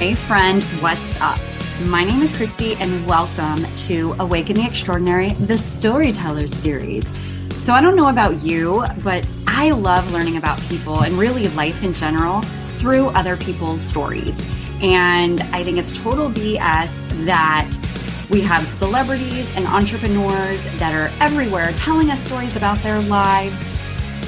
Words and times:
Hey, 0.00 0.14
friend, 0.14 0.62
what's 0.80 1.20
up? 1.20 1.38
My 1.88 2.04
name 2.04 2.22
is 2.22 2.34
Christy, 2.34 2.74
and 2.76 3.06
welcome 3.06 3.62
to 3.84 4.16
Awaken 4.18 4.56
the 4.56 4.64
Extraordinary, 4.64 5.32
the 5.32 5.58
Storyteller 5.58 6.48
series. 6.48 7.06
So, 7.62 7.74
I 7.74 7.82
don't 7.82 7.96
know 7.96 8.08
about 8.08 8.40
you, 8.40 8.82
but 9.04 9.28
I 9.46 9.72
love 9.72 10.10
learning 10.10 10.38
about 10.38 10.58
people 10.70 11.02
and 11.02 11.12
really 11.18 11.48
life 11.48 11.84
in 11.84 11.92
general 11.92 12.40
through 12.78 13.08
other 13.08 13.36
people's 13.36 13.82
stories. 13.82 14.42
And 14.80 15.42
I 15.52 15.62
think 15.62 15.76
it's 15.76 15.92
total 15.92 16.30
BS 16.30 17.26
that 17.26 17.70
we 18.30 18.40
have 18.40 18.66
celebrities 18.66 19.54
and 19.54 19.66
entrepreneurs 19.66 20.64
that 20.78 20.94
are 20.94 21.12
everywhere 21.22 21.72
telling 21.72 22.10
us 22.10 22.24
stories 22.24 22.56
about 22.56 22.78
their 22.78 23.02
lives. 23.02 23.69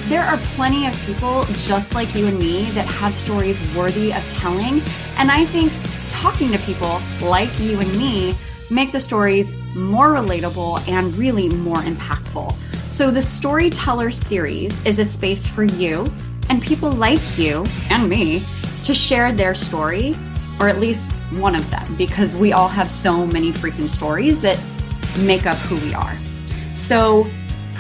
There 0.09 0.23
are 0.23 0.37
plenty 0.55 0.87
of 0.87 0.97
people 1.07 1.45
just 1.59 1.95
like 1.95 2.15
you 2.15 2.27
and 2.27 2.39
me 2.39 2.65
that 2.71 2.87
have 2.87 3.15
stories 3.15 3.61
worthy 3.75 4.13
of 4.13 4.29
telling. 4.29 4.83
And 5.17 5.31
I 5.31 5.45
think 5.47 5.73
talking 6.09 6.53
to 6.53 6.59
people 6.59 7.01
like 7.23 7.59
you 7.59 7.81
and 7.81 7.97
me 7.97 8.35
make 8.71 8.93
the 8.93 9.01
stories 9.01 9.55
more 9.75 10.09
relatable 10.09 10.87
and 10.89 11.17
really 11.17 11.49
more 11.49 11.77
impactful. 11.77 12.53
So, 12.91 13.11
the 13.11 13.23
Storyteller 13.23 14.11
series 14.11 14.85
is 14.85 14.99
a 14.99 15.05
space 15.05 15.47
for 15.47 15.65
you 15.65 16.07
and 16.51 16.61
people 16.61 16.91
like 16.91 17.39
you 17.39 17.65
and 17.89 18.09
me 18.09 18.43
to 18.85 18.95
share 18.95 19.33
their 19.33 19.55
story, 19.55 20.15
or 20.61 20.69
at 20.69 20.79
least 20.79 21.07
one 21.39 21.55
of 21.55 21.69
them, 21.71 21.95
because 21.97 22.35
we 22.35 22.53
all 22.53 22.69
have 22.69 22.91
so 22.91 23.27
many 23.27 23.51
freaking 23.51 23.89
stories 23.89 24.43
that 24.43 24.61
make 25.21 25.47
up 25.47 25.57
who 25.59 25.77
we 25.87 25.95
are. 25.95 26.17
So, 26.75 27.27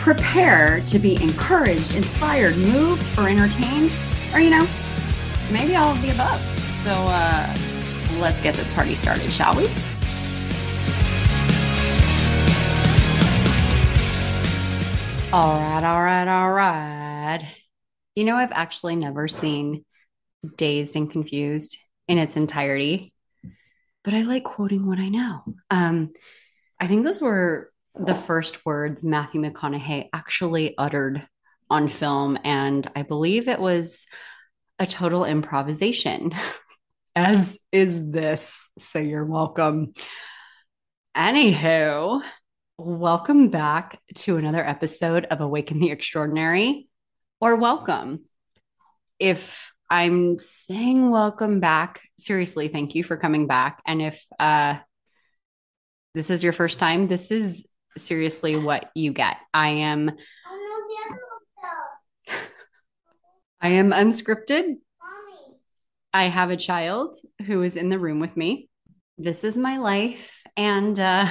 prepare 0.03 0.81
to 0.81 0.99
be 0.99 1.15
encouraged, 1.23 1.95
inspired, 1.95 2.57
moved, 2.57 3.17
or 3.17 3.29
entertained, 3.29 3.93
or, 4.35 4.41
you 4.41 4.51
know, 4.51 4.67
maybe 5.53 5.77
all 5.77 5.93
of 5.93 6.03
the 6.03 6.11
above. 6.11 6.41
So, 6.83 6.91
uh, 6.91 7.57
let's 8.19 8.43
get 8.43 8.57
this 8.57 8.75
party 8.75 8.97
started, 8.97 9.31
shall 9.31 9.55
we? 9.55 9.69
All 15.33 15.57
right, 15.61 15.85
all 15.85 16.03
right, 16.03 16.27
all 16.27 16.51
right. 16.51 17.49
You 18.17 18.25
know, 18.25 18.35
I've 18.35 18.51
actually 18.51 18.97
never 18.97 19.29
seen 19.29 19.85
Dazed 20.57 20.97
and 20.97 21.13
Confused 21.13 21.79
in 22.09 22.19
its 22.19 22.37
entirety, 22.37 23.13
but 24.03 24.15
I 24.15 24.23
like 24.23 24.43
quoting 24.43 24.85
what 24.85 24.99
I 24.99 25.09
know. 25.11 25.45
Um, 25.71 26.13
I 26.81 26.89
think 26.89 27.05
those 27.05 27.23
were 27.23 27.72
the 27.99 28.15
first 28.15 28.65
words 28.65 29.05
Matthew 29.05 29.41
McConaughey 29.41 30.09
actually 30.13 30.77
uttered 30.79 31.27
on 31.71 31.89
film, 31.89 32.39
and 32.45 32.91
I 32.97 33.03
believe 33.03 33.49
it 33.49 33.61
was 33.61 34.07
a 34.79 34.87
total 34.87 35.25
improvisation. 35.25 36.33
as 37.15 37.59
is 37.71 38.11
this. 38.11 38.57
So 38.79 38.99
you're 38.99 39.25
welcome. 39.25 39.93
Anywho, 41.17 42.23
welcome 42.79 43.49
back 43.49 44.01
to 44.15 44.39
another 44.39 44.67
episode 44.67 45.27
of 45.27 45.41
Awaken 45.41 45.79
the 45.79 45.91
Extraordinary, 45.91 46.89
or 47.41 47.57
welcome. 47.57 48.25
If 49.19 49.73
I'm 49.91 50.39
saying 50.39 51.11
welcome 51.11 51.61
back, 51.61 52.01
seriously, 52.19 52.69
thank 52.69 52.95
you 52.95 53.05
for 53.05 53.19
coming 53.19 53.47
back. 53.47 53.83
And 53.87 54.01
if 54.01 54.25
uh, 54.39 54.77
this 56.15 56.31
is 56.31 56.43
your 56.43 56.55
first 56.55 56.79
time, 56.79 57.09
this 57.09 57.31
is 57.31 57.67
seriously 57.97 58.57
what 58.57 58.91
you 58.95 59.13
get. 59.13 59.37
I 59.53 59.69
am. 59.69 60.11
I 63.61 63.69
am 63.69 63.91
unscripted 63.93 64.77
I 66.15 66.25
have 66.25 66.51
a 66.51 66.57
child 66.57 67.17
who 67.47 67.63
is 67.63 67.77
in 67.77 67.89
the 67.89 67.99
room 67.99 68.21
with 68.21 68.37
me. 68.37 68.69
This 69.17 69.45
is 69.45 69.57
my 69.57 69.79
life. 69.79 70.43
And 70.57 70.99
uh, 71.01 71.31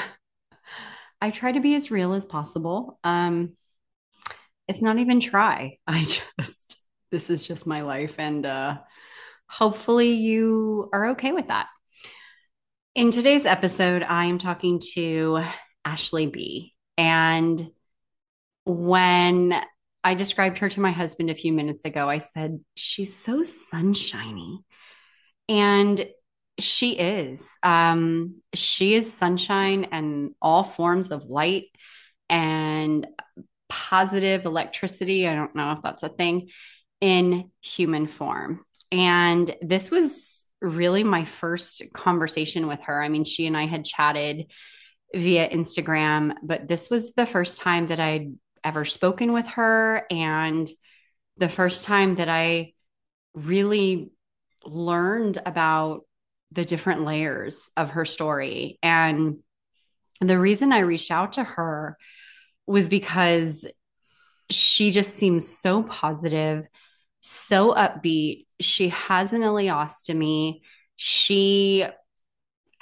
I 1.22 1.30
try 1.30 1.52
to 1.52 1.59
be 1.59 1.75
as 1.75 1.91
real 1.91 2.13
as 2.13 2.25
possible. 2.25 3.00
Um, 3.03 3.56
it's 4.68 4.81
not 4.81 4.97
even 4.97 5.19
try. 5.19 5.78
I 5.86 6.03
just, 6.40 6.78
this 7.12 7.30
is 7.30 7.46
just 7.46 7.68
my 7.68 7.81
life. 7.81 8.16
And 8.18 8.46
uh, 8.46 8.80
hopefully 9.47 10.13
you 10.13 10.90
are 10.94 11.09
okay 11.09 11.31
with 11.31 11.50
that. 11.50 11.68
In 12.96 13.12
today's 13.12 13.46
episode, 13.46 14.02
I 14.02 14.25
am 14.25 14.40
talking 14.40 14.81
to 14.94 15.44
Ashley 15.86 16.28
B. 16.28 16.74
And 16.97 17.72
when 18.66 19.59
I 20.03 20.16
described 20.16 20.59
her 20.59 20.69
to 20.69 20.81
my 20.81 20.92
husband 20.92 21.30
a 21.30 21.36
few 21.36 21.53
minutes 21.53 21.86
ago, 21.86 22.09
I 22.09 22.19
said, 22.19 22.59
She's 22.75 23.18
so 23.18 23.44
sunshiny. 23.44 24.64
And 25.50 26.08
she 26.59 26.92
is. 26.92 27.50
Um, 27.64 28.42
she 28.53 28.94
is 28.96 29.12
sunshine 29.12 29.88
and 29.92 30.31
all 30.42 30.64
forms 30.64 31.12
of 31.12 31.25
light 31.25 31.66
and 32.30 33.08
positive 33.68 34.46
electricity. 34.46 35.28
I 35.28 35.36
don't 35.36 35.56
know 35.56 35.72
if 35.72 35.80
that's 35.81 36.03
a 36.03 36.09
thing 36.09 36.50
in 37.00 37.52
human 37.62 38.08
form. 38.08 38.66
And 38.92 39.56
this 39.62 39.90
was 39.90 40.46
really 40.62 41.03
my 41.03 41.25
first 41.25 41.84
conversation 41.94 42.68
with 42.68 42.81
her. 42.81 43.02
I 43.02 43.09
mean, 43.09 43.24
she 43.24 43.48
and 43.48 43.58
I 43.58 43.66
had 43.66 43.86
chatted 43.86 44.48
via 45.14 45.50
Instagram, 45.50 46.34
but 46.44 46.68
this 46.68 46.90
was 46.90 47.14
the 47.14 47.26
first 47.26 47.58
time 47.58 47.88
that 47.88 48.00
I'd 48.00 48.34
ever 48.64 48.86
spoken 48.86 49.32
with 49.32 49.48
her 49.48 50.06
and 50.10 50.70
the 51.38 51.50
first 51.50 51.84
time 51.84 52.16
that 52.16 52.30
I 52.30 52.74
really 53.34 54.12
learned 54.64 55.42
about 55.46 56.02
the 56.52 56.66
different 56.66 57.04
layers 57.04 57.70
of 57.78 57.92
her 57.92 58.06
story. 58.06 58.78
And 58.84 59.38
the 60.20 60.38
reason 60.38 60.72
I 60.72 60.80
reached 60.80 61.12
out 61.12 61.34
to 61.34 61.44
her 61.44 61.98
was 62.68 62.90
because 62.90 63.66
she 64.50 64.92
just 64.92 65.14
seems 65.14 65.48
so 65.48 65.84
positive, 65.84 66.66
so 67.22 67.74
upbeat. 67.74 68.46
She 68.60 68.90
has 68.90 69.34
an 69.34 69.42
ileostomy. 69.42 70.62
She 70.98 71.86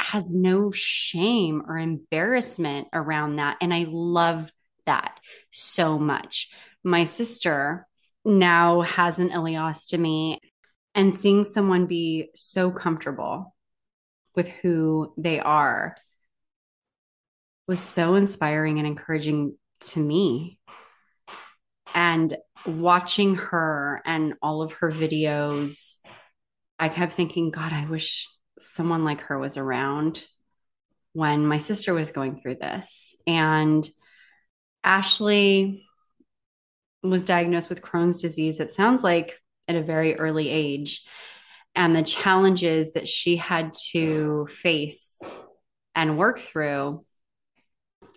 has 0.10 0.34
no 0.34 0.72
shame 0.72 1.62
or 1.68 1.78
embarrassment 1.78 2.88
around 2.94 3.36
that. 3.36 3.58
And 3.62 3.72
I 3.72 3.86
love 3.88 4.52
that 4.86 5.20
so 5.52 6.00
much. 6.00 6.50
My 6.84 7.04
sister 7.04 7.88
now 8.26 8.82
has 8.82 9.20
an 9.20 9.30
ileostomy 9.30 10.40
and 10.96 11.16
seeing 11.16 11.44
someone 11.44 11.86
be 11.86 12.30
so 12.36 12.72
comfortable 12.72 13.56
with 14.36 14.48
who 14.48 15.14
they 15.16 15.40
are 15.40 15.96
was 17.68 17.80
so 17.80 18.16
inspiring 18.16 18.80
and 18.80 18.88
encouraging 18.88 19.56
to 19.80 20.00
me. 20.00 20.60
And 21.94 22.36
watching 22.66 23.36
her 23.36 24.02
and 24.06 24.34
all 24.42 24.64
of 24.64 24.74
her 24.74 24.92
videos, 24.92 25.98
I 26.80 26.90
kept 26.90 27.14
thinking, 27.14 27.52
God, 27.52 27.74
I 27.74 27.86
wish 27.86 28.28
someone 28.62 29.06
like 29.06 29.22
her 29.22 29.38
was 29.38 29.58
around 29.58 30.24
when 31.14 31.46
my 31.46 31.58
sister 31.58 31.94
was 31.94 32.12
going 32.12 32.40
through 32.40 32.56
this. 32.56 33.16
And 33.26 33.88
Ashley 34.84 35.86
was 37.04 37.26
diagnosed 37.26 37.70
with 37.70 37.82
Crohn's 37.82 38.22
disease. 38.22 38.60
It 38.60 38.72
sounds 38.72 39.04
like 39.04 39.40
at 39.68 39.76
a 39.76 39.82
very 39.82 40.20
early 40.20 40.50
age 40.50 41.06
and 41.76 41.96
the 41.96 42.04
challenges 42.04 42.94
that 42.94 43.08
she 43.08 43.38
had 43.38 43.74
to 43.92 44.48
face 44.48 45.22
and 45.96 46.18
work 46.18 46.40
through 46.40 47.06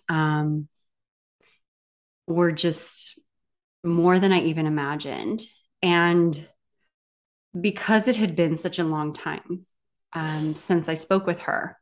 um, 0.08 0.68
were 2.26 2.52
just 2.52 3.20
more 3.84 4.18
than 4.18 4.32
I 4.32 4.40
even 4.42 4.66
imagined. 4.66 5.42
And 5.82 6.48
because 7.58 8.08
it 8.08 8.16
had 8.16 8.34
been 8.34 8.56
such 8.56 8.78
a 8.78 8.84
long 8.84 9.12
time 9.12 9.66
um, 10.12 10.54
since 10.54 10.88
I 10.88 10.94
spoke 10.94 11.26
with 11.26 11.40
her, 11.40 11.76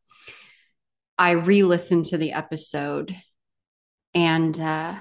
I 1.19 1.32
re 1.32 1.62
listened 1.62 2.06
to 2.06 2.17
the 2.17 2.32
episode 2.32 3.15
and 4.15 4.59
uh, 4.59 4.94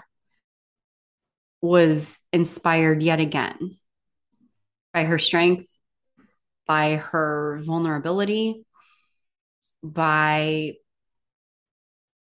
was 1.62 2.20
inspired 2.34 3.02
yet 3.02 3.20
again 3.20 3.78
by 4.94 5.04
her 5.04 5.20
strength, 5.20 5.68
by 6.68 6.96
her 6.96 7.60
vulnerability, 7.64 8.66
by 9.84 10.74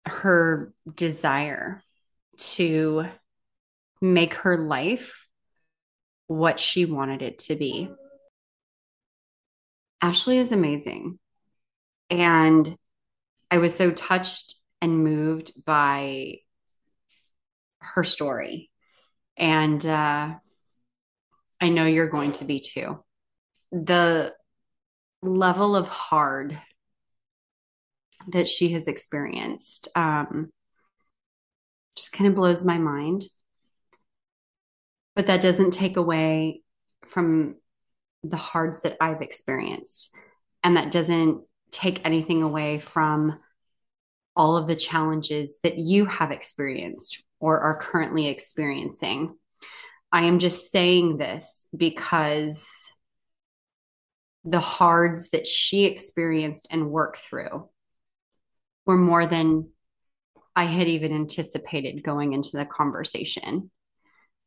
her 0.06 0.74
desire 0.95 1.81
to 2.38 3.06
make 4.02 4.34
her 4.34 4.57
life 4.57 5.28
what 6.28 6.60
she 6.60 6.86
wanted 6.86 7.22
it 7.22 7.40
to 7.40 7.56
be. 7.56 7.90
Ashley 10.01 10.38
is 10.38 10.51
amazing. 10.51 11.19
And 12.10 12.75
I 13.51 13.57
was 13.57 13.75
so 13.75 13.92
touched 13.92 14.56
and 14.81 15.04
moved 15.04 15.51
by 15.66 16.38
her 17.80 18.04
story. 18.04 18.69
And 19.38 19.86
uh, 19.86 20.36
I 21.62 21.69
know 21.69 21.86
you're 21.86 22.10
going 22.10 22.34
to 22.34 22.46
be 22.46 22.60
too. 22.60 23.04
The 23.72 24.34
level 25.22 25.75
of 25.75 25.88
hard 25.88 26.60
that 28.30 28.48
she 28.48 28.69
has 28.69 28.88
experienced 28.88 29.88
um, 29.95 30.52
just 31.95 32.12
kind 32.12 32.28
of 32.28 32.36
blows 32.36 32.66
my 32.66 32.78
mind. 32.78 33.24
But 35.16 35.28
that 35.28 35.42
doesn't 35.42 35.72
take 35.72 35.98
away 35.98 36.62
from 37.07 37.56
the 38.24 38.38
hards 38.38 38.81
that 38.81 38.98
I've 39.00 39.21
experienced. 39.21 40.16
And 40.63 40.77
that 40.77 40.92
doesn't 40.92 41.42
take 41.71 42.06
anything 42.06 42.44
away 42.44 42.80
from 42.80 43.39
all 44.36 44.57
of 44.57 44.68
the 44.68 44.75
challenges 44.75 45.60
that 45.63 45.77
you 45.77 46.06
have 46.06 46.31
experienced 46.31 47.24
or 47.39 47.60
are 47.60 47.80
currently 47.80 48.27
experiencing. 48.27 49.36
I 50.12 50.24
am 50.24 50.39
just 50.39 50.71
saying 50.71 51.18
this 51.18 51.68
because 51.75 52.92
the 54.45 54.60
hards 54.60 55.30
that 55.31 55.45
she 55.45 55.86
experienced 55.86 56.68
and 56.71 56.89
worked 56.89 57.19
through 57.19 57.69
were 58.86 58.98
more 58.98 59.25
than 59.25 59.69
I 60.56 60.63
had 60.63 60.88
even 60.88 61.13
anticipated 61.13 62.04
going 62.04 62.33
into 62.33 62.57
the 62.57 62.66
conversation. 62.66 63.69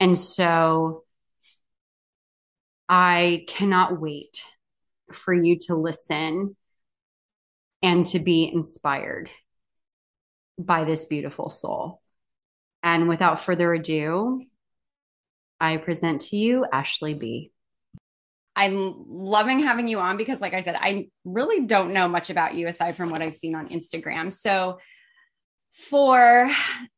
And 0.00 0.18
so 0.18 1.04
I 2.94 3.46
cannot 3.48 3.98
wait 4.02 4.44
for 5.14 5.32
you 5.32 5.56
to 5.60 5.74
listen 5.74 6.54
and 7.82 8.04
to 8.04 8.18
be 8.18 8.50
inspired 8.52 9.30
by 10.58 10.84
this 10.84 11.06
beautiful 11.06 11.48
soul. 11.48 12.02
And 12.82 13.08
without 13.08 13.40
further 13.40 13.72
ado, 13.72 14.44
I 15.58 15.78
present 15.78 16.20
to 16.22 16.36
you 16.36 16.66
Ashley 16.70 17.14
B. 17.14 17.50
I'm 18.54 19.06
loving 19.08 19.60
having 19.60 19.88
you 19.88 19.98
on 19.98 20.18
because, 20.18 20.42
like 20.42 20.52
I 20.52 20.60
said, 20.60 20.76
I 20.78 21.08
really 21.24 21.64
don't 21.64 21.94
know 21.94 22.08
much 22.08 22.28
about 22.28 22.56
you 22.56 22.66
aside 22.66 22.94
from 22.94 23.08
what 23.08 23.22
I've 23.22 23.32
seen 23.32 23.54
on 23.54 23.70
Instagram. 23.70 24.30
So, 24.30 24.80
for 25.72 26.50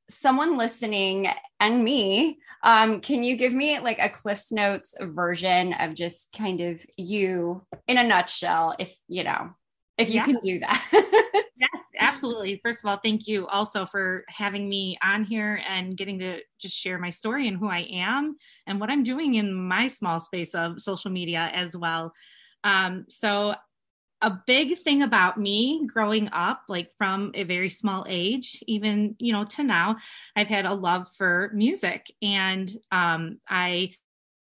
someone 0.09 0.57
listening 0.57 1.29
and 1.61 1.85
me, 1.85 2.39
um, 2.63 3.01
can 3.01 3.23
you 3.23 3.37
give 3.37 3.53
me 3.53 3.79
like 3.79 3.99
a 3.99 4.09
Cliff's 4.09 4.51
Notes 4.51 4.95
version 5.01 5.75
of 5.75 5.95
just 5.95 6.33
kind 6.37 6.61
of 6.61 6.85
you 6.97 7.63
in 7.87 7.99
a 7.99 8.05
nutshell, 8.05 8.75
if 8.79 8.97
you 9.07 9.25
know, 9.25 9.51
if 9.99 10.09
you 10.09 10.17
yeah. 10.17 10.25
can 10.25 10.39
do 10.43 10.59
that? 10.61 10.83
yes, 11.57 11.83
absolutely. 12.01 12.61
First 12.63 12.83
of 12.83 12.91
all, 12.91 12.97
thank 12.97 13.29
you 13.29 13.47
also 13.49 13.85
for 13.85 14.25
having 14.29 14.69
me 14.69 14.97
on 15.03 15.25
here 15.25 15.63
and 15.69 15.97
getting 15.97 16.19
to 16.21 16.41
just 16.59 16.75
share 16.75 16.99
my 16.99 17.11
story 17.11 17.49
and 17.49 17.59
who 17.59 17.69
I 17.69 17.87
am 17.93 18.37
and 18.67 18.81
what 18.81 18.91
I'm 18.91 19.03
doing 19.03 19.35
in 19.35 19.55
my 19.55 19.87
small 19.87 20.19
space 20.19 20.55
of 20.55 20.81
social 20.81 21.11
media 21.11 21.51
as 21.53 21.77
well. 21.77 22.13
Um, 22.65 23.05
so 23.09 23.55
a 24.23 24.39
big 24.47 24.79
thing 24.79 25.03
about 25.03 25.39
me 25.39 25.87
growing 25.87 26.29
up 26.33 26.63
like 26.69 26.91
from 26.97 27.31
a 27.35 27.43
very 27.43 27.69
small 27.69 28.07
age 28.09 28.63
even 28.67 29.15
you 29.19 29.33
know 29.33 29.45
to 29.45 29.63
now 29.63 29.97
i've 30.37 30.49
had 30.49 30.65
a 30.65 30.73
love 30.73 31.09
for 31.17 31.51
music. 31.55 32.11
And 32.23 32.73
um, 32.91 33.39
i 33.49 33.93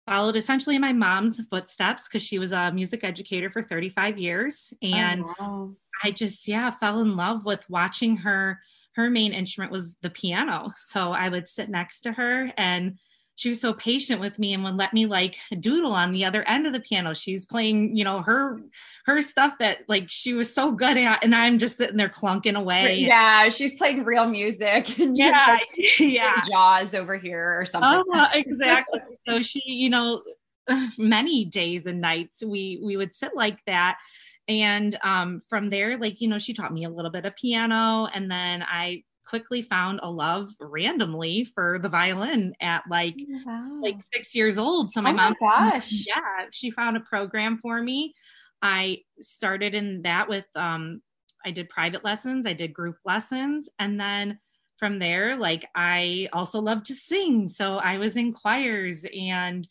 followed 0.08 0.38
essentially 0.38 0.80
my 0.80 0.94
mom's 0.94 1.46
footsteps 1.48 2.08
because 2.08 2.24
she 2.24 2.40
was 2.40 2.54
a 2.54 2.72
music 2.72 3.04
educator 3.04 3.50
for 3.50 3.62
35 3.62 4.18
years. 4.18 4.74
And 4.82 5.24
oh, 5.24 5.36
wow. 5.40 5.76
i 6.04 6.12
just 6.12 6.48
yeah 6.48 6.72
fell 6.72 7.02
in 7.02 7.16
love 7.16 7.46
with 7.46 7.70
watching 7.70 8.18
her 8.18 8.60
her 8.96 9.10
main 9.12 9.32
instrument 9.32 9.72
was 9.72 9.96
the 10.02 10.10
piano. 10.10 10.72
So 10.76 11.12
i 11.12 11.30
would 11.30 11.48
sit 11.48 11.70
next 11.70 12.02
to 12.02 12.14
her 12.14 12.52
and 12.58 12.98
she 13.38 13.50
was 13.50 13.62
so 13.62 13.72
patient 13.72 14.20
with 14.20 14.40
me 14.40 14.56
and 14.56 14.64
would 14.64 14.78
let 14.78 14.94
me 14.94 15.06
like 15.06 15.38
doodle 15.60 15.92
on 15.94 16.12
the 16.12 16.26
other 16.26 16.44
end 16.48 16.66
of 16.66 16.74
the 16.74 16.80
piano. 16.80 17.14
She's 17.14 17.46
playing, 17.46 17.96
you 17.96 18.04
know, 18.04 18.20
her 18.24 18.60
her 19.06 19.22
stuff 19.22 19.60
that 19.60 19.88
like 19.88 20.10
she 20.10 20.34
was 20.34 20.52
so 20.52 20.72
good 20.72 20.98
at, 20.98 21.24
and 21.24 21.36
I'm 21.36 21.60
just 21.60 21.78
sitting 21.78 21.98
there 21.98 22.10
clunking 22.10 22.58
away. 22.58 22.96
Yeah, 22.96 23.50
she's 23.50 23.76
playing 23.76 24.04
real 24.04 24.28
music. 24.28 24.98
And 25.08 25.16
yeah, 25.16 25.60
yeah, 26.00 26.42
Jaws 26.50 26.96
over 26.96 27.16
here 27.18 27.60
or 27.60 27.64
something. 27.64 28.04
Uh, 28.12 28.30
exactly. 28.34 29.00
so 29.28 29.44
she, 29.44 29.62
you 29.66 29.92
know, 29.92 30.24
many 30.98 31.46
days 31.46 31.86
and 31.86 32.02
nights 32.02 32.44
we 32.44 32.80
we 32.84 32.98
would 32.98 33.14
sit 33.14 33.36
like 33.36 33.64
that 33.66 34.00
and 34.48 34.98
um, 35.04 35.42
from 35.48 35.70
there 35.70 35.98
like 35.98 36.20
you 36.20 36.28
know 36.28 36.40
she 36.40 36.54
taught 36.54 36.74
me 36.74 36.86
a 36.86 36.90
little 36.90 37.12
bit 37.12 37.26
of 37.26 37.36
piano 37.36 38.08
and 38.14 38.30
then 38.32 38.66
i 38.68 39.04
quickly 39.28 39.62
found 39.62 40.00
a 40.02 40.10
love 40.10 40.50
randomly 40.60 41.44
for 41.44 41.80
the 41.80 41.90
violin 41.90 42.54
at 42.62 42.84
like 42.90 43.16
oh, 43.20 43.42
wow. 43.46 43.80
like 43.84 43.98
six 44.14 44.34
years 44.34 44.58
old. 44.58 44.92
So 44.92 45.02
my 45.02 45.12
oh 45.12 45.16
mom, 45.16 45.36
gosh. 45.40 46.06
yeah, 46.08 46.46
she 46.52 46.72
found 46.72 46.96
a 46.96 47.02
program 47.02 47.60
for 47.62 47.82
me. 47.82 48.14
I 48.62 49.00
started 49.20 49.76
in 49.76 50.02
that 50.04 50.30
with 50.30 50.48
um, 50.56 51.02
I 51.46 51.52
did 51.52 51.70
private 51.70 52.04
lessons, 52.04 52.46
I 52.46 52.54
did 52.54 52.74
group 52.74 52.98
lessons, 53.06 53.70
and 53.80 54.00
then 54.00 54.40
from 54.78 55.00
there, 55.00 55.38
like 55.38 55.68
I 55.76 56.30
also 56.34 56.62
love 56.62 56.84
to 56.84 56.94
sing. 56.94 57.50
So 57.50 57.78
I 57.78 57.98
was 57.98 58.16
in 58.16 58.34
choirs 58.34 59.06
and 59.20 59.68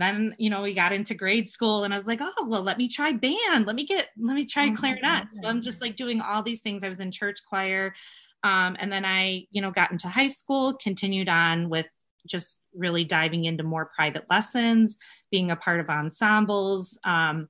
then 0.00 0.34
you 0.38 0.48
know 0.48 0.62
we 0.62 0.72
got 0.72 0.92
into 0.92 1.14
grade 1.14 1.48
school 1.48 1.84
and 1.84 1.92
i 1.92 1.96
was 1.96 2.06
like 2.06 2.20
oh 2.22 2.46
well 2.46 2.62
let 2.62 2.78
me 2.78 2.88
try 2.88 3.12
band 3.12 3.66
let 3.66 3.76
me 3.76 3.84
get 3.84 4.08
let 4.18 4.34
me 4.34 4.46
try 4.46 4.68
oh 4.68 4.74
clarinet 4.74 5.26
so 5.30 5.46
i'm 5.46 5.60
just 5.60 5.82
like 5.82 5.94
doing 5.94 6.20
all 6.20 6.42
these 6.42 6.62
things 6.62 6.82
i 6.82 6.88
was 6.88 7.00
in 7.00 7.10
church 7.10 7.38
choir 7.46 7.92
um, 8.42 8.76
and 8.78 8.92
then 8.92 9.04
I, 9.04 9.46
you 9.50 9.60
know, 9.60 9.70
got 9.70 9.90
into 9.92 10.08
high 10.08 10.28
school, 10.28 10.74
continued 10.74 11.28
on 11.28 11.68
with 11.68 11.86
just 12.26 12.60
really 12.74 13.04
diving 13.04 13.44
into 13.44 13.62
more 13.62 13.90
private 13.96 14.24
lessons, 14.28 14.96
being 15.30 15.50
a 15.50 15.56
part 15.56 15.80
of 15.80 15.88
ensembles. 15.88 16.98
Um, 17.04 17.48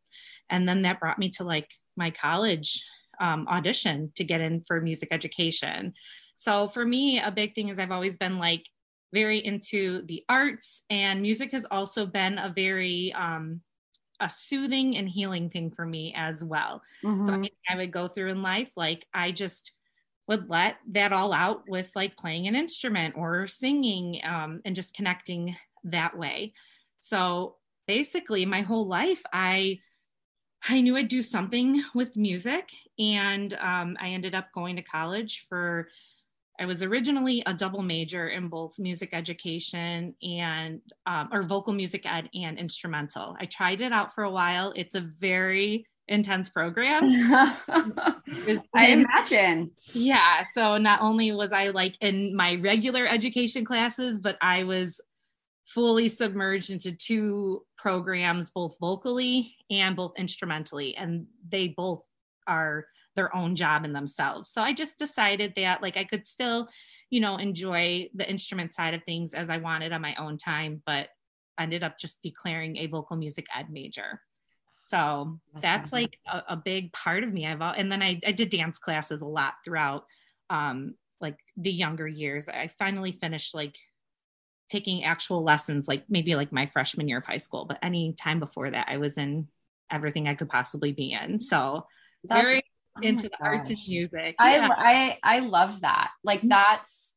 and 0.49 0.69
then 0.69 0.83
that 0.83 1.01
brought 1.01 1.19
me 1.19 1.31
to 1.31 1.45
like 1.45 1.69
my 1.97 2.11
college 2.11 2.85
um, 3.21 3.47
audition 3.49 4.13
to 4.17 4.25
get 4.25 4.41
in 4.41 4.61
for 4.61 4.81
music 4.81 5.09
education. 5.11 5.95
So 6.37 6.69
for 6.69 6.85
me, 6.85 7.21
a 7.21 7.31
big 7.31 7.55
thing 7.55 7.69
is 7.69 7.79
I've 7.79 7.93
always 7.93 8.17
been 8.17 8.39
like 8.39 8.67
very 9.13 9.39
into 9.39 10.03
the 10.07 10.25
arts, 10.29 10.85
and 10.89 11.21
music 11.21 11.53
has 11.53 11.67
also 11.71 12.07
been 12.07 12.39
a 12.39 12.53
very 12.55 13.13
um, 13.13 13.61
a 14.21 14.31
soothing 14.31 14.97
and 14.97 15.09
healing 15.09 15.51
thing 15.51 15.71
for 15.71 15.85
me 15.85 16.15
as 16.17 16.45
well. 16.45 16.83
Mm-hmm. 17.05 17.25
So 17.27 17.35
I, 17.35 17.75
I 17.75 17.77
would 17.77 17.91
go 17.91 18.07
through 18.07 18.31
in 18.31 18.43
life 18.43 18.71
like 18.77 19.07
I 19.13 19.33
just 19.33 19.73
would 20.31 20.49
let 20.49 20.77
that 20.93 21.13
all 21.13 21.35
out 21.35 21.65
with 21.69 21.91
like 21.97 22.17
playing 22.17 22.47
an 22.47 22.55
instrument 22.55 23.17
or 23.17 23.49
singing 23.49 24.21
um, 24.25 24.61
and 24.65 24.77
just 24.77 24.95
connecting 24.95 25.57
that 25.83 26.17
way. 26.17 26.53
So 27.01 27.57
basically, 27.89 28.47
my 28.47 28.61
whole 28.61 28.87
life, 28.87 29.23
I 29.33 29.81
I 30.69 30.83
knew 30.83 30.97
I'd 30.97 31.09
do 31.09 31.23
something 31.23 31.83
with 31.95 32.17
music, 32.17 32.71
and 32.99 33.55
um, 33.55 33.97
I 34.01 34.11
ended 34.11 34.35
up 34.35 34.53
going 34.55 34.77
to 34.77 34.83
college 34.83 35.47
for. 35.49 35.89
I 36.61 36.67
was 36.67 36.83
originally 36.83 37.43
a 37.47 37.55
double 37.55 37.83
major 37.83 38.29
in 38.29 38.49
both 38.49 38.79
music 38.79 39.11
education 39.15 40.15
and 40.23 40.81
um, 41.07 41.31
or 41.33 41.43
vocal 41.43 41.73
music 41.73 42.05
ed 42.05 42.29
and 42.35 42.59
instrumental. 42.59 43.35
I 43.41 43.47
tried 43.47 43.81
it 43.81 43.93
out 43.93 44.15
for 44.15 44.25
a 44.25 44.31
while. 44.31 44.73
It's 44.77 44.95
a 44.95 45.01
very 45.01 45.87
intense 46.11 46.51
program. 46.51 47.03
I 48.75 48.87
imagine. 48.89 49.71
Yeah. 49.93 50.45
So 50.53 50.77
not 50.77 51.01
only 51.01 51.33
was 51.33 51.53
I 51.53 51.69
like 51.71 51.97
in 52.01 52.37
my 52.37 52.57
regular 52.57 53.07
education 53.07 53.65
classes, 53.65 54.21
but 54.21 54.37
I 54.43 54.65
was 54.65 55.01
fully 55.65 56.09
submerged 56.09 56.71
into 56.71 56.93
two 56.93 57.65
programs, 57.79 58.51
both 58.51 58.77
vocally 58.81 59.55
and 59.71 59.97
both 59.97 60.19
instrumentally. 60.19 60.97
And 60.97 61.27
they 61.49 61.69
both 61.69 62.03
are 62.47 62.87
their 63.17 63.35
own 63.35 63.55
job 63.55 63.85
in 63.85 63.93
themselves. 63.93 64.51
So 64.51 64.63
I 64.63 64.73
just 64.73 64.99
decided 64.99 65.55
that 65.57 65.81
like 65.81 65.97
I 65.97 66.05
could 66.05 66.27
still, 66.27 66.69
you 67.11 67.21
know, 67.21 67.37
enjoy 67.37 68.09
the 68.15 68.29
instrument 68.29 68.75
side 68.75 68.95
of 68.95 69.05
things 69.05 69.33
as 69.33 69.49
I 69.49 69.59
wanted 69.59 69.93
on 69.93 70.01
my 70.03 70.15
own 70.17 70.39
time, 70.39 70.83
but 70.87 71.09
ended 71.59 71.85
up 71.85 71.99
just 71.99 72.23
declaring 72.23 72.77
a 72.79 72.87
vocal 72.87 73.17
music 73.17 73.47
ed 73.57 73.67
major. 73.71 74.21
So 74.91 75.39
that's 75.61 75.93
like 75.93 76.19
a, 76.27 76.43
a, 76.49 76.57
big 76.57 76.93
part 76.93 77.23
of 77.23 77.33
me. 77.33 77.47
I've 77.47 77.63
all, 77.63 77.73
and 77.77 77.93
then 77.93 78.03
I, 78.03 78.19
I 78.27 78.33
did 78.33 78.51
dance 78.51 78.77
classes 78.77 79.21
a 79.21 79.27
lot 79.27 79.55
throughout 79.65 80.05
um, 80.51 80.95
like 81.21 81.37
the 81.57 81.71
younger 81.71 82.09
years. 82.09 82.49
I 82.49 82.67
finally 82.67 83.13
finished 83.13 83.55
like 83.55 83.77
taking 84.69 85.05
actual 85.05 85.45
lessons, 85.45 85.87
like 85.87 86.03
maybe 86.09 86.35
like 86.35 86.51
my 86.51 86.67
freshman 86.67 87.07
year 87.07 87.19
of 87.19 87.25
high 87.25 87.37
school, 87.37 87.67
but 87.67 87.79
any 87.83 88.15
time 88.15 88.41
before 88.41 88.69
that, 88.69 88.89
I 88.89 88.97
was 88.97 89.17
in 89.17 89.47
everything 89.93 90.27
I 90.27 90.35
could 90.35 90.49
possibly 90.49 90.91
be 90.91 91.13
in. 91.13 91.39
So 91.39 91.87
that's, 92.25 92.43
very 92.43 92.63
oh 92.97 93.01
into 93.01 93.29
the 93.29 93.41
arts 93.41 93.71
and 93.71 93.79
music. 93.87 94.35
Yeah. 94.41 94.69
I 94.77 95.19
I 95.23 95.37
I 95.37 95.39
love 95.39 95.83
that. 95.83 96.11
Like 96.25 96.41
mm-hmm. 96.41 96.49
that's 96.49 97.15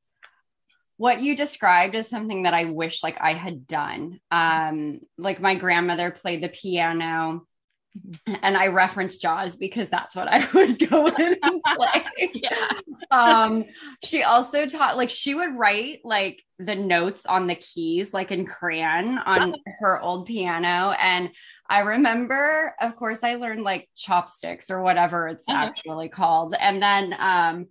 what 0.97 1.21
you 1.21 1.35
described 1.35 1.95
as 1.95 2.07
something 2.07 2.43
that 2.43 2.53
I 2.53 2.65
wish 2.65 3.01
like 3.01 3.17
I 3.19 3.33
had 3.33 3.65
done. 3.65 4.19
Um, 4.29 4.99
like 5.17 5.41
my 5.41 5.55
grandmother 5.55 6.11
played 6.11 6.43
the 6.43 6.49
piano 6.49 7.47
and 8.41 8.57
I 8.57 8.67
reference 8.67 9.17
Jaws 9.17 9.55
because 9.55 9.89
that's 9.89 10.15
what 10.15 10.27
I 10.27 10.47
would 10.53 10.89
go 10.89 11.07
in 11.07 11.37
and 11.41 11.61
play. 11.75 12.05
yeah. 12.33 12.69
Um, 13.11 13.65
she 14.03 14.23
also 14.23 14.65
taught 14.65 14.97
like 14.97 15.09
she 15.09 15.35
would 15.35 15.55
write 15.55 16.01
like 16.03 16.43
the 16.59 16.75
notes 16.75 17.25
on 17.25 17.47
the 17.47 17.55
keys 17.55 18.13
like 18.13 18.31
in 18.31 18.45
crayon 18.45 19.17
on 19.19 19.53
her 19.79 20.01
old 20.01 20.25
piano 20.25 20.95
and 20.99 21.29
I 21.69 21.79
remember, 21.79 22.75
of 22.81 22.95
course, 22.95 23.23
I 23.23 23.35
learned 23.35 23.63
like 23.63 23.89
chopsticks 23.95 24.69
or 24.69 24.81
whatever 24.81 25.27
it's 25.27 25.45
uh-huh. 25.47 25.65
actually 25.65 26.09
called. 26.09 26.53
And 26.59 26.81
then 26.81 27.15
um, 27.17 27.67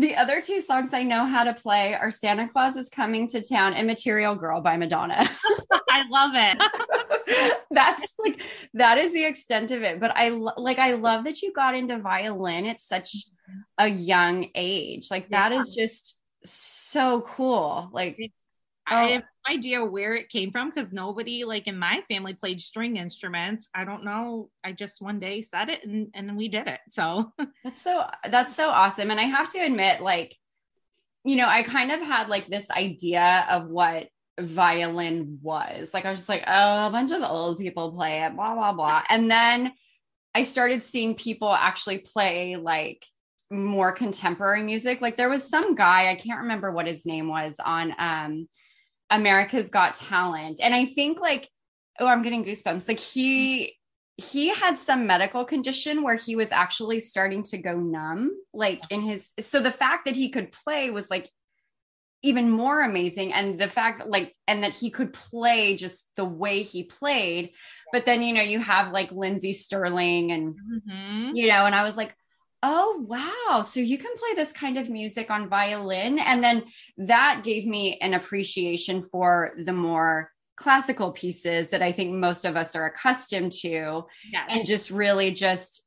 the 0.00 0.16
other 0.16 0.40
two 0.40 0.60
songs 0.60 0.94
I 0.94 1.02
know 1.02 1.26
how 1.26 1.44
to 1.44 1.52
play 1.52 1.94
are 1.94 2.10
Santa 2.10 2.48
Claus 2.48 2.76
is 2.76 2.88
Coming 2.88 3.28
to 3.28 3.42
Town 3.42 3.74
and 3.74 3.86
Material 3.86 4.34
Girl 4.34 4.60
by 4.60 4.76
Madonna. 4.76 5.28
I 5.90 6.04
love 6.08 6.32
it. 6.34 7.58
That's 7.70 8.06
like, 8.18 8.42
that 8.74 8.98
is 8.98 9.12
the 9.12 9.24
extent 9.24 9.70
of 9.70 9.82
it. 9.82 10.00
But 10.00 10.12
I 10.16 10.30
like, 10.30 10.78
I 10.78 10.94
love 10.94 11.24
that 11.24 11.42
you 11.42 11.52
got 11.52 11.74
into 11.74 11.98
violin 11.98 12.66
at 12.66 12.80
such 12.80 13.14
a 13.78 13.88
young 13.88 14.48
age. 14.54 15.10
Like, 15.10 15.28
that 15.30 15.52
yeah. 15.52 15.60
is 15.60 15.74
just 15.74 16.16
so 16.44 17.20
cool. 17.20 17.90
Like, 17.92 18.18
oh. 18.90 19.08
have 19.08 19.22
no 19.22 19.54
idea 19.54 19.84
where 19.84 20.14
it 20.14 20.28
came 20.28 20.50
from 20.50 20.70
because 20.70 20.92
nobody 20.92 21.44
like 21.44 21.66
in 21.66 21.78
my 21.78 22.02
family 22.08 22.34
played 22.34 22.60
string 22.60 22.96
instruments. 22.96 23.68
I 23.74 23.84
don't 23.84 24.04
know. 24.04 24.50
I 24.64 24.72
just 24.72 25.02
one 25.02 25.20
day 25.20 25.40
said 25.40 25.68
it 25.68 25.84
and 25.84 26.08
and 26.14 26.36
we 26.36 26.48
did 26.48 26.66
it. 26.66 26.80
So 26.90 27.32
that's 27.64 27.82
so 27.82 28.04
that's 28.28 28.54
so 28.54 28.70
awesome. 28.70 29.10
And 29.10 29.20
I 29.20 29.24
have 29.24 29.50
to 29.52 29.58
admit, 29.58 30.00
like, 30.00 30.36
you 31.24 31.36
know, 31.36 31.48
I 31.48 31.62
kind 31.62 31.92
of 31.92 32.00
had 32.00 32.28
like 32.28 32.48
this 32.48 32.70
idea 32.70 33.46
of 33.50 33.68
what 33.68 34.08
violin 34.40 35.38
was. 35.42 35.92
Like 35.94 36.04
I 36.04 36.10
was 36.10 36.20
just 36.20 36.28
like, 36.28 36.44
oh, 36.46 36.86
a 36.86 36.90
bunch 36.90 37.10
of 37.10 37.22
old 37.22 37.58
people 37.58 37.92
play 37.92 38.22
it, 38.22 38.34
blah, 38.34 38.54
blah, 38.54 38.72
blah. 38.72 39.02
And 39.08 39.30
then 39.30 39.72
I 40.34 40.44
started 40.44 40.82
seeing 40.82 41.14
people 41.14 41.52
actually 41.52 41.98
play 41.98 42.56
like 42.56 43.04
more 43.50 43.92
contemporary 43.92 44.62
music. 44.62 45.00
Like 45.00 45.16
there 45.16 45.28
was 45.28 45.48
some 45.48 45.74
guy, 45.74 46.10
I 46.10 46.14
can't 46.14 46.42
remember 46.42 46.70
what 46.70 46.86
his 46.86 47.04
name 47.04 47.28
was 47.28 47.56
on 47.64 47.94
um 47.98 48.48
America's 49.10 49.68
Got 49.68 49.94
Talent. 49.94 50.60
And 50.62 50.74
I 50.74 50.84
think 50.86 51.20
like, 51.20 51.48
oh, 51.98 52.06
I'm 52.06 52.22
getting 52.22 52.44
goosebumps. 52.44 52.88
Like 52.88 53.00
he 53.00 53.76
he 54.16 54.48
had 54.48 54.76
some 54.76 55.06
medical 55.06 55.44
condition 55.44 56.02
where 56.02 56.14
he 56.14 56.36
was 56.36 56.52
actually 56.52 57.00
starting 57.00 57.42
to 57.42 57.56
go 57.56 57.78
numb 57.78 58.30
like 58.52 58.82
in 58.90 59.00
his 59.00 59.30
so 59.40 59.60
the 59.60 59.70
fact 59.70 60.04
that 60.04 60.14
he 60.14 60.28
could 60.28 60.50
play 60.50 60.90
was 60.90 61.08
like 61.08 61.30
even 62.22 62.50
more 62.50 62.82
amazing 62.82 63.32
and 63.32 63.58
the 63.58 63.68
fact 63.68 64.06
like 64.06 64.36
and 64.46 64.62
that 64.62 64.74
he 64.74 64.90
could 64.90 65.14
play 65.14 65.74
just 65.74 66.06
the 66.16 66.24
way 66.24 66.62
he 66.62 66.84
played 66.84 67.50
but 67.92 68.04
then 68.04 68.22
you 68.22 68.34
know 68.34 68.42
you 68.42 68.58
have 68.60 68.92
like 68.92 69.10
Lindsey 69.10 69.54
Stirling 69.54 70.32
and 70.32 70.54
mm-hmm. 70.54 71.34
you 71.34 71.48
know 71.48 71.64
and 71.64 71.74
i 71.74 71.82
was 71.82 71.96
like 71.96 72.14
oh 72.62 73.04
wow 73.06 73.62
so 73.62 73.80
you 73.80 73.96
can 73.96 74.12
play 74.16 74.34
this 74.34 74.52
kind 74.52 74.76
of 74.78 74.90
music 74.90 75.30
on 75.30 75.48
violin 75.48 76.18
and 76.18 76.44
then 76.44 76.62
that 76.98 77.42
gave 77.42 77.66
me 77.66 77.96
an 77.98 78.14
appreciation 78.14 79.02
for 79.02 79.52
the 79.64 79.72
more 79.72 80.30
classical 80.56 81.10
pieces 81.10 81.70
that 81.70 81.80
i 81.80 81.90
think 81.90 82.12
most 82.12 82.44
of 82.44 82.56
us 82.56 82.76
are 82.76 82.86
accustomed 82.86 83.50
to 83.50 84.04
yes. 84.30 84.46
and 84.50 84.66
just 84.66 84.90
really 84.90 85.32
just 85.32 85.84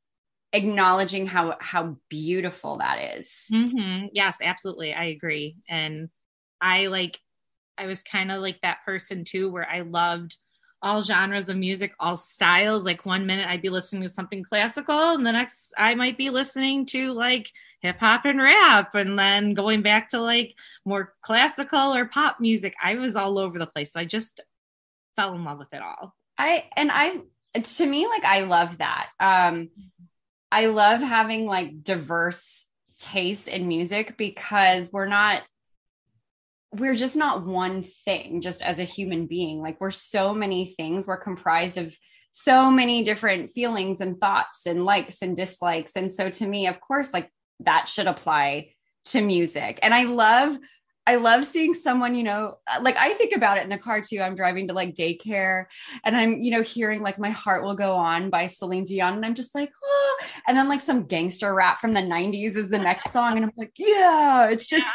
acknowledging 0.52 1.26
how 1.26 1.56
how 1.60 1.96
beautiful 2.08 2.78
that 2.78 3.16
is. 3.18 3.44
Mm-hmm. 3.52 4.06
yes 4.12 4.38
absolutely 4.42 4.94
i 4.94 5.04
agree 5.04 5.56
and 5.68 6.08
i 6.60 6.86
like 6.86 7.18
i 7.78 7.86
was 7.86 8.02
kind 8.02 8.32
of 8.32 8.40
like 8.40 8.60
that 8.60 8.78
person 8.84 9.24
too 9.24 9.50
where 9.50 9.68
i 9.68 9.80
loved 9.80 10.36
all 10.84 11.02
genres 11.02 11.48
of 11.48 11.56
music, 11.56 11.94
all 11.98 12.16
styles. 12.16 12.84
Like 12.84 13.06
one 13.06 13.26
minute 13.26 13.48
I'd 13.48 13.62
be 13.62 13.70
listening 13.70 14.02
to 14.02 14.08
something 14.08 14.44
classical, 14.44 15.14
and 15.14 15.26
the 15.26 15.32
next 15.32 15.72
I 15.76 15.94
might 15.94 16.18
be 16.18 16.30
listening 16.30 16.86
to 16.86 17.12
like 17.12 17.50
hip 17.80 17.98
hop 17.98 18.24
and 18.26 18.40
rap, 18.40 18.94
and 18.94 19.18
then 19.18 19.54
going 19.54 19.82
back 19.82 20.10
to 20.10 20.20
like 20.20 20.54
more 20.84 21.14
classical 21.22 21.94
or 21.94 22.06
pop 22.06 22.38
music. 22.38 22.74
I 22.82 22.96
was 22.96 23.16
all 23.16 23.38
over 23.38 23.58
the 23.58 23.66
place. 23.66 23.92
So 23.92 24.00
I 24.00 24.04
just 24.04 24.42
fell 25.16 25.34
in 25.34 25.44
love 25.44 25.58
with 25.58 25.72
it 25.72 25.82
all. 25.82 26.14
I 26.38 26.68
and 26.76 26.90
I 26.92 27.20
to 27.60 27.86
me 27.86 28.06
like 28.06 28.24
I 28.24 28.42
love 28.42 28.78
that. 28.78 29.08
Um 29.18 29.70
I 30.52 30.66
love 30.66 31.00
having 31.00 31.46
like 31.46 31.82
diverse 31.82 32.66
tastes 32.98 33.48
in 33.48 33.66
music 33.66 34.16
because 34.16 34.92
we're 34.92 35.06
not 35.06 35.42
we're 36.78 36.94
just 36.94 37.16
not 37.16 37.46
one 37.46 37.82
thing 37.82 38.40
just 38.40 38.62
as 38.62 38.78
a 38.78 38.84
human 38.84 39.26
being. 39.26 39.60
Like 39.60 39.80
we're 39.80 39.90
so 39.90 40.34
many 40.34 40.74
things. 40.76 41.06
We're 41.06 41.16
comprised 41.16 41.78
of 41.78 41.96
so 42.32 42.70
many 42.70 43.04
different 43.04 43.52
feelings 43.52 44.00
and 44.00 44.18
thoughts 44.18 44.62
and 44.66 44.84
likes 44.84 45.22
and 45.22 45.36
dislikes. 45.36 45.92
And 45.94 46.10
so 46.10 46.30
to 46.30 46.46
me 46.46 46.66
of 46.66 46.80
course 46.80 47.12
like 47.12 47.30
that 47.60 47.88
should 47.88 48.08
apply 48.08 48.70
to 49.06 49.20
music. 49.20 49.78
And 49.82 49.94
i 49.94 50.04
love 50.04 50.56
I 51.06 51.16
love 51.16 51.44
seeing 51.44 51.74
someone, 51.74 52.14
you 52.14 52.22
know, 52.22 52.56
like 52.80 52.96
I 52.96 53.12
think 53.14 53.36
about 53.36 53.58
it 53.58 53.64
in 53.64 53.68
the 53.68 53.76
car 53.76 54.00
too. 54.00 54.20
I'm 54.20 54.34
driving 54.34 54.68
to 54.68 54.74
like 54.74 54.94
daycare 54.94 55.66
and 56.02 56.16
I'm, 56.16 56.40
you 56.40 56.50
know, 56.50 56.62
hearing 56.62 57.02
like 57.02 57.18
My 57.18 57.30
Heart 57.30 57.62
Will 57.62 57.74
Go 57.74 57.94
On 57.94 58.30
by 58.30 58.46
Celine 58.46 58.84
Dion. 58.84 59.14
And 59.14 59.26
I'm 59.26 59.34
just 59.34 59.54
like, 59.54 59.70
oh, 59.84 60.18
and 60.48 60.56
then 60.56 60.68
like 60.68 60.80
some 60.80 61.04
gangster 61.04 61.52
rap 61.52 61.78
from 61.78 61.92
the 61.92 62.00
90s 62.00 62.56
is 62.56 62.70
the 62.70 62.78
next 62.78 63.12
song. 63.12 63.36
And 63.36 63.44
I'm 63.44 63.52
like, 63.56 63.74
yeah, 63.76 64.48
it's 64.48 64.66
just, 64.66 64.88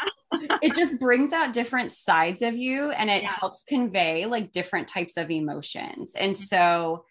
it 0.62 0.74
just 0.74 0.98
brings 0.98 1.32
out 1.32 1.52
different 1.52 1.92
sides 1.92 2.42
of 2.42 2.56
you 2.56 2.90
and 2.90 3.08
it 3.08 3.22
yeah. 3.22 3.30
helps 3.30 3.62
convey 3.62 4.26
like 4.26 4.50
different 4.50 4.88
types 4.88 5.16
of 5.16 5.30
emotions. 5.30 6.14
And 6.16 6.32
mm-hmm. 6.32 6.42
so, 6.42 7.04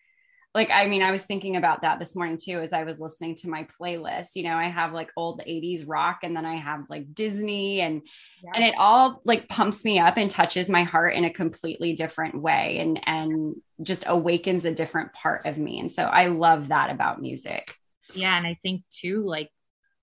like 0.55 0.69
i 0.71 0.87
mean 0.87 1.01
i 1.01 1.11
was 1.11 1.23
thinking 1.23 1.55
about 1.55 1.81
that 1.81 1.99
this 1.99 2.15
morning 2.15 2.37
too 2.37 2.59
as 2.59 2.73
i 2.73 2.83
was 2.83 2.99
listening 2.99 3.35
to 3.35 3.49
my 3.49 3.65
playlist 3.79 4.35
you 4.35 4.43
know 4.43 4.55
i 4.55 4.67
have 4.67 4.93
like 4.93 5.11
old 5.15 5.41
80s 5.47 5.83
rock 5.87 6.19
and 6.23 6.35
then 6.35 6.45
i 6.45 6.55
have 6.55 6.85
like 6.89 7.13
disney 7.13 7.81
and 7.81 8.01
yeah. 8.43 8.51
and 8.55 8.63
it 8.63 8.75
all 8.77 9.21
like 9.25 9.47
pumps 9.47 9.85
me 9.85 9.99
up 9.99 10.17
and 10.17 10.31
touches 10.31 10.69
my 10.69 10.83
heart 10.83 11.13
in 11.13 11.25
a 11.25 11.33
completely 11.33 11.93
different 11.93 12.39
way 12.39 12.79
and 12.79 12.99
and 13.05 13.55
just 13.83 14.03
awakens 14.07 14.65
a 14.65 14.73
different 14.73 15.13
part 15.13 15.45
of 15.45 15.57
me 15.57 15.79
and 15.79 15.91
so 15.91 16.03
i 16.03 16.27
love 16.27 16.69
that 16.69 16.89
about 16.89 17.21
music 17.21 17.75
yeah 18.13 18.37
and 18.37 18.47
i 18.47 18.57
think 18.63 18.83
too 18.91 19.23
like 19.23 19.49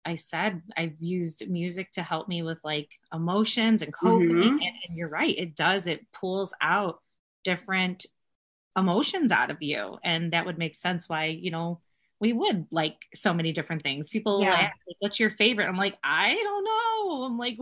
I 0.09 0.15
said 0.15 0.63
I've 0.77 0.95
used 1.01 1.51
music 1.51 1.91
to 1.95 2.03
help 2.03 2.29
me 2.29 2.45
with 2.45 2.61
like 2.63 2.89
emotions 3.13 3.83
and 3.83 3.93
coping. 3.93 4.29
Mm-hmm. 4.29 4.49
And, 4.51 4.63
and, 4.63 4.97
you're 4.97 5.09
right, 5.09 5.37
it 5.37 5.57
does. 5.57 5.89
It 5.89 6.07
pulls 6.13 6.55
out 6.61 7.01
different 7.43 8.07
emotions 8.77 9.33
out 9.33 9.51
of 9.51 9.59
you. 9.61 9.99
And 10.05 10.33
that 10.33 10.47
would 10.47 10.59
make 10.59 10.75
sense 10.75 11.09
why, 11.09 11.27
you 11.27 11.51
know, 11.51 11.81
we 12.19 12.33
would 12.33 12.67
like 12.71 12.97
so 13.15 13.35
many 13.35 13.53
different 13.53 13.83
things. 13.83 14.09
People 14.09 14.41
yeah. 14.41 14.51
ask, 14.51 14.77
like, 14.87 14.97
what's 15.01 15.21
your 15.21 15.31
favorite? 15.31 15.69
I'm 15.69 15.77
like, 15.77 15.99
I 16.03 16.35
don't 16.35 16.65
know. 16.65 17.25
I'm 17.25 17.39
like, 17.39 17.59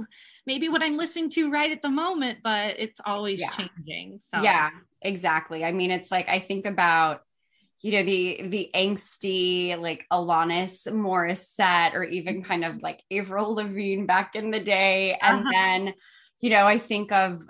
maybe 0.47 0.69
what 0.69 0.83
I'm 0.83 0.97
listening 0.97 1.31
to 1.31 1.51
right 1.51 1.73
at 1.73 1.83
the 1.83 1.91
moment, 1.91 2.39
but 2.43 2.77
it's 2.79 3.01
always 3.05 3.41
yeah. 3.41 3.51
changing. 3.51 4.21
So 4.21 4.43
yeah, 4.43 4.71
exactly. 5.03 5.65
I 5.65 5.73
mean, 5.73 5.91
it's 5.91 6.11
like 6.11 6.29
I 6.29 6.39
think 6.39 6.67
about 6.67 7.23
you 7.81 7.93
know 7.93 8.03
the 8.03 8.41
the 8.49 8.71
angsty 8.75 9.79
like 9.79 10.07
Alanis 10.11 10.87
Morissette 10.87 11.93
or 11.93 12.03
even 12.03 12.43
kind 12.43 12.65
of 12.65 12.83
like 12.83 13.03
Avril 13.11 13.55
Lavigne 13.55 14.07
back 14.07 14.35
in 14.35 14.51
the 14.51 14.59
day 14.59 15.19
and 15.21 15.41
uh-huh. 15.41 15.51
then 15.53 15.95
you 16.41 16.49
know 16.49 16.67
I 16.67 16.79
think 16.79 17.13
of 17.13 17.43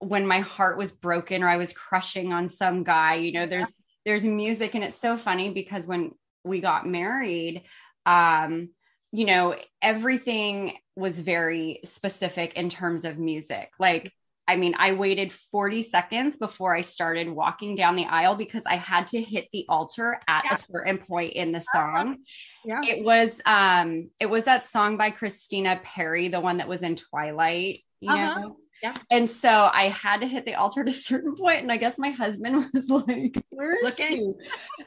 when 0.00 0.26
my 0.26 0.40
heart 0.40 0.76
was 0.76 0.92
broken 0.92 1.42
or 1.42 1.48
I 1.48 1.56
was 1.56 1.72
crushing 1.72 2.32
on 2.32 2.48
some 2.48 2.82
guy 2.82 3.14
you 3.14 3.32
know 3.32 3.46
there's 3.46 3.72
there's 4.04 4.24
music 4.24 4.74
and 4.74 4.84
it's 4.84 4.98
so 4.98 5.16
funny 5.16 5.50
because 5.50 5.86
when 5.86 6.12
we 6.44 6.60
got 6.60 6.86
married 6.86 7.62
um 8.06 8.70
you 9.12 9.24
know 9.24 9.56
everything 9.82 10.74
was 10.96 11.20
very 11.20 11.80
specific 11.84 12.54
in 12.54 12.68
terms 12.68 13.04
of 13.04 13.18
music 13.18 13.70
like 13.78 14.12
I 14.50 14.56
mean, 14.56 14.74
I 14.76 14.94
waited 14.94 15.32
40 15.32 15.84
seconds 15.84 16.36
before 16.36 16.74
I 16.74 16.80
started 16.80 17.28
walking 17.28 17.76
down 17.76 17.94
the 17.94 18.06
aisle 18.06 18.34
because 18.34 18.64
I 18.66 18.78
had 18.78 19.06
to 19.08 19.20
hit 19.22 19.46
the 19.52 19.64
altar 19.68 20.18
at 20.26 20.44
yeah. 20.44 20.54
a 20.54 20.56
certain 20.56 20.98
point 20.98 21.34
in 21.34 21.52
the 21.52 21.58
uh-huh. 21.58 21.78
song. 21.78 22.16
Yeah. 22.64 22.80
It 22.84 23.04
was 23.04 23.40
um 23.46 24.10
it 24.18 24.28
was 24.28 24.46
that 24.46 24.64
song 24.64 24.96
by 24.96 25.10
Christina 25.10 25.80
Perri, 25.84 26.26
the 26.26 26.40
one 26.40 26.56
that 26.56 26.66
was 26.66 26.82
in 26.82 26.96
Twilight, 26.96 27.84
you 28.00 28.10
uh-huh. 28.10 28.40
know. 28.40 28.56
Yeah. 28.82 28.94
And 29.10 29.30
so 29.30 29.70
I 29.72 29.88
had 29.88 30.20
to 30.20 30.26
hit 30.26 30.44
the 30.44 30.54
altar 30.54 30.80
at 30.82 30.88
a 30.88 30.92
certain 31.08 31.34
point, 31.34 31.62
and 31.62 31.72
I 31.72 31.76
guess 31.76 31.98
my 31.98 32.10
husband 32.10 32.66
was 32.74 32.88
like, 32.88 33.42
"Where 33.50 33.74
is 33.74 33.82
Looking. 33.82 34.34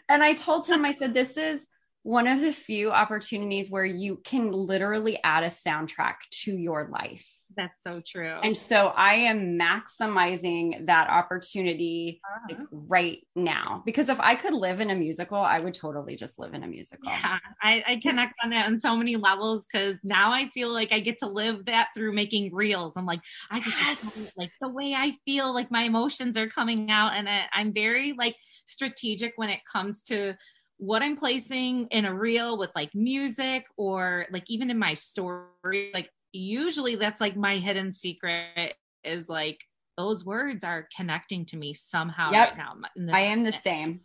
And 0.09 0.23
I 0.23 0.33
told 0.33 0.65
him, 0.65 0.85
I 0.85 0.95
said, 0.95 1.13
"This 1.13 1.37
is 1.37 1.65
one 2.03 2.27
of 2.27 2.41
the 2.41 2.51
few 2.51 2.91
opportunities 2.91 3.69
where 3.69 3.85
you 3.85 4.17
can 4.23 4.51
literally 4.51 5.19
add 5.23 5.43
a 5.43 5.47
soundtrack 5.47 6.15
to 6.43 6.51
your 6.55 6.89
life." 6.91 7.27
That's 7.55 7.83
so 7.83 8.01
true. 8.05 8.35
And 8.43 8.55
so 8.55 8.87
I 8.95 9.15
am 9.15 9.57
maximizing 9.59 10.87
that 10.87 11.09
opportunity 11.09 12.21
uh-huh. 12.23 12.39
like, 12.49 12.67
right 12.71 13.27
now 13.35 13.81
because 13.85 14.09
if 14.09 14.19
I 14.19 14.35
could 14.35 14.53
live 14.53 14.79
in 14.79 14.89
a 14.89 14.95
musical, 14.95 15.37
I 15.37 15.59
would 15.59 15.73
totally 15.73 16.15
just 16.15 16.39
live 16.39 16.53
in 16.53 16.63
a 16.63 16.67
musical. 16.67 17.09
Yeah, 17.09 17.39
I, 17.61 17.83
I 17.87 17.95
connect 17.97 18.33
on 18.43 18.49
that 18.51 18.67
on 18.67 18.79
so 18.79 18.95
many 18.95 19.15
levels 19.15 19.65
because 19.71 19.97
now 20.03 20.31
I 20.31 20.47
feel 20.49 20.73
like 20.73 20.91
I 20.91 20.99
get 20.99 21.19
to 21.19 21.27
live 21.27 21.65
that 21.65 21.89
through 21.95 22.13
making 22.13 22.53
reels. 22.53 22.97
I'm 22.97 23.05
like, 23.05 23.21
I 23.51 23.59
get 23.59 23.73
yes. 23.79 24.01
to 24.01 24.31
like 24.37 24.51
the 24.61 24.69
way 24.69 24.93
I 24.97 25.13
feel, 25.25 25.53
like 25.53 25.71
my 25.71 25.83
emotions 25.83 26.37
are 26.37 26.47
coming 26.47 26.89
out, 26.89 27.13
and 27.13 27.29
I, 27.29 27.43
I'm 27.53 27.73
very 27.73 28.13
like 28.13 28.35
strategic 28.65 29.33
when 29.35 29.49
it 29.49 29.59
comes 29.71 30.01
to 30.03 30.35
what 30.77 31.01
I'm 31.01 31.15
placing 31.15 31.85
in 31.87 32.05
a 32.05 32.13
reel 32.13 32.57
with 32.57 32.71
like 32.75 32.93
music 32.93 33.65
or 33.77 34.25
like 34.31 34.43
even 34.47 34.69
in 34.69 34.77
my 34.77 34.95
story, 34.95 35.91
like 35.93 36.09
usually 36.33 36.95
that's 36.95 37.21
like 37.21 37.37
my 37.37 37.57
hidden 37.57 37.93
secret 37.93 38.75
is 39.03 39.29
like 39.29 39.63
those 39.97 40.25
words 40.25 40.63
are 40.63 40.87
connecting 40.95 41.45
to 41.45 41.57
me 41.57 41.73
somehow 41.73 42.31
yep. 42.31 42.49
right 42.49 42.57
now. 42.57 43.13
I 43.13 43.21
am 43.21 43.43
the 43.43 43.51
same. 43.63 44.01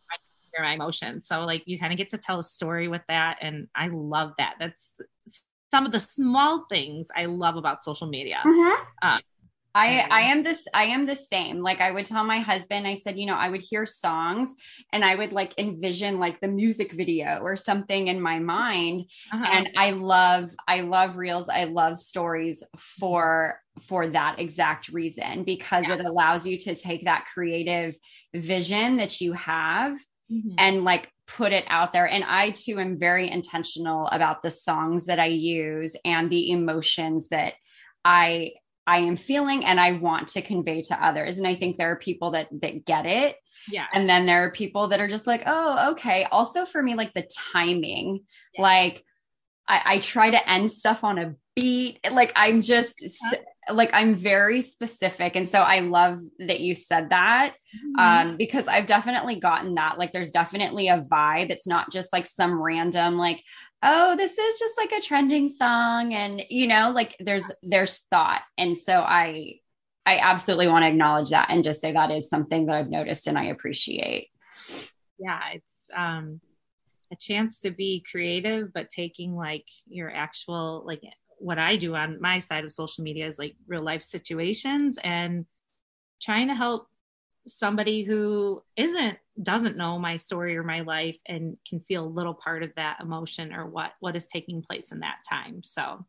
my 0.58 0.72
emotions. 0.72 1.26
So 1.26 1.44
like 1.44 1.62
you 1.66 1.78
kind 1.78 1.92
of 1.92 1.98
get 1.98 2.10
to 2.10 2.18
tell 2.18 2.40
a 2.40 2.44
story 2.44 2.88
with 2.88 3.02
that. 3.08 3.38
And 3.40 3.68
I 3.74 3.88
love 3.88 4.32
that. 4.38 4.56
That's 4.58 5.00
some 5.70 5.86
of 5.86 5.92
the 5.92 6.00
small 6.00 6.66
things 6.68 7.08
I 7.14 7.26
love 7.26 7.56
about 7.56 7.84
social 7.84 8.06
media. 8.06 8.40
Mm-hmm. 8.44 8.82
Um, 9.02 9.18
I 9.78 10.06
I 10.10 10.20
am 10.22 10.42
this 10.42 10.66
I 10.74 10.84
am 10.84 11.06
the 11.06 11.14
same. 11.14 11.60
Like 11.60 11.80
I 11.80 11.92
would 11.92 12.04
tell 12.04 12.24
my 12.24 12.40
husband, 12.40 12.86
I 12.86 12.94
said, 12.94 13.16
you 13.16 13.26
know, 13.26 13.36
I 13.36 13.48
would 13.48 13.62
hear 13.62 13.86
songs 13.86 14.54
and 14.92 15.04
I 15.04 15.14
would 15.14 15.32
like 15.32 15.54
envision 15.56 16.18
like 16.18 16.40
the 16.40 16.48
music 16.48 16.92
video 16.92 17.38
or 17.40 17.54
something 17.54 18.08
in 18.08 18.20
my 18.20 18.40
mind. 18.40 19.04
Uh-huh. 19.32 19.46
And 19.48 19.70
I 19.76 19.92
love 19.92 20.54
I 20.66 20.80
love 20.80 21.16
reels. 21.16 21.48
I 21.48 21.64
love 21.64 21.96
stories 21.96 22.64
for 22.76 23.60
for 23.82 24.08
that 24.08 24.40
exact 24.40 24.88
reason 24.88 25.44
because 25.44 25.86
yeah. 25.86 25.94
it 25.94 26.04
allows 26.04 26.44
you 26.44 26.58
to 26.58 26.74
take 26.74 27.04
that 27.04 27.26
creative 27.32 27.96
vision 28.34 28.96
that 28.96 29.20
you 29.20 29.32
have 29.34 29.92
mm-hmm. 30.30 30.54
and 30.58 30.82
like 30.84 31.08
put 31.28 31.52
it 31.52 31.64
out 31.68 31.92
there. 31.92 32.08
And 32.08 32.24
I 32.24 32.50
too 32.50 32.80
am 32.80 32.98
very 32.98 33.30
intentional 33.30 34.08
about 34.08 34.42
the 34.42 34.50
songs 34.50 35.06
that 35.06 35.20
I 35.20 35.26
use 35.26 35.94
and 36.04 36.28
the 36.30 36.50
emotions 36.50 37.28
that 37.28 37.52
I 38.04 38.54
I 38.88 39.00
am 39.00 39.16
feeling 39.16 39.66
and 39.66 39.78
I 39.78 39.92
want 39.92 40.28
to 40.28 40.40
convey 40.40 40.80
to 40.82 41.04
others. 41.04 41.36
And 41.36 41.46
I 41.46 41.54
think 41.54 41.76
there 41.76 41.92
are 41.92 41.96
people 41.96 42.30
that 42.30 42.48
that 42.62 42.86
get 42.86 43.04
it. 43.04 43.36
Yeah. 43.70 43.84
And 43.92 44.08
then 44.08 44.24
there 44.24 44.44
are 44.44 44.50
people 44.50 44.88
that 44.88 45.00
are 45.00 45.08
just 45.08 45.26
like, 45.26 45.42
oh, 45.44 45.90
okay. 45.90 46.24
Also 46.32 46.64
for 46.64 46.82
me, 46.82 46.94
like 46.94 47.12
the 47.12 47.28
timing, 47.52 48.24
yes. 48.54 48.62
like 48.62 49.04
I, 49.68 49.82
I, 49.84 49.98
try 49.98 50.30
to 50.30 50.50
end 50.50 50.70
stuff 50.70 51.04
on 51.04 51.18
a 51.18 51.34
beat. 51.54 51.98
Like 52.10 52.32
I'm 52.34 52.62
just 52.62 53.02
yeah. 53.02 53.74
like 53.74 53.90
I'm 53.92 54.14
very 54.14 54.62
specific. 54.62 55.36
And 55.36 55.46
so 55.46 55.60
I 55.60 55.80
love 55.80 56.20
that 56.38 56.60
you 56.60 56.74
said 56.74 57.10
that. 57.10 57.56
Mm-hmm. 57.76 58.00
Um, 58.30 58.36
because 58.38 58.68
I've 58.68 58.86
definitely 58.86 59.38
gotten 59.38 59.74
that. 59.74 59.98
Like 59.98 60.14
there's 60.14 60.30
definitely 60.30 60.88
a 60.88 61.02
vibe. 61.02 61.50
It's 61.50 61.66
not 61.66 61.92
just 61.92 62.10
like 62.10 62.26
some 62.26 62.58
random, 62.58 63.18
like, 63.18 63.42
oh 63.82 64.16
this 64.16 64.36
is 64.36 64.58
just 64.58 64.74
like 64.76 64.92
a 64.92 65.00
trending 65.00 65.48
song. 65.48 66.14
And 66.14 66.42
you 66.48 66.66
know 66.66 66.92
like 66.94 67.16
there's 67.20 67.50
there's 67.62 67.98
thought. 68.10 68.42
And 68.56 68.76
so 68.76 69.00
i 69.00 69.54
i 70.06 70.18
absolutely 70.18 70.68
want 70.68 70.82
to 70.84 70.88
acknowledge 70.88 71.30
that 71.30 71.48
and 71.50 71.64
just 71.64 71.80
say 71.80 71.92
that 71.92 72.10
is 72.10 72.28
something 72.28 72.66
that 72.66 72.76
i've 72.76 72.90
noticed 72.90 73.26
and 73.26 73.38
i 73.38 73.44
appreciate. 73.44 74.28
Yeah 75.18 75.40
it's 75.54 75.90
um 75.96 76.40
a 77.12 77.16
chance 77.16 77.60
to 77.60 77.70
be 77.70 78.04
creative 78.10 78.72
but 78.72 78.90
taking 78.90 79.34
like 79.34 79.64
your 79.86 80.10
actual 80.10 80.82
like 80.86 81.02
what 81.38 81.58
i 81.58 81.76
do 81.76 81.94
on 81.94 82.20
my 82.20 82.38
side 82.38 82.64
of 82.64 82.72
social 82.72 83.02
media 83.02 83.26
is 83.26 83.38
like 83.38 83.54
real 83.66 83.82
life 83.82 84.02
situations 84.02 84.98
and 85.02 85.46
trying 86.20 86.48
to 86.48 86.54
help 86.54 86.88
somebody 87.48 88.04
who 88.04 88.62
isn't 88.76 89.18
doesn't 89.42 89.76
know 89.76 89.98
my 89.98 90.16
story 90.16 90.56
or 90.56 90.62
my 90.62 90.80
life 90.80 91.16
and 91.26 91.56
can 91.68 91.80
feel 91.80 92.04
a 92.04 92.06
little 92.06 92.34
part 92.34 92.62
of 92.62 92.72
that 92.76 93.00
emotion 93.00 93.52
or 93.52 93.66
what 93.66 93.92
what 94.00 94.16
is 94.16 94.26
taking 94.26 94.62
place 94.62 94.92
in 94.92 95.00
that 95.00 95.18
time. 95.28 95.62
So 95.62 96.04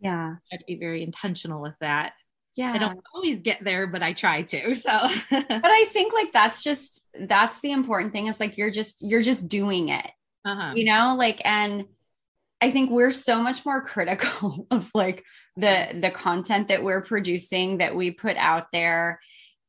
yeah. 0.00 0.36
I'd 0.52 0.64
be 0.66 0.76
very 0.76 1.02
intentional 1.02 1.60
with 1.60 1.74
that. 1.80 2.14
Yeah. 2.56 2.72
i 2.72 2.78
don't 2.78 3.00
always 3.14 3.42
get 3.42 3.62
there 3.64 3.86
but 3.86 4.02
i 4.02 4.12
try 4.12 4.42
to 4.42 4.74
so. 4.74 4.98
But 5.30 5.64
i 5.64 5.86
think 5.92 6.12
like 6.12 6.32
that's 6.32 6.64
just 6.64 7.06
that's 7.28 7.60
the 7.60 7.70
important 7.70 8.12
thing 8.12 8.26
is 8.26 8.40
like 8.40 8.58
you're 8.58 8.72
just 8.72 9.00
you're 9.00 9.22
just 9.22 9.48
doing 9.48 9.90
it 9.90 10.10
uh-huh. 10.44 10.72
you 10.74 10.84
know 10.84 11.14
like 11.16 11.40
and 11.44 11.86
i 12.60 12.72
think 12.72 12.90
we're 12.90 13.12
so 13.12 13.40
much 13.40 13.64
more 13.64 13.80
critical 13.80 14.66
of 14.72 14.90
like 14.94 15.24
the 15.56 15.96
the 16.00 16.10
content 16.10 16.68
that 16.68 16.82
we're 16.82 17.02
producing 17.02 17.78
that 17.78 17.94
we 17.94 18.10
put 18.10 18.36
out 18.36 18.66
there 18.72 19.20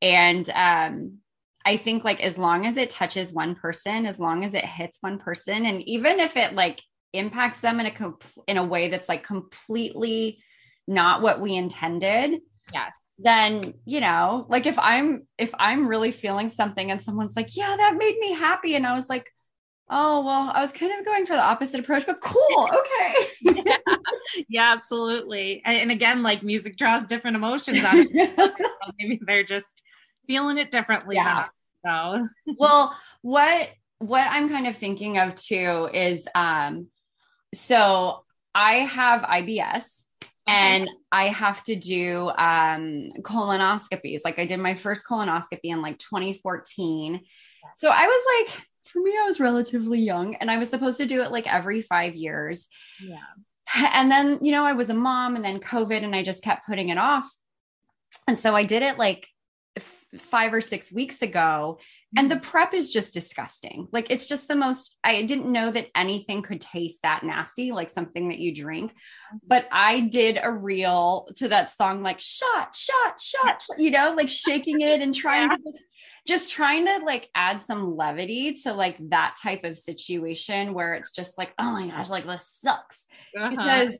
and 0.02 0.50
um 0.50 1.18
I 1.64 1.76
think 1.76 2.04
like 2.04 2.22
as 2.22 2.36
long 2.36 2.66
as 2.66 2.76
it 2.76 2.90
touches 2.90 3.32
one 3.32 3.54
person, 3.54 4.04
as 4.04 4.18
long 4.18 4.44
as 4.44 4.54
it 4.54 4.64
hits 4.64 4.98
one 5.00 5.18
person, 5.18 5.64
and 5.64 5.80
even 5.88 6.20
if 6.20 6.36
it 6.36 6.54
like 6.54 6.80
impacts 7.12 7.60
them 7.60 7.78
in 7.80 7.86
a 7.86 7.90
comp- 7.90 8.24
in 8.46 8.56
a 8.56 8.64
way 8.64 8.88
that's 8.88 9.08
like 9.08 9.22
completely 9.22 10.42
not 10.88 11.22
what 11.22 11.40
we 11.40 11.54
intended, 11.54 12.40
yes, 12.72 12.94
then 13.18 13.74
you 13.84 14.00
know, 14.00 14.46
like 14.48 14.66
if 14.66 14.78
I'm 14.78 15.26
if 15.38 15.54
I'm 15.58 15.86
really 15.86 16.10
feeling 16.10 16.48
something 16.48 16.90
and 16.90 17.00
someone's 17.00 17.36
like, 17.36 17.56
yeah, 17.56 17.76
that 17.76 17.96
made 17.96 18.18
me 18.18 18.32
happy, 18.32 18.74
and 18.74 18.86
I 18.86 18.94
was 18.94 19.08
like, 19.08 19.30
oh 19.88 20.24
well, 20.24 20.50
I 20.52 20.62
was 20.62 20.72
kind 20.72 20.98
of 20.98 21.04
going 21.04 21.26
for 21.26 21.34
the 21.34 21.42
opposite 21.42 21.80
approach, 21.80 22.06
but 22.06 22.20
cool, 22.20 22.68
okay, 22.80 23.28
yeah. 23.64 23.76
yeah, 24.48 24.72
absolutely, 24.72 25.62
and, 25.64 25.76
and, 25.78 25.90
again, 25.92 26.24
like 26.24 26.42
music 26.42 26.76
draws 26.76 27.06
different 27.06 27.36
emotions 27.36 27.84
on 27.84 28.08
it. 28.10 28.52
Maybe 28.98 29.20
they're 29.24 29.44
just 29.44 29.81
feeling 30.26 30.58
it 30.58 30.70
differently. 30.70 31.16
Yeah. 31.16 31.46
So 31.84 32.28
well, 32.58 32.96
what 33.22 33.70
what 33.98 34.26
I'm 34.28 34.48
kind 34.48 34.66
of 34.66 34.76
thinking 34.76 35.18
of 35.18 35.34
too 35.34 35.88
is 35.92 36.26
um 36.34 36.88
so 37.54 38.24
I 38.54 38.74
have 38.74 39.22
IBS 39.22 40.04
and 40.46 40.88
I 41.10 41.28
have 41.28 41.62
to 41.64 41.76
do 41.76 42.30
um 42.36 43.12
colonoscopies. 43.20 44.20
Like 44.24 44.38
I 44.38 44.46
did 44.46 44.58
my 44.58 44.74
first 44.74 45.04
colonoscopy 45.06 45.60
in 45.64 45.82
like 45.82 45.98
2014. 45.98 47.20
So 47.76 47.90
I 47.90 48.06
was 48.06 48.46
like 48.48 48.66
for 48.84 49.00
me 49.00 49.12
I 49.12 49.26
was 49.26 49.40
relatively 49.40 50.00
young 50.00 50.34
and 50.36 50.50
I 50.50 50.58
was 50.58 50.68
supposed 50.68 50.98
to 50.98 51.06
do 51.06 51.22
it 51.22 51.30
like 51.30 51.52
every 51.52 51.82
5 51.82 52.14
years. 52.14 52.68
Yeah. 53.00 53.16
And 53.94 54.10
then, 54.10 54.38
you 54.42 54.52
know, 54.52 54.66
I 54.66 54.74
was 54.74 54.90
a 54.90 54.94
mom 54.94 55.34
and 55.34 55.44
then 55.44 55.58
COVID 55.58 56.04
and 56.04 56.14
I 56.14 56.22
just 56.22 56.42
kept 56.42 56.66
putting 56.66 56.90
it 56.90 56.98
off. 56.98 57.26
And 58.28 58.38
so 58.38 58.54
I 58.54 58.64
did 58.64 58.82
it 58.82 58.98
like 58.98 59.28
five 60.18 60.52
or 60.52 60.60
six 60.60 60.92
weeks 60.92 61.22
ago 61.22 61.78
and 62.16 62.30
the 62.30 62.34
mm-hmm. 62.34 62.44
prep 62.44 62.74
is 62.74 62.92
just 62.92 63.14
disgusting 63.14 63.88
like 63.92 64.10
it's 64.10 64.26
just 64.26 64.46
the 64.46 64.54
most 64.54 64.96
i 65.02 65.22
didn't 65.22 65.50
know 65.50 65.70
that 65.70 65.88
anything 65.94 66.42
could 66.42 66.60
taste 66.60 67.00
that 67.02 67.22
nasty 67.22 67.72
like 67.72 67.88
something 67.88 68.28
that 68.28 68.38
you 68.38 68.54
drink 68.54 68.90
mm-hmm. 68.90 69.38
but 69.46 69.66
i 69.72 70.00
did 70.00 70.38
a 70.42 70.52
reel 70.52 71.28
to 71.36 71.48
that 71.48 71.70
song 71.70 72.02
like 72.02 72.20
shot 72.20 72.74
shot 72.74 73.18
shot 73.20 73.64
you 73.78 73.90
know 73.90 74.14
like 74.16 74.28
shaking 74.28 74.80
it 74.80 75.00
and 75.00 75.14
trying 75.14 75.50
yeah. 75.50 75.56
to 75.56 75.62
just, 75.72 75.84
just 76.26 76.50
trying 76.50 76.84
to 76.84 76.98
like 76.98 77.28
add 77.34 77.60
some 77.60 77.96
levity 77.96 78.52
to 78.52 78.72
like 78.72 78.96
that 79.08 79.34
type 79.42 79.64
of 79.64 79.76
situation 79.76 80.74
where 80.74 80.94
it's 80.94 81.12
just 81.12 81.38
like 81.38 81.52
oh 81.58 81.72
my 81.72 81.88
gosh 81.88 82.10
like 82.10 82.26
this 82.26 82.48
sucks 82.60 83.06
uh-huh. 83.38 83.50
because 83.50 83.96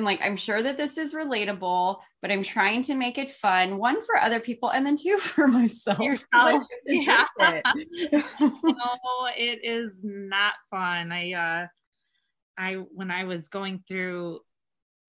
I'm 0.00 0.04
like, 0.06 0.22
I'm 0.22 0.36
sure 0.36 0.62
that 0.62 0.78
this 0.78 0.96
is 0.96 1.12
relatable, 1.12 1.98
but 2.22 2.30
I'm 2.30 2.42
trying 2.42 2.80
to 2.84 2.94
make 2.94 3.18
it 3.18 3.30
fun. 3.30 3.76
One 3.76 4.00
for 4.00 4.16
other 4.16 4.40
people, 4.40 4.70
and 4.70 4.86
then 4.86 4.96
two 4.96 5.18
for 5.18 5.46
myself. 5.46 6.00
Yourself. 6.00 6.64
Yeah. 6.86 7.26
It. 7.38 8.24
no, 8.40 9.28
it 9.36 9.60
is 9.62 10.00
not 10.02 10.54
fun. 10.70 11.12
I, 11.12 11.32
uh, 11.34 11.66
I 12.56 12.74
when 12.94 13.10
I 13.10 13.24
was 13.24 13.48
going 13.48 13.84
through 13.86 14.40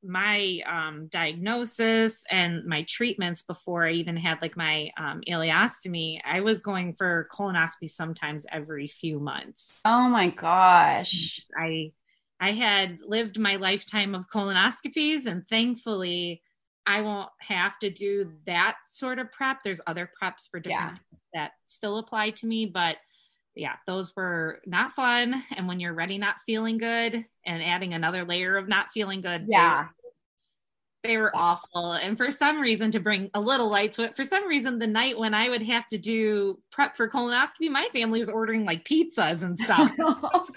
my 0.03 0.59
um, 0.65 1.07
diagnosis 1.07 2.25
and 2.29 2.65
my 2.65 2.83
treatments 2.83 3.43
before 3.43 3.85
I 3.85 3.91
even 3.91 4.17
had 4.17 4.41
like 4.41 4.57
my 4.57 4.91
um, 4.97 5.21
ileostomy, 5.27 6.19
I 6.25 6.41
was 6.41 6.61
going 6.61 6.95
for 6.95 7.29
colonoscopy 7.33 7.89
sometimes 7.89 8.45
every 8.51 8.87
few 8.89 9.19
months. 9.19 9.73
Oh 9.85 10.09
my 10.09 10.29
gosh! 10.29 11.39
I 11.57 11.93
I 12.41 12.51
had 12.51 12.99
lived 13.05 13.37
my 13.37 13.55
lifetime 13.55 14.15
of 14.15 14.27
colonoscopies, 14.27 15.27
and 15.27 15.47
thankfully, 15.47 16.41
I 16.87 17.01
won't 17.01 17.29
have 17.41 17.77
to 17.79 17.91
do 17.91 18.31
that 18.47 18.77
sort 18.89 19.19
of 19.19 19.31
prep. 19.31 19.61
There's 19.63 19.79
other 19.85 20.09
preps 20.21 20.49
for 20.49 20.59
different 20.59 20.99
yeah. 21.11 21.17
that 21.35 21.51
still 21.67 21.99
apply 21.99 22.31
to 22.31 22.47
me, 22.47 22.65
but 22.65 22.97
yeah, 23.55 23.75
those 23.85 24.15
were 24.15 24.59
not 24.65 24.91
fun. 24.91 25.43
And 25.55 25.67
when 25.67 25.79
you're 25.79 25.93
ready, 25.93 26.17
not 26.17 26.37
feeling 26.45 26.79
good, 26.79 27.23
and 27.45 27.63
adding 27.63 27.93
another 27.93 28.25
layer 28.25 28.57
of 28.57 28.67
not 28.67 28.87
feeling 28.91 29.21
good, 29.21 29.45
yeah, 29.47 29.89
they 31.03 31.17
were 31.17 31.35
awful. 31.35 31.93
And 31.93 32.17
for 32.17 32.29
some 32.31 32.59
reason, 32.59 32.91
to 32.91 32.99
bring 32.99 33.29
a 33.33 33.41
little 33.41 33.69
light 33.69 33.91
to 33.93 34.03
it, 34.03 34.15
for 34.15 34.23
some 34.23 34.47
reason, 34.47 34.79
the 34.79 34.87
night 34.87 35.17
when 35.17 35.33
I 35.33 35.49
would 35.49 35.63
have 35.63 35.87
to 35.87 35.97
do 35.97 36.59
prep 36.71 36.95
for 36.95 37.09
colonoscopy, 37.09 37.69
my 37.69 37.87
family 37.91 38.19
was 38.19 38.29
ordering 38.29 38.65
like 38.65 38.85
pizzas 38.85 39.43
and 39.43 39.57
stuff. 39.59 39.91
oh 39.99 40.47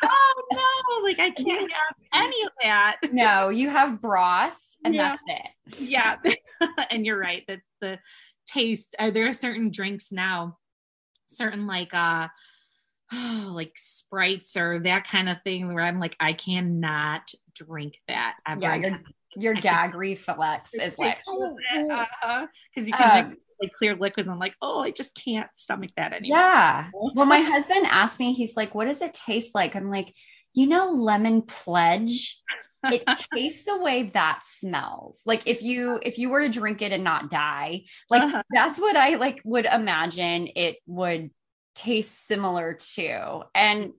no, 0.52 1.02
like 1.02 1.18
I 1.18 1.30
can't 1.30 1.72
have 1.72 1.96
any 2.14 2.42
of 2.44 2.52
that. 2.62 3.00
No, 3.12 3.48
you 3.48 3.68
have 3.70 4.00
broth 4.00 4.60
and 4.84 4.94
yeah. 4.94 5.16
that's 5.16 5.22
it. 5.26 5.80
Yeah. 5.80 6.16
and 6.90 7.06
you're 7.06 7.18
right 7.18 7.44
that 7.48 7.60
the 7.80 7.98
taste, 8.46 8.94
uh, 8.98 9.10
there 9.10 9.26
are 9.28 9.32
certain 9.32 9.70
drinks 9.70 10.12
now, 10.12 10.58
certain 11.28 11.66
like, 11.66 11.94
uh, 11.94 12.28
oh, 13.12 13.50
like 13.54 13.72
sprites 13.76 14.56
or 14.56 14.80
that 14.80 15.06
kind 15.06 15.28
of 15.28 15.42
thing 15.42 15.72
where 15.74 15.84
I'm 15.84 16.00
like, 16.00 16.16
I 16.20 16.34
cannot 16.34 17.32
drink 17.54 17.98
that 18.08 18.36
ever. 18.46 18.60
Yeah, 18.60 18.74
your 18.74 19.00
gag 19.36 19.94
reflex 19.94 20.74
is 20.80 20.98
like 20.98 21.18
because 21.26 21.56
uh-huh. 21.90 22.46
you 22.76 22.92
can 22.92 23.24
um, 23.26 23.36
like 23.60 23.72
clear 23.72 23.96
liquids. 23.96 24.28
I'm 24.28 24.38
like, 24.38 24.54
oh, 24.62 24.80
I 24.80 24.90
just 24.90 25.14
can't 25.14 25.48
stomach 25.54 25.90
that 25.96 26.12
anymore. 26.12 26.38
Yeah. 26.38 26.88
Well, 27.14 27.26
my 27.26 27.40
husband 27.40 27.86
asked 27.86 28.18
me, 28.18 28.32
he's 28.32 28.56
like, 28.56 28.74
what 28.74 28.86
does 28.86 29.00
it 29.00 29.14
taste 29.14 29.54
like? 29.54 29.76
I'm 29.76 29.90
like, 29.90 30.12
you 30.52 30.66
know, 30.66 30.90
lemon 30.90 31.42
pledge. 31.42 32.40
it 32.84 33.04
tastes 33.34 33.64
the 33.64 33.78
way 33.78 34.04
that 34.14 34.40
smells. 34.42 35.22
Like 35.24 35.42
if 35.46 35.62
you 35.62 36.00
if 36.02 36.18
you 36.18 36.30
were 36.30 36.40
to 36.40 36.48
drink 36.48 36.82
it 36.82 36.92
and 36.92 37.04
not 37.04 37.30
die, 37.30 37.84
like 38.10 38.22
uh-huh. 38.22 38.42
that's 38.50 38.78
what 38.78 38.96
I 38.96 39.16
like 39.16 39.40
would 39.44 39.66
imagine 39.66 40.48
it 40.56 40.76
would 40.86 41.30
taste 41.74 42.26
similar 42.26 42.76
to. 42.94 43.42
And 43.54 43.92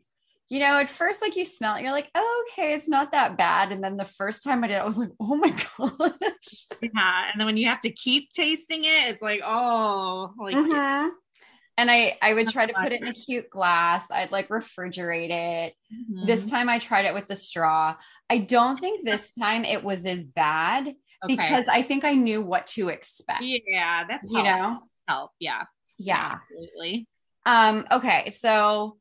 you 0.49 0.59
know, 0.59 0.77
at 0.77 0.89
first, 0.89 1.21
like 1.21 1.35
you 1.35 1.43
smell 1.43 1.75
it, 1.75 1.81
you're 1.81 1.91
like, 1.91 2.09
oh, 2.13 2.45
okay, 2.47 2.73
it's 2.73 2.87
not 2.87 3.13
that 3.13 3.37
bad. 3.37 3.71
And 3.71 3.83
then 3.83 3.97
the 3.97 4.05
first 4.05 4.43
time 4.43 4.63
I 4.63 4.67
did, 4.67 4.77
I 4.77 4.85
was 4.85 4.97
like, 4.97 5.09
oh 5.19 5.35
my 5.35 5.49
gosh. 5.77 6.65
Yeah. 6.81 7.29
And 7.31 7.39
then 7.39 7.45
when 7.45 7.57
you 7.57 7.67
have 7.67 7.81
to 7.81 7.89
keep 7.89 8.31
tasting 8.31 8.85
it, 8.85 9.09
it's 9.09 9.21
like, 9.21 9.41
oh, 9.43 10.33
like 10.37 10.55
mm-hmm. 10.55 11.09
and 11.77 11.91
I 11.91 12.17
I 12.21 12.33
would 12.35 12.49
try 12.49 12.67
to 12.67 12.73
put 12.73 12.91
it 12.91 13.01
in 13.01 13.07
a 13.07 13.13
cute 13.13 13.49
glass. 13.49 14.05
I'd 14.11 14.31
like 14.31 14.49
refrigerate 14.49 15.31
it. 15.31 15.73
Mm-hmm. 15.91 16.27
This 16.27 16.49
time 16.49 16.69
I 16.69 16.77
tried 16.77 17.05
it 17.05 17.15
with 17.15 17.27
the 17.27 17.35
straw. 17.35 17.95
I 18.29 18.37
don't 18.37 18.77
think 18.79 19.03
this 19.05 19.31
time 19.31 19.65
it 19.65 19.83
was 19.83 20.05
as 20.05 20.25
bad 20.25 20.87
okay. 20.87 20.95
because 21.27 21.65
I 21.67 21.81
think 21.81 22.03
I 22.03 22.13
knew 22.13 22.41
what 22.41 22.67
to 22.67 22.89
expect. 22.89 23.41
Yeah, 23.41 24.03
that's 24.07 24.29
you 24.29 24.43
help. 24.43 24.59
know 24.59 24.79
help. 25.07 25.31
Yeah. 25.39 25.63
Yeah. 25.97 26.37
Absolutely. 26.51 27.07
Um, 27.47 27.85
okay, 27.91 28.29
so 28.31 28.97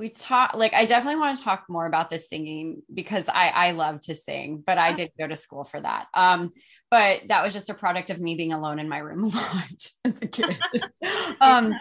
we 0.00 0.08
talk 0.08 0.54
like 0.54 0.72
I 0.72 0.86
definitely 0.86 1.20
want 1.20 1.36
to 1.36 1.44
talk 1.44 1.66
more 1.68 1.84
about 1.84 2.08
this 2.08 2.28
singing 2.30 2.82
because 2.92 3.28
I 3.28 3.48
I 3.48 3.70
love 3.72 4.00
to 4.00 4.14
sing, 4.14 4.64
but 4.66 4.78
I 4.78 4.94
did 4.94 5.10
go 5.18 5.26
to 5.26 5.36
school 5.36 5.64
for 5.64 5.78
that. 5.78 6.06
Um, 6.14 6.50
but 6.90 7.20
that 7.28 7.44
was 7.44 7.52
just 7.52 7.68
a 7.68 7.74
product 7.74 8.08
of 8.08 8.18
me 8.18 8.34
being 8.34 8.54
alone 8.54 8.78
in 8.78 8.88
my 8.88 8.98
room 8.98 9.24
a 9.24 9.28
lot 9.28 9.86
as 10.06 10.14
a 10.22 10.26
kid. 10.26 10.56
um, 11.40 11.74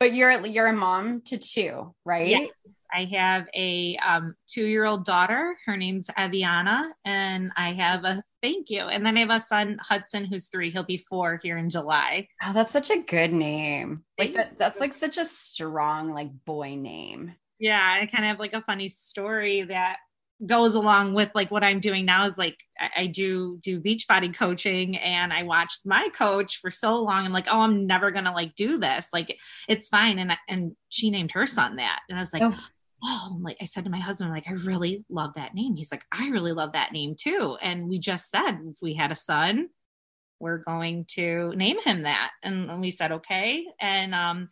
but 0.00 0.14
you're 0.14 0.44
you're 0.46 0.66
a 0.66 0.72
mom 0.72 1.20
to 1.26 1.38
two, 1.38 1.94
right? 2.04 2.28
Yes, 2.28 2.84
I 2.92 3.04
have 3.04 3.46
a 3.54 3.96
um, 4.04 4.34
two-year-old 4.48 5.04
daughter. 5.04 5.56
Her 5.64 5.76
name's 5.76 6.08
Aviana, 6.08 6.90
and 7.04 7.52
I 7.56 7.70
have 7.74 8.04
a 8.04 8.20
thank 8.42 8.70
you. 8.70 8.80
And 8.80 9.06
then 9.06 9.16
I 9.16 9.20
have 9.20 9.30
a 9.30 9.38
son, 9.38 9.78
Hudson, 9.80 10.24
who's 10.24 10.48
three. 10.48 10.72
He'll 10.72 10.82
be 10.82 10.96
four 10.96 11.38
here 11.40 11.56
in 11.56 11.70
July. 11.70 12.26
Oh, 12.42 12.52
that's 12.52 12.72
such 12.72 12.90
a 12.90 12.98
good 12.98 13.32
name. 13.32 14.02
Like 14.18 14.34
that, 14.34 14.58
that's 14.58 14.80
like 14.80 14.94
such 14.94 15.18
a 15.18 15.24
strong 15.24 16.08
like 16.08 16.30
boy 16.44 16.74
name 16.74 17.36
yeah 17.60 17.98
i 18.00 18.06
kind 18.06 18.24
of 18.24 18.28
have 18.28 18.40
like 18.40 18.54
a 18.54 18.62
funny 18.62 18.88
story 18.88 19.62
that 19.62 19.98
goes 20.46 20.74
along 20.74 21.12
with 21.12 21.30
like 21.34 21.50
what 21.50 21.62
i'm 21.62 21.80
doing 21.80 22.06
now 22.06 22.24
is 22.24 22.38
like 22.38 22.56
I, 22.78 22.90
I, 22.96 23.06
do 23.06 23.58
do 23.62 23.78
Beachbody 23.78 24.34
coaching 24.34 24.96
and 24.96 25.32
i 25.32 25.42
watched 25.42 25.80
my 25.84 26.08
coach 26.16 26.60
for 26.60 26.70
so 26.70 26.96
long. 26.96 27.26
I'm 27.26 27.32
like 27.32 27.46
oh 27.48 27.60
i'm 27.60 27.86
never 27.86 28.10
gonna 28.10 28.32
like 28.32 28.54
do 28.54 28.78
this. 28.78 29.08
Like 29.12 29.38
it's 29.68 29.88
fine. 29.88 30.18
And 30.18 30.36
and 30.48 30.72
she 30.88 31.10
named 31.10 31.32
her 31.32 31.46
son 31.46 31.76
that. 31.76 32.00
And 32.08 32.18
i 32.18 32.22
was 32.22 32.32
like 32.32 32.42
oh. 32.42 32.58
oh 33.04 33.38
like 33.42 33.58
i 33.60 33.66
said 33.66 33.84
to 33.84 33.90
my 33.90 34.00
husband 34.00 34.30
like 34.30 34.48
i 34.48 34.52
really 34.52 35.04
love 35.10 35.34
that 35.34 35.54
name. 35.54 35.76
He's 35.76 35.92
like 35.92 36.04
i 36.10 36.28
really 36.30 36.52
love 36.52 36.72
that 36.72 36.92
name 36.92 37.14
too. 37.18 37.58
And 37.60 37.86
we 37.86 37.98
just 37.98 38.30
said 38.30 38.52
if 38.64 38.76
we 38.80 38.94
had 38.94 39.12
a 39.12 39.16
son 39.16 39.68
we're 40.40 40.58
going 40.58 41.04
to 41.04 41.52
name 41.54 41.78
him 41.84 42.04
that. 42.04 42.30
And, 42.42 42.70
and 42.70 42.80
we 42.80 42.90
said 42.90 43.12
okay. 43.12 43.66
And 43.78 44.14
um 44.14 44.48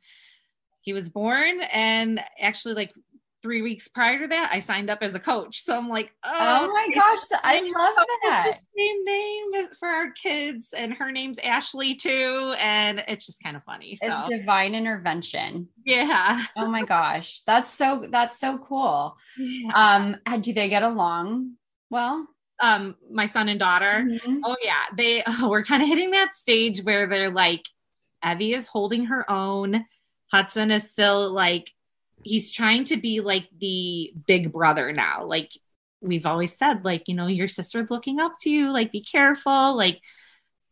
he 0.89 0.95
was 0.95 1.11
born 1.11 1.61
and 1.71 2.19
actually 2.41 2.73
like 2.73 2.95
three 3.43 3.61
weeks 3.61 3.89
prior 3.89 4.21
to 4.21 4.27
that 4.27 4.49
i 4.55 4.59
signed 4.59 4.89
up 4.89 5.03
as 5.03 5.15
a 5.15 5.19
coach. 5.21 5.61
So 5.61 5.77
i'm 5.77 5.91
like 5.91 6.11
oh, 6.25 6.33
oh 6.33 6.73
my 6.73 6.89
gosh 6.95 7.19
i 7.45 7.61
love 7.61 8.07
that. 8.25 8.61
same 8.75 9.05
name 9.05 9.67
for 9.79 9.87
our 9.87 10.13
kids 10.13 10.73
and 10.75 10.95
her 10.95 11.13
name's 11.13 11.39
ashley 11.41 11.95
too 11.95 12.55
and 12.59 13.05
it's 13.07 13.27
just 13.27 13.43
kind 13.43 13.55
of 13.55 13.63
funny 13.65 13.97
so. 13.97 14.07
it's 14.07 14.31
divine 14.31 14.75
intervention. 14.75 15.69
Yeah. 15.85 16.43
Oh 16.57 16.71
my 16.71 16.87
gosh 16.87 17.43
that's 17.47 17.71
so 17.71 18.07
that's 18.11 18.41
so 18.41 18.57
cool. 18.57 19.15
Yeah. 19.37 19.73
um 19.75 20.17
do 20.41 20.55
they 20.55 20.71
get 20.71 20.85
along 20.85 21.53
well? 21.91 22.27
Um 22.63 22.97
my 23.13 23.27
son 23.27 23.51
and 23.51 23.61
daughter. 23.61 24.07
Mm-hmm. 24.09 24.39
oh 24.43 24.57
yeah 24.65 24.85
they 24.97 25.23
oh, 25.27 25.49
we're 25.51 25.65
kind 25.65 25.83
of 25.83 25.89
hitting 25.91 26.13
that 26.13 26.35
stage 26.35 26.81
where 26.81 27.07
they're 27.07 27.31
like 27.31 27.67
evie 28.25 28.55
is 28.55 28.69
holding 28.69 29.07
her 29.07 29.31
own 29.31 29.85
Hudson 30.33 30.71
is 30.71 30.91
still 30.91 31.33
like 31.33 31.71
he's 32.23 32.51
trying 32.51 32.85
to 32.85 32.97
be 32.97 33.21
like 33.21 33.49
the 33.59 34.13
big 34.27 34.53
brother 34.53 34.93
now. 34.93 35.25
Like 35.25 35.53
we've 36.01 36.27
always 36.27 36.57
said, 36.57 36.85
like, 36.85 37.09
you 37.09 37.15
know, 37.15 37.27
your 37.27 37.49
sister's 37.49 37.91
looking 37.91 38.21
up 38.21 38.35
to 38.43 38.51
you, 38.51 38.73
like 38.73 38.93
be 38.93 39.03
careful, 39.03 39.77
like 39.77 40.01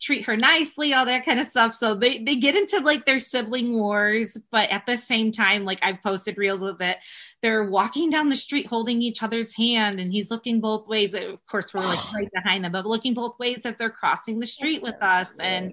treat 0.01 0.27
her 0.27 0.37
nicely, 0.37 0.93
all 0.93 1.07
that 1.07 1.25
kind 1.25 1.41
of 1.41 1.47
stuff. 1.47 1.75
So 1.75 1.95
they 1.95 2.19
they 2.19 2.37
get 2.37 2.55
into 2.55 2.81
like 2.81 3.07
their 3.07 3.19
sibling 3.19 3.73
wars, 3.75 4.37
but 4.51 4.71
at 4.71 4.87
the 4.87 4.97
same 4.97 5.33
time, 5.33 5.65
like 5.65 5.79
I've 5.83 6.03
posted 6.03 6.37
reels 6.37 6.63
of 6.63 6.81
it, 6.81 6.99
they're 7.43 7.65
walking 7.65 8.11
down 8.11 8.29
the 8.29 8.37
street 8.37 8.67
holding 8.67 9.01
each 9.03 9.23
other's 9.23 9.55
hand 9.55 9.99
and 10.01 10.13
he's 10.13 10.31
looking 10.31 10.61
both 10.61 10.87
ways. 10.87 11.15
Of 11.15 11.45
course, 11.51 11.73
we're 11.73 11.81
like 11.81 12.13
right 12.15 12.31
behind 12.33 12.65
them, 12.65 12.73
but 12.73 12.87
looking 12.87 13.15
both 13.15 13.39
ways 13.39 13.63
as 13.65 13.77
they're 13.77 13.91
crossing 13.91 14.39
the 14.39 14.47
street 14.47 14.83
with 14.83 15.03
us. 15.03 15.33
And 15.39 15.73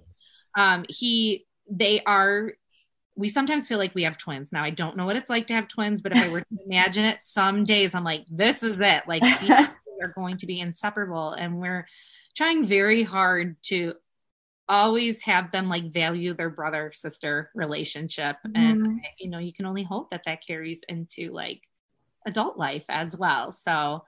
um 0.57 0.85
he 0.87 1.45
they 1.69 2.01
are 2.03 2.53
we 3.15 3.29
sometimes 3.29 3.67
feel 3.67 3.77
like 3.77 3.93
we 3.93 4.03
have 4.03 4.17
twins. 4.17 4.51
Now 4.51 4.63
I 4.63 4.69
don't 4.69 4.97
know 4.97 5.05
what 5.05 5.15
it's 5.15 5.29
like 5.29 5.47
to 5.47 5.53
have 5.53 5.67
twins, 5.67 6.01
but 6.01 6.11
if 6.11 6.17
I 6.17 6.29
were 6.29 6.41
to 6.41 6.45
imagine 6.65 7.05
it, 7.05 7.19
some 7.21 7.63
days 7.63 7.93
I'm 7.93 8.03
like, 8.03 8.25
this 8.29 8.63
is 8.63 8.79
it. 8.79 9.03
Like 9.07 9.21
we 9.41 9.51
are 9.51 10.13
going 10.15 10.37
to 10.37 10.45
be 10.45 10.59
inseparable. 10.59 11.33
And 11.33 11.59
we're 11.59 11.87
trying 12.35 12.65
very 12.65 13.03
hard 13.03 13.55
to 13.63 13.93
always 14.69 15.21
have 15.23 15.51
them 15.51 15.69
like 15.69 15.91
value 15.91 16.33
their 16.33 16.49
brother 16.49 16.91
sister 16.93 17.51
relationship. 17.53 18.37
Mm-hmm. 18.47 18.55
And 18.55 19.01
you 19.19 19.29
know, 19.29 19.39
you 19.39 19.53
can 19.53 19.65
only 19.65 19.83
hope 19.83 20.11
that 20.11 20.23
that 20.25 20.45
carries 20.45 20.81
into 20.87 21.31
like 21.31 21.61
adult 22.25 22.57
life 22.57 22.85
as 22.89 23.17
well. 23.17 23.51
So 23.51 24.03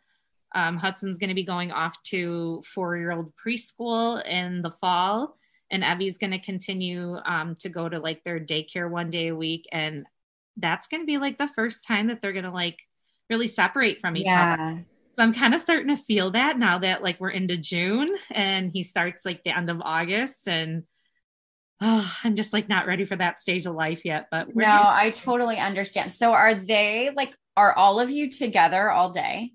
um, 0.55 0.77
Hudson's 0.77 1.17
going 1.17 1.29
to 1.29 1.35
be 1.35 1.43
going 1.43 1.71
off 1.71 2.01
to 2.03 2.63
four 2.65 2.97
year 2.97 3.11
old 3.11 3.33
preschool 3.35 4.25
in 4.25 4.61
the 4.61 4.73
fall 4.81 5.37
and 5.71 5.83
Evie's 5.83 6.17
going 6.17 6.31
to 6.31 6.39
continue 6.39 7.17
um, 7.25 7.55
to 7.57 7.69
go 7.69 7.89
to 7.89 7.99
like 7.99 8.23
their 8.23 8.39
daycare 8.39 8.89
one 8.89 9.09
day 9.09 9.27
a 9.27 9.35
week. 9.35 9.67
And 9.71 10.05
that's 10.57 10.87
going 10.87 11.01
to 11.01 11.07
be 11.07 11.17
like 11.17 11.37
the 11.37 11.47
first 11.47 11.85
time 11.85 12.07
that 12.07 12.21
they're 12.21 12.33
going 12.33 12.45
to 12.45 12.51
like 12.51 12.79
really 13.29 13.47
separate 13.47 13.99
from 13.99 14.15
each 14.15 14.25
yeah. 14.25 14.53
other. 14.53 14.85
So 15.15 15.23
I'm 15.23 15.33
kind 15.33 15.53
of 15.53 15.61
starting 15.61 15.87
to 15.87 15.97
feel 16.01 16.31
that 16.31 16.59
now 16.59 16.77
that 16.79 17.01
like 17.01 17.19
we're 17.19 17.29
into 17.29 17.57
June 17.57 18.09
and 18.31 18.71
he 18.71 18.83
starts 18.83 19.25
like 19.25 19.43
the 19.43 19.57
end 19.57 19.69
of 19.69 19.81
August 19.81 20.47
and 20.47 20.83
oh, 21.81 22.13
I'm 22.23 22.35
just 22.35 22.53
like 22.53 22.69
not 22.69 22.85
ready 22.85 23.05
for 23.05 23.15
that 23.15 23.39
stage 23.39 23.65
of 23.65 23.75
life 23.75 24.03
yet. 24.05 24.27
But 24.29 24.55
no, 24.55 24.65
I 24.65 25.11
totally 25.11 25.57
understand. 25.57 26.11
So 26.11 26.33
are 26.33 26.53
they 26.53 27.11
like, 27.15 27.35
are 27.57 27.73
all 27.73 27.99
of 27.99 28.09
you 28.09 28.29
together 28.29 28.89
all 28.91 29.09
day? 29.09 29.51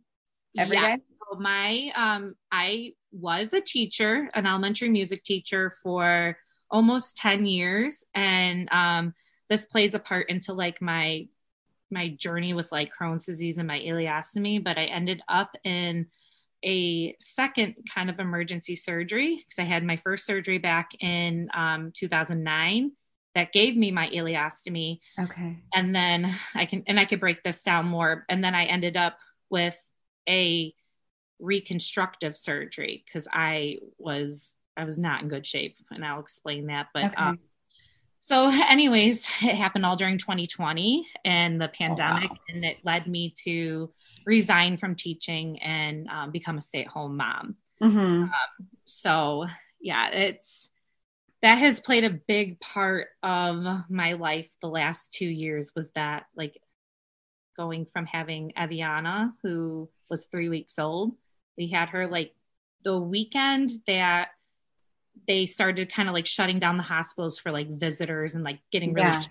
every 0.59 0.77
yeah. 0.77 0.97
day? 0.97 1.03
my 1.39 1.93
um 1.97 2.35
I 2.51 2.95
was 3.13 3.53
a 3.53 3.61
teacher, 3.61 4.31
an 4.35 4.47
elementary 4.47 4.89
music 4.89 5.25
teacher 5.25 5.73
for 5.83 6.37
almost 6.71 7.17
10 7.17 7.47
years 7.47 8.05
and 8.15 8.69
um 8.71 9.13
this 9.49 9.65
plays 9.65 9.95
a 9.95 9.99
part 9.99 10.31
into 10.31 10.53
like 10.53 10.81
my 10.81 11.27
my 11.91 12.09
journey 12.09 12.55
with 12.55 12.71
like 12.73 12.93
Crohn's 12.95 13.27
disease 13.27 13.59
and 13.59 13.67
my 13.67 13.81
ileostomy, 13.81 14.63
but 14.63 14.79
I 14.79 14.85
ended 14.85 15.23
up 15.29 15.57
in 15.65 16.07
a 16.65 17.17
second 17.19 17.75
kind 17.93 18.11
of 18.11 18.19
emergency 18.21 18.77
surgery 18.77 19.37
because 19.37 19.59
I 19.59 19.65
had 19.67 19.83
my 19.83 19.97
first 19.97 20.27
surgery 20.27 20.59
back 20.59 20.91
in 21.01 21.49
um, 21.55 21.93
2009 21.95 22.93
that 23.35 23.53
gave 23.53 23.77
me 23.77 23.91
my 23.91 24.09
ileostomy. 24.09 24.99
Okay. 25.19 25.57
And 25.75 25.95
then 25.95 26.33
I 26.55 26.67
can, 26.67 26.85
and 26.87 27.01
I 27.01 27.05
could 27.05 27.21
break 27.21 27.43
this 27.43 27.63
down 27.63 27.87
more. 27.87 28.25
And 28.29 28.45
then 28.45 28.55
I 28.55 28.65
ended 28.65 28.97
up 28.97 29.19
with 29.49 29.77
a 30.29 30.75
reconstructive 31.41 32.37
surgery 32.37 33.05
because 33.07 33.27
I 33.33 33.79
was 33.99 34.55
I 34.77 34.85
was 34.85 34.99
not 34.99 35.23
in 35.23 35.29
good 35.29 35.47
shape, 35.47 35.77
and 35.91 36.05
I'll 36.05 36.21
explain 36.21 36.67
that. 36.67 36.89
But 36.95 37.07
okay. 37.07 37.15
um, 37.17 37.39
so, 38.21 38.51
anyways, 38.69 39.27
it 39.43 39.57
happened 39.57 39.87
all 39.87 39.97
during 39.97 40.19
2020 40.19 41.07
and 41.25 41.61
the 41.61 41.69
pandemic, 41.69 42.31
oh, 42.31 42.35
wow. 42.35 42.41
and 42.49 42.65
it 42.65 42.79
led 42.85 43.07
me 43.07 43.35
to 43.45 43.91
resign 44.27 44.77
from 44.77 44.95
teaching 44.95 45.61
and 45.63 46.09
um, 46.09 46.31
become 46.31 46.59
a 46.59 46.61
stay-at-home 46.61 47.17
mom. 47.17 47.57
Mm-hmm. 47.83 48.25
Um, 48.25 48.31
so, 48.85 49.47
yeah, 49.81 50.11
it's 50.11 50.71
that 51.43 51.57
has 51.57 51.81
played 51.81 52.05
a 52.05 52.11
big 52.11 52.61
part 52.61 53.09
of 53.23 53.65
my 53.89 54.13
life 54.13 54.51
the 54.61 54.69
last 54.69 55.13
two 55.15 55.29
years. 55.29 55.73
Was 55.75 55.91
that 55.93 56.27
like 56.37 56.61
going 57.57 57.87
from 57.93 58.05
having 58.05 58.53
Aviana, 58.57 59.33
who 59.43 59.89
was 60.11 60.27
three 60.27 60.51
weeks 60.51 60.79
old, 60.79 61.13
we 61.61 61.69
had 61.69 61.91
her 61.91 62.09
like 62.09 62.33
the 62.85 62.99
weekend 62.99 63.71
that 63.87 64.29
they 65.29 65.45
started 65.45 65.93
kind 65.93 66.09
of 66.09 66.15
like 66.15 66.27
shutting 66.27 66.59
down 66.59 66.79
the 66.79 66.83
hospitals 66.83 67.39
for 67.39 67.53
like 67.53 67.69
visitors 67.69 68.35
and 68.35 68.43
like 68.43 68.59
getting 68.73 68.95
really 68.95 69.07
yeah. 69.07 69.23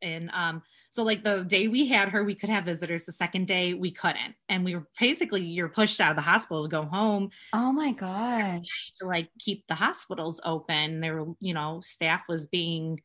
and 0.00 0.30
um 0.30 0.62
so 0.90 1.02
like 1.02 1.22
the 1.22 1.44
day 1.44 1.68
we 1.68 1.86
had 1.88 2.08
her 2.08 2.24
we 2.24 2.36
could 2.36 2.50
have 2.50 2.64
visitors. 2.64 3.04
The 3.04 3.10
second 3.10 3.48
day 3.48 3.74
we 3.74 3.90
couldn't. 3.90 4.36
And 4.48 4.64
we 4.64 4.76
were 4.76 4.86
basically 4.98 5.42
you're 5.42 5.68
pushed 5.68 6.00
out 6.00 6.10
of 6.10 6.16
the 6.16 6.22
hospital 6.22 6.62
to 6.62 6.68
go 6.68 6.84
home. 6.84 7.30
Oh 7.52 7.72
my 7.72 7.90
gosh. 7.90 8.92
To 9.00 9.08
like 9.08 9.28
keep 9.40 9.66
the 9.66 9.74
hospitals 9.74 10.40
open. 10.44 11.00
There 11.00 11.20
were 11.20 11.34
you 11.40 11.52
know 11.52 11.80
staff 11.82 12.22
was 12.28 12.46
being 12.46 13.00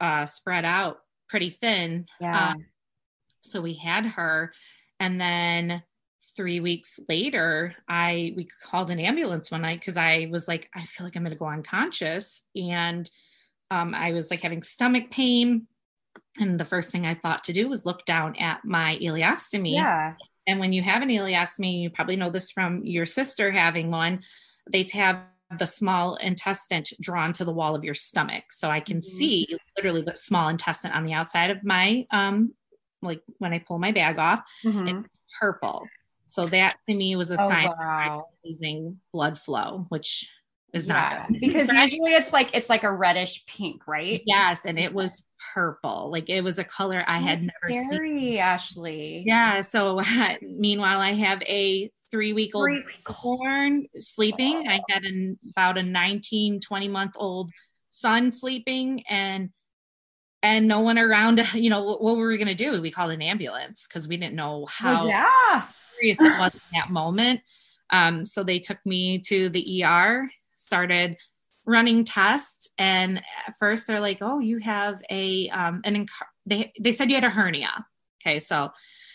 uh 0.00 0.26
spread 0.26 0.64
out 0.64 0.98
pretty 1.28 1.50
thin. 1.50 2.06
Yeah. 2.20 2.50
Um, 2.50 2.66
so 3.40 3.60
we 3.60 3.74
had 3.74 4.06
her. 4.06 4.52
And 5.00 5.20
then 5.20 5.82
three 6.36 6.60
weeks 6.60 7.00
later, 7.08 7.74
I 7.88 8.34
we 8.36 8.48
called 8.62 8.90
an 8.90 9.00
ambulance 9.00 9.50
one 9.50 9.62
night 9.62 9.80
because 9.80 9.96
I 9.96 10.28
was 10.30 10.46
like, 10.46 10.68
I 10.74 10.84
feel 10.84 11.06
like 11.06 11.16
I'm 11.16 11.22
going 11.22 11.32
to 11.32 11.38
go 11.38 11.46
unconscious, 11.46 12.42
and 12.54 13.10
um, 13.70 13.94
I 13.94 14.12
was 14.12 14.30
like 14.30 14.42
having 14.42 14.62
stomach 14.62 15.10
pain, 15.10 15.66
And 16.38 16.60
the 16.60 16.64
first 16.64 16.90
thing 16.90 17.06
I 17.06 17.14
thought 17.14 17.44
to 17.44 17.52
do 17.52 17.68
was 17.68 17.86
look 17.86 18.04
down 18.04 18.36
at 18.36 18.64
my 18.64 18.98
ileostomy. 19.00 19.74
Yeah. 19.74 20.14
And 20.46 20.60
when 20.60 20.72
you 20.72 20.82
have 20.82 21.02
an 21.02 21.08
ileostomy, 21.08 21.82
you 21.82 21.90
probably 21.90 22.16
know 22.16 22.30
this 22.30 22.50
from 22.50 22.84
your 22.84 23.06
sister 23.06 23.50
having 23.50 23.90
one, 23.90 24.20
they 24.70 24.86
have 24.92 25.22
the 25.58 25.66
small 25.66 26.16
intestine 26.16 26.84
drawn 27.00 27.32
to 27.34 27.44
the 27.44 27.52
wall 27.52 27.74
of 27.74 27.84
your 27.84 27.94
stomach. 27.94 28.52
So 28.52 28.68
I 28.68 28.80
can 28.80 28.98
mm-hmm. 28.98 29.18
see 29.18 29.58
literally 29.76 30.02
the 30.02 30.16
small 30.16 30.48
intestine 30.48 30.92
on 30.92 31.04
the 31.04 31.12
outside 31.12 31.50
of 31.50 31.64
my 31.64 32.06
um 32.10 32.54
like 33.02 33.22
when 33.38 33.52
I 33.52 33.58
pull 33.60 33.78
my 33.78 33.92
bag 33.92 34.18
off, 34.18 34.42
mm-hmm. 34.64 34.88
it's 34.88 35.08
purple. 35.38 35.86
So 36.26 36.46
that 36.46 36.76
to 36.88 36.94
me 36.94 37.16
was 37.16 37.30
a 37.30 37.36
oh, 37.40 37.48
sign 37.48 37.68
wow. 37.78 38.26
losing 38.44 38.98
blood 39.12 39.38
flow, 39.38 39.86
which 39.88 40.28
is 40.72 40.86
yeah, 40.86 40.92
not 40.92 41.28
good. 41.28 41.40
because 41.40 41.68
usually 41.68 42.12
it's 42.12 42.32
like 42.32 42.54
it's 42.54 42.68
like 42.68 42.84
a 42.84 42.92
reddish 42.92 43.44
pink, 43.46 43.86
right? 43.86 44.22
Yes, 44.26 44.66
and 44.66 44.78
it 44.78 44.92
was 44.92 45.24
purple. 45.54 46.10
Like 46.10 46.28
it 46.28 46.42
was 46.42 46.58
a 46.58 46.64
color 46.64 47.04
I 47.06 47.18
had 47.18 47.40
never 47.40 47.86
scary, 47.88 48.18
seen. 48.18 48.38
Ashley. 48.38 49.24
Yeah. 49.26 49.60
So 49.60 50.00
meanwhile, 50.42 51.00
I 51.00 51.12
have 51.12 51.42
a 51.42 51.90
three 52.10 52.32
week 52.32 52.54
old 52.54 52.70
corn 53.04 53.86
sleeping. 53.94 54.64
Oh. 54.66 54.70
I 54.70 54.80
had 54.90 55.04
an, 55.04 55.38
about 55.50 55.78
a 55.78 55.82
19, 55.82 56.60
20 56.60 56.88
month 56.88 57.12
old 57.16 57.50
son 57.90 58.30
sleeping 58.30 59.02
and 59.08 59.50
and 60.42 60.68
no 60.68 60.80
one 60.80 60.98
around 60.98 61.42
you 61.54 61.70
know 61.70 61.82
what, 61.82 62.02
what 62.02 62.16
were 62.16 62.28
we 62.28 62.36
going 62.36 62.46
to 62.46 62.54
do 62.54 62.78
we 62.82 62.90
called 62.90 63.10
an 63.10 63.22
ambulance 63.22 63.86
because 63.88 64.06
we 64.06 64.18
didn't 64.18 64.34
know 64.34 64.66
how 64.68 65.06
yeah. 65.06 65.62
Serious 65.98 66.20
it 66.20 66.38
was 66.38 66.54
in 66.54 66.60
that 66.74 66.90
moment. 66.90 67.40
Um, 67.90 68.24
so 68.24 68.42
they 68.42 68.58
took 68.58 68.84
me 68.84 69.18
to 69.20 69.48
the 69.48 69.84
er 69.84 70.28
started 70.54 71.16
running 71.66 72.04
tests 72.04 72.70
and 72.78 73.18
at 73.18 73.54
first 73.58 73.86
they're 73.86 74.00
like 74.00 74.18
oh 74.20 74.38
you 74.38 74.58
have 74.58 75.02
a 75.10 75.48
um 75.48 75.80
an 75.84 76.06
inc- 76.06 76.26
they 76.46 76.72
they 76.80 76.92
said 76.92 77.08
you 77.10 77.16
had 77.16 77.24
a 77.24 77.30
hernia. 77.30 77.84
Okay 78.22 78.38
so 78.38 78.72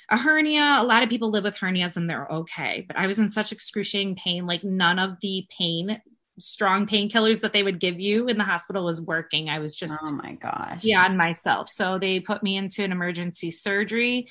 a 0.09 0.17
hernia 0.17 0.77
a 0.79 0.83
lot 0.83 1.01
of 1.01 1.09
people 1.09 1.29
live 1.29 1.45
with 1.45 1.57
hernias 1.57 1.95
and 1.95 2.09
they're 2.09 2.27
okay 2.27 2.83
but 2.85 2.97
i 2.97 3.07
was 3.07 3.17
in 3.17 3.29
such 3.29 3.53
excruciating 3.53 4.15
pain 4.15 4.45
like 4.45 4.63
none 4.63 4.99
of 4.99 5.15
the 5.21 5.47
pain 5.57 6.01
strong 6.39 6.85
painkillers 6.85 7.41
that 7.41 7.53
they 7.53 7.63
would 7.63 7.79
give 7.79 7.99
you 7.99 8.27
in 8.27 8.37
the 8.37 8.43
hospital 8.43 8.85
was 8.85 9.01
working. 9.01 9.49
I 9.49 9.59
was 9.59 9.75
just 9.75 9.97
oh 10.03 10.11
my 10.13 10.33
gosh. 10.33 10.81
beyond 10.81 11.17
myself. 11.17 11.69
So 11.69 11.97
they 11.99 12.19
put 12.19 12.43
me 12.43 12.57
into 12.57 12.83
an 12.83 12.91
emergency 12.91 13.51
surgery 13.51 14.27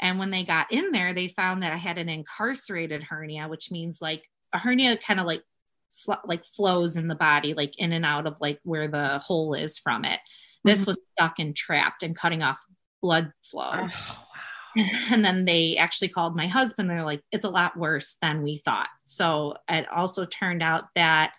and 0.00 0.18
when 0.18 0.30
they 0.30 0.44
got 0.44 0.70
in 0.72 0.92
there 0.92 1.12
they 1.12 1.28
found 1.28 1.62
that 1.62 1.72
i 1.72 1.76
had 1.76 1.98
an 1.98 2.08
incarcerated 2.08 3.02
hernia 3.02 3.48
which 3.48 3.70
means 3.70 4.00
like 4.00 4.28
a 4.52 4.58
hernia 4.58 4.96
kind 4.96 5.20
of 5.20 5.26
like 5.26 5.42
sl- 5.88 6.12
like 6.24 6.44
flows 6.44 6.96
in 6.96 7.08
the 7.08 7.14
body, 7.14 7.54
like 7.54 7.78
in 7.78 7.92
and 7.92 8.04
out 8.04 8.26
of 8.26 8.36
like 8.40 8.60
where 8.62 8.88
the 8.88 9.18
hole 9.18 9.54
is 9.54 9.78
from 9.78 10.04
it. 10.04 10.20
This 10.64 10.80
mm-hmm. 10.80 10.90
was 10.90 10.98
stuck 11.12 11.38
and 11.38 11.54
trapped 11.54 12.02
and 12.02 12.16
cutting 12.16 12.42
off 12.42 12.58
blood 13.02 13.32
flow. 13.42 13.70
Oh, 13.72 13.88
wow. 14.76 14.84
And 15.10 15.24
then 15.24 15.44
they 15.44 15.76
actually 15.76 16.08
called 16.08 16.36
my 16.36 16.46
husband. 16.46 16.88
They're 16.88 17.04
like, 17.04 17.22
it's 17.32 17.44
a 17.44 17.50
lot 17.50 17.76
worse 17.76 18.16
than 18.22 18.42
we 18.42 18.58
thought. 18.58 18.88
So 19.06 19.54
it 19.68 19.90
also 19.90 20.24
turned 20.24 20.62
out 20.62 20.84
that 20.94 21.32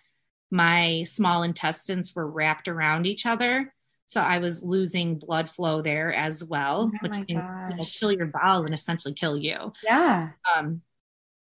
my 0.50 1.04
small 1.04 1.42
intestines 1.42 2.14
were 2.14 2.26
wrapped 2.26 2.68
around 2.68 3.06
each 3.06 3.24
other. 3.24 3.72
So 4.10 4.20
I 4.20 4.38
was 4.38 4.60
losing 4.60 5.20
blood 5.20 5.48
flow 5.48 5.82
there 5.82 6.12
as 6.12 6.42
well, 6.44 6.90
oh 6.92 6.98
which 7.00 7.12
can 7.12 7.28
you 7.28 7.36
know, 7.36 7.84
kill 7.84 8.10
your 8.10 8.26
bowel 8.26 8.64
and 8.64 8.74
essentially 8.74 9.14
kill 9.14 9.36
you. 9.36 9.72
Yeah. 9.84 10.30
Um, 10.56 10.82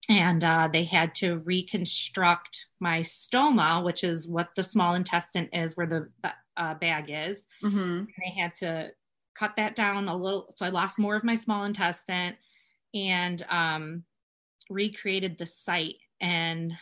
and 0.10 0.44
uh, 0.44 0.68
they 0.72 0.84
had 0.84 1.16
to 1.16 1.38
reconstruct 1.40 2.68
my 2.82 3.00
stoma, 3.00 3.82
which 3.86 4.04
is 4.04 4.28
what 4.28 4.50
the 4.58 4.64
small 4.64 4.96
intestine 4.96 5.48
is, 5.54 5.78
where 5.78 5.88
the 5.88 6.32
uh, 6.58 6.74
bag 6.74 7.06
is. 7.08 7.48
Mm-hmm. 7.64 8.04
they 8.22 8.42
had 8.42 8.54
to 8.56 8.92
cut 9.34 9.56
that 9.56 9.78
down 9.78 10.10
a 10.10 10.16
little, 10.16 10.48
so 10.54 10.66
I 10.66 10.70
lost 10.70 11.00
more 11.00 11.16
of 11.16 11.24
my 11.24 11.38
small 11.38 11.64
intestine, 11.64 12.36
and 12.94 13.42
um, 13.50 14.04
recreated 14.70 15.38
the 15.38 15.46
site. 15.46 16.00
And 16.20 16.74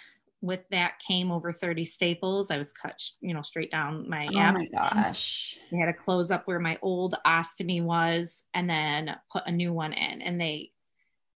with 0.45 0.61
that 0.69 0.99
came 1.05 1.31
over 1.31 1.51
30 1.51 1.85
staples. 1.85 2.51
I 2.51 2.57
was 2.57 2.71
cut, 2.71 3.01
you 3.19 3.33
know, 3.33 3.41
straight 3.41 3.71
down 3.71 4.09
my 4.09 4.27
oh 4.33 4.37
abdomen. 4.37 4.69
my 4.71 4.79
gosh. 4.79 5.57
They 5.71 5.77
had 5.77 5.87
to 5.87 5.93
close 5.93 6.31
up 6.31 6.47
where 6.47 6.59
my 6.59 6.77
old 6.81 7.15
ostomy 7.25 7.83
was, 7.83 8.43
and 8.53 8.69
then 8.69 9.15
put 9.31 9.43
a 9.47 9.51
new 9.51 9.73
one 9.73 9.93
in, 9.93 10.21
and 10.21 10.39
they 10.39 10.71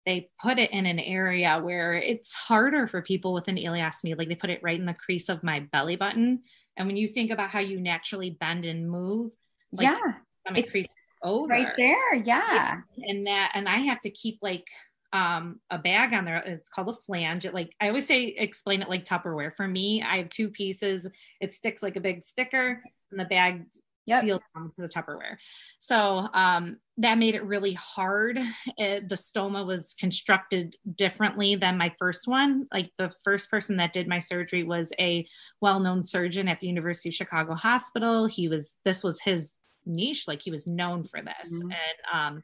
they 0.06 0.30
put 0.40 0.58
it 0.58 0.70
in 0.70 0.86
an 0.86 0.98
area 0.98 1.58
where 1.58 1.92
it's 1.92 2.32
harder 2.32 2.86
for 2.86 3.02
people 3.02 3.34
with 3.34 3.48
an 3.48 3.56
ileostomy. 3.56 4.16
Like 4.16 4.28
they 4.28 4.34
put 4.34 4.50
it 4.50 4.60
right 4.62 4.78
in 4.78 4.86
the 4.86 4.94
crease 4.94 5.28
of 5.28 5.42
my 5.42 5.60
belly 5.60 5.96
button. 5.96 6.40
And 6.76 6.86
when 6.86 6.96
you 6.96 7.08
think 7.08 7.30
about 7.30 7.50
how 7.50 7.58
you 7.58 7.78
naturally 7.80 8.30
bend 8.30 8.64
and 8.64 8.88
move, 8.88 9.32
like 9.72 9.84
yeah, 9.84 10.14
it's 10.54 10.70
crease 10.70 10.94
over 11.22 11.48
right 11.48 11.72
there. 11.76 12.14
Yeah. 12.14 12.80
And 13.02 13.26
that, 13.26 13.52
and 13.54 13.68
I 13.68 13.76
have 13.78 14.00
to 14.00 14.10
keep 14.10 14.38
like 14.40 14.66
um 15.12 15.58
a 15.70 15.78
bag 15.78 16.12
on 16.12 16.24
there 16.24 16.36
it's 16.44 16.68
called 16.68 16.88
a 16.88 16.92
flange 16.92 17.46
it 17.46 17.54
like 17.54 17.74
i 17.80 17.88
always 17.88 18.06
say 18.06 18.26
explain 18.26 18.82
it 18.82 18.88
like 18.88 19.04
tupperware 19.04 19.54
for 19.56 19.66
me 19.66 20.02
i 20.02 20.18
have 20.18 20.28
two 20.28 20.48
pieces 20.50 21.08
it 21.40 21.52
sticks 21.52 21.82
like 21.82 21.96
a 21.96 22.00
big 22.00 22.22
sticker 22.22 22.82
and 23.10 23.20
the 23.20 23.24
bag 23.24 23.64
yep. 24.08 24.22
sealed 24.22 24.42
to 24.56 24.72
the 24.78 24.88
Tupperware. 24.88 25.36
So 25.78 26.28
um, 26.34 26.78
that 26.96 27.18
made 27.18 27.34
it 27.34 27.44
really 27.44 27.74
hard. 27.74 28.38
It, 28.76 29.08
the 29.08 29.14
stoma 29.16 29.66
was 29.66 29.94
constructed 29.98 30.76
differently 30.94 31.56
than 31.56 31.76
my 31.76 31.92
first 31.98 32.28
one. 32.28 32.66
Like 32.72 32.90
the 32.96 33.12
first 33.24 33.50
person 33.50 33.76
that 33.78 33.92
did 33.92 34.08
my 34.08 34.18
surgery 34.18 34.62
was 34.62 34.92
a 34.98 35.26
well-known 35.60 36.04
surgeon 36.04 36.48
at 36.48 36.60
the 36.60 36.68
University 36.68 37.08
of 37.08 37.14
Chicago 37.14 37.54
Hospital. 37.54 38.26
He 38.26 38.48
was 38.48 38.76
this 38.84 39.02
was 39.02 39.20
his 39.20 39.54
niche, 39.84 40.28
like 40.28 40.42
he 40.42 40.50
was 40.50 40.66
known 40.66 41.04
for 41.04 41.20
this, 41.20 41.52
mm-hmm. 41.52 41.72
and 41.72 41.98
um, 42.12 42.42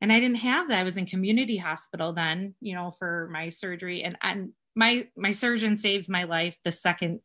and 0.00 0.12
I 0.12 0.20
didn't 0.20 0.38
have 0.38 0.68
that. 0.68 0.78
I 0.78 0.84
was 0.84 0.96
in 0.96 1.06
community 1.06 1.56
hospital 1.56 2.12
then, 2.12 2.54
you 2.60 2.74
know, 2.74 2.90
for 2.90 3.28
my 3.32 3.48
surgery, 3.48 4.02
and 4.02 4.16
and 4.22 4.50
my 4.74 5.06
my 5.16 5.32
surgeon 5.32 5.76
saved 5.76 6.08
my 6.08 6.24
life 6.24 6.56
the 6.64 6.72
second 6.72 7.20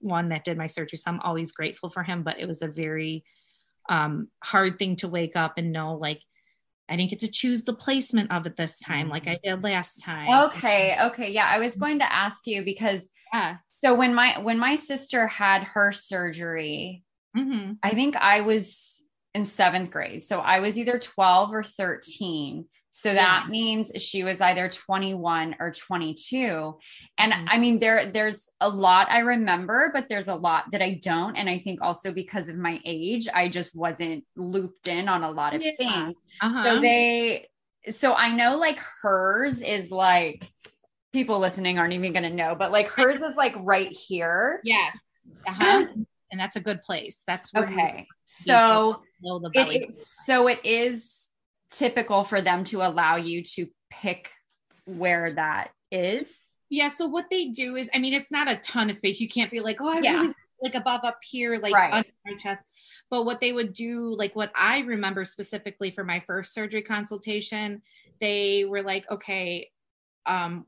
one 0.00 0.30
that 0.30 0.44
did 0.44 0.56
my 0.56 0.66
surgery. 0.66 0.98
So 0.98 1.10
I'm 1.10 1.20
always 1.20 1.52
grateful 1.52 1.90
for 1.90 2.02
him, 2.02 2.22
but 2.22 2.40
it 2.40 2.48
was 2.48 2.62
a 2.62 2.68
very 2.68 3.24
um, 3.88 4.28
hard 4.42 4.78
thing 4.78 4.96
to 4.96 5.08
wake 5.08 5.36
up 5.36 5.58
and 5.58 5.72
know 5.72 5.94
like 5.94 6.20
I 6.88 6.96
didn't 6.96 7.10
get 7.10 7.20
to 7.20 7.28
choose 7.28 7.64
the 7.64 7.74
placement 7.74 8.32
of 8.32 8.46
it 8.46 8.56
this 8.56 8.78
time 8.78 9.08
like 9.08 9.28
I 9.28 9.38
did 9.42 9.62
last 9.62 10.02
time. 10.02 10.46
Okay. 10.46 10.96
Okay. 11.00 11.30
Yeah. 11.30 11.46
I 11.46 11.58
was 11.58 11.76
going 11.76 11.98
to 12.00 12.12
ask 12.12 12.46
you 12.46 12.62
because 12.62 13.08
yeah. 13.32 13.56
So 13.84 13.94
when 13.94 14.14
my 14.14 14.38
when 14.38 14.58
my 14.58 14.76
sister 14.76 15.26
had 15.26 15.64
her 15.64 15.90
surgery, 15.90 17.02
mm-hmm. 17.36 17.72
I 17.82 17.90
think 17.90 18.16
I 18.16 18.42
was 18.42 19.01
in 19.34 19.44
seventh 19.44 19.90
grade. 19.90 20.24
So 20.24 20.40
I 20.40 20.60
was 20.60 20.78
either 20.78 20.98
12 20.98 21.52
or 21.52 21.62
13. 21.62 22.66
So 22.94 23.14
that 23.14 23.44
yeah. 23.44 23.50
means 23.50 23.90
she 23.96 24.22
was 24.22 24.42
either 24.42 24.68
21 24.68 25.56
or 25.58 25.70
22. 25.70 26.78
And 27.16 27.32
mm-hmm. 27.32 27.46
I 27.48 27.58
mean 27.58 27.78
there 27.78 28.04
there's 28.06 28.50
a 28.60 28.68
lot 28.68 29.10
I 29.10 29.20
remember, 29.20 29.90
but 29.94 30.10
there's 30.10 30.28
a 30.28 30.34
lot 30.34 30.64
that 30.72 30.82
I 30.82 31.00
don't 31.02 31.36
and 31.36 31.48
I 31.48 31.58
think 31.58 31.80
also 31.80 32.12
because 32.12 32.50
of 32.50 32.56
my 32.56 32.80
age, 32.84 33.28
I 33.32 33.48
just 33.48 33.74
wasn't 33.74 34.24
looped 34.36 34.88
in 34.88 35.08
on 35.08 35.22
a 35.22 35.30
lot 35.30 35.54
of 35.54 35.62
yeah. 35.62 35.72
things. 35.78 36.16
Uh-huh. 36.42 36.64
So 36.64 36.80
they 36.80 37.48
so 37.88 38.14
I 38.14 38.34
know 38.34 38.58
like 38.58 38.78
hers 39.00 39.62
is 39.62 39.90
like 39.90 40.46
people 41.12 41.38
listening 41.38 41.78
aren't 41.78 41.94
even 41.94 42.12
going 42.12 42.22
to 42.24 42.30
know, 42.30 42.54
but 42.54 42.72
like 42.72 42.88
hers 42.88 43.20
is 43.20 43.36
like 43.36 43.54
right 43.58 43.90
here. 43.90 44.60
Yes. 44.64 44.98
Uh-huh. 45.46 45.86
And 46.32 46.40
that's 46.40 46.56
a 46.56 46.60
good 46.60 46.82
place. 46.82 47.22
That's 47.26 47.54
okay. 47.54 48.08
So 48.24 49.02
it, 49.22 49.94
so 49.94 50.48
it 50.48 50.60
is 50.64 51.28
typical 51.70 52.24
for 52.24 52.40
them 52.40 52.64
to 52.64 52.82
allow 52.82 53.16
you 53.16 53.42
to 53.42 53.68
pick 53.90 54.30
where 54.86 55.32
that 55.34 55.70
is. 55.92 56.40
Yeah. 56.70 56.88
So 56.88 57.06
what 57.06 57.28
they 57.30 57.48
do 57.48 57.76
is, 57.76 57.90
I 57.94 57.98
mean, 57.98 58.14
it's 58.14 58.30
not 58.30 58.50
a 58.50 58.56
ton 58.56 58.88
of 58.88 58.96
space. 58.96 59.20
You 59.20 59.28
can't 59.28 59.50
be 59.50 59.60
like, 59.60 59.76
oh, 59.80 59.98
I 59.98 60.00
yeah. 60.00 60.12
really 60.12 60.34
like 60.62 60.74
above 60.74 61.04
up 61.04 61.18
here, 61.22 61.58
like 61.58 61.74
right. 61.74 61.92
under 61.92 62.08
my 62.24 62.34
chest. 62.36 62.64
But 63.10 63.26
what 63.26 63.40
they 63.40 63.52
would 63.52 63.74
do, 63.74 64.16
like 64.16 64.34
what 64.34 64.50
I 64.54 64.80
remember 64.80 65.26
specifically 65.26 65.90
for 65.90 66.02
my 66.02 66.20
first 66.20 66.54
surgery 66.54 66.82
consultation, 66.82 67.82
they 68.20 68.64
were 68.64 68.82
like, 68.82 69.10
okay, 69.10 69.70
um, 70.24 70.64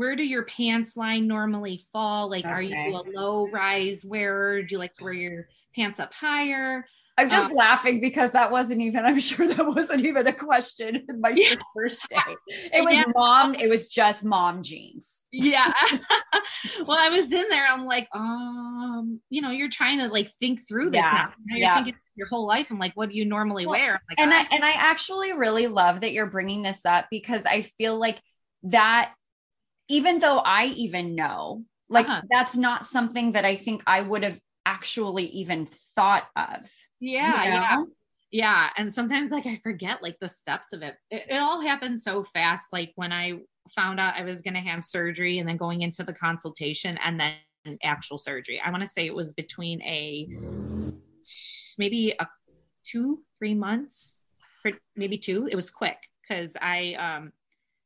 where 0.00 0.16
do 0.16 0.26
your 0.26 0.44
pants 0.44 0.96
line 0.96 1.26
normally 1.26 1.78
fall? 1.92 2.30
Like, 2.30 2.46
okay. 2.46 2.54
are 2.54 2.62
you 2.62 2.96
a 2.96 3.04
low 3.14 3.48
rise 3.48 4.02
wearer? 4.02 4.62
Do 4.62 4.74
you 4.74 4.78
like 4.78 4.94
to 4.94 5.04
wear 5.04 5.12
your 5.12 5.48
pants 5.76 6.00
up 6.00 6.14
higher? 6.14 6.86
I'm 7.18 7.28
just 7.28 7.50
um, 7.50 7.56
laughing 7.56 8.00
because 8.00 8.32
that 8.32 8.50
wasn't 8.50 8.80
even, 8.80 9.04
I'm 9.04 9.20
sure 9.20 9.46
that 9.46 9.66
wasn't 9.66 10.06
even 10.06 10.26
a 10.26 10.32
question 10.32 11.04
in 11.06 11.20
my 11.20 11.34
yeah. 11.36 11.56
first 11.76 11.98
day. 12.08 12.34
It 12.72 12.82
was 12.82 12.94
yeah. 12.94 13.04
mom, 13.14 13.54
it 13.56 13.68
was 13.68 13.90
just 13.90 14.24
mom 14.24 14.62
jeans. 14.62 15.26
Yeah. 15.32 15.70
well, 16.86 16.98
I 16.98 17.10
was 17.10 17.30
in 17.30 17.50
there. 17.50 17.66
I'm 17.66 17.84
like, 17.84 18.08
um, 18.14 19.20
you 19.28 19.42
know, 19.42 19.50
you're 19.50 19.68
trying 19.68 19.98
to 19.98 20.08
like 20.08 20.30
think 20.40 20.66
through 20.66 20.92
this 20.92 21.02
yeah. 21.02 21.12
now. 21.12 21.26
now. 21.44 21.56
You're 21.56 21.58
yeah. 21.58 21.74
thinking 21.74 21.94
your 22.16 22.28
whole 22.28 22.46
life. 22.46 22.70
I'm 22.70 22.78
like, 22.78 22.94
what 22.94 23.10
do 23.10 23.16
you 23.16 23.26
normally 23.26 23.66
well, 23.66 23.78
wear? 23.78 24.00
Like, 24.08 24.18
and 24.18 24.32
I, 24.32 24.46
and 24.50 24.64
I 24.64 24.72
actually 24.72 25.34
really 25.34 25.66
love 25.66 26.00
that 26.00 26.12
you're 26.12 26.24
bringing 26.24 26.62
this 26.62 26.86
up 26.86 27.04
because 27.10 27.42
I 27.44 27.60
feel 27.60 27.98
like 27.98 28.18
that, 28.62 29.12
even 29.90 30.20
though 30.20 30.38
I 30.38 30.66
even 30.66 31.16
know, 31.16 31.64
like 31.88 32.08
uh-huh. 32.08 32.22
that's 32.30 32.56
not 32.56 32.86
something 32.86 33.32
that 33.32 33.44
I 33.44 33.56
think 33.56 33.82
I 33.86 34.00
would 34.00 34.22
have 34.22 34.38
actually 34.64 35.26
even 35.26 35.66
thought 35.96 36.28
of. 36.36 36.70
Yeah, 37.00 37.44
you 37.44 37.50
know? 37.50 37.56
yeah. 37.56 37.82
Yeah. 38.32 38.70
And 38.76 38.94
sometimes 38.94 39.32
like 39.32 39.44
I 39.46 39.56
forget 39.56 40.00
like 40.04 40.16
the 40.20 40.28
steps 40.28 40.72
of 40.72 40.82
it. 40.82 40.94
It, 41.10 41.26
it 41.30 41.36
all 41.38 41.60
happened 41.60 42.00
so 42.00 42.22
fast. 42.22 42.68
Like 42.72 42.92
when 42.94 43.12
I 43.12 43.40
found 43.70 43.98
out 43.98 44.14
I 44.14 44.22
was 44.22 44.40
going 44.40 44.54
to 44.54 44.60
have 44.60 44.84
surgery 44.84 45.38
and 45.38 45.48
then 45.48 45.56
going 45.56 45.82
into 45.82 46.04
the 46.04 46.12
consultation 46.12 46.96
and 47.04 47.18
then 47.18 47.34
actual 47.82 48.18
surgery. 48.18 48.60
I 48.64 48.70
want 48.70 48.82
to 48.82 48.88
say 48.88 49.06
it 49.06 49.14
was 49.14 49.32
between 49.32 49.82
a 49.82 50.28
maybe 51.76 52.14
a 52.20 52.28
two, 52.86 53.22
three 53.40 53.54
months, 53.54 54.16
maybe 54.94 55.18
two. 55.18 55.48
It 55.50 55.56
was 55.56 55.70
quick 55.70 55.98
because 56.22 56.56
I, 56.60 56.94
um, 56.94 57.32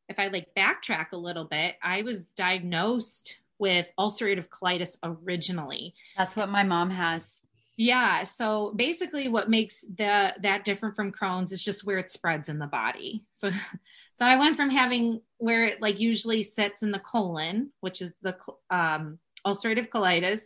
if 0.09 0.19
I 0.19 0.29
like 0.29 0.55
backtrack 0.55 1.13
a 1.13 1.17
little 1.17 1.45
bit, 1.45 1.77
I 1.83 2.03
was 2.03 2.33
diagnosed 2.33 3.39
with 3.59 3.91
ulcerative 3.99 4.49
colitis 4.49 4.97
originally. 5.03 5.95
That's 6.17 6.37
what 6.37 6.49
my 6.49 6.63
mom 6.65 6.91
has. 6.91 7.43
Yeah. 7.77 8.23
So 8.25 8.73
basically 8.77 9.29
what 9.29 9.51
makes 9.51 9.83
the 9.83 10.35
that 10.41 10.65
different 10.65 10.95
from 10.95 11.13
Crohn's 11.13 11.53
is 11.53 11.63
just 11.63 11.85
where 11.85 11.99
it 11.99 12.11
spreads 12.11 12.49
in 12.49 12.59
the 12.59 12.67
body. 12.67 13.25
So 13.33 13.51
so 14.15 14.25
I 14.25 14.37
went 14.37 14.57
from 14.57 14.71
having 14.71 15.21
where 15.39 15.65
it 15.65 15.81
like 15.81 15.99
usually 15.99 16.43
sits 16.43 16.83
in 16.83 16.91
the 16.91 16.99
colon, 16.99 17.71
which 17.81 18.01
is 18.01 18.13
the 18.23 18.37
um, 18.71 19.19
ulcerative 19.47 19.89
colitis, 19.89 20.43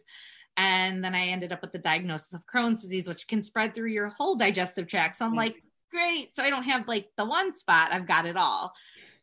and 0.57 1.05
then 1.05 1.15
I 1.15 1.27
ended 1.27 1.53
up 1.53 1.61
with 1.61 1.73
the 1.73 1.79
diagnosis 1.79 2.33
of 2.33 2.47
Crohn's 2.47 2.83
disease, 2.83 3.07
which 3.07 3.29
can 3.29 3.43
spread 3.43 3.75
through 3.75 3.91
your 3.91 4.09
whole 4.09 4.35
digestive 4.35 4.87
tract. 4.87 5.17
So 5.17 5.25
I'm 5.25 5.37
like, 5.37 5.63
great. 5.91 6.35
So 6.35 6.43
I 6.43 6.51
don't 6.51 6.65
have 6.65 6.89
like 6.89 7.11
the 7.17 7.25
one 7.25 7.57
spot, 7.57 7.93
I've 7.93 8.09
got 8.09 8.27
it 8.27 8.37
all. 8.37 8.73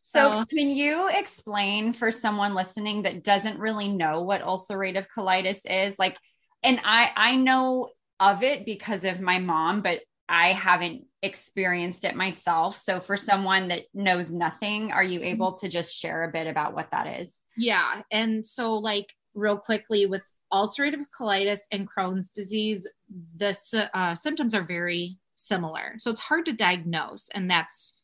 So, 0.08 0.46
can 0.46 0.70
you 0.70 1.10
explain 1.10 1.92
for 1.92 2.12
someone 2.12 2.54
listening 2.54 3.02
that 3.04 3.24
doesn't 3.24 3.60
really 3.60 3.90
know 3.90 4.22
what 4.22 4.44
ulcerative 4.44 5.08
colitis 5.16 5.60
is? 5.66 5.98
Like, 5.98 6.18
and 6.62 6.80
I 6.84 7.10
I 7.16 7.36
know 7.38 7.90
of 8.20 8.44
it 8.44 8.66
because 8.66 9.04
of 9.04 9.20
my 9.20 9.40
mom, 9.40 9.82
but 9.82 10.02
I 10.30 10.54
haven't 10.54 11.06
experienced 11.24 12.06
it 12.06 12.16
myself. 12.16 12.76
So 12.76 13.00
for 13.00 13.18
someone 13.18 13.70
that 13.70 13.84
knows 13.96 14.32
nothing, 14.32 14.92
are 14.92 15.04
you 15.04 15.22
able 15.22 15.54
to 15.54 15.70
just 15.70 15.96
share 15.96 16.24
a 16.24 16.32
bit 16.32 16.48
about 16.48 16.76
what 16.76 16.92
that 16.92 17.20
is? 17.20 17.34
Yeah. 17.58 18.04
And 18.12 18.46
so 18.46 18.76
like 18.76 19.12
real 19.34 19.58
quickly 19.58 20.06
with 20.06 20.24
ulcerative 20.54 21.04
colitis 21.20 21.62
and 21.72 21.90
Crohn's 21.90 22.30
disease, 22.30 22.88
the 23.38 23.90
uh, 23.94 24.16
symptoms 24.16 24.54
are 24.54 24.64
very 24.64 25.18
similar. 25.36 25.96
So 25.98 26.12
it's 26.12 26.22
hard 26.22 26.46
to 26.46 26.54
diagnose 26.54 27.28
and 27.34 27.50
that's 27.50 27.95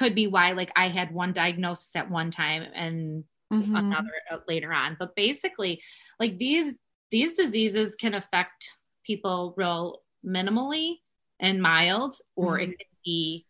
could 0.00 0.14
be 0.14 0.26
why 0.26 0.52
like 0.52 0.72
I 0.74 0.88
had 0.88 1.12
one 1.12 1.34
diagnosis 1.34 1.94
at 1.94 2.10
one 2.10 2.30
time 2.30 2.64
and 2.74 3.22
mm-hmm. 3.52 3.76
another 3.76 4.08
later 4.48 4.72
on. 4.72 4.96
But 4.98 5.14
basically, 5.14 5.82
like 6.18 6.38
these 6.38 6.74
these 7.10 7.34
diseases 7.34 7.96
can 7.96 8.14
affect 8.14 8.70
people 9.04 9.52
real 9.58 9.98
minimally 10.24 10.94
and 11.38 11.60
mild, 11.60 12.16
or 12.34 12.54
mm-hmm. 12.54 12.70
it 12.70 12.78
can 12.78 12.86
be 13.04 13.46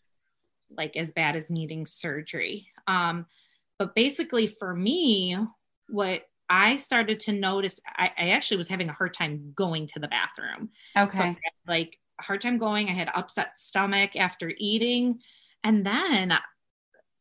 like 0.77 0.97
as 0.97 1.13
bad 1.13 1.37
as 1.37 1.51
needing 1.51 1.87
surgery. 1.87 2.67
Um, 2.89 3.27
but 3.79 3.95
basically, 3.95 4.49
for 4.49 4.75
me, 4.75 5.37
what 5.89 6.23
I 6.49 6.79
started 6.79 7.21
to 7.21 7.33
notice, 7.33 7.79
I, 7.87 8.11
I, 8.19 8.29
actually 8.31 8.57
was 8.57 8.69
having 8.69 8.89
a 8.89 8.93
hard 8.93 9.15
time 9.15 9.53
going 9.55 9.87
to 9.89 10.01
the 10.01 10.09
bathroom. 10.09 10.71
Okay. 10.97 11.31
So 11.31 11.37
like 11.69 11.97
a 12.21 12.25
hard 12.25 12.41
time 12.41 12.59
going. 12.59 12.89
I 12.89 12.93
had 12.93 13.09
upset 13.15 13.57
stomach 13.57 14.17
after 14.17 14.53
eating. 14.57 15.21
And 15.65 15.85
then 15.85 16.39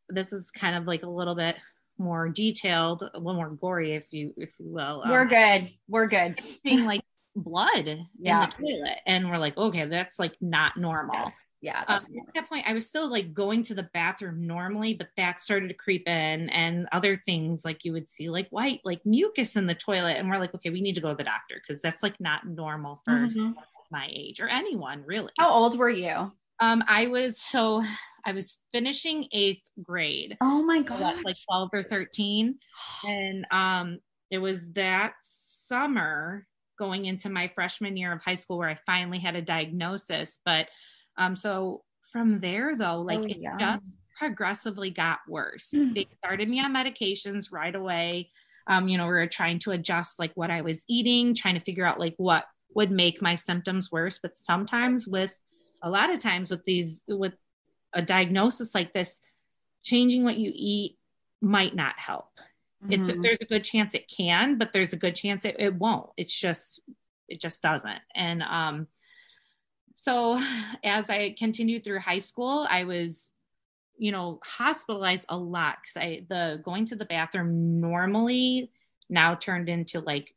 this 0.10 0.34
is 0.34 0.52
kind 0.52 0.76
of 0.76 0.86
like 0.86 1.04
a 1.04 1.10
little 1.10 1.36
bit 1.36 1.56
more 1.98 2.30
detailed, 2.30 3.04
a 3.04 3.18
little 3.18 3.36
more 3.36 3.50
gory, 3.50 3.94
if 3.94 4.12
you 4.12 4.34
if 4.38 4.56
you 4.60 4.70
will. 4.70 5.04
We're 5.08 5.22
um, 5.22 5.28
good. 5.28 5.70
We're 5.88 6.08
good. 6.08 6.40
Seeing 6.66 6.86
like 6.86 7.02
blood 7.36 8.00
yeah. 8.20 8.44
in 8.44 8.50
the 8.50 8.56
toilet, 8.56 9.00
and 9.06 9.30
we're 9.30 9.38
like, 9.38 9.58
okay, 9.58 9.86
that's 9.86 10.18
like 10.18 10.36
not 10.42 10.78
normal. 10.78 11.32
Yeah. 11.62 11.84
Um, 11.90 11.98
at 11.98 12.34
that 12.36 12.50
point, 12.50 12.70
I 12.70 12.74
was 12.74 12.88
still 12.88 13.10
like 13.10 13.34
going 13.34 13.64
to 13.64 13.74
the 13.74 13.90
bathroom 13.94 14.48
normally, 14.48 14.94
but 14.94 15.10
that 15.18 15.42
started 15.42 15.68
to 15.68 15.74
creep 15.74 16.08
in, 16.08 16.50
and 16.50 16.88
other 16.92 17.18
things 17.18 17.66
like 17.66 17.84
you 17.84 17.92
would 17.94 18.08
see 18.08 18.30
like 18.30 18.48
white, 18.50 18.80
like 18.86 19.06
mucus 19.06 19.58
in 19.58 19.68
the 19.68 19.76
toilet, 19.76 20.18
and 20.18 20.30
we're 20.30 20.40
like, 20.40 20.56
okay, 20.56 20.70
we 20.70 20.82
need 20.82 20.96
to 20.96 21.02
go 21.02 21.10
to 21.10 21.16
the 21.16 21.24
doctor 21.24 21.62
because 21.62 21.82
that's 21.82 22.02
like 22.02 22.20
not 22.20 22.48
normal 22.48 23.02
for 23.04 23.12
mm-hmm. 23.12 23.52
my 23.92 24.08
age 24.10 24.40
or 24.40 24.48
anyone 24.48 25.04
really. 25.06 25.32
How 25.38 25.52
old 25.52 25.78
were 25.78 25.90
you? 25.90 26.32
Um, 26.62 26.84
I 26.88 27.08
was 27.08 27.40
so 27.40 27.84
I 28.26 28.32
was 28.32 28.60
finishing 28.72 29.28
eighth 29.32 29.64
grade. 29.82 30.38
Oh 30.42 30.64
my 30.64 30.82
god, 30.82 31.24
like 31.24 31.38
twelve 31.50 31.70
or 31.74 31.84
thirteen, 31.84 32.60
and 33.08 33.46
um, 33.52 34.00
it 34.32 34.40
was 34.40 34.72
that 34.74 35.14
summer 35.22 36.46
going 36.78 37.06
into 37.06 37.30
my 37.30 37.48
freshman 37.50 37.98
year 37.98 38.14
of 38.14 38.22
high 38.22 38.36
school 38.36 38.58
where 38.58 38.70
I 38.70 38.78
finally 38.86 39.20
had 39.20 39.36
a 39.36 39.42
diagnosis. 39.42 40.40
But 40.46 40.70
um, 41.18 41.36
so 41.36 41.84
from 42.12 42.40
there 42.40 42.76
though, 42.78 43.02
like 43.02 43.20
oh, 43.20 43.24
it 43.24 43.38
yeah. 43.38 43.58
just 43.60 43.84
progressively 44.18 44.90
got 44.90 45.20
worse. 45.28 45.70
Mm. 45.74 45.96
They 45.96 46.08
started 46.24 46.50
me 46.50 46.60
on 46.60 46.74
medications 46.74 47.52
right 47.52 47.76
away. 47.76 48.32
Um, 48.68 48.88
you 48.88 48.98
know, 48.98 49.06
we 49.06 49.12
were 49.12 49.28
trying 49.28 49.60
to 49.60 49.72
adjust 49.72 50.20
like 50.20 50.32
what 50.36 50.52
I 50.52 50.62
was 50.62 50.84
eating, 50.88 51.34
trying 51.34 51.56
to 51.56 51.60
figure 51.60 51.86
out 51.86 52.00
like 52.00 52.16
what 52.18 52.46
would 52.76 52.92
make 52.92 53.22
my 53.22 53.36
symptoms 53.36 53.92
worse. 53.92 54.20
But 54.22 54.38
sometimes 54.38 55.08
with 55.08 55.36
a 55.82 55.90
lot 55.90 56.12
of 56.12 56.20
times 56.20 56.52
with 56.52 56.64
these 56.66 57.04
with 57.08 57.34
a 57.94 58.02
diagnosis 58.02 58.76
like 58.76 58.94
this, 58.94 59.22
changing 59.84 60.24
what 60.24 60.38
you 60.38 60.52
eat 60.54 60.98
might 61.42 61.76
not 61.76 61.98
help. 61.98 62.30
Mm-hmm. 62.84 62.94
It's 62.94 63.08
there's 63.22 63.38
a 63.42 63.46
good 63.46 63.64
chance 63.64 63.94
it 63.94 64.12
can, 64.16 64.58
but 64.58 64.72
there's 64.72 64.94
a 64.94 64.98
good 64.98 65.16
chance 65.16 65.46
it, 65.46 65.56
it 65.60 65.76
won't. 65.76 66.10
It's 66.18 66.38
just 66.38 66.82
it 67.28 67.42
just 67.42 67.62
doesn't. 67.62 68.02
And 68.16 68.44
um 68.44 68.88
so 69.96 70.42
as 70.84 71.10
I 71.10 71.36
continued 71.38 71.84
through 71.84 72.00
high 72.00 72.20
school, 72.20 72.66
I 72.70 72.86
was 72.86 73.32
you 73.98 74.12
know 74.12 74.40
hospitalized 74.46 75.26
a 75.30 75.38
lot 75.38 75.78
because 75.82 75.98
I 75.98 76.26
the 76.30 76.62
going 76.64 76.86
to 76.86 76.96
the 76.96 77.06
bathroom 77.06 77.82
normally 77.82 78.72
now 79.10 79.36
turned 79.36 79.68
into 79.68 80.00
like 80.00 80.34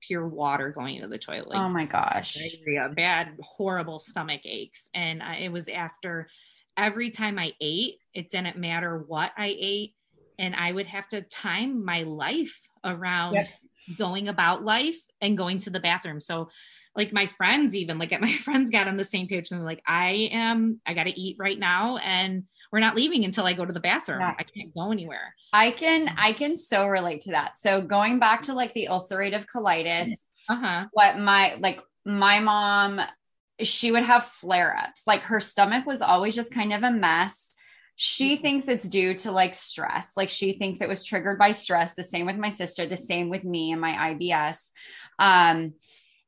pure 0.00 0.26
water 0.26 0.70
going 0.70 0.96
into 0.96 1.08
the 1.08 1.18
toilet. 1.18 1.56
oh 1.56 1.68
my 1.68 1.84
gosh. 1.84 2.34
Diarrhea, 2.34 2.92
bad, 2.94 3.38
horrible 3.40 3.98
stomach 3.98 4.42
aches. 4.44 4.88
And 4.92 5.22
I, 5.22 5.36
it 5.36 5.52
was 5.52 5.68
after 5.68 6.28
every 6.76 7.10
time 7.10 7.38
I 7.38 7.52
ate, 7.60 7.96
it 8.12 8.30
didn't 8.30 8.56
matter 8.56 8.98
what 8.98 9.32
I 9.36 9.56
ate. 9.58 9.94
And 10.38 10.54
I 10.56 10.72
would 10.72 10.86
have 10.86 11.08
to 11.08 11.22
time 11.22 11.84
my 11.84 12.02
life 12.02 12.68
around 12.84 13.34
yep. 13.34 13.46
going 13.96 14.28
about 14.28 14.64
life 14.64 14.98
and 15.20 15.38
going 15.38 15.60
to 15.60 15.70
the 15.70 15.80
bathroom. 15.80 16.20
So, 16.20 16.48
like 16.96 17.12
my 17.12 17.26
friends, 17.26 17.74
even 17.74 17.98
like 17.98 18.10
my 18.20 18.32
friends 18.32 18.70
got 18.70 18.88
on 18.88 18.96
the 18.96 19.04
same 19.04 19.28
page 19.28 19.50
and 19.50 19.60
they're 19.60 19.66
like, 19.66 19.82
I 19.86 20.28
am, 20.32 20.80
I 20.86 20.94
got 20.94 21.04
to 21.04 21.20
eat 21.20 21.36
right 21.38 21.58
now. 21.58 21.98
And 21.98 22.44
we're 22.72 22.80
not 22.80 22.96
leaving 22.96 23.24
until 23.24 23.46
I 23.46 23.52
go 23.52 23.64
to 23.64 23.72
the 23.72 23.80
bathroom. 23.80 24.20
Yeah. 24.20 24.34
I 24.36 24.42
can't 24.42 24.74
go 24.74 24.90
anywhere. 24.90 25.34
I 25.52 25.70
can, 25.70 26.12
I 26.18 26.32
can 26.32 26.56
so 26.56 26.88
relate 26.88 27.20
to 27.22 27.30
that. 27.30 27.56
So, 27.56 27.80
going 27.80 28.18
back 28.18 28.42
to 28.44 28.54
like 28.54 28.72
the 28.72 28.88
ulcerative 28.90 29.46
colitis, 29.54 30.10
uh-huh. 30.48 30.86
what 30.92 31.18
my, 31.18 31.54
like, 31.60 31.80
my 32.04 32.40
mom 32.40 33.00
she 33.60 33.92
would 33.92 34.02
have 34.02 34.24
flare 34.24 34.76
ups. 34.76 35.02
Like 35.06 35.22
her 35.22 35.40
stomach 35.40 35.86
was 35.86 36.02
always 36.02 36.34
just 36.34 36.52
kind 36.52 36.72
of 36.72 36.82
a 36.82 36.90
mess. 36.90 37.50
She 37.96 38.34
mm-hmm. 38.34 38.42
thinks 38.42 38.68
it's 38.68 38.88
due 38.88 39.14
to 39.14 39.30
like 39.32 39.54
stress. 39.54 40.12
Like 40.16 40.30
she 40.30 40.54
thinks 40.54 40.80
it 40.80 40.88
was 40.88 41.04
triggered 41.04 41.38
by 41.38 41.52
stress. 41.52 41.94
The 41.94 42.04
same 42.04 42.26
with 42.26 42.36
my 42.36 42.50
sister, 42.50 42.86
the 42.86 42.96
same 42.96 43.28
with 43.28 43.44
me 43.44 43.72
and 43.72 43.80
my 43.80 44.14
IBS. 44.14 44.58
Um, 45.18 45.74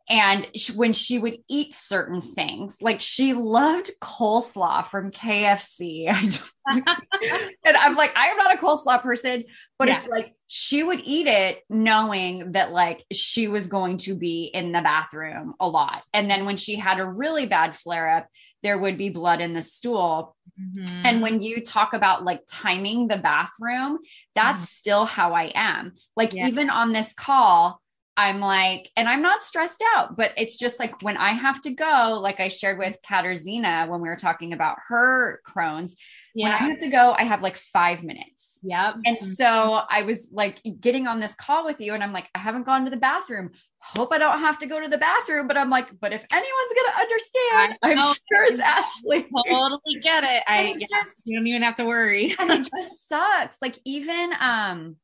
and 0.09 0.47
she, 0.55 0.73
when 0.73 0.93
she 0.93 1.19
would 1.19 1.39
eat 1.49 1.73
certain 1.73 2.21
things, 2.21 2.79
like 2.81 3.01
she 3.01 3.33
loved 3.33 3.91
coleslaw 4.01 4.87
from 4.87 5.11
KFC. 5.11 6.07
and 6.73 7.77
I'm 7.77 7.97
like, 7.97 8.17
I 8.17 8.29
am 8.29 8.37
not 8.37 8.55
a 8.55 8.59
coleslaw 8.59 9.03
person, 9.03 9.45
but 9.79 9.89
yeah. 9.89 9.95
it's 9.95 10.07
like 10.07 10.35
she 10.47 10.83
would 10.83 11.01
eat 11.05 11.27
it 11.27 11.63
knowing 11.69 12.53
that 12.53 12.73
like 12.73 13.05
she 13.13 13.49
was 13.49 13.67
going 13.67 13.97
to 13.99 14.15
be 14.15 14.45
in 14.45 14.73
the 14.73 14.81
bathroom 14.81 15.55
a 15.59 15.69
lot. 15.69 16.03
And 16.13 16.31
then 16.31 16.45
when 16.45 16.57
she 16.57 16.77
had 16.77 17.01
a 17.01 17.05
really 17.05 17.47
bad 17.47 17.75
flare 17.75 18.09
up, 18.09 18.29
there 18.63 18.79
would 18.79 18.97
be 18.97 19.09
blood 19.09 19.41
in 19.41 19.55
the 19.55 19.63
stool. 19.63 20.37
Mm-hmm. 20.61 21.03
And 21.05 21.23
when 21.23 21.41
you 21.41 21.63
talk 21.63 21.95
about 21.95 22.25
like 22.25 22.43
timing 22.49 23.09
the 23.09 23.17
bathroom, 23.17 23.99
that's 24.35 24.63
mm-hmm. 24.63 24.67
still 24.67 25.05
how 25.05 25.35
I 25.35 25.53
am. 25.55 25.93
Like, 26.17 26.33
yeah. 26.33 26.49
even 26.49 26.71
on 26.71 26.93
this 26.93 27.13
call, 27.13 27.81
I'm 28.17 28.41
like, 28.41 28.91
and 28.97 29.09
I'm 29.09 29.21
not 29.21 29.43
stressed 29.43 29.83
out, 29.95 30.17
but 30.17 30.33
it's 30.39 30.57
just 30.57 30.79
like 30.79 31.03
when 31.03 31.19
I 31.19 31.33
have 31.33 31.61
to 31.63 31.71
go, 31.71 32.19
like 32.23 32.41
I 32.41 32.49
shared 32.49 32.79
with 32.79 32.97
Katarzyna 33.03 33.89
when 33.89 34.01
we 34.01 34.09
were 34.09 34.17
talking 34.17 34.55
about 34.55 34.79
her 34.89 35.43
Crohn's, 35.47 35.97
yeah. 36.35 36.47
when 36.47 36.55
I 36.55 36.57
have 36.57 36.79
to 36.79 36.89
go, 36.89 37.13
I 37.13 37.25
have 37.25 37.43
like 37.43 37.57
five 37.57 38.03
minutes. 38.03 38.59
Yep. 38.63 38.97
And 39.05 39.19
mm-hmm. 39.19 39.27
so 39.33 39.83
I 39.89 40.03
was 40.03 40.31
like 40.33 40.61
getting 40.81 41.07
on 41.07 41.21
this 41.21 41.35
call 41.35 41.65
with 41.65 41.81
you, 41.81 41.93
and 41.93 42.03
I'm 42.03 42.13
like, 42.13 42.29
I 42.35 42.39
haven't 42.39 42.65
gone 42.65 42.85
to 42.85 42.91
the 42.91 42.97
bathroom. 42.97 43.51
Hope 43.79 44.13
I 44.13 44.19
don't 44.19 44.39
have 44.41 44.59
to 44.59 44.67
go 44.67 44.81
to 44.81 44.89
the 44.89 44.99
bathroom. 44.99 45.47
But 45.47 45.59
I'm 45.59 45.71
like, 45.71 45.89
but 46.01 46.13
if 46.13 46.25
anyone's 46.33 46.73
gonna 46.75 46.99
understand, 46.99 47.79
I'm 47.83 48.15
sure 48.33 48.45
it's 48.53 48.61
Ashley. 48.61 49.27
Totally 49.49 50.01
get 50.03 50.25
it. 50.25 50.43
I 50.49 50.75
it 50.79 50.89
just, 50.91 51.23
you 51.27 51.39
don't 51.39 51.47
even 51.47 51.63
have 51.63 51.77
to 51.77 51.85
worry. 51.85 52.33
and 52.39 52.51
it 52.51 52.69
just 52.77 53.09
sucks. 53.09 53.57
Like 53.61 53.79
even 53.85 54.33
um 54.41 54.97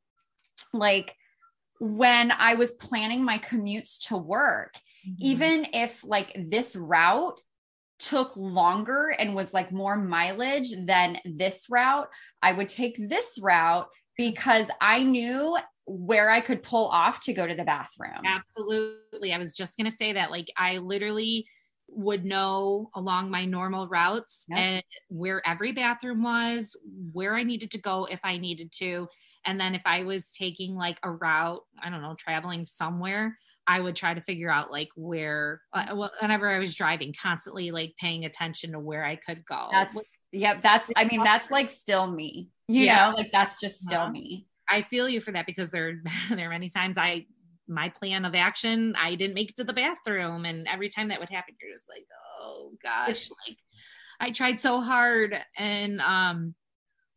like 0.73 1.15
when 1.83 2.31
I 2.31 2.55
was 2.55 2.71
planning 2.71 3.25
my 3.25 3.39
commutes 3.39 4.07
to 4.07 4.17
work, 4.17 4.75
mm-hmm. 5.05 5.15
even 5.19 5.67
if 5.73 6.05
like 6.05 6.33
this 6.49 6.77
route 6.77 7.41
took 7.99 8.37
longer 8.37 9.13
and 9.19 9.35
was 9.35 9.53
like 9.53 9.73
more 9.73 9.97
mileage 9.97 10.73
than 10.87 11.19
this 11.25 11.67
route, 11.69 12.09
I 12.41 12.53
would 12.53 12.69
take 12.69 12.97
this 13.09 13.37
route 13.43 13.89
because 14.17 14.69
I 14.81 15.03
knew 15.03 15.59
where 15.85 16.31
I 16.31 16.41
could 16.41 16.63
pull 16.63 16.87
off 16.87 17.19
to 17.23 17.33
go 17.33 17.49
to 17.49 17.55
the 17.55 17.65
bathroom. 17.65 18.23
Absolutely. 18.25 19.33
I 19.33 19.39
was 19.39 19.53
just 19.53 19.77
going 19.77 19.91
to 19.91 19.97
say 19.97 20.13
that. 20.13 20.31
Like, 20.31 20.53
I 20.57 20.79
literally 20.79 21.49
would 21.89 22.25
know 22.25 22.91
along 22.95 23.29
my 23.29 23.45
normal 23.45 23.89
routes 23.89 24.45
yep. 24.49 24.59
and 24.59 24.83
where 25.09 25.43
every 25.45 25.73
bathroom 25.73 26.23
was, 26.23 26.77
where 27.13 27.35
I 27.35 27.43
needed 27.43 27.73
to 27.73 27.79
go 27.79 28.05
if 28.05 28.21
I 28.23 28.39
needed 28.39 28.71
to. 28.77 29.09
And 29.45 29.61
then 29.61 29.75
if 29.75 29.83
I 29.85 30.05
was 30.05 30.33
taking 30.33 30.77
like 30.77 30.99
a 31.03 31.11
route, 31.11 31.63
I 31.83 31.91
don't 31.91 32.03
know, 32.03 32.15
traveling 32.19 32.65
somewhere, 32.65 33.39
I 33.67 33.81
would 33.81 33.97
try 33.97 34.15
to 34.15 34.21
figure 34.21 34.51
out 34.51 34.71
like 34.71 34.89
where, 34.97 35.63
uh, 35.73 36.09
whenever 36.21 36.49
I 36.49 36.59
was 36.59 36.75
driving, 36.75 37.15
constantly 37.21 37.71
like 37.71 37.95
paying 37.99 38.25
attention 38.25 38.73
to 38.73 38.81
where 38.81 39.05
I 39.05 39.17
could 39.17 39.45
go. 39.45 39.69
That's, 39.71 39.99
yep. 40.33 40.63
That's, 40.63 40.91
I 40.97 41.05
mean, 41.05 41.23
that's 41.23 41.51
like 41.51 41.71
still 41.71 42.11
me, 42.11 42.51
you 42.69 42.85
yeah. 42.85 43.11
know, 43.11 43.17
like 43.17 43.31
that's 43.33 43.61
just 43.61 43.83
still 43.83 44.03
uh-huh. 44.03 44.13
me. 44.13 44.47
I 44.69 44.83
feel 44.83 45.09
you 45.09 45.21
for 45.21 45.33
that 45.33 45.47
because 45.47 45.71
there, 45.71 46.03
there 46.31 46.47
are 46.47 46.51
many 46.51 46.71
times 46.71 46.99
I, 46.99 47.27
my 47.69 47.89
plan 47.89 48.25
of 48.25 48.35
action, 48.35 48.95
I 49.01 49.15
didn't 49.15 49.35
make 49.35 49.51
it 49.51 49.57
to 49.57 49.65
the 49.65 49.73
bathroom. 49.73 50.45
And 50.45 50.67
every 50.69 50.89
time 50.89 51.09
that 51.09 51.21
would 51.21 51.31
happen, 51.31 51.55
you're 51.61 51.73
just 51.73 51.89
like, 51.89 52.05
oh 52.41 52.73
gosh, 52.83 53.31
like 53.47 53.59
I 54.19 54.31
tried 54.31 54.61
so 54.61 54.81
hard. 54.81 55.41
And, 55.57 56.01
um, 56.01 56.55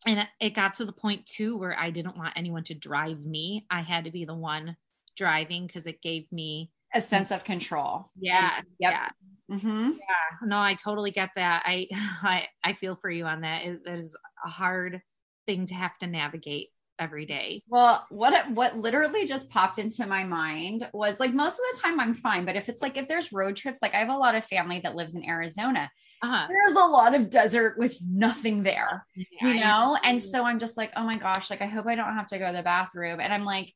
and 0.06 0.28
it 0.40 0.54
got 0.54 0.76
to 0.76 0.86
the 0.86 0.94
point 0.94 1.26
too 1.26 1.58
where 1.58 1.78
I 1.78 1.90
didn't 1.90 2.18
want 2.18 2.34
anyone 2.36 2.64
to 2.66 2.74
drive 2.74 3.26
me. 3.26 3.66
I 3.70 3.82
had 3.82 4.06
to 4.06 4.12
be 4.12 4.26
the 4.26 4.36
one 4.36 4.78
driving 5.18 5.68
because 5.68 5.86
it 5.86 6.02
gave 6.02 6.32
me 6.32 6.72
a 6.94 7.02
sense 7.02 7.32
of 7.32 7.44
control. 7.44 8.12
Yeah. 8.20 8.62
Yep. 8.80 8.92
Yeah. 8.92 9.08
Mm-hmm. 9.52 9.92
Yeah. 9.92 10.48
No, 10.48 10.60
I 10.60 10.76
totally 10.76 11.12
get 11.12 11.30
that. 11.36 11.64
I, 11.66 11.88
I, 11.92 12.48
I 12.64 12.74
feel 12.74 12.96
for 12.96 13.10
you 13.10 13.26
on 13.26 13.42
that. 13.42 13.66
It, 13.66 13.82
it 13.86 14.00
is 14.00 14.16
a 14.46 14.50
hard 14.50 15.02
thing 15.46 15.66
to 15.68 15.74
have 15.74 15.98
to 16.00 16.08
navigate 16.08 16.70
every 16.98 17.26
day. 17.26 17.62
Well, 17.68 18.06
what 18.10 18.50
what 18.52 18.78
literally 18.78 19.26
just 19.26 19.50
popped 19.50 19.80
into 19.80 20.06
my 20.06 20.24
mind 20.24 20.88
was 20.94 21.20
like 21.20 21.34
most 21.34 21.54
of 21.54 21.66
the 21.74 21.82
time 21.82 22.00
I'm 22.00 22.14
fine, 22.14 22.46
but 22.46 22.56
if 22.56 22.70
it's 22.70 22.82
like 22.82 22.98
if 22.98 23.08
there's 23.08 23.34
road 23.34 23.56
trips, 23.56 23.80
like 23.82 23.94
I 23.94 23.98
have 23.98 24.10
a 24.10 24.18
lot 24.18 24.36
of 24.36 24.46
family 24.46 24.80
that 24.80 24.96
lives 24.96 25.16
in 25.16 25.26
Arizona. 25.26 25.92
Uh-huh. 26.26 26.48
There's 26.50 26.76
a 26.76 26.88
lot 26.88 27.14
of 27.14 27.30
desert 27.30 27.78
with 27.78 27.98
nothing 28.02 28.64
there, 28.64 29.06
yeah, 29.16 29.26
you 29.48 29.60
know? 29.60 29.98
And 30.04 30.20
so 30.20 30.44
I'm 30.44 30.58
just 30.58 30.76
like, 30.76 30.92
oh 30.96 31.04
my 31.04 31.16
gosh, 31.16 31.52
like 31.52 31.62
I 31.62 31.68
hope 31.68 31.86
I 31.86 31.96
don't 31.96 32.16
have 32.16 32.28
to 32.28 32.40
go 32.40 32.48
to 32.48 32.58
the 32.58 32.64
bathroom. 32.64 33.20
And 33.20 33.32
I'm 33.32 33.46
like, 33.46 33.74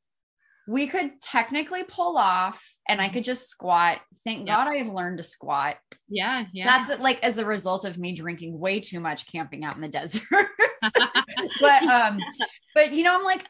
we 0.68 0.88
could 0.88 1.22
technically 1.22 1.84
pull 1.84 2.18
off 2.18 2.76
and 2.88 3.00
I 3.00 3.06
mm-hmm. 3.06 3.16
could 3.16 3.24
just 3.24 3.50
squat. 3.50 4.00
Thank 4.24 4.48
yep. 4.48 4.58
God 4.58 4.68
I've 4.68 4.88
learned 4.88 5.18
to 5.18 5.24
squat. 5.24 5.78
Yeah. 6.08 6.46
Yeah. 6.54 6.66
That's 6.66 7.00
like 7.00 7.24
as 7.24 7.38
a 7.38 7.46
result 7.46 7.86
of 7.86 7.98
me 7.98 8.14
drinking 8.14 8.58
way 8.58 8.80
too 8.80 9.00
much 9.00 9.32
camping 9.32 9.64
out 9.64 9.76
in 9.76 9.82
the 9.82 9.88
desert. 9.90 10.24
but, 11.60 11.84
um, 11.84 12.20
but 12.74 12.94
you 12.94 13.04
know, 13.04 13.16
I'm 13.16 13.24
like, 13.24 13.46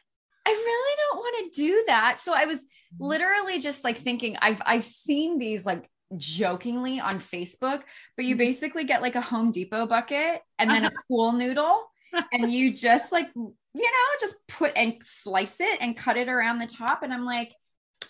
I 0.46 0.50
really 0.50 0.96
don't 0.96 1.18
want 1.18 1.52
to 1.52 1.60
do 1.62 1.84
that. 1.86 2.20
So 2.20 2.34
I 2.34 2.44
was 2.44 2.58
mm-hmm. 2.58 3.04
literally 3.04 3.58
just 3.60 3.82
like 3.82 3.96
thinking, 3.96 4.36
I've, 4.40 4.60
I've 4.64 4.84
seen 4.84 5.38
these 5.38 5.64
like 5.64 5.88
jokingly 6.16 7.00
on 7.00 7.14
Facebook, 7.14 7.82
but 8.16 8.24
you 8.24 8.34
mm-hmm. 8.34 8.38
basically 8.38 8.84
get 8.84 9.02
like 9.02 9.14
a 9.14 9.20
Home 9.20 9.52
Depot 9.52 9.86
bucket 9.86 10.42
and 10.58 10.70
then 10.70 10.84
a 10.84 10.92
pool 11.08 11.32
noodle 11.32 11.84
and 12.32 12.52
you 12.52 12.72
just 12.74 13.12
like 13.12 13.30
you 13.74 13.84
know, 13.84 14.18
just 14.20 14.34
put 14.48 14.72
and 14.74 14.96
slice 15.02 15.60
it 15.60 15.78
and 15.80 15.96
cut 15.96 16.16
it 16.16 16.28
around 16.28 16.58
the 16.58 16.66
top. 16.66 17.02
And 17.02 17.12
I'm 17.12 17.24
like, 17.24 17.54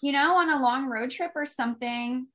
you 0.00 0.12
know, 0.12 0.36
on 0.36 0.50
a 0.50 0.62
long 0.62 0.86
road 0.86 1.10
trip 1.10 1.32
or 1.34 1.44
something, 1.44 2.26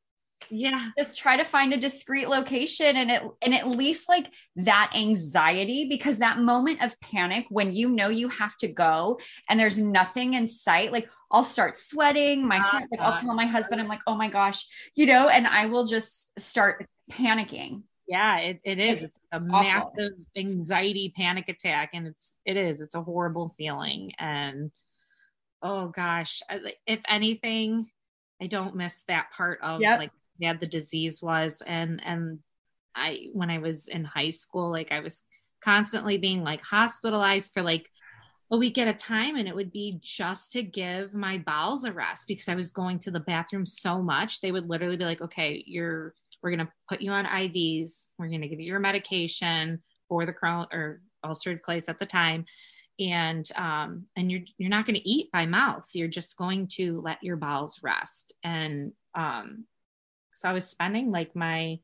yeah. 0.50 0.90
Just 0.98 1.18
try 1.18 1.38
to 1.38 1.44
find 1.44 1.74
a 1.74 1.78
discreet 1.78 2.28
location 2.28 2.96
and 2.96 3.12
it 3.12 3.24
and 3.42 3.54
at 3.54 3.68
least 3.68 4.10
like 4.10 4.32
that 4.58 4.92
anxiety 4.96 5.86
because 5.90 6.20
that 6.20 6.40
moment 6.40 6.82
of 6.82 7.00
panic 7.00 7.46
when 7.50 7.76
you 7.76 7.90
know 7.90 8.10
you 8.10 8.30
have 8.30 8.56
to 8.58 8.68
go 8.68 9.20
and 9.50 9.60
there's 9.60 9.78
nothing 9.80 10.34
in 10.34 10.48
sight 10.48 10.92
like 10.92 11.10
i'll 11.32 11.44
start 11.44 11.78
sweating 11.78 12.48
my 12.48 12.58
heart 12.58 12.86
like 12.92 13.02
i'll 13.02 13.20
tell 13.20 13.34
my 13.34 13.46
husband 13.46 13.82
i'm 13.82 13.88
like 13.88 14.02
oh 14.08 14.16
my 14.16 14.30
gosh 14.30 14.66
you 14.96 15.06
know 15.06 15.28
and 15.28 15.46
i 15.48 15.66
will 15.66 15.86
just 15.86 16.38
start 16.40 16.88
panicking. 17.12 17.84
Yeah 18.08 18.40
it, 18.40 18.60
it 18.64 18.80
is. 18.80 19.04
It's 19.04 19.20
a 19.32 19.38
awful. 19.38 19.48
massive 19.50 20.14
anxiety 20.38 21.14
panic 21.16 21.50
attack 21.50 21.92
and 21.94 22.08
it's 22.08 22.36
it 22.46 22.56
is. 22.58 22.82
It's 22.82 22.96
a 22.96 23.02
horrible 23.02 23.50
feeling 23.58 24.14
and 24.20 24.72
oh 25.62 25.88
gosh 25.88 26.42
if 26.86 27.02
anything 27.08 27.88
i 28.42 28.48
don't 28.48 28.76
miss 28.76 29.04
that 29.08 29.32
part 29.36 29.60
of 29.62 29.82
yep. 29.82 30.00
like 30.00 30.12
yeah 30.38 30.54
the 30.54 30.68
disease 30.68 31.22
was 31.22 31.62
and 31.66 32.02
and 32.06 32.40
i 32.96 33.28
when 33.34 33.50
i 33.50 33.58
was 33.58 33.88
in 33.88 34.04
high 34.04 34.30
school 34.30 34.72
like 34.72 34.92
i 34.92 35.00
was 35.00 35.24
constantly 35.64 36.18
being 36.18 36.44
like 36.44 36.64
hospitalized 36.64 37.52
for 37.54 37.62
like 37.62 37.90
a 38.52 38.58
week 38.58 38.78
at 38.78 38.88
a 38.88 38.94
time 38.94 39.38
and 39.38 39.48
it 39.48 39.56
would 39.56 39.72
be 39.72 39.98
just 40.02 40.52
to 40.52 40.62
give 40.62 41.14
my 41.14 41.38
bowels 41.40 41.84
a 41.84 41.92
rest 41.92 42.28
because 42.28 42.48
i 42.48 42.56
was 42.56 42.70
going 42.70 43.00
to 43.00 43.10
the 43.10 43.20
bathroom 43.20 43.66
so 43.66 44.02
much 44.02 44.40
they 44.40 44.52
would 44.52 44.70
literally 44.70 44.98
be 44.98 45.06
like 45.06 45.22
okay 45.22 45.64
you're 45.66 46.14
we're 46.46 46.56
going 46.56 46.68
to 46.68 46.72
put 46.88 47.02
you 47.02 47.12
on 47.12 47.26
IVs. 47.26 48.04
We're 48.20 48.28
going 48.28 48.42
to 48.42 48.48
give 48.48 48.60
you 48.60 48.68
your 48.68 48.80
medication 48.80 49.82
for 50.08 50.26
the 50.26 50.34
Crohn 50.34 50.68
or 50.72 51.02
ulcerative 51.26 51.62
colitis 51.62 51.90
at 51.90 52.00
the 52.00 52.06
time. 52.06 52.46
And 53.00 53.50
um, 53.56 54.06
and 54.16 54.32
you're 54.32 54.42
you're 54.58 54.70
not 54.70 54.86
going 54.86 54.96
to 54.96 55.10
eat 55.10 55.32
by 55.34 55.48
mouth. 55.48 55.86
You're 55.94 56.08
just 56.08 56.38
going 56.38 56.68
to 56.74 57.02
let 57.02 57.22
your 57.24 57.36
bowels 57.36 57.80
rest. 57.82 58.32
And 58.44 58.94
um, 59.16 59.66
so 60.36 60.50
I 60.50 60.54
was 60.54 60.70
spending 60.70 61.12
like 61.12 61.36
my 61.36 61.80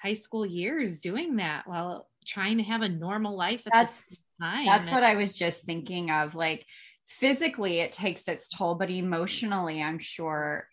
high 0.00 0.14
school 0.14 0.46
years 0.46 1.00
doing 1.00 1.36
that 1.36 1.66
while 1.66 2.08
trying 2.26 2.58
to 2.58 2.64
have 2.64 2.82
a 2.82 2.88
normal 2.88 3.36
life 3.36 3.66
at 3.66 3.72
that's, 3.72 4.04
time. 4.40 4.66
That's 4.66 4.86
and, 4.86 4.94
what 4.94 5.02
I 5.02 5.16
was 5.16 5.32
just 5.32 5.64
thinking 5.64 6.10
of. 6.10 6.34
Like 6.34 6.64
physically 7.06 7.80
it 7.80 7.92
takes 7.92 8.28
its 8.28 8.48
toll, 8.48 8.76
but 8.76 8.90
emotionally, 8.90 9.82
I'm 9.82 9.98
sure. 9.98 10.68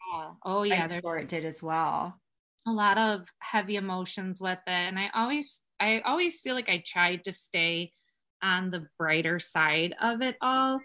Oh 0.46 0.64
yeah, 0.64 0.88
I'm 0.90 1.02
sure 1.02 1.18
it 1.18 1.30
did 1.30 1.46
as 1.46 1.64
well 1.64 2.20
a 2.68 2.72
lot 2.72 2.98
of 2.98 3.26
heavy 3.40 3.78
emotions 3.78 4.42
with 4.42 4.60
it 4.68 4.70
and 4.70 5.00
i 5.00 5.10
always 5.16 5.62
i 5.80 6.02
always 6.06 6.42
feel 6.42 6.54
like 6.54 6.70
i 6.70 6.84
tried 6.86 7.24
to 7.24 7.32
stay 7.32 7.92
on 8.42 8.70
the 8.70 8.86
brighter 9.00 9.40
side 9.40 9.96
of 10.02 10.22
it 10.22 10.36
all 10.42 10.80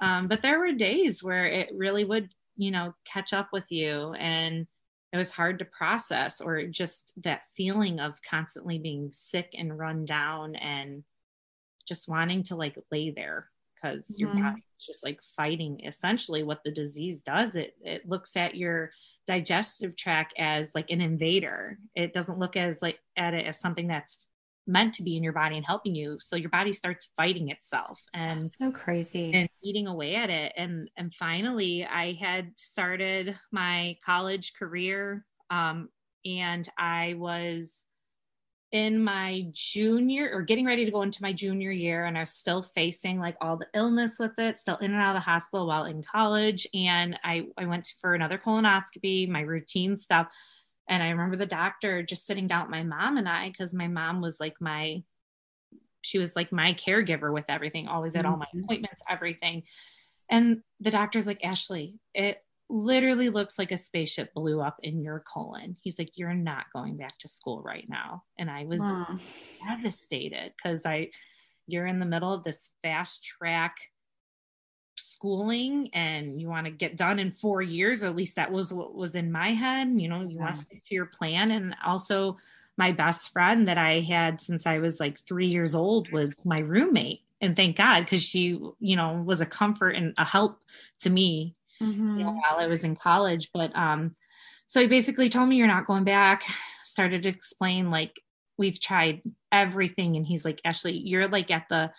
um, 0.00 0.28
but 0.28 0.42
there 0.42 0.58
were 0.58 0.72
days 0.72 1.22
where 1.22 1.46
it 1.46 1.68
really 1.74 2.04
would 2.04 2.28
you 2.56 2.70
know 2.70 2.94
catch 3.06 3.32
up 3.32 3.48
with 3.52 3.64
you 3.70 4.14
and 4.14 4.66
it 5.16 5.18
was 5.18 5.32
hard 5.32 5.58
to 5.58 5.64
process 5.64 6.40
or 6.40 6.64
just 6.64 7.12
that 7.22 7.42
feeling 7.54 8.00
of 8.00 8.20
constantly 8.22 8.78
being 8.78 9.10
sick 9.12 9.54
and 9.56 9.78
run 9.78 10.04
down 10.04 10.56
and 10.56 11.02
just 11.88 12.08
wanting 12.08 12.42
to 12.42 12.56
like 12.56 12.76
lay 12.90 13.10
there 13.10 13.48
because 13.74 14.16
mm-hmm. 14.20 14.38
your 14.38 14.54
just 14.86 15.04
like 15.04 15.20
fighting 15.36 15.80
essentially 15.84 16.42
what 16.42 16.62
the 16.64 16.70
disease 16.70 17.22
does 17.22 17.56
it 17.56 17.74
it 17.82 18.08
looks 18.08 18.36
at 18.36 18.54
your 18.54 18.90
digestive 19.26 19.96
tract 19.96 20.34
as 20.38 20.74
like 20.74 20.90
an 20.90 21.00
invader. 21.00 21.78
It 21.94 22.14
doesn't 22.14 22.38
look 22.38 22.56
as 22.56 22.80
like 22.80 22.98
at 23.16 23.34
it 23.34 23.44
as 23.46 23.60
something 23.60 23.88
that's 23.88 24.28
meant 24.66 24.94
to 24.94 25.02
be 25.02 25.16
in 25.16 25.22
your 25.22 25.32
body 25.32 25.56
and 25.56 25.64
helping 25.64 25.94
you. 25.94 26.18
So 26.20 26.36
your 26.36 26.50
body 26.50 26.72
starts 26.72 27.10
fighting 27.16 27.50
itself 27.50 28.02
and 28.12 28.42
that's 28.42 28.58
so 28.58 28.70
crazy 28.70 29.32
and 29.32 29.48
eating 29.62 29.86
away 29.86 30.16
at 30.16 30.30
it. 30.30 30.52
And 30.56 30.90
and 30.96 31.14
finally 31.14 31.84
I 31.84 32.12
had 32.14 32.52
started 32.56 33.38
my 33.52 33.96
college 34.04 34.54
career 34.58 35.24
um 35.50 35.88
and 36.24 36.68
I 36.76 37.14
was 37.18 37.84
in 38.72 39.02
my 39.02 39.46
junior 39.52 40.28
or 40.32 40.42
getting 40.42 40.66
ready 40.66 40.84
to 40.84 40.90
go 40.90 41.02
into 41.02 41.22
my 41.22 41.32
junior 41.32 41.70
year 41.70 42.04
and 42.04 42.16
I 42.18 42.20
was 42.20 42.32
still 42.32 42.62
facing 42.62 43.20
like 43.20 43.36
all 43.40 43.56
the 43.56 43.68
illness 43.74 44.18
with 44.18 44.38
it, 44.38 44.58
still 44.58 44.76
in 44.78 44.92
and 44.92 45.00
out 45.00 45.10
of 45.10 45.14
the 45.14 45.20
hospital 45.20 45.66
while 45.68 45.84
in 45.84 46.02
college. 46.02 46.66
And 46.74 47.18
I, 47.22 47.46
I 47.56 47.66
went 47.66 47.88
for 48.00 48.14
another 48.14 48.38
colonoscopy, 48.38 49.28
my 49.28 49.42
routine 49.42 49.96
stuff. 49.96 50.28
And 50.88 51.02
I 51.02 51.10
remember 51.10 51.36
the 51.36 51.46
doctor 51.46 52.02
just 52.02 52.26
sitting 52.26 52.46
down 52.46 52.62
with 52.62 52.70
my 52.70 52.82
mom 52.82 53.16
and 53.16 53.28
I, 53.28 53.48
because 53.48 53.74
my 53.74 53.88
mom 53.88 54.20
was 54.20 54.38
like 54.38 54.54
my, 54.60 55.02
she 56.02 56.18
was 56.18 56.36
like 56.36 56.52
my 56.52 56.74
caregiver 56.74 57.32
with 57.32 57.46
everything, 57.48 57.88
always 57.88 58.14
at 58.14 58.22
mm-hmm. 58.22 58.32
all 58.32 58.38
my 58.38 58.46
mm-hmm. 58.46 58.64
appointments, 58.64 59.02
everything. 59.08 59.64
And 60.30 60.62
the 60.80 60.90
doctor's 60.90 61.26
like, 61.26 61.44
Ashley, 61.44 61.98
it 62.14 62.42
literally 62.68 63.30
looks 63.30 63.58
like 63.58 63.70
a 63.70 63.76
spaceship 63.76 64.34
blew 64.34 64.60
up 64.60 64.78
in 64.82 65.00
your 65.00 65.22
colon. 65.32 65.76
He's 65.82 65.98
like, 65.98 66.10
You're 66.14 66.34
not 66.34 66.66
going 66.72 66.96
back 66.96 67.18
to 67.20 67.28
school 67.28 67.62
right 67.62 67.86
now. 67.88 68.24
And 68.38 68.50
I 68.50 68.64
was 68.64 68.82
devastated 69.66 70.52
because 70.56 70.84
I, 70.84 71.10
you're 71.66 71.86
in 71.86 71.98
the 71.98 72.06
middle 72.06 72.32
of 72.32 72.44
this 72.44 72.70
fast 72.82 73.24
track 73.24 73.76
schooling 74.96 75.90
and 75.92 76.40
you 76.40 76.48
want 76.48 76.66
to 76.66 76.72
get 76.72 76.96
done 76.96 77.18
in 77.18 77.30
four 77.30 77.62
years. 77.62 78.02
At 78.02 78.16
least 78.16 78.36
that 78.36 78.52
was 78.52 78.72
what 78.72 78.94
was 78.94 79.14
in 79.14 79.30
my 79.32 79.50
head. 79.50 79.88
You 79.94 80.08
know, 80.08 80.22
you 80.22 80.36
yeah. 80.36 80.42
want 80.42 80.56
to 80.56 80.62
stick 80.62 80.82
to 80.86 80.94
your 80.94 81.06
plan. 81.06 81.50
And 81.50 81.74
also, 81.84 82.36
my 82.78 82.92
best 82.92 83.32
friend 83.32 83.68
that 83.68 83.78
I 83.78 84.00
had 84.00 84.40
since 84.40 84.66
I 84.66 84.78
was 84.78 85.00
like 85.00 85.18
three 85.18 85.46
years 85.46 85.74
old 85.74 86.12
was 86.12 86.36
my 86.44 86.58
roommate. 86.58 87.22
And 87.40 87.56
thank 87.56 87.76
God, 87.76 88.00
because 88.00 88.22
she, 88.22 88.60
you 88.80 88.96
know, 88.96 89.22
was 89.24 89.40
a 89.40 89.46
comfort 89.46 89.90
and 89.90 90.14
a 90.18 90.24
help 90.24 90.58
to 91.00 91.10
me 91.10 91.54
mm-hmm. 91.82 92.18
you 92.18 92.24
know, 92.24 92.32
while 92.32 92.58
I 92.58 92.66
was 92.66 92.84
in 92.84 92.96
college. 92.96 93.50
But 93.52 93.76
um, 93.76 94.12
so 94.66 94.80
he 94.80 94.86
basically 94.86 95.28
told 95.28 95.48
me 95.48 95.56
you're 95.56 95.66
not 95.66 95.86
going 95.86 96.04
back. 96.04 96.44
Started 96.82 97.22
to 97.24 97.28
explain 97.28 97.90
like 97.90 98.20
we've 98.58 98.80
tried 98.80 99.22
everything. 99.52 100.16
And 100.16 100.26
he's 100.26 100.44
like, 100.44 100.60
Ashley, 100.64 100.96
you're 100.96 101.28
like 101.28 101.50
at 101.50 101.68
the 101.68 101.90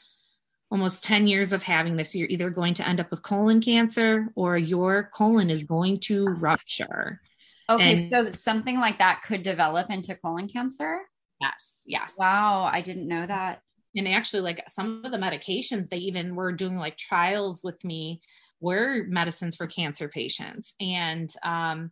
almost 0.70 1.04
10 1.04 1.28
years 1.28 1.54
of 1.54 1.64
having 1.64 1.96
this. 1.96 2.16
You're 2.16 2.28
either 2.30 2.50
going 2.50 2.74
to 2.76 2.88
end 2.88 3.00
up 3.00 3.10
with 3.10 3.22
colon 3.22 3.62
cancer 3.62 4.28
or 4.36 4.58
your 4.58 5.10
colon 5.14 5.50
is 5.50 5.64
going 5.64 6.00
to 6.02 6.26
rupture. 6.26 7.22
Okay. 7.70 8.04
And, 8.04 8.12
so 8.12 8.32
something 8.32 8.80
like 8.80 9.00
that 9.00 9.22
could 9.26 9.44
develop 9.44 9.90
into 9.90 10.16
colon 10.16 10.48
cancer? 10.48 11.02
Yes. 11.42 11.84
Yes. 11.86 12.16
Wow. 12.18 12.70
I 12.72 12.82
didn't 12.82 13.08
know 13.08 13.26
that. 13.26 13.62
And 13.96 14.08
actually, 14.08 14.42
like 14.42 14.64
some 14.70 15.04
of 15.04 15.12
the 15.12 15.18
medications, 15.18 15.90
they 15.90 15.98
even 15.98 16.36
were 16.36 16.52
doing 16.52 16.78
like 16.78 16.98
trials 16.98 17.62
with 17.64 17.84
me 17.84 18.22
were 18.60 19.04
medicines 19.08 19.56
for 19.56 19.68
cancer 19.68 20.08
patients. 20.08 20.74
And 20.80 21.32
um, 21.44 21.92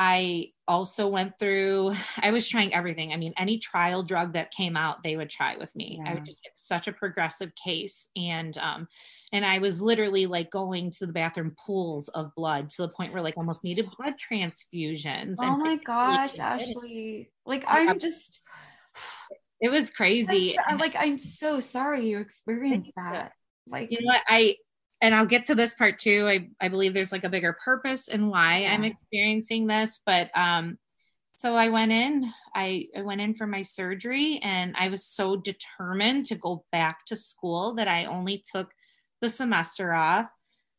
I 0.00 0.52
also 0.68 1.08
went 1.08 1.38
through, 1.40 1.92
I 2.22 2.30
was 2.30 2.48
trying 2.48 2.72
everything. 2.72 3.12
I 3.12 3.16
mean, 3.16 3.34
any 3.36 3.58
trial 3.58 4.04
drug 4.04 4.34
that 4.34 4.52
came 4.52 4.76
out, 4.76 5.02
they 5.02 5.16
would 5.16 5.28
try 5.28 5.56
with 5.56 5.74
me. 5.74 5.98
Yeah. 6.00 6.10
I 6.10 6.14
would 6.14 6.24
just 6.24 6.42
get 6.42 6.52
such 6.54 6.86
a 6.86 6.92
progressive 6.92 7.50
case. 7.62 8.08
And, 8.16 8.56
um, 8.58 8.86
and 9.32 9.44
I 9.44 9.58
was 9.58 9.82
literally 9.82 10.26
like 10.26 10.50
going 10.50 10.92
to 10.92 11.06
the 11.06 11.12
bathroom 11.12 11.54
pools 11.66 12.08
of 12.08 12.32
blood 12.36 12.70
to 12.70 12.82
the 12.82 12.88
point 12.88 13.12
where 13.12 13.22
like 13.22 13.36
almost 13.36 13.64
needed 13.64 13.90
blood 13.98 14.14
transfusions. 14.14 15.36
Oh 15.40 15.56
my 15.56 15.76
gosh, 15.76 16.38
Ashley. 16.38 17.30
Like 17.44 17.64
I'm 17.66 17.98
just, 17.98 18.40
it 19.60 19.70
was 19.70 19.90
crazy. 19.90 20.56
like, 20.78 20.94
I'm 20.96 21.18
so 21.18 21.58
sorry 21.58 22.06
you 22.06 22.18
experienced 22.18 22.92
that. 22.96 23.32
Like, 23.66 23.90
you 23.90 24.00
know 24.00 24.06
what? 24.06 24.22
I, 24.28 24.54
and 25.00 25.14
I'll 25.14 25.26
get 25.26 25.46
to 25.46 25.54
this 25.54 25.74
part 25.74 25.98
too. 25.98 26.26
I, 26.28 26.48
I 26.60 26.68
believe 26.68 26.94
there's 26.94 27.12
like 27.12 27.24
a 27.24 27.28
bigger 27.28 27.56
purpose 27.64 28.08
and 28.08 28.28
why 28.28 28.60
yeah. 28.60 28.74
I'm 28.74 28.84
experiencing 28.84 29.66
this. 29.66 30.00
But 30.04 30.30
um, 30.36 30.78
so 31.32 31.54
I 31.54 31.68
went 31.68 31.92
in, 31.92 32.32
I, 32.54 32.88
I 32.96 33.02
went 33.02 33.20
in 33.20 33.34
for 33.34 33.46
my 33.46 33.62
surgery 33.62 34.40
and 34.42 34.74
I 34.76 34.88
was 34.88 35.06
so 35.06 35.36
determined 35.36 36.26
to 36.26 36.34
go 36.34 36.64
back 36.72 37.04
to 37.06 37.16
school 37.16 37.74
that 37.74 37.86
I 37.86 38.06
only 38.06 38.42
took 38.52 38.72
the 39.20 39.30
semester 39.30 39.94
off. 39.94 40.26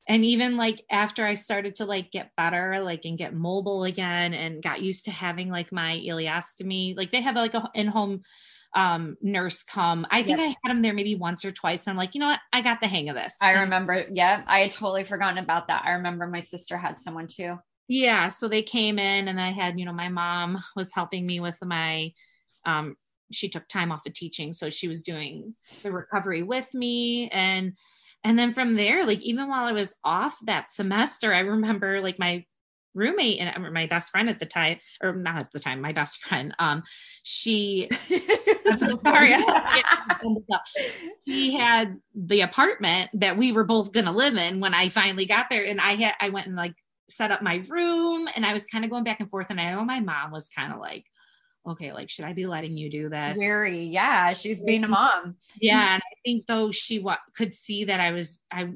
And 0.07 0.25
even 0.25 0.57
like 0.57 0.83
after 0.89 1.25
I 1.25 1.35
started 1.35 1.75
to 1.75 1.85
like 1.85 2.11
get 2.11 2.31
better, 2.35 2.81
like 2.81 3.05
and 3.05 3.17
get 3.17 3.33
mobile 3.33 3.83
again 3.83 4.33
and 4.33 4.61
got 4.61 4.81
used 4.81 5.05
to 5.05 5.11
having 5.11 5.49
like 5.49 5.71
my 5.71 5.97
ileostomy, 5.97 6.97
like 6.97 7.11
they 7.11 7.21
have 7.21 7.35
like 7.35 7.53
a 7.53 7.69
in-home 7.75 8.21
um, 8.75 9.17
nurse 9.21 9.63
come. 9.63 10.05
I 10.09 10.21
think 10.23 10.39
yep. 10.39 10.49
I 10.49 10.55
had 10.63 10.75
him 10.75 10.81
there 10.81 10.93
maybe 10.93 11.15
once 11.15 11.43
or 11.43 11.51
twice. 11.51 11.87
I'm 11.87 11.97
like, 11.97 12.13
you 12.13 12.19
know 12.19 12.27
what? 12.27 12.39
I 12.53 12.61
got 12.61 12.81
the 12.81 12.87
hang 12.87 13.09
of 13.09 13.15
this. 13.15 13.35
I 13.41 13.61
remember. 13.61 14.05
Yeah, 14.13 14.43
I 14.45 14.59
had 14.61 14.71
totally 14.71 15.03
forgotten 15.03 15.37
about 15.37 15.67
that. 15.67 15.83
I 15.85 15.91
remember 15.91 16.27
my 16.27 16.39
sister 16.39 16.77
had 16.77 16.99
someone 16.99 17.27
too. 17.27 17.57
Yeah. 17.87 18.29
So 18.29 18.47
they 18.47 18.61
came 18.61 18.99
in 18.99 19.27
and 19.27 19.41
I 19.41 19.49
had, 19.49 19.79
you 19.79 19.85
know, 19.85 19.93
my 19.93 20.09
mom 20.09 20.59
was 20.75 20.93
helping 20.93 21.25
me 21.25 21.39
with 21.39 21.57
my, 21.63 22.13
um, 22.65 22.95
she 23.31 23.49
took 23.49 23.67
time 23.67 23.91
off 23.91 24.05
of 24.05 24.13
teaching. 24.13 24.53
So 24.53 24.69
she 24.69 24.87
was 24.87 25.01
doing 25.01 25.55
the 25.81 25.91
recovery 25.91 26.43
with 26.43 26.71
me. 26.75 27.29
And, 27.29 27.73
and 28.23 28.37
then 28.37 28.51
from 28.51 28.75
there, 28.75 29.07
like 29.07 29.21
even 29.21 29.49
while 29.49 29.65
I 29.65 29.71
was 29.71 29.95
off 30.03 30.37
that 30.45 30.69
semester, 30.69 31.33
I 31.33 31.39
remember 31.39 31.99
like 31.99 32.19
my 32.19 32.45
roommate 32.93 33.39
and 33.39 33.73
my 33.73 33.87
best 33.87 34.11
friend 34.11 34.29
at 34.29 34.39
the 34.39 34.45
time, 34.45 34.79
or 35.01 35.13
not 35.13 35.37
at 35.37 35.51
the 35.51 35.59
time, 35.59 35.81
my 35.81 35.93
best 35.93 36.19
friend, 36.23 36.53
um, 36.59 36.83
she, 37.23 37.89
sorry, 39.03 39.33
she 41.25 41.53
had 41.53 41.97
the 42.15 42.41
apartment 42.41 43.09
that 43.13 43.37
we 43.37 43.51
were 43.51 43.65
both 43.65 43.91
going 43.91 44.05
to 44.05 44.11
live 44.11 44.35
in 44.35 44.59
when 44.59 44.73
I 44.73 44.89
finally 44.89 45.25
got 45.25 45.49
there. 45.49 45.65
And 45.65 45.79
I 45.79 45.93
had, 45.93 46.15
I 46.19 46.29
went 46.29 46.47
and 46.47 46.55
like 46.55 46.75
set 47.09 47.31
up 47.31 47.41
my 47.41 47.63
room 47.67 48.27
and 48.35 48.45
I 48.45 48.53
was 48.53 48.65
kind 48.65 48.83
of 48.83 48.91
going 48.91 49.03
back 49.03 49.19
and 49.19 49.29
forth. 49.29 49.49
And 49.49 49.59
I 49.59 49.73
know 49.73 49.83
my 49.83 49.99
mom 49.99 50.31
was 50.31 50.49
kind 50.49 50.73
of 50.73 50.79
like, 50.79 51.05
okay, 51.67 51.91
like, 51.91 52.09
should 52.09 52.25
I 52.25 52.33
be 52.33 52.45
letting 52.45 52.77
you 52.77 52.89
do 52.89 53.09
this? 53.09 53.37
Very, 53.37 53.85
yeah. 53.85 54.33
She's 54.33 54.61
being 54.61 54.83
a 54.83 54.87
mom. 54.87 55.35
Yeah. 55.59 55.93
And 55.93 56.01
I 56.01 56.15
think 56.25 56.45
though 56.47 56.71
she 56.71 56.99
what 56.99 57.19
could 57.35 57.53
see 57.53 57.85
that 57.85 57.99
I 57.99 58.11
was, 58.11 58.41
I, 58.51 58.71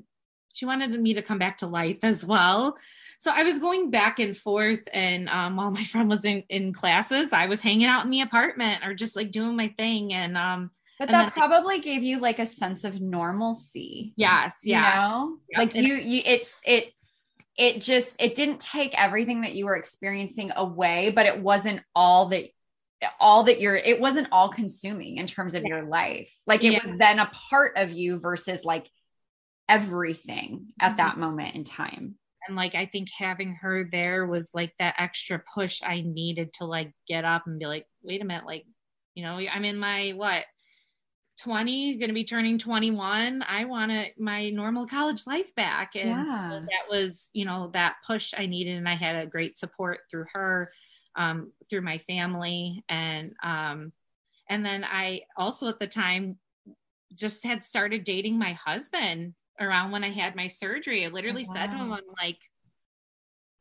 she 0.53 0.65
wanted 0.65 0.91
me 0.99 1.15
to 1.15 1.21
come 1.21 1.37
back 1.37 1.57
to 1.57 1.67
life 1.67 2.03
as 2.03 2.25
well 2.25 2.77
so 3.23 3.31
I 3.33 3.43
was 3.43 3.57
going 3.57 3.89
back 3.89 4.19
and 4.19 4.35
forth, 4.35 4.85
and 4.91 5.29
um, 5.29 5.55
while 5.55 5.71
my 5.71 5.83
friend 5.85 6.09
was 6.09 6.25
in, 6.25 6.43
in 6.49 6.73
classes, 6.73 7.31
I 7.31 7.45
was 7.45 7.61
hanging 7.61 7.85
out 7.85 8.03
in 8.03 8.11
the 8.11 8.19
apartment 8.19 8.85
or 8.85 8.93
just 8.93 9.15
like 9.15 9.31
doing 9.31 9.55
my 9.55 9.69
thing. 9.69 10.13
And 10.13 10.37
um, 10.37 10.71
but 10.99 11.07
and 11.07 11.15
that 11.15 11.33
probably 11.33 11.75
I, 11.75 11.79
gave 11.79 12.03
you 12.03 12.19
like 12.19 12.39
a 12.39 12.45
sense 12.45 12.83
of 12.83 12.99
normalcy. 12.99 14.11
Yes, 14.17 14.63
yeah, 14.65 14.93
you 14.93 14.99
know? 14.99 15.37
yep. 15.49 15.57
like 15.57 15.73
you, 15.73 15.93
you, 15.95 16.21
it's 16.25 16.59
it, 16.65 16.91
it 17.57 17.79
just 17.79 18.21
it 18.21 18.35
didn't 18.35 18.59
take 18.59 18.93
everything 19.01 19.39
that 19.41 19.55
you 19.55 19.67
were 19.67 19.77
experiencing 19.77 20.51
away, 20.57 21.09
but 21.15 21.25
it 21.25 21.39
wasn't 21.39 21.79
all 21.95 22.25
that 22.25 22.49
all 23.21 23.43
that 23.43 23.61
you're 23.61 23.77
it 23.77 24.01
wasn't 24.01 24.27
all 24.33 24.49
consuming 24.49 25.15
in 25.15 25.27
terms 25.27 25.55
of 25.55 25.63
yeah. 25.63 25.67
your 25.67 25.83
life 25.83 26.33
like 26.47 26.63
it 26.63 26.71
yeah. 26.71 26.79
was 26.87 26.97
then 26.97 27.19
a 27.19 27.29
part 27.49 27.73
of 27.75 27.91
you 27.91 28.17
versus 28.17 28.63
like 28.63 28.89
everything 29.69 30.67
at 30.79 30.89
mm-hmm. 30.89 30.97
that 30.97 31.17
moment 31.17 31.55
in 31.55 31.63
time 31.63 32.15
and 32.47 32.55
like 32.55 32.75
i 32.75 32.85
think 32.85 33.07
having 33.17 33.55
her 33.55 33.87
there 33.91 34.25
was 34.25 34.49
like 34.53 34.73
that 34.79 34.95
extra 34.97 35.41
push 35.53 35.81
i 35.83 36.01
needed 36.01 36.51
to 36.53 36.65
like 36.65 36.91
get 37.07 37.25
up 37.25 37.47
and 37.47 37.59
be 37.59 37.65
like 37.65 37.85
wait 38.01 38.21
a 38.21 38.25
minute 38.25 38.45
like 38.45 38.65
you 39.15 39.23
know 39.23 39.39
i'm 39.51 39.65
in 39.65 39.77
my 39.77 40.11
what 40.15 40.45
20 41.41 41.95
going 41.95 42.09
to 42.09 42.13
be 42.13 42.23
turning 42.23 42.57
21 42.57 43.43
i 43.47 43.65
want 43.65 43.91
to 43.91 44.05
my 44.17 44.49
normal 44.49 44.85
college 44.85 45.25
life 45.25 45.53
back 45.55 45.95
and 45.95 46.09
yeah. 46.09 46.49
so 46.49 46.59
that 46.59 46.89
was 46.89 47.29
you 47.33 47.45
know 47.45 47.69
that 47.73 47.95
push 48.05 48.33
i 48.37 48.45
needed 48.45 48.77
and 48.77 48.87
i 48.87 48.95
had 48.95 49.15
a 49.15 49.25
great 49.25 49.57
support 49.57 49.99
through 50.09 50.25
her 50.33 50.71
um, 51.15 51.51
through 51.69 51.81
my 51.81 51.99
family 51.99 52.83
and 52.89 53.35
um, 53.43 53.91
and 54.49 54.65
then 54.65 54.83
i 54.83 55.21
also 55.37 55.67
at 55.67 55.79
the 55.79 55.87
time 55.87 56.37
just 57.13 57.45
had 57.45 57.63
started 57.63 58.03
dating 58.03 58.37
my 58.37 58.53
husband 58.53 59.33
around 59.63 59.91
when 59.91 60.03
I 60.03 60.09
had 60.09 60.35
my 60.35 60.47
surgery. 60.47 61.05
I 61.05 61.09
literally 61.09 61.45
wow. 61.47 61.53
said 61.53 61.67
to 61.67 61.77
him, 61.77 61.91
I'm 61.91 62.01
like, 62.21 62.39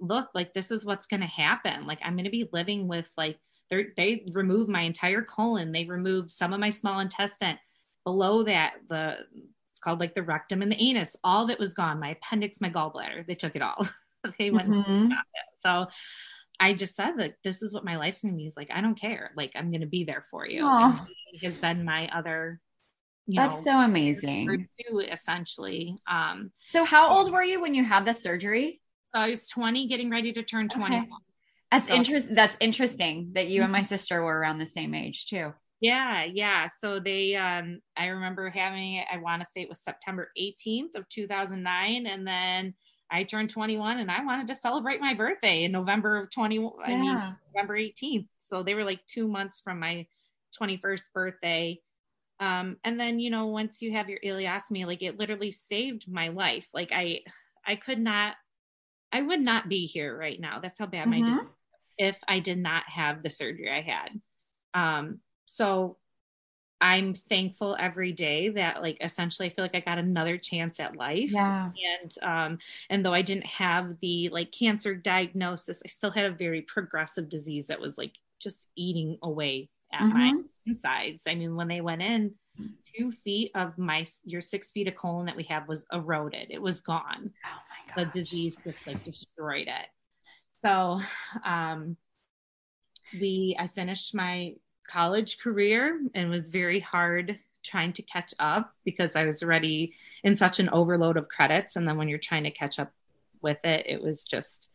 look, 0.01 0.29
like 0.35 0.53
this 0.53 0.71
is 0.71 0.85
what's 0.85 1.07
going 1.07 1.21
to 1.21 1.27
happen. 1.27 1.87
Like 1.87 2.01
I'm 2.03 2.15
going 2.15 2.25
to 2.25 2.31
be 2.31 2.49
living 2.53 2.89
with 2.89 3.11
like, 3.17 3.39
they 3.71 4.27
removed 4.35 4.69
my 4.69 4.83
entire 4.83 5.23
colon. 5.23 5.73
They 5.73 5.85
removed 5.85 6.31
some 6.31 6.53
of 6.53 6.61
my 6.61 6.69
small 6.69 7.01
intestine. 7.01 7.59
Below 8.05 8.43
that, 8.43 8.75
the 8.89 9.17
it's 9.71 9.81
called 9.81 10.01
like 10.01 10.15
the 10.15 10.23
rectum 10.23 10.61
and 10.61 10.71
the 10.71 10.83
anus. 10.83 11.17
All 11.25 11.45
of 11.45 11.51
it 11.51 11.59
was 11.59 11.73
gone. 11.73 11.99
My 11.99 12.11
appendix, 12.11 12.61
my 12.61 12.69
gallbladder. 12.69 13.27
They 13.27 13.35
took 13.35 13.57
it 13.57 13.63
all. 13.63 13.89
they 14.39 14.51
went. 14.51 14.69
Mm-hmm. 14.69 15.13
So 15.61 15.87
I 16.61 16.75
just 16.75 16.95
said 16.95 17.13
that 17.19 17.37
this 17.45 17.63
is 17.63 17.73
what 17.73 17.85
my 17.85 17.97
life's 17.97 18.23
going 18.23 18.35
to 18.35 18.37
be. 18.37 18.43
He's 18.43 18.57
like, 18.57 18.71
I 18.71 18.83
don't 18.83 19.01
care. 19.01 19.33
Like 19.37 19.53
I'm 19.55 19.71
going 19.71 19.81
to 19.81 19.87
be 19.87 20.05
there 20.05 20.25
for 20.31 20.47
you. 20.47 20.67
Has 21.43 21.59
been 21.59 21.85
my 21.85 22.09
other 22.09 22.61
that's 23.29 23.65
know, 23.65 23.73
so 23.73 23.81
amazing. 23.81 24.69
Two, 24.89 25.01
essentially. 25.01 25.97
Um, 26.11 26.51
so, 26.65 26.85
how 26.85 27.11
old 27.11 27.33
were 27.33 27.43
you 27.43 27.61
when 27.61 27.75
you 27.75 27.85
had 27.85 28.05
the 28.05 28.13
surgery? 28.13 28.81
So 29.05 29.21
I 29.21 29.29
was 29.29 29.49
20, 29.49 29.87
getting 29.89 30.11
ready 30.11 30.33
to 30.33 30.43
turn 30.43 30.69
21. 30.69 31.03
Okay. 31.03 31.11
That's 31.71 31.89
so, 31.89 31.95
interesting. 31.95 32.35
That's 32.35 32.57
interesting 32.61 33.31
that 33.35 33.49
you 33.49 33.63
and 33.63 33.71
my 33.71 33.79
mm-hmm. 33.79 33.87
sister 33.87 34.23
were 34.23 34.39
around 34.39 34.59
the 34.59 34.67
same 34.67 34.95
age 34.95 35.27
too. 35.27 35.53
Yeah, 35.81 36.25
yeah. 36.25 36.67
So 36.79 37.01
they, 37.01 37.35
um, 37.35 37.81
I 37.97 38.07
remember 38.07 38.49
having 38.51 38.95
it. 38.95 39.07
I 39.13 39.19
want 39.19 39.43
to 39.43 39.47
say 39.47 39.63
it 39.63 39.69
was 39.69 39.83
September 39.83 40.31
18th 40.41 40.95
of 40.95 41.09
2009, 41.09 42.07
and 42.07 42.27
then 42.27 42.75
I 43.11 43.25
turned 43.25 43.51
21, 43.51 43.99
and 43.99 44.11
I 44.11 44.25
wanted 44.25 44.49
to 44.49 44.55
celebrate 44.55 45.01
my 45.01 45.13
birthday 45.13 45.65
in 45.65 45.73
November 45.73 46.19
of 46.19 46.31
20. 46.31 46.57
Yeah. 46.57 46.71
I 46.85 46.99
mean, 46.99 47.37
November 47.55 47.77
18th. 47.77 48.29
So 48.39 48.63
they 48.63 48.75
were 48.75 48.85
like 48.85 49.01
two 49.07 49.29
months 49.29 49.61
from 49.61 49.81
my 49.81 50.07
21st 50.61 51.13
birthday 51.13 51.81
um, 52.43 52.77
and 52.83 52.99
then, 52.99 53.21
you 53.21 53.31
know, 53.31 53.47
once 53.47 53.81
you 53.81 53.93
have 53.93 54.09
your 54.09 54.19
ileostomy, 54.19 54.85
like 54.85 55.01
it 55.01 55.17
literally 55.17 55.53
saved 55.53 56.11
my 56.11 56.27
life. 56.29 56.67
Like 56.75 56.91
I, 56.93 57.21
I 57.65 57.77
could 57.77 58.01
not, 58.01 58.35
I 59.13 59.23
would 59.23 59.41
not 59.41 59.69
be 59.69 59.87
here 59.87 60.19
right 60.19 60.41
now. 60.41 60.59
That's 60.59 60.81
how 60.81 60.87
bad 60.87 61.07
mm-hmm. 61.07 61.23
my 61.23 61.31
disease 61.31 61.47
if 61.99 62.19
I 62.27 62.41
did 62.41 62.59
not 62.59 62.83
have 62.89 63.23
the 63.23 63.31
surgery 63.31 63.71
I 63.71 63.81
had. 63.81 64.21
Um, 64.75 65.21
so 65.47 65.99
I'm 66.81 67.15
thankful 67.15 67.77
every 67.79 68.11
day 68.11 68.49
that 68.49 68.83
like 68.83 68.97
essentially 69.01 69.49
I 69.49 69.53
feel 69.53 69.65
like 69.65 69.77
I 69.77 69.81
got 69.81 69.99
another 69.99 70.37
chance 70.37 70.81
at 70.81 70.97
life. 70.97 71.31
Yeah. 71.31 71.71
And 72.03 72.15
um 72.23 72.59
and 72.91 73.07
though 73.07 73.13
I 73.13 73.23
didn't 73.23 73.47
have 73.47 74.01
the 74.01 74.31
like 74.31 74.51
cancer 74.51 74.97
diagnosis, 74.97 75.81
I 75.85 75.89
still 75.89 76.11
had 76.11 76.25
a 76.25 76.35
very 76.35 76.63
progressive 76.63 77.29
disease 77.29 77.69
that 77.69 77.81
was 77.81 77.99
like 77.99 78.19
just 78.41 78.67
eating 78.75 79.17
away 79.23 79.69
at 79.93 80.03
mm-hmm. 80.03 80.19
my 80.19 80.35
insides. 80.67 81.23
I 81.27 81.35
mean, 81.35 81.57
when 81.57 81.69
they 81.69 81.81
went 81.81 82.03
in, 82.03 82.35
two 82.97 83.13
feet 83.13 83.51
of 83.55 83.79
my 83.79 84.05
your 84.25 84.41
six 84.41 84.71
feet 84.73 84.89
of 84.89 84.95
colon 84.95 85.27
that 85.27 85.37
we 85.37 85.45
have 85.45 85.69
was 85.69 85.85
eroded. 85.93 86.49
It 86.51 86.61
was 86.61 86.81
gone. 86.81 87.31
Oh 87.45 87.95
my 87.95 87.95
god. 88.05 88.13
The 88.13 88.21
disease 88.21 88.57
just 88.63 88.87
like 88.87 89.03
destroyed 89.05 89.69
it. 89.69 89.87
So 90.65 91.01
um 91.45 91.97
we 93.19 93.57
I 93.59 93.69
finished 93.69 94.15
my 94.15 94.55
college 94.89 95.39
career 95.39 96.01
and 96.15 96.31
was 96.31 96.51
very 96.51 96.81
hard 96.81 97.39
trying 97.65 97.93
to 97.95 98.03
catch 98.03 98.35
up 98.39 98.73
because 98.85 99.13
I 99.15 99.25
was 99.25 99.43
already 99.43 99.95
in 100.25 100.37
such 100.37 100.59
an 100.59 100.69
overload 100.71 101.17
of 101.17 101.29
credits. 101.29 101.77
And 101.77 101.87
then 101.87 101.97
when 101.97 102.09
you're 102.09 102.19
trying 102.19 102.45
to 102.45 102.51
catch 102.51 102.79
up 102.79 102.91
with 103.41 103.65
it, 103.65 103.87
it 103.87 104.03
was 104.03 104.25
just 104.25 104.69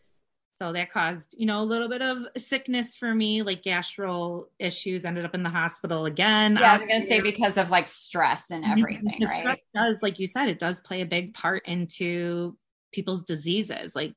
So 0.58 0.74
that 0.74 0.91
caused, 0.91 1.36
you 1.38 1.45
know, 1.45 1.62
a 1.62 1.64
little 1.64 1.88
bit 1.88 2.01
of 2.01 2.18
sickness 2.36 2.95
for 2.95 3.14
me, 3.14 3.43
like 3.43 3.62
gastro 3.62 4.47
issues. 4.58 5.05
Ended 5.05 5.24
up 5.24 5.36
in 5.36 5.43
the 5.43 5.49
hospital 5.51 6.08
again. 6.08 6.55
Yeah, 6.60 6.74
I'm 6.74 6.80
gonna 6.88 6.99
say 6.99 7.22
because 7.22 7.58
of 7.58 7.70
like 7.70 7.88
stress 7.88 8.49
and 8.49 8.66
everything, 8.66 9.20
right? 9.22 9.39
stress 9.39 9.58
does, 9.76 10.01
like 10.01 10.18
you 10.18 10.26
said, 10.26 10.49
it 10.49 10.58
does 10.58 10.82
play 10.82 11.01
a 11.01 11.05
big 11.05 11.36
part 11.36 11.68
into 11.68 12.58
people's 12.91 13.22
diseases. 13.24 13.95
Like, 13.95 14.16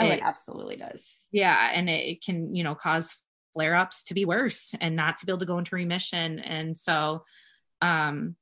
Oh, 0.00 0.06
it- 0.06 0.14
it 0.14 0.22
absolutely 0.24 0.76
does. 0.76 1.06
yeah, 1.32 1.70
and 1.74 1.90
it, 1.90 2.08
it 2.08 2.24
can, 2.24 2.54
you 2.54 2.64
know, 2.64 2.74
cause 2.74 3.22
flare 3.52 3.74
ups 3.74 4.04
to 4.04 4.14
be 4.14 4.24
worse 4.24 4.74
and 4.80 4.96
not 4.96 5.18
to 5.18 5.26
be 5.26 5.32
able 5.32 5.40
to 5.40 5.44
go 5.46 5.58
into 5.58 5.74
remission. 5.76 6.38
And 6.38 6.76
so, 6.76 7.24
um, 7.82 8.36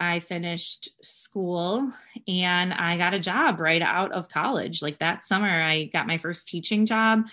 I 0.00 0.20
finished 0.20 0.90
school 1.02 1.92
and 2.26 2.72
I 2.72 2.96
got 2.96 3.14
a 3.14 3.18
job 3.18 3.60
right 3.60 3.82
out 3.82 4.12
of 4.12 4.28
college. 4.28 4.80
Like 4.80 4.98
that 4.98 5.24
summer, 5.24 5.48
I 5.48 5.84
got 5.84 6.06
my 6.06 6.18
first 6.18 6.48
teaching 6.48 6.86
job. 6.86 7.26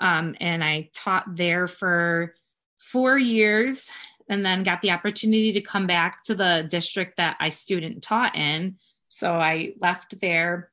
Um, 0.00 0.34
and 0.40 0.62
I 0.62 0.90
taught 0.94 1.36
there 1.36 1.66
for 1.66 2.34
four 2.78 3.18
years 3.18 3.90
and 4.28 4.44
then 4.44 4.62
got 4.62 4.82
the 4.82 4.90
opportunity 4.90 5.52
to 5.52 5.60
come 5.60 5.86
back 5.86 6.22
to 6.24 6.34
the 6.34 6.66
district 6.68 7.16
that 7.16 7.36
I 7.40 7.50
student 7.50 8.02
taught 8.02 8.36
in. 8.36 8.76
So 9.08 9.34
I 9.34 9.74
left 9.80 10.20
there 10.20 10.70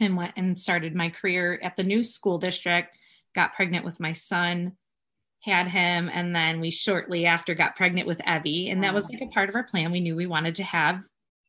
and 0.00 0.16
went 0.16 0.34
and 0.36 0.58
started 0.58 0.94
my 0.94 1.08
career 1.08 1.58
at 1.62 1.76
the 1.76 1.84
new 1.84 2.02
school 2.02 2.38
district, 2.38 2.98
got 3.34 3.54
pregnant 3.54 3.84
with 3.84 4.00
my 4.00 4.12
son, 4.12 4.76
had 5.44 5.68
him, 5.68 6.10
and 6.12 6.34
then 6.34 6.60
we 6.60 6.70
shortly 6.70 7.26
after 7.26 7.54
got 7.54 7.76
pregnant 7.76 8.06
with 8.06 8.20
Evie. 8.26 8.70
And 8.70 8.82
that 8.82 8.94
was 8.94 9.10
like 9.10 9.20
a 9.20 9.26
part 9.26 9.48
of 9.48 9.54
our 9.54 9.64
plan. 9.64 9.92
We 9.92 10.00
knew 10.00 10.16
we 10.16 10.26
wanted 10.26 10.54
to 10.56 10.64
have 10.64 11.02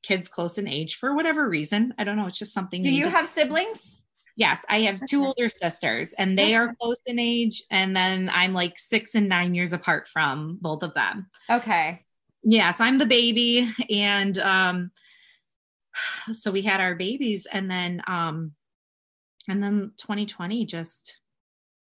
kids 0.03 0.27
close 0.27 0.57
in 0.57 0.67
age 0.67 0.95
for 0.95 1.15
whatever 1.15 1.47
reason. 1.47 1.93
I 1.97 2.03
don't 2.03 2.17
know. 2.17 2.27
It's 2.27 2.37
just 2.37 2.53
something. 2.53 2.81
Do 2.81 2.93
you 2.93 3.05
just- 3.05 3.15
have 3.15 3.27
siblings? 3.27 4.01
Yes, 4.37 4.65
I 4.67 4.81
have 4.81 4.99
two 5.07 5.25
older 5.25 5.47
sisters 5.47 6.11
and 6.11 6.37
they 6.37 6.55
are 6.55 6.75
close 6.81 6.97
in 7.05 7.19
age. 7.19 7.63
And 7.71 7.95
then 7.95 8.29
I'm 8.33 8.51
like 8.51 8.77
six 8.77 9.15
and 9.15 9.29
nine 9.29 9.55
years 9.55 9.71
apart 9.71 10.09
from 10.09 10.57
both 10.59 10.83
of 10.83 10.93
them. 10.93 11.27
Okay. 11.49 12.03
Yes, 12.43 12.81
I'm 12.81 12.97
the 12.97 13.05
baby. 13.05 13.71
And 13.89 14.37
um 14.39 14.91
so 16.33 16.51
we 16.51 16.63
had 16.63 16.81
our 16.81 16.95
babies 16.95 17.47
and 17.49 17.71
then 17.71 18.01
um 18.07 18.51
and 19.47 19.63
then 19.63 19.93
2020 19.97 20.65
just 20.65 21.17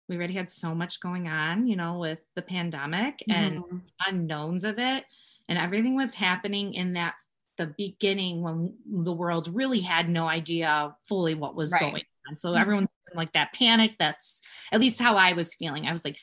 we 0.09 0.17
already 0.17 0.33
had 0.33 0.51
so 0.51 0.75
much 0.75 0.99
going 0.99 1.27
on, 1.27 1.67
you 1.67 1.75
know, 1.75 1.97
with 1.99 2.19
the 2.35 2.41
pandemic 2.41 3.23
and 3.29 3.59
Mhm. 3.59 3.81
unknowns 4.07 4.63
of 4.63 4.79
it. 4.79 5.05
And 5.47 5.57
everything 5.57 5.95
was 5.95 6.13
happening 6.13 6.73
in 6.73 6.93
that 6.93 7.15
the 7.57 7.67
beginning 7.77 8.41
when 8.41 8.75
the 8.85 9.13
world 9.13 9.47
really 9.53 9.79
had 9.79 10.09
no 10.09 10.27
idea 10.27 10.95
fully 11.07 11.35
what 11.35 11.55
was 11.55 11.71
Right. 11.71 11.79
going 11.81 12.03
on. 12.27 12.35
So 12.35 12.51
Mhm. 12.53 12.59
everyone's 12.61 12.89
in, 13.11 13.17
like 13.17 13.33
that 13.33 13.53
panic. 13.53 13.95
That's 13.99 14.41
at 14.71 14.79
least 14.79 14.99
how 14.99 15.17
i 15.17 15.33
was 15.33 15.53
feeling. 15.55 15.87
I 15.87 15.91
was 15.91 16.03
like 16.05 16.17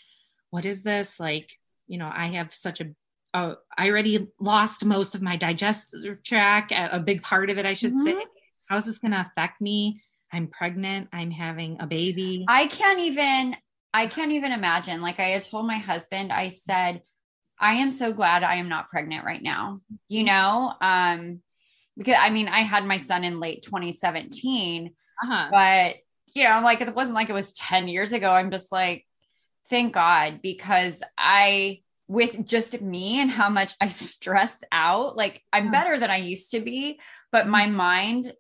what 0.51 0.65
is 0.65 0.83
this? 0.83 1.21
Like 1.21 1.57
you 1.87 1.97
know 1.99 2.11
i 2.13 2.27
have 2.27 2.53
such 2.53 2.81
a 2.81 2.95
oh, 3.35 3.57
i 3.79 3.89
already 3.89 4.27
lost 4.41 4.85
most 4.85 5.15
of 5.15 5.23
my 5.23 5.37
digestive 5.37 6.23
tract 6.25 6.73
a, 6.73 6.97
a 6.97 7.01
big 7.01 7.23
part 7.23 7.51
of 7.51 7.59
it 7.59 7.67
i 7.67 7.73
should 7.73 7.97
say. 7.99 8.15
Mhm. 8.15 8.25
how 8.69 8.77
is 8.77 8.85
this 8.87 8.99
going 8.99 9.11
to 9.13 9.21
affect 9.21 9.61
me? 9.61 10.01
I'm 10.33 10.47
pregnant. 10.47 11.09
I'm 11.13 11.33
having 11.33 11.81
a 11.81 11.87
baby. 11.89 12.45
I 12.49 12.67
can't 12.69 13.01
even 13.01 13.57
I 13.93 14.07
can't 14.07 14.33
even 14.33 14.53
imagine. 14.53 15.03
Like 15.03 15.19
I 15.21 15.29
had 15.29 15.43
told 15.43 15.67
my 15.67 15.79
husband, 15.79 16.33
I 16.33 16.49
said, 16.49 17.03
I 17.59 17.75
am 17.75 17.91
so 17.91 18.13
glad 18.13 18.43
I 18.43 18.57
am 18.57 18.69
not 18.69 18.89
pregnant 18.89 19.25
right 19.25 19.43
now. 19.43 19.81
You 20.09 20.25
know? 20.25 20.73
Um, 20.81 21.43
because 21.97 22.17
I 22.19 22.31
mean, 22.31 22.49
I 22.49 22.61
had 22.61 22.87
my 22.87 22.97
son 22.97 23.25
in 23.25 23.41
late 23.41 23.63
2017, 23.63 24.93
uh-huh. 25.23 25.49
but 25.51 25.97
you 26.35 26.45
know, 26.45 26.61
like 26.63 26.81
it 26.81 26.95
wasn't 26.95 27.15
like 27.15 27.29
it 27.29 27.35
was 27.35 27.53
10 27.53 27.89
years 27.89 28.13
ago. 28.13 28.31
I'm 28.31 28.51
just 28.51 28.73
like, 28.73 29.07
thank 29.69 29.93
God, 29.93 30.41
because 30.43 31.01
I 31.19 31.83
with 32.09 32.45
just 32.45 32.81
me 32.81 33.21
and 33.21 33.31
how 33.31 33.49
much 33.51 33.75
I 33.81 33.89
stress 33.91 34.57
out, 34.73 35.17
like 35.17 35.43
I'm 35.53 35.71
better 35.71 35.99
than 35.99 36.11
I 36.11 36.17
used 36.17 36.53
to 36.53 36.61
be, 36.61 37.01
but 37.31 37.47
my 37.47 37.67
mind 37.67 38.33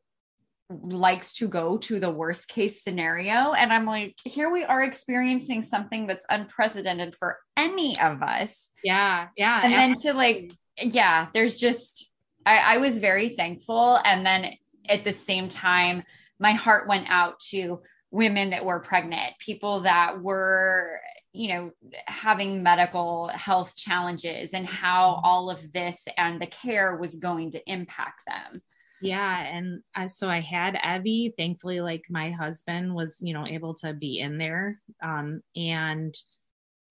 likes 0.70 1.32
to 1.34 1.48
go 1.48 1.76
to 1.78 1.98
the 1.98 2.10
worst 2.10 2.48
case 2.48 2.82
scenario. 2.82 3.52
And 3.52 3.72
I'm 3.72 3.86
like, 3.86 4.16
here 4.24 4.50
we 4.50 4.64
are 4.64 4.82
experiencing 4.82 5.62
something 5.62 6.06
that's 6.06 6.24
unprecedented 6.30 7.14
for 7.16 7.38
any 7.56 7.98
of 8.00 8.22
us. 8.22 8.68
yeah 8.84 9.28
yeah 9.36 9.62
And 9.64 9.72
then 9.72 9.94
to 10.02 10.14
like, 10.14 10.52
yeah, 10.80 11.28
there's 11.34 11.56
just, 11.56 12.10
I, 12.46 12.74
I 12.74 12.76
was 12.78 12.98
very 12.98 13.30
thankful. 13.30 13.98
And 14.04 14.24
then 14.24 14.54
at 14.88 15.04
the 15.04 15.12
same 15.12 15.48
time, 15.48 16.04
my 16.38 16.52
heart 16.52 16.88
went 16.88 17.10
out 17.10 17.40
to 17.50 17.80
women 18.10 18.50
that 18.50 18.64
were 18.64 18.80
pregnant, 18.80 19.38
people 19.38 19.80
that 19.80 20.22
were, 20.22 21.00
you 21.32 21.48
know, 21.48 21.70
having 22.06 22.62
medical 22.62 23.28
health 23.28 23.76
challenges 23.76 24.52
and 24.52 24.66
how 24.66 25.14
mm-hmm. 25.14 25.24
all 25.24 25.50
of 25.50 25.72
this 25.72 26.04
and 26.16 26.40
the 26.40 26.46
care 26.46 26.96
was 26.96 27.16
going 27.16 27.50
to 27.52 27.70
impact 27.70 28.20
them. 28.26 28.62
Yeah 29.02 29.40
and 29.42 29.82
uh, 29.94 30.08
so 30.08 30.28
i 30.28 30.40
had 30.40 30.78
evie 30.84 31.32
thankfully 31.36 31.80
like 31.80 32.02
my 32.10 32.30
husband 32.30 32.94
was 32.94 33.18
you 33.20 33.34
know 33.34 33.46
able 33.46 33.74
to 33.74 33.92
be 33.92 34.18
in 34.20 34.38
there 34.38 34.80
um 35.02 35.40
and 35.56 36.14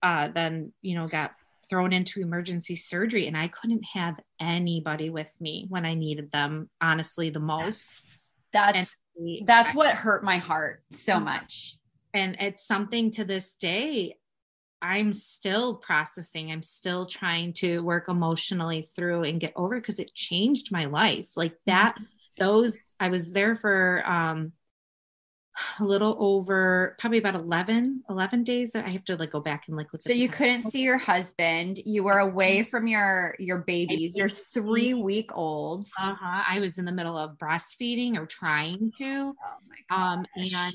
uh 0.03 0.28
then 0.30 0.72
you 0.82 0.99
know 0.99 1.07
got 1.07 1.34
thrown 1.70 1.93
into 1.93 2.22
emergency 2.22 2.76
surgery 2.76 3.28
and 3.28 3.38
i 3.38 3.47
couldn't 3.47 3.84
have 3.93 4.20
anybody 4.39 5.10
with 5.10 5.34
me 5.39 5.66
when 5.70 5.86
i 5.86 5.93
needed 5.93 6.32
them 6.32 6.70
honestly 6.82 7.30
the 7.30 7.39
most 7.39 7.91
That's 8.51 8.97
and 9.16 9.47
that's 9.47 9.76
what 9.76 9.93
hurt 9.93 10.24
my 10.24 10.38
heart 10.38 10.84
so 10.91 11.20
much. 11.20 11.78
and 12.14 12.38
it's 12.39 12.66
something 12.66 13.12
to 13.12 13.26
this 13.26 13.55
day 13.55 14.16
i'm 14.82 15.11
still 15.13 15.75
processing 15.75 16.51
i'm 16.51 16.61
still 16.61 17.05
trying 17.05 17.53
to 17.53 17.80
work 17.84 18.07
emotionally 18.07 18.89
through 18.95 19.23
and 19.23 19.39
get 19.39 19.53
over 19.55 19.80
because 19.80 19.99
it 19.99 20.13
changed 20.13 20.71
my 20.71 20.86
life 20.86 21.30
like 21.36 21.55
that 21.65 21.95
those 22.38 22.93
i 22.99 23.09
was 23.09 23.32
there 23.34 23.55
for 23.55 24.03
um 24.05 24.51
a 25.80 25.84
little 25.84 26.15
over 26.19 26.95
probably 26.99 27.17
about 27.17 27.36
11 27.36 28.03
11 28.09 28.43
days 28.43 28.75
i 28.75 28.89
have 28.89 29.03
to 29.03 29.15
like 29.17 29.32
go 29.32 29.39
back 29.39 29.67
and 29.67 29.75
like 29.75 29.91
look 29.91 30.01
So 30.01 30.13
you 30.13 30.30
couldn't 30.30 30.61
see 30.63 30.82
your 30.82 30.97
husband. 30.97 31.80
You 31.86 32.03
were 32.03 32.19
away 32.19 32.63
from 32.63 32.88
your 32.88 33.36
your 33.39 33.59
babies. 33.59 34.17
You're 34.17 34.30
three 34.30 34.93
week 34.93 35.36
old. 35.36 35.86
uh-huh 35.99 36.43
i 36.47 36.59
was 36.59 36.77
in 36.77 36.86
the 36.86 36.91
middle 36.91 37.17
of 37.17 37.38
breastfeeding 37.38 38.17
or 38.17 38.25
trying 38.25 38.91
to 38.99 39.34
Oh 39.43 39.57
my 39.89 39.95
um 39.95 40.25
and 40.36 40.73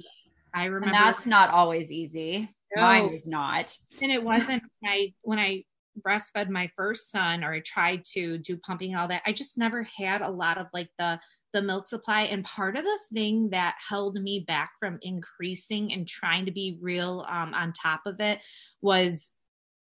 i 0.55 0.65
And 0.65 0.73
remember 0.75 0.93
that's 0.93 1.27
not 1.27 1.51
always 1.51 1.91
easy. 1.91 2.49
No. 2.77 2.83
Mine 2.83 3.11
was 3.11 3.29
not. 3.29 3.77
and 4.03 4.11
it 4.13 4.23
wasn't 4.23 4.63
when 4.81 4.93
I 4.93 5.13
when 5.23 5.39
I 5.39 5.65
breastfed 6.05 6.49
my 6.51 6.69
first 6.75 7.11
son 7.11 7.45
or 7.45 7.53
I 7.53 7.61
tried 7.61 8.05
to 8.15 8.37
do 8.39 8.57
pumping 8.57 8.93
and 8.93 9.01
all 9.01 9.09
that, 9.09 9.23
I 9.25 9.33
just 9.33 9.57
never 9.57 9.87
had 9.97 10.23
a 10.23 10.31
lot 10.31 10.59
of 10.59 10.67
like 10.73 10.89
the 10.99 11.21
the 11.53 11.63
milk 11.63 11.87
supply. 11.87 12.23
And 12.23 12.45
part 12.45 12.77
of 12.77 12.83
the 12.85 12.99
thing 13.13 13.51
that 13.51 13.77
held 13.89 14.17
me 14.21 14.41
back 14.41 14.73
from 14.81 14.99
increasing 15.03 15.93
and 15.93 16.07
trying 16.07 16.47
to 16.47 16.51
be 16.53 16.79
real 16.81 17.25
um, 17.29 17.55
on 17.55 17.73
top 17.73 18.01
of 18.07 18.21
it 18.21 18.41
was 18.83 19.31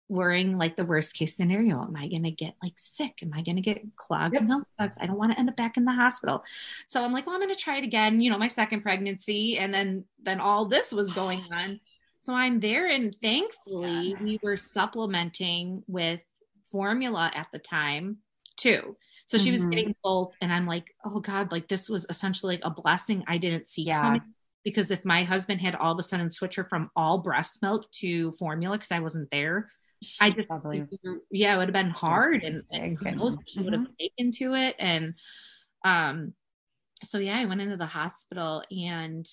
worrying 0.10 0.58
like 0.58 0.76
the 0.76 0.84
worst 0.84 1.16
case 1.16 1.38
scenario. 1.38 1.82
Am 1.82 1.96
I 1.96 2.10
going 2.10 2.24
to 2.24 2.32
get 2.32 2.56
like 2.62 2.74
sick? 2.76 3.20
Am 3.24 3.32
I 3.34 3.42
going 3.42 3.56
to 3.56 3.62
get 3.62 3.82
clogged 3.96 4.34
Yep. 4.34 4.44
milk 4.44 4.68
ducts? 4.78 4.98
I 5.00 5.06
don't 5.06 5.18
want 5.18 5.32
to 5.32 5.40
end 5.40 5.50
up 5.50 5.56
back 5.56 5.78
in 5.78 5.86
the 5.86 5.94
hospital. 5.94 6.44
So 6.88 7.02
I'm 7.04 7.14
like, 7.14 7.26
well, 7.26 7.36
I'm 7.36 7.42
going 7.42 7.56
to 7.56 7.60
try 7.60 7.78
it 7.78 7.86
again. 7.86 8.20
You 8.20 8.30
know, 8.30 8.38
my 8.38 8.50
second 8.50 8.82
pregnancy, 8.82 9.58
and 9.58 9.74
then 9.74 10.04
then 10.22 10.42
all 10.42 10.66
this 10.66 10.92
was 10.92 11.12
going 11.12 11.40
on. 11.54 11.80
So 12.24 12.34
I'm 12.34 12.62
there, 12.62 12.88
and 12.88 13.14
thankfully 13.22 14.12
Yeah. 14.12 14.24
we 14.24 14.40
were 14.42 14.56
supplementing 14.56 15.84
with 15.88 16.22
formula 16.72 17.30
at 17.36 17.50
the 17.52 17.60
time 17.60 18.20
too. 18.56 18.96
So 19.26 19.38
she 19.38 19.52
was 19.52 19.60
Mhm. 19.60 19.70
getting 19.72 19.96
both, 20.02 20.34
and 20.40 20.54
I'm 20.54 20.66
like, 20.66 20.96
oh 21.04 21.20
god, 21.20 21.52
like 21.52 21.68
this 21.68 21.90
was 21.90 22.06
essentially 22.10 22.56
like 22.56 22.64
a 22.66 22.70
blessing 22.70 23.26
I 23.28 23.38
didn't 23.38 23.68
see 23.68 23.84
Yeah. 23.84 24.00
coming. 24.02 24.22
Because 24.64 24.90
if 24.90 25.04
my 25.04 25.24
husband 25.24 25.60
had 25.60 25.76
all 25.76 25.92
of 25.92 26.00
a 26.00 26.04
sudden 26.04 26.32
switched 26.32 26.56
her 26.56 26.64
from 26.64 26.90
all 26.96 27.18
breast 27.18 27.62
milk 27.62 27.92
to 28.00 28.32
formula 28.34 28.78
because 28.78 28.92
I 28.94 29.00
wasn't 29.02 29.30
there, 29.30 29.70
I 30.22 30.30
just 30.30 30.48
Probably. 30.48 30.88
yeah, 31.30 31.56
it 31.56 31.58
would 31.58 31.68
have 31.68 31.74
been 31.74 31.90
hard, 31.90 32.46
and, 32.46 32.64
and 32.72 32.98
who 32.98 33.12
knows 33.12 33.36
and- 33.36 33.48
she 33.50 33.60
would 33.60 33.74
have 33.74 33.98
taken 33.98 34.32
to 34.32 34.54
it, 34.54 34.78
and 34.80 35.14
um, 35.84 36.34
so 37.04 37.18
yeah, 37.18 37.38
I 37.38 37.44
went 37.44 37.60
into 37.60 37.76
the 37.76 37.86
hospital, 37.86 38.64
and 38.72 39.26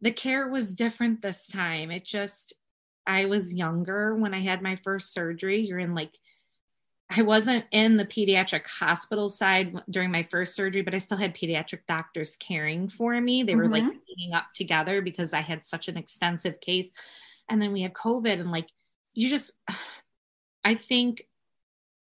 the 0.00 0.12
care 0.12 0.48
was 0.48 0.74
different 0.74 1.22
this 1.22 1.46
time. 1.46 1.90
It 1.90 2.04
just 2.04 2.54
I 3.06 3.26
was 3.26 3.54
younger 3.54 4.14
when 4.16 4.34
I 4.34 4.40
had 4.40 4.62
my 4.62 4.76
first 4.76 5.12
surgery. 5.12 5.60
You're 5.60 5.78
in 5.78 5.94
like 5.94 6.18
I 7.08 7.22
wasn't 7.22 7.64
in 7.70 7.96
the 7.96 8.04
pediatric 8.04 8.66
hospital 8.66 9.28
side 9.28 9.74
during 9.88 10.10
my 10.10 10.24
first 10.24 10.56
surgery, 10.56 10.82
but 10.82 10.92
I 10.94 10.98
still 10.98 11.16
had 11.16 11.36
pediatric 11.36 11.80
doctors 11.86 12.36
caring 12.36 12.88
for 12.88 13.18
me. 13.20 13.44
They 13.44 13.54
were 13.54 13.68
like 13.68 13.84
Mhm. 13.84 14.00
meeting 14.08 14.34
up 14.34 14.46
together 14.54 15.00
because 15.00 15.32
I 15.32 15.40
had 15.40 15.64
such 15.64 15.86
an 15.86 15.96
extensive 15.96 16.60
case. 16.60 16.90
And 17.48 17.62
then 17.62 17.72
we 17.72 17.82
had 17.82 17.92
COVID, 17.92 18.40
and 18.40 18.50
like, 18.50 18.68
you 19.14 19.28
just, 19.28 19.52
I 20.64 20.74
think 20.74 21.28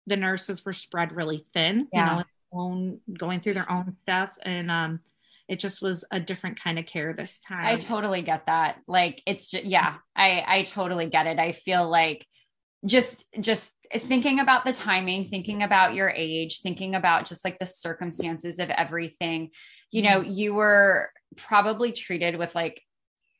the 0.08 0.16
nurses 0.16 0.64
were 0.64 0.72
spread 0.72 1.12
really 1.12 1.46
thin, 1.54 1.90
Yeah. 1.92 2.00
you 2.00 2.06
know, 2.20 2.24
own, 2.54 3.02
going 3.18 3.42
through 3.42 3.56
their 3.56 3.70
own 3.70 3.94
stuff. 3.94 4.30
And 4.42 4.72
um, 4.72 5.02
it 5.48 5.60
just 5.60 5.82
was 5.82 6.06
a 6.12 6.20
different 6.20 6.60
kind 6.62 6.80
of 6.80 6.86
care 6.86 7.14
this 7.14 7.40
time. 7.40 7.66
I 7.66 7.78
totally 7.78 8.22
get 8.22 8.46
that. 8.48 8.80
Like 8.88 9.22
it's 9.26 9.52
just 9.52 9.66
yeah, 9.66 9.96
I 10.16 10.44
I 10.48 10.64
totally 10.64 11.08
get 11.08 11.28
it. 11.28 11.40
I 11.40 11.52
feel 11.52 11.90
like 11.90 12.26
just 12.86 13.26
just 13.40 13.70
thinking 13.96 14.40
about 14.40 14.66
the 14.66 14.74
timing, 14.74 15.28
thinking 15.28 15.64
about 15.64 15.94
your 15.94 16.10
age, 16.10 16.62
thinking 16.62 16.96
about 16.96 17.26
just 17.26 17.44
like 17.44 17.60
the 17.60 17.66
circumstances 17.66 18.60
of 18.60 18.70
everything. 18.70 19.50
You 19.92 20.04
know, 20.04 20.22
mm-hmm. 20.22 20.32
you 20.32 20.54
were 20.54 21.12
probably 21.36 21.92
treated 21.92 22.38
with 22.38 22.56
like 22.56 22.82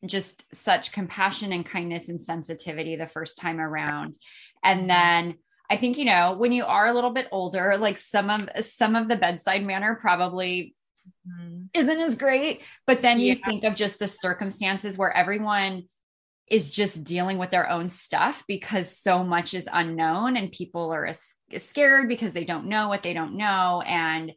just 0.06 0.46
such 0.54 0.92
compassion 0.92 1.54
and 1.54 1.66
kindness 1.66 2.10
and 2.10 2.22
sensitivity 2.22 2.96
the 2.96 3.08
first 3.08 3.38
time 3.38 3.60
around. 3.60 4.18
And 4.64 4.82
mm-hmm. 4.82 4.88
then 4.88 5.36
I 5.70 5.78
think 5.78 5.98
you 5.98 6.06
know 6.06 6.36
when 6.38 6.52
you 6.52 6.66
are 6.66 6.88
a 6.88 6.94
little 6.94 7.12
bit 7.12 7.28
older, 7.32 7.78
like 7.78 7.98
some 7.98 8.30
of 8.30 8.50
some 8.66 8.96
of 8.96 9.08
the 9.08 9.16
bedside 9.16 9.66
manner 9.66 9.98
probably 10.00 10.76
mm-hmm. 11.28 11.66
isn't 11.74 12.00
as 12.00 12.16
great. 12.16 12.62
But 12.88 13.02
then 13.02 13.20
you 13.20 13.34
yeah. 13.34 13.46
think 13.46 13.64
of 13.64 13.76
just 13.76 14.00
the 14.00 14.08
circumstances 14.08 14.98
where 14.98 15.16
everyone 15.16 15.84
is 16.50 16.70
just 16.70 17.04
dealing 17.04 17.38
with 17.38 17.52
their 17.52 17.70
own 17.70 17.88
stuff 17.88 18.44
because 18.48 18.96
so 18.96 19.24
much 19.24 19.54
is 19.54 19.70
unknown 19.72 20.36
and 20.38 20.52
people 20.52 20.92
are 20.92 21.10
scared 21.58 22.08
because 22.08 22.34
they 22.34 22.44
don't 22.44 22.68
know 22.68 22.90
what 22.90 23.02
they 23.02 23.14
don't 23.14 23.36
know. 23.36 23.82
And 23.86 24.34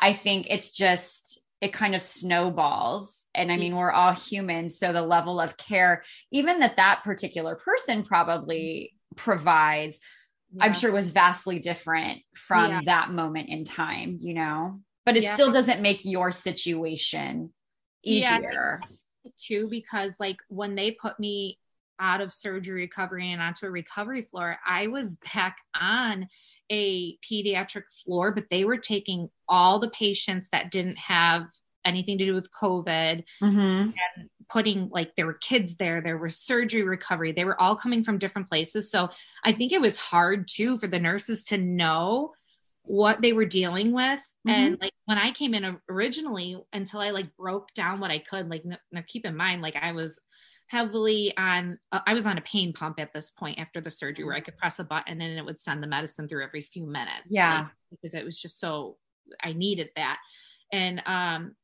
I 0.00 0.14
think 0.14 0.46
it's 0.48 0.72
just, 0.72 1.40
it 1.60 1.72
kind 1.72 1.94
of 1.94 2.02
snowballs. 2.02 3.26
And 3.34 3.52
I 3.52 3.56
mean, 3.56 3.76
we're 3.76 3.92
all 3.92 4.12
human. 4.12 4.68
So 4.68 4.92
the 4.92 5.02
level 5.02 5.40
of 5.40 5.56
care, 5.56 6.04
even 6.32 6.58
that 6.60 6.78
that 6.78 7.04
particular 7.04 7.54
person 7.54 8.02
probably 8.02 8.94
provides, 9.14 9.98
yeah. 10.54 10.64
I'm 10.64 10.72
sure 10.72 10.90
was 10.90 11.10
vastly 11.10 11.58
different 11.58 12.22
from 12.34 12.70
yeah. 12.70 12.80
that 12.86 13.10
moment 13.10 13.48
in 13.50 13.64
time, 13.64 14.18
you 14.20 14.34
know? 14.34 14.80
But 15.04 15.16
it 15.16 15.24
yeah. 15.24 15.34
still 15.34 15.52
doesn't 15.52 15.82
make 15.82 16.04
your 16.04 16.30
situation 16.30 17.52
easier. 18.04 18.80
too, 19.38 19.68
because 19.68 20.16
like 20.20 20.38
when 20.48 20.74
they 20.74 20.92
put 20.92 21.18
me 21.18 21.58
out 21.98 22.20
of 22.20 22.32
surgery 22.32 22.82
recovery 22.82 23.30
and 23.32 23.40
onto 23.40 23.66
a 23.66 23.70
recovery 23.70 24.22
floor, 24.22 24.58
I 24.66 24.88
was 24.88 25.16
back 25.34 25.58
on 25.80 26.28
a 26.70 27.16
pediatric 27.18 27.84
floor, 28.04 28.32
but 28.32 28.46
they 28.50 28.64
were 28.64 28.78
taking 28.78 29.28
all 29.48 29.78
the 29.78 29.90
patients 29.90 30.48
that 30.52 30.70
didn't 30.70 30.98
have 30.98 31.46
anything 31.84 32.18
to 32.18 32.24
do 32.24 32.34
with 32.34 32.50
COVID 32.50 33.24
mm-hmm. 33.42 33.58
and 33.58 34.30
putting 34.48 34.88
like 34.90 35.14
there 35.16 35.26
were 35.26 35.34
kids 35.34 35.76
there, 35.76 36.00
there 36.00 36.18
was 36.18 36.38
surgery 36.38 36.82
recovery, 36.82 37.32
they 37.32 37.44
were 37.44 37.60
all 37.60 37.74
coming 37.74 38.04
from 38.04 38.18
different 38.18 38.48
places. 38.48 38.90
So 38.90 39.08
I 39.44 39.52
think 39.52 39.72
it 39.72 39.80
was 39.80 39.98
hard 39.98 40.48
too 40.48 40.78
for 40.78 40.86
the 40.86 41.00
nurses 41.00 41.44
to 41.44 41.58
know 41.58 42.32
what 42.84 43.22
they 43.22 43.32
were 43.32 43.44
dealing 43.44 43.92
with. 43.92 44.20
Mm-hmm. 44.46 44.50
And 44.50 44.80
like 44.80 44.92
when 45.06 45.18
I 45.18 45.30
came 45.30 45.54
in 45.54 45.78
originally, 45.88 46.58
until 46.72 47.00
I 47.00 47.10
like 47.10 47.34
broke 47.36 47.72
down 47.74 48.00
what 48.00 48.10
I 48.10 48.18
could, 48.18 48.50
like 48.50 48.64
now 48.64 49.02
keep 49.06 49.24
in 49.24 49.36
mind, 49.36 49.62
like 49.62 49.76
I 49.80 49.92
was 49.92 50.20
heavily 50.72 51.36
on 51.36 51.78
uh, 51.92 52.00
i 52.06 52.14
was 52.14 52.24
on 52.24 52.38
a 52.38 52.40
pain 52.40 52.72
pump 52.72 52.98
at 52.98 53.12
this 53.12 53.30
point 53.30 53.60
after 53.60 53.78
the 53.78 53.90
surgery 53.90 54.24
where 54.24 54.34
i 54.34 54.40
could 54.40 54.56
press 54.56 54.78
a 54.78 54.84
button 54.84 55.20
and 55.20 55.38
it 55.38 55.44
would 55.44 55.58
send 55.58 55.82
the 55.82 55.86
medicine 55.86 56.26
through 56.26 56.42
every 56.42 56.62
few 56.62 56.86
minutes 56.86 57.26
yeah 57.28 57.58
like, 57.58 57.68
because 57.90 58.14
it 58.14 58.24
was 58.24 58.40
just 58.40 58.58
so 58.58 58.96
i 59.42 59.52
needed 59.52 59.90
that 59.96 60.18
and 60.72 61.02
um 61.04 61.54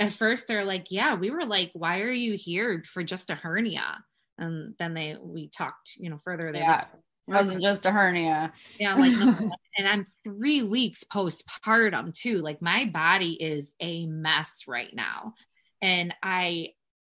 at 0.00 0.12
first 0.12 0.48
they're 0.48 0.64
like 0.64 0.88
yeah 0.90 1.14
we 1.14 1.30
were 1.30 1.46
like 1.46 1.70
why 1.74 2.00
are 2.00 2.10
you 2.10 2.36
here 2.36 2.82
for 2.84 3.04
just 3.04 3.30
a 3.30 3.36
hernia 3.36 4.02
and 4.36 4.74
then 4.80 4.94
they 4.94 5.16
we 5.22 5.48
talked 5.48 5.92
you 5.96 6.10
know 6.10 6.18
further 6.18 6.50
they 6.50 6.58
yeah. 6.58 6.86
It 7.30 7.34
wasn't 7.34 7.62
just 7.62 7.86
a 7.86 7.90
hernia. 7.90 8.52
Yeah, 8.78 8.94
like 8.94 9.12
no. 9.12 9.50
and 9.78 9.88
I'm 9.88 10.04
three 10.24 10.62
weeks 10.62 11.04
postpartum 11.04 12.12
too. 12.12 12.40
Like 12.40 12.60
my 12.60 12.86
body 12.86 13.32
is 13.40 13.72
a 13.80 14.06
mess 14.06 14.64
right 14.66 14.92
now. 14.92 15.34
And 15.80 16.14
I 16.22 16.70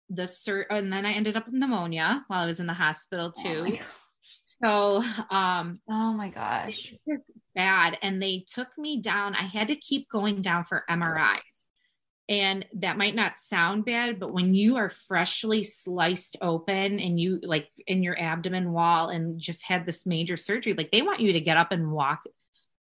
the 0.09 0.27
sur- 0.27 0.67
and 0.69 0.93
then 0.93 1.07
I 1.07 1.13
ended 1.13 1.37
up 1.37 1.47
with 1.47 1.55
pneumonia 1.55 2.25
while 2.27 2.43
I 2.43 2.47
was 2.47 2.59
in 2.59 2.67
the 2.67 2.75
hospital 2.75 3.33
oh 3.37 3.43
too. 3.43 3.77
Oh 3.79 3.85
so 4.63 5.05
um 5.31 5.81
oh 5.89 6.13
my 6.13 6.29
gosh. 6.29 6.93
It's 7.07 7.31
bad. 7.55 7.97
And 8.03 8.21
they 8.21 8.45
took 8.53 8.77
me 8.77 9.01
down. 9.01 9.35
I 9.37 9.43
had 9.43 9.69
to 9.69 9.77
keep 9.77 10.09
going 10.09 10.43
down 10.43 10.65
for 10.65 10.85
MRIs. 10.91 11.60
And 12.31 12.65
that 12.75 12.97
might 12.97 13.17
not 13.17 13.41
sound 13.41 13.85
bad, 13.85 14.21
but 14.21 14.33
when 14.33 14.55
you 14.55 14.77
are 14.77 14.89
freshly 14.89 15.65
sliced 15.65 16.37
open 16.41 17.01
and 17.01 17.19
you 17.19 17.41
like 17.43 17.69
in 17.89 18.05
your 18.05 18.17
abdomen 18.19 18.71
wall 18.71 19.09
and 19.09 19.41
just 19.41 19.65
had 19.65 19.85
this 19.85 20.07
major 20.07 20.37
surgery, 20.37 20.73
like 20.75 20.93
they 20.93 21.03
want 21.03 21.19
you 21.19 21.33
to 21.33 21.41
get 21.41 21.57
up 21.57 21.73
and 21.73 21.91
walk 21.91 22.23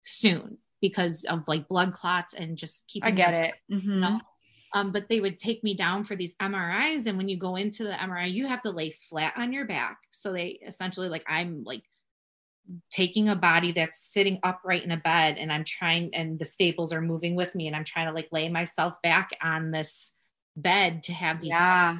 soon 0.05 0.59
because 0.81 1.25
of 1.25 1.47
like 1.47 1.67
blood 1.67 1.93
clots 1.93 2.35
and 2.35 2.59
just 2.59 2.87
keep. 2.87 3.03
I 3.03 3.09
get 3.09 3.33
it. 3.33 3.55
Mm-hmm. 3.71 3.89
You 3.89 3.99
know? 4.01 4.21
Um, 4.75 4.91
but 4.91 5.09
they 5.09 5.19
would 5.19 5.39
take 5.39 5.63
me 5.63 5.73
down 5.73 6.03
for 6.03 6.15
these 6.15 6.35
MRIs. 6.35 7.07
And 7.07 7.17
when 7.17 7.27
you 7.27 7.37
go 7.37 7.55
into 7.55 7.85
the 7.85 7.93
MRI, 7.93 8.31
you 8.31 8.47
have 8.47 8.61
to 8.61 8.71
lay 8.71 8.91
flat 8.91 9.33
on 9.35 9.51
your 9.51 9.65
back. 9.65 9.97
So 10.11 10.31
they 10.31 10.59
essentially, 10.65 11.09
like, 11.09 11.23
I'm 11.27 11.63
like 11.63 11.83
taking 12.91 13.29
a 13.29 13.35
body 13.35 13.71
that's 13.71 14.11
sitting 14.11 14.39
upright 14.43 14.83
in 14.83 14.91
a 14.91 14.97
bed 14.97 15.37
and 15.37 15.51
I'm 15.51 15.63
trying, 15.63 16.13
and 16.15 16.39
the 16.39 16.45
staples 16.45 16.93
are 16.93 17.01
moving 17.01 17.35
with 17.35 17.55
me, 17.55 17.67
and 17.67 17.75
I'm 17.75 17.83
trying 17.83 18.07
to 18.07 18.13
like 18.13 18.29
lay 18.31 18.49
myself 18.49 19.01
back 19.01 19.31
on 19.41 19.71
this 19.71 20.13
bed 20.55 21.03
to 21.03 21.13
have 21.13 21.41
these. 21.41 21.51
Yeah. 21.51 21.97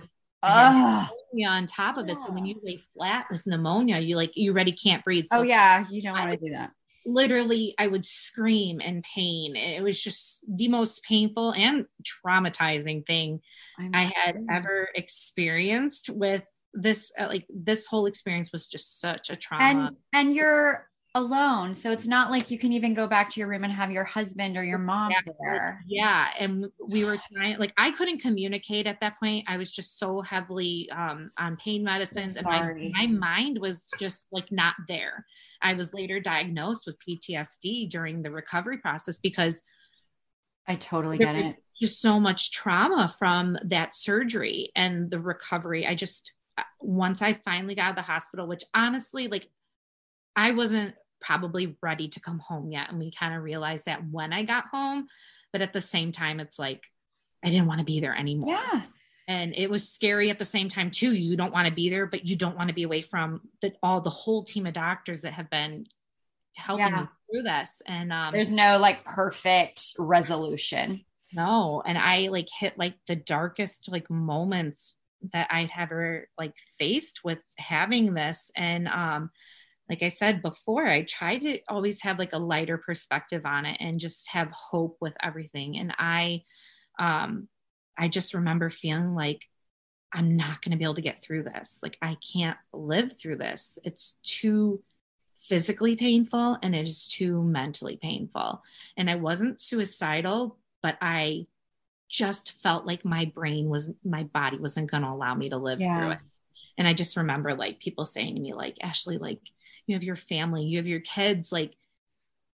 on 1.48 1.66
top 1.68 1.98
of 1.98 2.10
it. 2.10 2.22
So 2.22 2.32
when 2.32 2.46
you 2.46 2.60
lay 2.62 2.78
flat 2.94 3.28
with 3.32 3.48
pneumonia, 3.48 4.00
you 4.00 4.18
like 4.18 4.36
you 4.36 4.52
already 4.52 4.74
can't 4.74 5.04
breathe. 5.04 5.26
So 5.32 5.40
oh 5.40 5.42
yeah, 5.42 5.86
you 5.90 6.02
don't 6.02 6.14
want 6.14 6.32
to 6.32 6.38
do 6.38 6.52
that 6.52 6.72
literally 7.06 7.76
I 7.78 7.88
would 7.88 8.06
scream 8.06 8.80
in 8.82 9.02
pain. 9.02 9.56
It 9.56 9.84
was 9.84 10.02
just 10.02 10.40
the 10.48 10.68
most 10.68 11.04
painful 11.04 11.54
and 11.54 11.86
traumatizing 12.04 13.06
thing 13.06 13.42
I'm 13.80 13.92
i 13.94 14.02
had 14.02 14.36
sure. 14.36 14.46
ever 14.50 14.90
experienced 14.96 16.10
with 16.10 16.44
this 16.74 17.12
uh, 17.20 17.28
like 17.28 17.46
this 17.50 17.88
whole 17.88 18.06
experience 18.06 18.52
was 18.52 18.68
just 18.68 19.00
such 19.00 19.30
a 19.30 19.36
trauma. 19.36 19.64
And 19.64 19.98
and 20.14 20.36
you're 20.36 20.88
alone. 21.16 21.76
So 21.76 21.92
it's 21.92 22.08
not 22.08 22.32
like 22.32 22.50
you 22.50 22.58
can 22.58 22.74
even 22.74 22.96
go 22.96 23.06
back 23.06 23.30
to 23.30 23.40
your 23.40 23.48
room 23.48 23.64
and 23.64 23.72
have 23.72 23.92
your 23.92 24.04
husband 24.04 24.58
or 24.58 24.64
your 24.64 24.80
mom 24.80 25.12
exactly. 25.12 25.34
there. 25.46 25.80
Yeah. 25.86 26.30
And 26.40 26.66
we 26.88 27.06
were 27.06 27.20
trying, 27.32 27.60
like, 27.60 27.74
I 27.78 27.92
couldn't 27.92 28.20
communicate 28.20 28.88
at 28.88 29.00
that 29.02 29.20
point. 29.20 29.46
I 29.48 29.58
was 29.58 29.70
just 29.70 30.00
so 30.00 30.22
heavily 30.22 30.90
um, 30.90 31.30
on 31.38 31.56
pain 31.58 31.84
medicines 31.84 32.36
and 32.36 32.46
my, 32.46 32.90
my 32.94 33.08
mind 33.08 33.60
was 33.60 33.90
just 34.00 34.26
like 34.32 34.52
not 34.52 34.74
there. 34.88 35.24
I 35.62 35.76
was 35.76 35.94
later 35.94 36.20
diagnosed 36.20 36.88
with 36.88 36.98
PTSD 37.08 37.90
during 37.90 38.24
the 38.24 38.32
recovery 38.32 38.80
process 38.80 39.20
because 39.20 39.62
I 40.68 40.76
totally 40.76 41.20
get 41.20 41.36
it. 41.36 41.56
Just 41.80 42.02
so 42.02 42.20
much 42.20 42.52
trauma 42.52 43.08
from 43.20 43.58
that 43.66 43.96
surgery 43.96 44.72
and 44.76 45.12
the 45.12 45.20
recovery. 45.20 45.86
I 45.86 45.94
just, 45.94 46.32
once 46.80 47.22
I 47.22 47.34
finally 47.34 47.76
got 47.76 47.86
out 47.86 47.90
of 47.92 47.96
the 47.96 48.02
hospital, 48.04 48.48
which 48.48 48.64
honestly, 48.74 49.28
like, 49.28 49.50
I 50.36 50.52
wasn't 50.52 50.96
probably 51.22 51.78
ready 51.82 52.10
to 52.10 52.20
come 52.20 52.40
home 52.40 52.72
yet. 52.72 52.90
And 52.90 53.00
we 53.00 53.12
kind 53.12 53.34
of 53.34 53.44
realized 53.44 53.86
that 53.86 54.02
when 54.10 54.34
I 54.34 54.44
got 54.44 54.66
home. 54.72 55.08
But 55.52 55.62
at 55.62 55.74
the 55.74 55.82
same 55.82 56.12
time, 56.12 56.40
it's 56.40 56.58
like, 56.58 56.84
I 57.46 57.50
didn't 57.50 57.68
want 57.68 57.80
to 57.80 57.86
be 57.86 58.00
there 58.00 58.16
anymore. 58.16 58.50
Yeah. 58.50 58.82
And 59.28 59.54
it 59.56 59.70
was 59.70 59.88
scary 59.88 60.30
at 60.30 60.40
the 60.40 60.46
same 60.46 60.68
time, 60.68 60.92
too. 60.92 61.14
You 61.14 61.38
don't 61.38 61.54
want 61.54 61.68
to 61.68 61.74
be 61.74 61.90
there, 61.90 62.08
but 62.08 62.26
you 62.26 62.36
don't 62.36 62.58
want 62.58 62.70
to 62.70 62.74
be 62.74 62.84
away 62.84 63.02
from 63.02 63.42
the, 63.62 63.72
all 63.82 64.02
the 64.02 64.10
whole 64.10 64.44
team 64.44 64.66
of 64.66 64.74
doctors 64.74 65.22
that 65.22 65.34
have 65.34 65.50
been 65.50 65.86
helping 66.56 66.88
yeah. 66.88 67.02
you 67.02 67.08
through 67.32 67.44
this. 67.44 67.82
And 67.86 68.12
um, 68.12 68.34
there's 68.34 68.52
no 68.52 68.80
like 68.80 69.06
perfect 69.06 69.94
resolution. 69.98 71.06
No. 71.34 71.82
And 71.86 71.98
I 71.98 72.28
like 72.28 72.48
hit 72.60 72.78
like 72.78 72.96
the 73.08 73.16
darkest 73.16 73.90
like 73.90 74.10
moments 74.10 74.96
that 75.32 75.48
I'd 75.50 75.72
ever 75.78 76.28
like 76.38 76.54
faced 76.80 77.22
with 77.24 77.40
having 77.58 78.14
this. 78.14 78.52
And 78.56 78.88
um, 78.88 79.32
like 79.90 80.04
I 80.04 80.10
said 80.10 80.42
before, 80.42 80.86
I 80.86 81.04
try 81.04 81.38
to 81.38 81.60
always 81.70 82.02
have 82.02 82.20
like 82.20 82.34
a 82.34 82.40
lighter 82.40 82.78
perspective 82.78 83.46
on 83.46 83.66
it 83.66 83.78
and 83.80 84.00
just 84.00 84.30
have 84.30 84.52
hope 84.52 84.98
with 85.00 85.14
everything. 85.22 85.78
And 85.78 85.94
I, 85.98 86.44
um, 87.00 87.48
I 87.98 88.08
just 88.08 88.34
remember 88.34 88.70
feeling 88.70 89.16
like 89.16 89.46
I'm 90.14 90.36
not 90.36 90.62
going 90.62 90.72
to 90.72 90.78
be 90.78 90.84
able 90.84 90.96
to 90.96 91.02
get 91.02 91.24
through 91.24 91.44
this. 91.44 91.80
Like 91.82 91.98
I 92.02 92.18
can't 92.34 92.58
live 92.72 93.20
through 93.20 93.38
this. 93.38 93.78
It's 93.84 94.16
too 94.24 94.84
physically 95.36 95.96
painful 95.96 96.58
and 96.62 96.76
it 96.76 96.88
is 96.88 97.08
too 97.08 97.42
mentally 97.44 97.98
painful. 97.98 98.62
And 98.96 99.10
I 99.10 99.16
wasn't 99.16 99.62
suicidal, 99.62 100.58
but 100.82 100.98
I 101.02 101.48
just 102.14 102.62
felt 102.62 102.86
like 102.86 103.04
my 103.04 103.26
brain 103.26 103.70
was, 103.70 103.92
my 104.06 104.24
body 104.24 104.58
wasn't 104.58 104.92
going 104.92 105.02
to 105.02 105.10
allow 105.10 105.34
me 105.34 105.50
to 105.50 105.58
live 105.58 105.82
yeah. 105.82 106.00
through 106.00 106.12
it. 106.12 106.20
And 106.78 106.88
I 106.88 106.94
just 106.94 107.18
remember 107.18 107.56
like 107.56 107.80
people 107.80 108.06
saying 108.06 108.36
to 108.36 108.42
me, 108.42 108.54
like, 108.54 108.78
Ashley, 108.82 109.18
like, 109.18 109.40
you 109.88 109.96
have 109.96 110.04
your 110.04 110.16
family, 110.16 110.64
you 110.64 110.78
have 110.78 110.88
your 110.88 111.00
kids, 111.02 111.52
like 111.52 111.74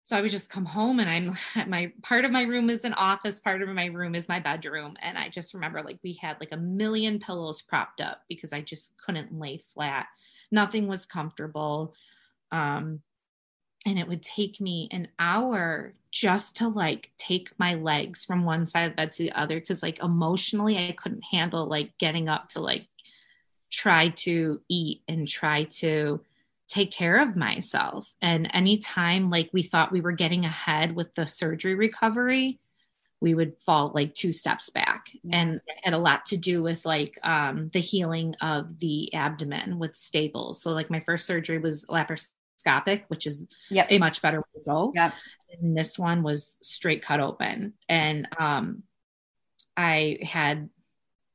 so 0.07 0.17
I 0.17 0.23
would 0.23 0.31
just 0.31 0.51
come 0.51 0.65
home 0.65 1.01
and 1.01 1.11
I'm 1.11 1.69
my 1.69 1.93
part 2.01 2.25
of 2.25 2.31
my 2.31 2.43
room 2.43 2.71
is 2.71 2.85
an 2.85 2.95
office, 2.95 3.41
part 3.41 3.61
of 3.61 3.69
my 3.71 3.87
room 3.87 4.15
is 4.15 4.29
my 4.29 4.39
bedroom. 4.39 4.97
And 5.01 5.19
I 5.19 5.29
just 5.29 5.53
remember 5.53 5.83
like 5.83 5.99
we 6.05 6.13
had 6.13 6.37
like 6.39 6.53
a 6.53 6.57
million 6.57 7.19
pillows 7.19 7.63
propped 7.63 8.01
up 8.01 8.21
because 8.29 8.53
I 8.53 8.61
just 8.61 8.93
couldn't 9.05 9.37
lay 9.37 9.59
flat. 9.59 10.07
Nothing 10.53 10.87
was 10.87 11.07
comfortable. 11.07 11.93
Um 12.53 13.01
and 13.87 13.99
it 13.99 14.09
would 14.09 14.22
take 14.22 14.61
me 14.61 14.89
an 14.91 15.09
hour 15.18 15.95
just 16.11 16.57
to 16.57 16.68
like 16.68 17.11
take 17.16 17.51
my 17.59 17.74
legs 17.74 18.24
from 18.24 18.45
one 18.45 18.64
side 18.64 18.84
of 18.84 18.93
the 18.93 18.97
bed 18.97 19.12
to 19.12 19.22
the 19.22 19.32
other 19.32 19.61
because 19.61 19.82
like 19.82 20.03
emotionally 20.03 20.76
I 20.76 20.93
couldn't 20.93 21.24
handle 21.24 21.66
like 21.66 21.97
getting 21.99 22.28
up 22.28 22.49
to 22.51 22.61
like 22.61 22.89
try 23.70 24.09
to 24.09 24.61
eat 24.68 25.03
and 25.09 25.28
try 25.28 25.64
to 25.64 26.20
take 26.68 26.91
care 26.91 27.22
of 27.22 27.37
myself. 27.37 28.12
And 28.20 28.51
anytime 28.53 29.30
like 29.30 29.51
we 29.53 29.62
thought 29.62 29.93
we 29.93 30.01
were 30.01 30.12
getting 30.12 30.45
ahead 30.45 30.97
with 30.97 31.14
the 31.14 31.26
surgery 31.26 31.76
recovery, 31.76 32.59
we 33.20 33.34
would 33.34 33.61
fall 33.61 33.93
like 33.95 34.14
two 34.14 34.32
steps 34.32 34.70
back. 34.70 35.11
Yeah. 35.22 35.37
And 35.37 35.55
it 35.66 35.76
had 35.84 35.95
a 35.95 35.99
lot 35.99 36.26
to 36.26 36.37
do 36.37 36.62
with 36.62 36.84
like 36.84 37.18
um, 37.22 37.70
the 37.72 37.80
healing 37.80 38.34
of 38.41 38.78
the 38.78 39.14
abdomen 39.14 39.78
with 39.78 39.97
staples. 39.97 40.61
So 40.61 40.72
like 40.72 40.91
my 40.91 41.01
first 41.01 41.26
surgery 41.26 41.59
was 41.59 41.84
laparoscopic, 41.84 42.30
which 43.09 43.27
is 43.27 43.47
yep. 43.71 43.87
a 43.91 43.99
much 43.99 44.23
better 44.23 44.39
way 44.39 44.61
to 44.61 44.64
go. 44.64 44.93
Yep. 44.95 45.14
And 45.61 45.77
this 45.77 45.99
one 45.99 46.23
was 46.23 46.57
straight 46.62 47.03
cut 47.03 47.21
open. 47.21 47.75
And 47.89 48.29
um, 48.39 48.83
I 49.77 50.19
had 50.23 50.69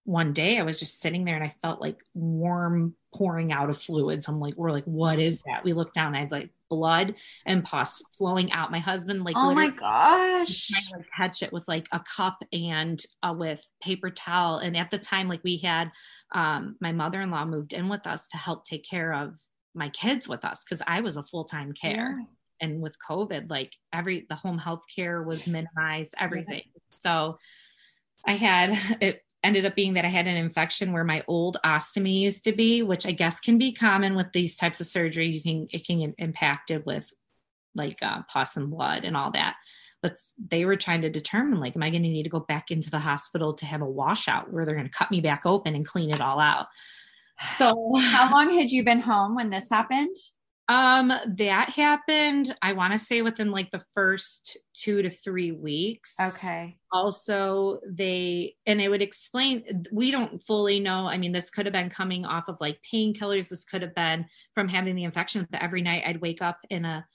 one 0.03 0.33
day 0.33 0.57
I 0.57 0.63
was 0.63 0.79
just 0.79 0.99
sitting 0.99 1.25
there 1.25 1.35
and 1.35 1.43
I 1.43 1.53
felt 1.61 1.79
like 1.79 1.97
warm 2.13 2.95
pouring 3.13 3.51
out 3.51 3.69
of 3.69 3.77
fluids. 3.77 4.27
I'm 4.27 4.39
like, 4.39 4.55
we're 4.55 4.71
like, 4.71 4.85
what 4.85 5.19
is 5.19 5.41
that? 5.45 5.63
We 5.63 5.73
looked 5.73 5.93
down, 5.93 6.15
I 6.15 6.21
had 6.21 6.31
like 6.31 6.49
blood 6.69 7.15
and 7.45 7.63
pus 7.63 8.01
flowing 8.17 8.51
out. 8.51 8.71
My 8.71 8.79
husband, 8.79 9.23
like, 9.23 9.35
oh 9.37 9.53
my 9.53 9.69
gosh, 9.69 10.69
trying 10.69 10.83
to 10.83 10.97
like, 10.97 11.05
catch 11.15 11.43
it 11.43 11.53
with 11.53 11.67
like 11.67 11.87
a 11.91 11.99
cup 11.99 12.41
and 12.51 12.99
uh, 13.21 13.35
with 13.37 13.63
paper 13.83 14.09
towel. 14.09 14.57
And 14.57 14.75
at 14.75 14.89
the 14.89 14.97
time, 14.97 15.27
like, 15.27 15.43
we 15.43 15.57
had 15.57 15.91
um, 16.31 16.77
my 16.79 16.93
mother 16.93 17.21
in 17.21 17.29
law 17.29 17.45
moved 17.45 17.73
in 17.73 17.89
with 17.89 18.07
us 18.07 18.27
to 18.29 18.37
help 18.37 18.65
take 18.65 18.89
care 18.89 19.13
of 19.13 19.37
my 19.73 19.89
kids 19.89 20.27
with 20.27 20.43
us 20.45 20.63
because 20.63 20.81
I 20.85 21.01
was 21.01 21.17
a 21.17 21.23
full 21.23 21.45
time 21.45 21.73
care. 21.73 22.17
Yeah. 22.19 22.25
And 22.63 22.81
with 22.81 22.95
COVID, 23.07 23.49
like 23.49 23.75
every 23.91 24.25
the 24.29 24.35
home 24.35 24.59
health 24.59 24.83
care 24.93 25.23
was 25.23 25.47
minimized, 25.47 26.13
everything. 26.19 26.63
Yeah. 26.65 26.81
So 26.99 27.37
I 28.25 28.33
had 28.33 28.77
it 29.01 29.23
ended 29.43 29.65
up 29.65 29.75
being 29.75 29.95
that 29.95 30.05
I 30.05 30.09
had 30.09 30.27
an 30.27 30.37
infection 30.37 30.93
where 30.93 31.03
my 31.03 31.23
old 31.27 31.57
ostomy 31.65 32.19
used 32.19 32.43
to 32.43 32.51
be, 32.51 32.83
which 32.83 33.07
I 33.07 33.11
guess 33.11 33.39
can 33.39 33.57
be 33.57 33.71
common 33.71 34.15
with 34.15 34.31
these 34.31 34.55
types 34.55 34.79
of 34.79 34.87
surgery. 34.87 35.27
You 35.27 35.41
can 35.41 35.67
it 35.71 35.85
can 35.85 36.13
impact 36.17 36.71
it 36.71 36.85
with 36.85 37.11
like 37.75 37.99
uh, 38.01 38.21
pus 38.27 38.57
and 38.57 38.69
blood 38.69 39.05
and 39.05 39.15
all 39.15 39.31
that. 39.31 39.55
But 40.01 40.17
they 40.49 40.65
were 40.65 40.75
trying 40.75 41.01
to 41.01 41.09
determine 41.09 41.59
like, 41.59 41.75
am 41.75 41.83
I 41.83 41.91
going 41.91 42.03
to 42.03 42.09
need 42.09 42.23
to 42.23 42.29
go 42.29 42.39
back 42.39 42.71
into 42.71 42.89
the 42.89 42.99
hospital 42.99 43.53
to 43.53 43.65
have 43.65 43.81
a 43.81 43.89
washout 43.89 44.51
where 44.51 44.65
they're 44.65 44.75
going 44.75 44.89
to 44.89 44.97
cut 44.97 45.11
me 45.11 45.21
back 45.21 45.45
open 45.45 45.75
and 45.75 45.85
clean 45.85 46.09
it 46.09 46.21
all 46.21 46.39
out? 46.39 46.67
So, 47.51 47.95
how 47.95 48.31
long 48.31 48.53
had 48.57 48.71
you 48.71 48.83
been 48.83 48.99
home 48.99 49.35
when 49.35 49.49
this 49.49 49.69
happened? 49.69 50.15
Um, 50.71 51.11
that 51.25 51.69
happened, 51.69 52.55
I 52.61 52.71
want 52.71 52.93
to 52.93 52.99
say 52.99 53.21
within 53.21 53.51
like 53.51 53.71
the 53.71 53.83
first 53.93 54.57
two 54.73 55.01
to 55.01 55.09
three 55.09 55.51
weeks. 55.51 56.15
Okay. 56.21 56.77
Also, 56.93 57.81
they, 57.85 58.55
and 58.65 58.79
it 58.79 58.89
would 58.89 59.01
explain, 59.01 59.83
we 59.91 60.11
don't 60.11 60.39
fully 60.39 60.79
know. 60.79 61.07
I 61.07 61.17
mean, 61.17 61.33
this 61.33 61.49
could 61.49 61.65
have 61.65 61.73
been 61.73 61.89
coming 61.89 62.25
off 62.25 62.47
of 62.47 62.55
like 62.61 62.79
painkillers. 62.93 63.49
This 63.49 63.65
could 63.65 63.81
have 63.81 63.95
been 63.95 64.25
from 64.55 64.69
having 64.69 64.95
the 64.95 65.03
infection, 65.03 65.45
but 65.51 65.61
every 65.61 65.81
night 65.81 66.03
I'd 66.05 66.21
wake 66.21 66.41
up 66.41 66.59
in 66.69 66.85
a 66.85 67.05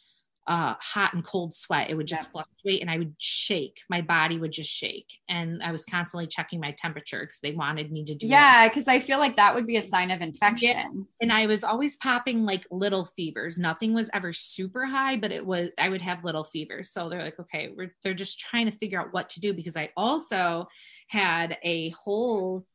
uh, 0.46 0.74
hot 0.80 1.12
and 1.14 1.24
cold 1.24 1.54
sweat. 1.54 1.90
It 1.90 1.96
would 1.96 2.06
just 2.06 2.28
yeah. 2.28 2.32
fluctuate 2.32 2.80
and 2.80 2.90
I 2.90 2.98
would 2.98 3.14
shake. 3.18 3.80
My 3.90 4.00
body 4.00 4.38
would 4.38 4.52
just 4.52 4.70
shake. 4.70 5.08
And 5.28 5.62
I 5.62 5.72
was 5.72 5.84
constantly 5.84 6.26
checking 6.26 6.60
my 6.60 6.72
temperature 6.78 7.20
because 7.20 7.40
they 7.40 7.52
wanted 7.52 7.90
me 7.90 8.04
to 8.04 8.14
do 8.14 8.26
Yeah, 8.28 8.68
because 8.68 8.86
I 8.86 9.00
feel 9.00 9.18
like 9.18 9.36
that 9.36 9.54
would 9.54 9.66
be 9.66 9.76
a 9.76 9.82
sign 9.82 10.10
of 10.10 10.20
infection. 10.20 10.68
Yeah. 10.68 10.86
And 11.20 11.32
I 11.32 11.46
was 11.46 11.64
always 11.64 11.96
popping 11.96 12.44
like 12.44 12.66
little 12.70 13.04
fevers. 13.04 13.58
Nothing 13.58 13.92
was 13.92 14.08
ever 14.12 14.32
super 14.32 14.86
high, 14.86 15.16
but 15.16 15.32
it 15.32 15.44
was 15.44 15.70
I 15.78 15.88
would 15.88 16.02
have 16.02 16.24
little 16.24 16.44
fevers. 16.44 16.90
So 16.90 17.08
they're 17.08 17.24
like, 17.24 17.40
okay, 17.40 17.72
we're 17.76 17.94
they're 18.04 18.14
just 18.14 18.38
trying 18.38 18.66
to 18.66 18.76
figure 18.76 19.00
out 19.00 19.12
what 19.12 19.28
to 19.30 19.40
do 19.40 19.52
because 19.52 19.76
I 19.76 19.90
also 19.96 20.68
had 21.08 21.58
a 21.62 21.90
hole 21.90 22.66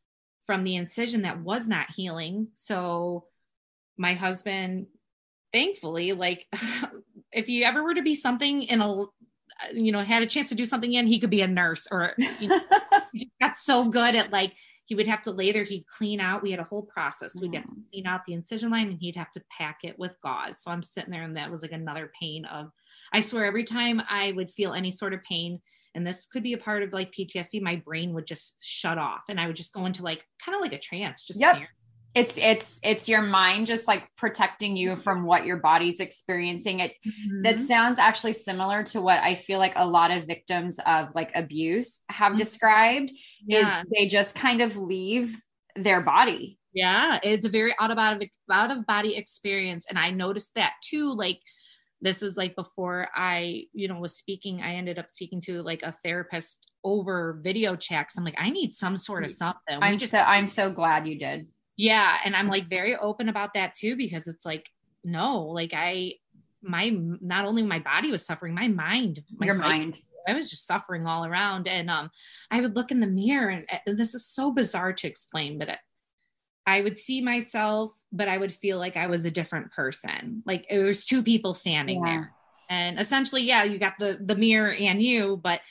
from 0.45 0.63
the 0.63 0.76
incision 0.76 1.22
that 1.22 1.41
was 1.41 1.67
not 1.67 1.91
healing. 1.95 2.47
So 2.53 3.26
my 3.97 4.13
husband 4.13 4.88
thankfully 5.53 6.13
like 6.13 6.47
if 7.34 7.50
you 7.50 7.64
ever 7.64 7.84
were 7.84 7.94
to 7.94 8.02
be 8.02 8.16
something 8.16 8.64
in 8.64 8.82
a 8.82 9.06
you 9.74 9.92
know 9.92 10.00
had 10.00 10.24
a 10.24 10.28
chance 10.28 10.50
to 10.50 10.56
do 10.56 10.66
something 10.66 10.94
in 10.94 11.06
he 11.06 11.20
could 11.20 11.30
be 11.30 11.42
a 11.42 11.48
nurse 11.48 11.88
or 11.92 12.14
you 12.40 12.48
know, 12.48 12.60
he 13.14 13.30
got 13.40 13.56
so 13.56 13.86
good 13.86 14.16
at 14.16 14.32
like 14.32 14.54
he 14.86 14.96
would 14.96 15.08
have 15.08 15.22
to 15.22 15.32
lay 15.32 15.54
there 15.54 15.64
he'd 15.64 15.86
clean 15.88 16.20
out. 16.20 16.44
We 16.44 16.52
had 16.52 16.60
a 16.60 16.66
whole 16.66 16.82
process. 16.82 17.34
We'd 17.40 17.56
have 17.56 17.64
to 17.64 17.70
clean 17.92 18.08
out 18.08 18.26
the 18.26 18.34
incision 18.34 18.72
line 18.72 18.90
and 18.90 18.98
he'd 19.00 19.16
have 19.16 19.32
to 19.32 19.44
pack 19.58 19.80
it 19.84 19.98
with 19.98 20.16
gauze. 20.22 20.62
So 20.62 20.72
i'm 20.72 20.84
sitting 20.84 21.12
there 21.12 21.24
and 21.24 21.38
that 21.38 21.52
was 21.52 21.62
like 21.62 21.72
another 21.72 22.12
pain 22.20 22.46
of 22.46 22.72
i 23.14 23.22
swear 23.22 23.46
every 23.46 23.64
time 23.64 24.02
i 24.10 24.32
would 24.34 24.50
feel 24.50 24.74
any 24.74 24.92
sort 24.92 25.14
of 25.14 25.24
pain 25.24 25.62
and 25.96 26.08
this 26.08 26.26
could 26.26 26.44
be 26.44 26.54
a 26.54 26.58
part 26.58 26.84
of 26.84 26.94
like 26.94 27.12
ptsd 27.12 27.62
my 27.62 27.76
brain 27.76 28.14
would 28.14 28.28
just 28.28 28.58
shut 28.62 28.98
off 28.98 29.24
and 29.30 29.40
i 29.40 29.48
would 29.48 29.56
just 29.56 29.74
go 29.74 29.86
into 29.86 30.04
like 30.04 30.26
kind 30.44 30.56
of 30.56 30.62
like 30.62 30.74
a 30.74 30.80
trance 30.80 31.26
just 31.26 31.40
yep 31.40 31.58
it's 32.14 32.38
it's 32.38 32.80
it's 32.84 33.07
your 33.07 33.22
mind 33.22 33.66
just 33.66 33.88
like 33.88 34.07
protecting 34.18 34.76
you 34.76 34.95
from 34.95 35.24
what 35.24 35.45
your 35.45 35.57
body's 35.57 35.99
experiencing 35.99 36.80
it 36.80 36.93
mm-hmm. 37.05 37.41
that 37.43 37.59
sounds 37.59 37.99
actually 37.99 38.34
similar 38.34 38.84
to 38.84 39.01
what 39.01 39.20
i 39.20 39.36
feel 39.36 39.59
like 39.59 39.74
a 39.76 39.86
lot 39.86 40.12
of 40.12 40.26
victims 40.26 40.80
of 40.86 41.14
like 41.16 41.32
abuse 41.36 42.01
have 42.09 42.32
mm-hmm. 42.32 42.39
described 42.39 43.12
yeah. 43.45 43.82
is 43.82 43.88
they 43.95 44.07
just 44.07 44.36
kind 44.36 44.62
of 44.62 44.76
leave 44.76 45.39
their 45.76 46.01
body 46.01 46.59
yeah 46.74 47.18
it's 47.24 47.45
a 47.45 47.49
very 47.49 47.74
out 47.80 47.91
of 47.91 47.97
out 47.97 48.18
of 48.18 48.30
out 48.51 48.72
of 48.72 48.86
body 48.86 49.16
experience 49.16 49.86
and 49.89 49.97
i 49.97 50.09
noticed 50.09 50.51
that 50.55 50.74
too 50.84 51.16
like 51.16 51.39
this 52.03 52.24
is 52.24 52.36
like 52.36 52.55
before 52.55 53.09
I, 53.14 53.66
you 53.74 53.88
know, 53.88 53.99
was 53.99 54.18
speaking, 54.18 54.64
I 54.64 54.74
ended 54.74 54.97
up 54.97 55.12
speaking 55.12 55.39
to 55.41 55.62
like 55.62 55.84
a 55.84 55.91
therapist 56.03 56.72
over 56.84 57.39
video 57.43 57.76
chats. 57.76 58.18
I'm 58.18 58.26
like, 58.26 58.41
I 58.41 58.49
need 58.49 58.74
some 58.74 58.97
sort 58.97 59.24
of 59.24 59.30
something. 59.30 59.78
I'm 59.80 59.99
just, 59.99 60.09
so 60.09 60.18
I'm 60.18 60.47
so 60.47 60.72
glad 60.72 61.07
you 61.07 61.20
did 61.20 61.47
yeah 61.82 62.20
and 62.24 62.36
i'm 62.36 62.48
like 62.48 62.66
very 62.66 62.96
open 62.96 63.28
about 63.28 63.56
that 63.56 63.74
too 63.74 63.96
because 63.96 64.28
it's 64.28 64.46
like 64.46 64.70
no 65.04 65.42
like 65.46 65.74
i 65.76 66.14
my 66.62 66.96
not 67.22 67.44
only 67.44 67.64
my 67.64 67.80
body 67.80 68.12
was 68.12 68.24
suffering 68.24 68.54
my 68.54 68.68
mind 68.68 69.22
my 69.38 69.48
your 69.48 69.58
mind. 69.58 70.00
I 70.28 70.36
was 70.36 70.52
just 70.52 70.68
suffering 70.68 71.08
all 71.08 71.26
around. 71.26 71.68
And 71.68 71.90
um 71.90 72.12
i 72.52 72.62
would 72.62 72.76
look 72.76 72.92
in 72.92 73.00
the 73.00 73.08
mirror 73.08 73.50
and, 73.50 73.66
and 73.88 73.98
this 73.98 74.14
is 74.14 74.28
so 74.28 74.52
bizarre 74.52 74.94
to 74.94 75.08
explain 75.08 75.58
but 75.58 75.70
it, 75.70 75.80
i 76.68 76.82
would 76.82 77.00
see 77.00 77.20
myself 77.20 77.92
but 78.12 78.28
i 78.28 78.38
would 78.38 78.54
feel 78.54 78.78
like 78.78 78.96
i 78.96 79.08
was 79.08 79.26
a 79.26 79.32
different 79.32 79.72
person. 79.72 80.44
Like 80.46 80.68
it 80.70 80.78
was 80.78 81.06
two 81.08 81.24
people 81.24 81.56
standing 81.56 82.06
yeah. 82.06 82.12
there. 82.12 82.34
And 82.70 83.00
essentially 83.00 83.42
yeah 83.42 83.64
you 83.64 83.80
got 83.80 83.98
the 83.98 84.20
the 84.22 84.36
mirror 84.36 84.72
and 84.72 85.02
you 85.02 85.38
but 85.38 85.62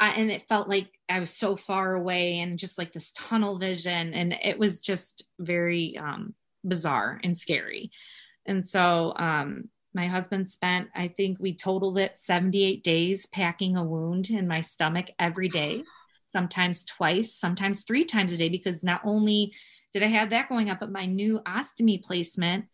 I, 0.00 0.10
and 0.10 0.30
it 0.30 0.48
felt 0.48 0.68
like 0.68 0.90
I 1.08 1.20
was 1.20 1.30
so 1.30 1.56
far 1.56 1.94
away 1.94 2.38
and 2.38 2.58
just 2.58 2.78
like 2.78 2.92
this 2.92 3.12
tunnel 3.12 3.58
vision. 3.58 4.14
And 4.14 4.36
it 4.42 4.58
was 4.58 4.80
just 4.80 5.24
very 5.38 5.98
um, 5.98 6.34
bizarre 6.64 7.20
and 7.24 7.36
scary. 7.36 7.90
And 8.46 8.64
so 8.64 9.12
um, 9.16 9.68
my 9.94 10.06
husband 10.06 10.48
spent, 10.48 10.88
I 10.94 11.08
think 11.08 11.38
we 11.40 11.54
totaled 11.54 11.98
it 11.98 12.16
78 12.16 12.84
days 12.84 13.26
packing 13.26 13.76
a 13.76 13.84
wound 13.84 14.30
in 14.30 14.46
my 14.46 14.60
stomach 14.60 15.10
every 15.18 15.48
day, 15.48 15.82
sometimes 16.32 16.84
twice, 16.84 17.34
sometimes 17.34 17.82
three 17.82 18.04
times 18.04 18.32
a 18.32 18.36
day, 18.36 18.48
because 18.48 18.84
not 18.84 19.00
only 19.04 19.52
did 19.92 20.02
I 20.02 20.06
have 20.06 20.30
that 20.30 20.48
going 20.48 20.70
up, 20.70 20.80
but 20.80 20.92
my 20.92 21.06
new 21.06 21.40
ostomy 21.40 22.02
placement 22.02 22.66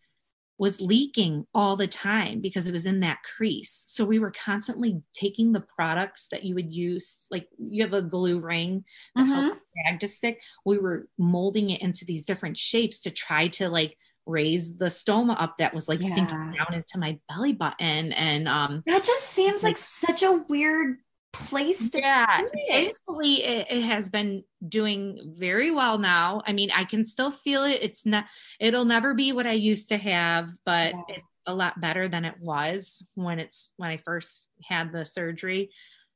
was 0.59 0.81
leaking 0.81 1.47
all 1.53 1.77
the 1.77 1.87
time 1.87 2.41
because 2.41 2.67
it 2.67 2.73
was 2.73 2.87
in 2.87 3.01
that 3.01 3.19
crease. 3.37 3.85
So 3.89 4.05
we 4.05 4.19
were 4.19 4.31
constantly 4.31 5.03
taking 5.13 5.53
the 5.53 5.65
products 5.77 6.29
that 6.31 6.45
you 6.45 6.55
would 6.55 6.73
use, 6.73 7.27
like 7.31 7.49
you 7.59 7.83
have 7.83 7.93
a 7.93 8.03
glue 8.03 8.39
ring 8.39 8.85
that 9.17 9.23
mm-hmm. 9.23 9.33
helps 9.33 9.61
bag 9.85 10.01
to 10.01 10.09
stick. 10.09 10.41
We 10.65 10.79
were 10.79 11.09
molding 11.19 11.71
it 11.71 11.83
into 11.83 12.05
these 12.05 12.25
different 12.25 12.57
shapes 12.57 13.01
to 13.01 13.11
try 13.11 13.49
to 13.49 13.69
like 13.69 13.97
raise 14.27 14.77
the 14.77 14.87
stoma 14.87 15.39
up 15.39 15.59
that 15.59 15.75
was 15.75 15.89
like 15.89 16.03
yeah. 16.03 16.15
sinking 16.15 16.53
down 16.53 16.73
into 16.73 16.99
my 16.99 17.19
belly 17.29 17.53
button. 17.53 18.13
And 18.13 18.49
um 18.49 18.83
that 18.87 19.05
just 19.05 19.25
seems 19.25 19.63
like, 19.63 19.73
like 19.73 19.79
such 19.79 20.23
a 20.23 20.33
weird 20.49 20.97
place 21.35 21.91
to 21.91 22.01
yeah 22.01 22.41
thankfully 22.68 23.43
it, 23.43 23.66
it, 23.70 23.82
has 23.82 24.09
been 24.09 24.45
doing 24.66 25.35
very 25.37 25.70
well 25.70 25.99
now. 25.99 26.43
I 26.47 26.53
mean 26.53 26.70
i 26.74 26.85
can 26.85 27.05
still 27.05 27.30
feel 27.30 27.64
it. 27.64 27.80
It's 27.82 28.07
not 28.07 28.26
it'll 28.61 28.85
never 28.85 29.14
be 29.14 29.32
what 29.32 29.47
i 29.47 29.53
used 29.53 29.89
to 29.91 29.97
have 29.97 30.51
but 30.64 30.95
yeah. 30.95 31.16
it's 31.16 31.28
a 31.47 31.55
lot 31.55 31.80
better 31.80 32.09
than 32.09 32.24
it 32.24 32.37
was 32.41 33.05
when 33.14 33.39
it's 33.39 33.72
when 33.76 33.91
i 33.91 33.97
first 33.97 34.49
had 34.62 34.93
the 34.93 35.05
surgery. 35.05 35.70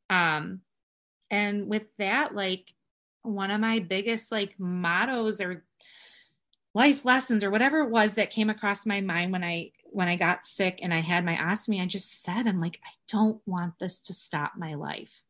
Um 0.09 0.61
and 1.31 1.69
with 1.69 1.95
that 1.99 2.35
like 2.35 2.73
one 3.23 3.51
of 3.51 3.61
my 3.61 3.81
biggest 3.81 4.33
like 4.33 4.55
mottos 4.59 5.41
or 5.41 5.65
life 6.75 7.05
lessons 7.05 7.43
or 7.43 7.51
whatever 7.51 7.81
it 7.81 7.91
was 7.91 8.15
that 8.15 8.31
came 8.31 8.51
across 8.51 8.87
my 8.87 9.01
mind 9.01 9.33
when 9.33 9.43
i 9.43 9.71
when 9.91 10.09
I 10.09 10.17
got 10.17 10.45
sick 10.45 10.81
and 10.83 10.93
I 10.93 11.01
had 11.01 11.25
my 11.25 11.37
ostomy, 11.37 11.81
I 11.81 11.87
just 11.87 12.23
said, 12.23 12.47
I'm 12.47 12.61
like, 12.61 12.79
I 12.85 12.91
don't 13.09 13.41
want 13.47 13.79
this 13.79 14.01
to 14.03 14.15
stop 14.15 14.53
my 14.57 14.75
life. 14.75 15.23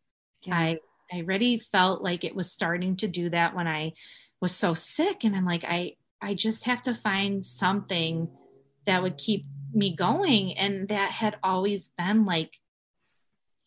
Yeah. 0.42 0.56
I 0.56 0.78
I 1.12 1.20
already 1.20 1.58
felt 1.58 2.02
like 2.02 2.22
it 2.22 2.36
was 2.36 2.52
starting 2.52 2.96
to 2.96 3.08
do 3.08 3.30
that 3.30 3.54
when 3.54 3.66
I 3.66 3.94
was 4.40 4.54
so 4.54 4.74
sick. 4.74 5.24
And 5.24 5.34
I'm 5.34 5.46
like, 5.46 5.64
I 5.64 5.94
I 6.20 6.34
just 6.34 6.64
have 6.64 6.82
to 6.82 6.94
find 6.94 7.44
something 7.44 8.28
that 8.86 9.02
would 9.02 9.16
keep 9.16 9.44
me 9.72 9.94
going 9.94 10.56
and 10.56 10.88
that 10.88 11.12
had 11.12 11.36
always 11.42 11.88
been 11.88 12.24
like 12.24 12.58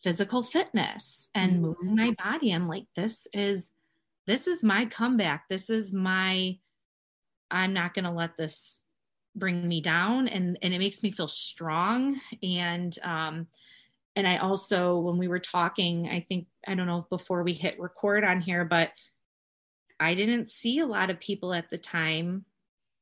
physical 0.02 0.42
fitness 0.42 1.28
and 1.34 1.52
mm-hmm. 1.52 1.62
moving 1.62 1.94
my 1.94 2.10
body 2.20 2.50
i'm 2.50 2.66
like 2.66 2.86
this 2.96 3.28
is 3.32 3.70
this 4.26 4.48
is 4.48 4.64
my 4.64 4.84
comeback 4.86 5.44
this 5.48 5.70
is 5.70 5.92
my 5.92 6.58
i'm 7.52 7.72
not 7.72 7.94
going 7.94 8.04
to 8.04 8.10
let 8.10 8.36
this 8.36 8.80
bring 9.34 9.66
me 9.66 9.80
down. 9.80 10.28
And 10.28 10.58
and 10.62 10.74
it 10.74 10.78
makes 10.78 11.02
me 11.02 11.10
feel 11.10 11.28
strong. 11.28 12.20
And 12.42 12.96
um 13.02 13.46
and 14.16 14.26
i 14.26 14.36
also 14.36 14.98
when 14.98 15.16
we 15.16 15.28
were 15.28 15.38
talking 15.38 16.08
i 16.08 16.20
think 16.20 16.46
i 16.66 16.74
don't 16.74 16.86
know 16.86 16.98
if 16.98 17.08
before 17.08 17.42
we 17.42 17.52
hit 17.52 17.80
record 17.80 18.24
on 18.24 18.40
here 18.40 18.64
but 18.64 18.90
i 20.00 20.14
didn't 20.14 20.50
see 20.50 20.80
a 20.80 20.86
lot 20.86 21.10
of 21.10 21.20
people 21.20 21.54
at 21.54 21.70
the 21.70 21.78
time 21.78 22.44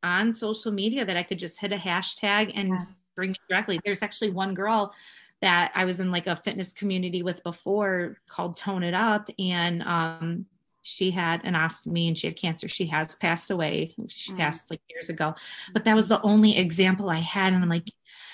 on 0.03 0.33
social 0.33 0.73
media 0.73 1.05
that 1.05 1.17
i 1.17 1.23
could 1.23 1.39
just 1.39 1.61
hit 1.61 1.73
a 1.73 1.77
hashtag 1.77 2.53
and 2.55 2.69
yeah. 2.69 2.85
bring 3.17 3.31
me 3.31 3.37
directly. 3.49 3.81
There's 3.85 4.03
actually 4.03 4.31
one 4.31 4.55
girl 4.55 4.95
that 5.41 5.73
i 5.75 5.85
was 5.85 6.01
in 6.01 6.11
like 6.11 6.27
a 6.27 6.37
fitness 6.37 6.73
community 6.73 7.23
with 7.23 7.43
before 7.43 8.19
called 8.29 8.57
tone 8.57 8.83
it 8.83 8.95
up. 8.95 9.29
And 9.39 9.83
um 9.83 10.47
she 10.83 11.11
had 11.11 11.45
an 11.45 11.55
ostomy 11.55 12.09
and 12.09 12.17
she 12.17 12.27
had 12.27 12.37
cancer. 12.37 12.69
She 12.69 12.87
has 12.87 13.15
passed 13.17 13.51
away. 13.51 13.95
She 14.09 14.33
mm. 14.33 14.39
passed 14.39 14.71
like 14.71 14.81
years 14.89 15.09
ago. 15.09 15.35
But 15.73 15.85
that 15.85 15.95
was 15.95 16.09
the 16.09 16.23
only 16.23 16.57
example 16.57 17.11
I 17.11 17.17
had. 17.17 17.53
And 17.53 17.63
I'm 17.63 17.69
like, 17.69 17.91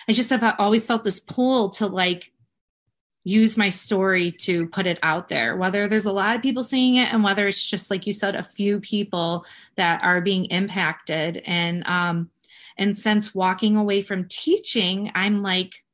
I 0.09 0.13
just 0.13 0.31
have 0.31 0.55
always 0.59 0.87
felt 0.87 1.05
this 1.05 1.21
pull 1.21 1.71
to 1.71 1.87
like 1.87 2.33
use 3.25 3.57
my 3.57 3.71
story 3.71 4.31
to 4.31 4.69
put 4.69 4.87
it 4.87 5.01
out 5.03 5.29
there, 5.29 5.57
whether 5.57 5.89
there's 5.89 6.05
a 6.05 6.13
lot 6.13 6.37
of 6.37 6.43
people 6.43 6.63
seeing 6.63 6.95
it 6.95 7.13
and 7.13 7.25
whether 7.25 7.49
it's 7.49 7.65
just 7.65 7.91
like 7.91 8.07
you 8.07 8.13
said, 8.13 8.37
a 8.37 8.43
few 8.43 8.79
people 8.79 9.45
that 9.75 10.03
are 10.05 10.21
being 10.21 10.45
impacted. 10.47 11.43
And 11.45 11.85
um, 11.89 12.31
and 12.79 12.97
since 12.97 13.35
walking 13.35 13.77
away 13.77 14.03
from 14.03 14.29
teaching, 14.29 15.11
I'm 15.15 15.43
like, 15.43 15.85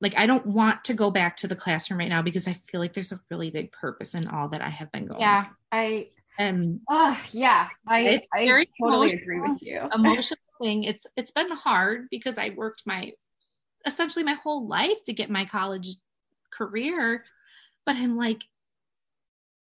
like 0.00 0.16
I 0.16 0.26
don't 0.26 0.46
want 0.46 0.84
to 0.84 0.94
go 0.94 1.10
back 1.10 1.36
to 1.38 1.48
the 1.48 1.56
classroom 1.56 2.00
right 2.00 2.08
now 2.08 2.22
because 2.22 2.46
I 2.46 2.52
feel 2.52 2.80
like 2.80 2.92
there's 2.92 3.12
a 3.12 3.20
really 3.30 3.50
big 3.50 3.72
purpose 3.72 4.14
in 4.14 4.28
all 4.28 4.48
that 4.48 4.60
I 4.60 4.68
have 4.68 4.92
been 4.92 5.06
going. 5.06 5.20
Yeah, 5.20 5.46
I 5.72 6.08
and 6.38 6.80
uh, 6.88 7.16
yeah, 7.32 7.68
I 7.86 8.22
I 8.32 8.66
totally 8.80 9.14
agree 9.14 9.40
with 9.40 9.62
you. 9.62 9.80
Emotional 9.94 10.38
thing. 10.62 10.84
It's 10.84 11.06
it's 11.16 11.30
been 11.30 11.50
hard 11.50 12.08
because 12.10 12.36
I 12.38 12.50
worked 12.50 12.82
my 12.86 13.12
essentially 13.86 14.24
my 14.24 14.34
whole 14.34 14.66
life 14.66 15.02
to 15.06 15.12
get 15.12 15.30
my 15.30 15.44
college 15.44 15.96
career, 16.52 17.24
but 17.86 17.96
I'm 17.96 18.16
like 18.16 18.44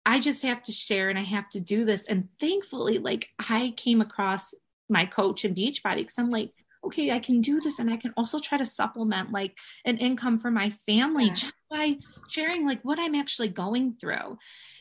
I 0.05 0.19
just 0.19 0.43
have 0.43 0.63
to 0.65 0.73
share 0.73 1.11
and 1.11 1.19
I 1.19 1.23
have 1.23 1.49
to 1.51 1.61
do 1.61 1.85
this. 1.85 2.05
And 2.07 2.29
thankfully, 2.41 2.99
like 2.99 3.29
I 3.39 3.75
came 3.77 4.01
across 4.01 4.55
my 4.89 5.05
coach 5.05 5.45
in 5.45 5.55
Beachbody 5.55 5.97
because 5.97 6.19
I'm 6.19 6.31
like, 6.31 6.51
okay, 6.85 7.11
I 7.11 7.19
can 7.19 7.41
do 7.41 7.61
this 7.61 7.79
and 7.79 7.91
I 7.91 7.97
can 7.97 8.13
also 8.17 8.39
try 8.39 8.59
to 8.59 8.67
supplement 8.67 9.33
like 9.33 9.57
an 9.85 9.99
income 9.99 10.39
for 10.39 10.51
my 10.51 10.71
family 10.87 11.27
yeah. 11.27 11.35
just 11.35 11.55
by 11.71 11.97
sharing 12.31 12.67
like 12.67 12.83
what 12.83 12.99
I'm 12.99 13.15
actually 13.15 13.49
going 13.49 13.95
through. 14.01 14.39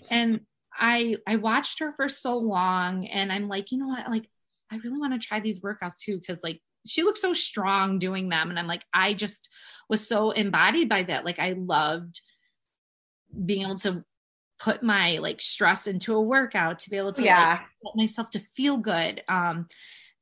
And 0.10 0.42
I 0.74 1.16
I 1.28 1.36
watched 1.36 1.80
her 1.80 1.94
for 1.96 2.10
so 2.10 2.38
long 2.38 3.06
and 3.06 3.32
I'm 3.32 3.48
like, 3.48 3.72
you 3.72 3.78
know 3.78 3.88
what? 3.88 4.10
Like 4.10 4.28
I 4.72 4.78
really 4.78 5.00
want 5.00 5.14
to 5.14 5.26
try 5.26 5.40
these 5.40 5.62
workouts 5.62 6.00
too 6.04 6.20
cuz 6.26 6.42
like 6.44 6.60
she 6.88 7.04
looks 7.04 7.22
so 7.22 7.34
strong 7.34 8.00
doing 8.00 8.30
them 8.30 8.50
and 8.50 8.58
I'm 8.58 8.68
like 8.68 8.86
I 8.94 9.14
just 9.14 9.50
was 9.88 10.08
so 10.08 10.32
embodied 10.32 10.90
by 10.90 11.04
that. 11.04 11.26
Like 11.26 11.40
I 11.40 11.54
loved 11.54 12.22
being 13.46 13.62
able 13.62 13.76
to 13.78 14.04
put 14.60 14.84
my 14.84 15.18
like 15.18 15.42
stress 15.42 15.88
into 15.88 16.16
a 16.16 16.22
workout 16.22 16.80
to 16.80 16.90
be 16.90 16.98
able 16.98 17.14
to 17.14 17.24
yeah. 17.24 17.60
like, 17.84 17.96
myself 17.96 18.30
to 18.30 18.40
feel 18.40 18.78
good 18.78 19.24
um 19.28 19.66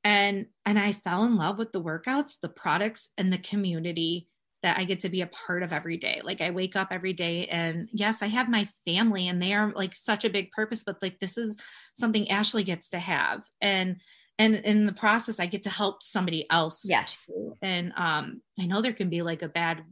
and 0.03 0.45
and 0.65 0.79
i 0.79 0.91
fell 0.91 1.25
in 1.25 1.35
love 1.35 1.57
with 1.57 1.71
the 1.71 1.81
workouts 1.81 2.35
the 2.41 2.49
products 2.49 3.09
and 3.17 3.31
the 3.31 3.37
community 3.37 4.27
that 4.63 4.77
i 4.77 4.83
get 4.83 5.01
to 5.01 5.09
be 5.09 5.21
a 5.21 5.27
part 5.27 5.63
of 5.63 5.71
every 5.71 5.97
day. 5.97 6.21
Like 6.23 6.41
i 6.41 6.49
wake 6.49 6.75
up 6.75 6.89
every 6.91 7.13
day 7.13 7.45
and 7.47 7.89
yes 7.91 8.21
i 8.21 8.27
have 8.27 8.49
my 8.49 8.67
family 8.85 9.27
and 9.27 9.41
they 9.41 9.53
are 9.53 9.71
like 9.73 9.95
such 9.95 10.25
a 10.25 10.29
big 10.29 10.51
purpose 10.51 10.83
but 10.83 11.01
like 11.01 11.19
this 11.19 11.37
is 11.37 11.55
something 11.95 12.29
ashley 12.29 12.63
gets 12.63 12.89
to 12.89 12.99
have. 12.99 13.43
And 13.61 13.97
and 14.37 14.55
in 14.55 14.85
the 14.85 14.93
process 14.93 15.39
i 15.39 15.45
get 15.45 15.63
to 15.63 15.69
help 15.69 16.01
somebody 16.01 16.45
else 16.49 16.83
yes. 16.85 17.25
too. 17.25 17.57
and 17.61 17.93
um 17.95 18.41
i 18.59 18.65
know 18.65 18.81
there 18.81 18.93
can 18.93 19.09
be 19.09 19.21
like 19.21 19.41
a 19.41 19.49
bad 19.49 19.83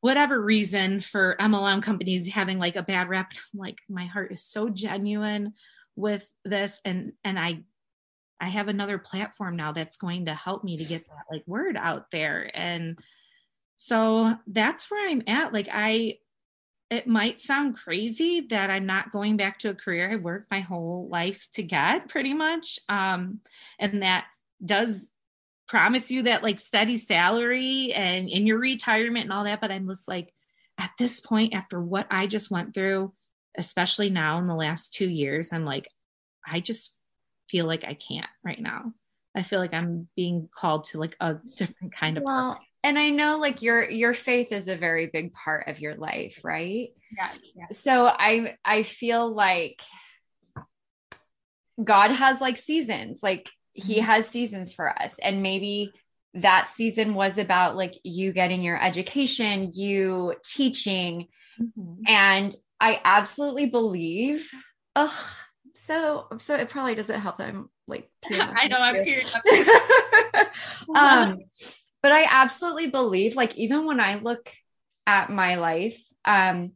whatever 0.00 0.40
reason 0.40 1.00
for 1.00 1.36
mlm 1.40 1.82
companies 1.82 2.28
having 2.28 2.58
like 2.58 2.76
a 2.76 2.82
bad 2.82 3.08
rep 3.08 3.32
like 3.54 3.78
my 3.88 4.04
heart 4.04 4.32
is 4.32 4.44
so 4.44 4.68
genuine 4.68 5.54
with 5.96 6.30
this. 6.44 6.80
And 6.84 7.12
and 7.24 7.38
i 7.38 7.62
I 8.40 8.48
have 8.48 8.68
another 8.68 8.98
platform 8.98 9.56
now 9.56 9.72
that's 9.72 9.96
going 9.96 10.26
to 10.26 10.34
help 10.34 10.62
me 10.62 10.76
to 10.76 10.84
get 10.84 11.06
that 11.06 11.24
like 11.34 11.42
word 11.46 11.76
out 11.76 12.10
there. 12.10 12.50
And 12.54 12.98
so 13.76 14.36
that's 14.46 14.90
where 14.90 15.08
I'm 15.08 15.22
at. 15.26 15.52
Like 15.52 15.68
I 15.72 16.18
it 16.88 17.06
might 17.06 17.40
sound 17.40 17.76
crazy 17.76 18.42
that 18.42 18.70
I'm 18.70 18.86
not 18.86 19.10
going 19.10 19.36
back 19.36 19.58
to 19.60 19.70
a 19.70 19.74
career 19.74 20.10
I 20.10 20.16
worked 20.16 20.50
my 20.50 20.60
whole 20.60 21.08
life 21.10 21.48
to 21.54 21.62
get 21.62 22.08
pretty 22.08 22.32
much. 22.32 22.78
Um, 22.88 23.40
and 23.78 24.02
that 24.02 24.26
does 24.64 25.10
promise 25.66 26.12
you 26.12 26.22
that 26.22 26.44
like 26.44 26.60
steady 26.60 26.96
salary 26.96 27.92
and 27.92 28.28
in 28.28 28.46
your 28.46 28.58
retirement 28.58 29.24
and 29.24 29.32
all 29.32 29.44
that. 29.44 29.60
But 29.60 29.72
I'm 29.72 29.88
just 29.88 30.06
like, 30.06 30.32
at 30.78 30.92
this 30.98 31.20
point, 31.20 31.54
after 31.54 31.80
what 31.80 32.06
I 32.10 32.26
just 32.26 32.50
went 32.50 32.72
through, 32.72 33.12
especially 33.58 34.10
now 34.10 34.38
in 34.38 34.46
the 34.46 34.54
last 34.54 34.94
two 34.94 35.08
years, 35.08 35.52
I'm 35.52 35.64
like, 35.64 35.88
I 36.46 36.60
just 36.60 37.00
feel 37.48 37.66
like 37.66 37.84
I 37.84 37.94
can't 37.94 38.28
right 38.44 38.60
now. 38.60 38.92
I 39.34 39.42
feel 39.42 39.60
like 39.60 39.74
I'm 39.74 40.08
being 40.16 40.48
called 40.52 40.84
to 40.84 40.98
like 40.98 41.16
a 41.20 41.36
different 41.56 41.94
kind 41.94 42.16
of 42.16 42.24
well, 42.24 42.54
purpose. 42.54 42.66
and 42.84 42.98
I 42.98 43.10
know 43.10 43.38
like 43.38 43.60
your 43.62 43.88
your 43.88 44.14
faith 44.14 44.50
is 44.50 44.68
a 44.68 44.76
very 44.76 45.06
big 45.06 45.34
part 45.34 45.68
of 45.68 45.80
your 45.80 45.94
life, 45.94 46.40
right? 46.42 46.88
Yes, 47.16 47.52
yes. 47.54 47.78
So 47.78 48.06
I 48.06 48.56
I 48.64 48.82
feel 48.82 49.32
like 49.32 49.82
God 51.82 52.10
has 52.12 52.40
like 52.40 52.56
seasons. 52.56 53.20
Like 53.22 53.50
he 53.74 53.96
mm-hmm. 53.96 54.06
has 54.06 54.26
seasons 54.26 54.72
for 54.72 54.88
us 54.90 55.14
and 55.22 55.42
maybe 55.42 55.92
that 56.36 56.68
season 56.68 57.14
was 57.14 57.38
about 57.38 57.76
like 57.76 57.94
you 58.04 58.32
getting 58.32 58.62
your 58.62 58.82
education, 58.82 59.70
you 59.74 60.34
teaching. 60.44 61.28
Mm-hmm. 61.60 62.02
And 62.06 62.54
I 62.80 63.00
absolutely 63.04 63.66
believe, 63.66 64.50
ugh, 64.94 65.10
so 65.76 66.26
so 66.38 66.56
it 66.56 66.68
probably 66.68 66.94
doesn't 66.94 67.20
help 67.20 67.38
that 67.38 67.48
I'm 67.48 67.70
like 67.86 68.10
I 68.30 68.68
know 68.68 68.78
I'm 68.78 69.04
tearing 69.04 69.26
um 70.94 71.38
but 72.02 72.12
I 72.12 72.26
absolutely 72.28 72.90
believe 72.90 73.36
like 73.36 73.56
even 73.56 73.86
when 73.86 74.00
I 74.00 74.16
look 74.16 74.50
at 75.06 75.30
my 75.30 75.56
life 75.56 75.98
um 76.24 76.72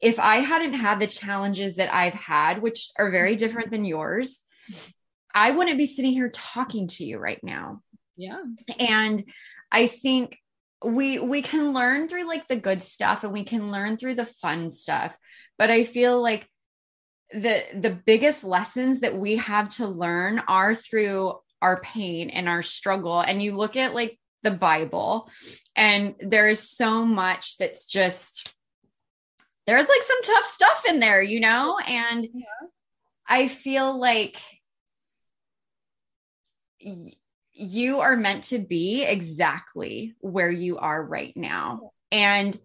if 0.00 0.18
I 0.18 0.36
hadn't 0.36 0.74
had 0.74 1.00
the 1.00 1.06
challenges 1.06 1.76
that 1.76 1.92
I've 1.92 2.14
had 2.14 2.62
which 2.62 2.90
are 2.98 3.10
very 3.10 3.30
mm-hmm. 3.30 3.38
different 3.38 3.70
than 3.70 3.84
yours 3.84 4.40
I 5.34 5.50
wouldn't 5.50 5.76
be 5.76 5.86
sitting 5.86 6.12
here 6.12 6.30
talking 6.30 6.88
to 6.88 7.04
you 7.04 7.18
right 7.18 7.42
now. 7.42 7.82
Yeah. 8.16 8.40
And 8.78 9.22
I 9.70 9.86
think 9.86 10.38
we 10.82 11.18
we 11.18 11.42
can 11.42 11.74
learn 11.74 12.08
through 12.08 12.26
like 12.26 12.48
the 12.48 12.56
good 12.56 12.82
stuff 12.82 13.22
and 13.22 13.32
we 13.32 13.44
can 13.44 13.70
learn 13.70 13.96
through 13.96 14.14
the 14.14 14.26
fun 14.26 14.68
stuff 14.68 15.16
but 15.58 15.70
i 15.70 15.84
feel 15.84 16.20
like 16.20 16.46
the 17.32 17.64
the 17.74 17.90
biggest 17.90 18.44
lessons 18.44 19.00
that 19.00 19.16
we 19.16 19.36
have 19.36 19.68
to 19.70 19.86
learn 19.88 20.40
are 20.46 20.74
through 20.74 21.34
our 21.60 21.80
pain 21.80 22.30
and 22.30 22.48
our 22.48 22.62
struggle. 22.62 23.20
And 23.20 23.42
you 23.42 23.56
look 23.56 23.76
at 23.76 23.94
like 23.94 24.18
the 24.42 24.50
bible 24.52 25.28
and 25.74 26.14
there's 26.20 26.60
so 26.60 27.04
much 27.04 27.58
that's 27.58 27.84
just 27.84 28.54
there's 29.66 29.88
like 29.88 30.02
some 30.02 30.22
tough 30.22 30.44
stuff 30.44 30.84
in 30.88 31.00
there 31.00 31.20
you 31.20 31.40
know? 31.40 31.76
And 31.88 32.28
yeah. 32.32 32.44
i 33.26 33.48
feel 33.48 33.98
like 33.98 34.40
y- 36.80 37.10
you 37.52 38.00
are 38.00 38.16
meant 38.16 38.44
to 38.44 38.58
be 38.58 39.02
exactly 39.02 40.14
where 40.20 40.50
you 40.50 40.78
are 40.78 41.02
right 41.02 41.36
now. 41.36 41.90
And 42.12 42.56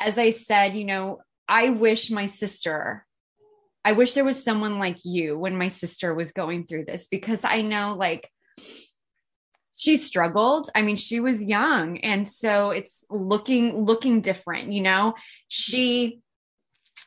as 0.00 0.18
i 0.18 0.30
said 0.30 0.74
you 0.74 0.84
know 0.84 1.20
i 1.48 1.70
wish 1.70 2.10
my 2.10 2.26
sister 2.26 3.06
I 3.84 3.92
wish 3.92 4.14
there 4.14 4.24
was 4.24 4.42
someone 4.42 4.78
like 4.78 4.98
you 5.04 5.38
when 5.38 5.56
my 5.56 5.68
sister 5.68 6.14
was 6.14 6.32
going 6.32 6.66
through 6.66 6.84
this 6.84 7.08
because 7.08 7.44
I 7.44 7.62
know 7.62 7.94
like 7.98 8.30
she 9.74 9.96
struggled. 9.96 10.70
I 10.74 10.82
mean, 10.82 10.96
she 10.96 11.18
was 11.18 11.42
young 11.42 11.98
and 11.98 12.26
so 12.26 12.70
it's 12.70 13.04
looking 13.10 13.84
looking 13.84 14.20
different, 14.20 14.72
you 14.72 14.82
know. 14.82 15.14
She 15.48 16.20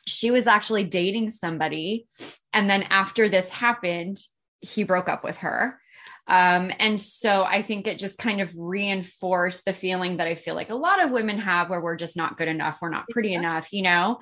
she 0.06 0.30
was 0.30 0.46
actually 0.46 0.84
dating 0.84 1.30
somebody 1.30 2.06
and 2.52 2.68
then 2.68 2.84
after 2.84 3.28
this 3.28 3.48
happened, 3.48 4.18
he 4.60 4.82
broke 4.82 5.08
up 5.08 5.24
with 5.24 5.38
her. 5.38 5.80
Um, 6.28 6.72
and 6.78 7.00
so 7.00 7.44
I 7.44 7.62
think 7.62 7.86
it 7.86 7.98
just 7.98 8.18
kind 8.18 8.40
of 8.40 8.52
reinforced 8.56 9.64
the 9.64 9.72
feeling 9.72 10.16
that 10.16 10.26
I 10.26 10.34
feel 10.34 10.54
like 10.54 10.70
a 10.70 10.74
lot 10.74 11.02
of 11.02 11.12
women 11.12 11.38
have 11.38 11.70
where 11.70 11.80
we're 11.80 11.96
just 11.96 12.16
not 12.16 12.36
good 12.36 12.48
enough, 12.48 12.78
we're 12.82 12.90
not 12.90 13.08
pretty 13.08 13.30
yeah. 13.30 13.38
enough, 13.38 13.68
you 13.72 13.82
know? 13.82 14.20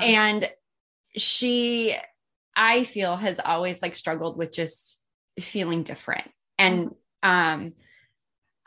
Yeah. 0.00 0.06
And 0.06 0.50
she 1.16 1.96
i 2.56 2.84
feel 2.84 3.16
has 3.16 3.40
always 3.44 3.82
like 3.82 3.94
struggled 3.94 4.36
with 4.36 4.52
just 4.52 5.00
feeling 5.38 5.82
different 5.82 6.30
and 6.58 6.94
um 7.22 7.72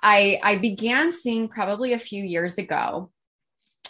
I 0.01 0.39
I 0.41 0.55
began 0.57 1.11
seeing 1.11 1.47
probably 1.47 1.93
a 1.93 1.99
few 1.99 2.23
years 2.23 2.57
ago 2.57 3.11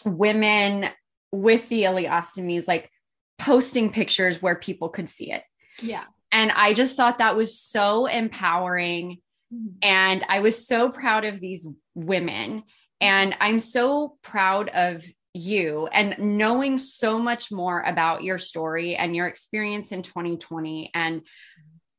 women 0.05 0.85
with 1.31 1.67
the 1.69 1.83
ileostomies 1.83 2.67
like 2.67 2.89
posting 3.37 3.91
pictures 3.91 4.41
where 4.41 4.55
people 4.55 4.89
could 4.89 5.09
see 5.09 5.31
it. 5.31 5.43
Yeah. 5.81 6.03
And 6.31 6.51
I 6.51 6.73
just 6.73 6.95
thought 6.95 7.19
that 7.19 7.35
was 7.35 7.59
so 7.59 8.05
empowering. 8.05 9.17
Mm-hmm. 9.53 9.77
And 9.81 10.25
I 10.27 10.39
was 10.39 10.67
so 10.67 10.89
proud 10.89 11.25
of 11.25 11.39
these 11.39 11.67
women. 11.95 12.63
And 13.01 13.35
I'm 13.39 13.59
so 13.59 14.17
proud 14.21 14.69
of 14.69 15.03
you 15.39 15.87
and 15.87 16.15
knowing 16.19 16.77
so 16.77 17.19
much 17.19 17.51
more 17.51 17.81
about 17.81 18.23
your 18.23 18.37
story 18.37 18.95
and 18.95 19.15
your 19.15 19.27
experience 19.27 19.91
in 19.91 20.01
2020 20.01 20.91
and 20.93 21.21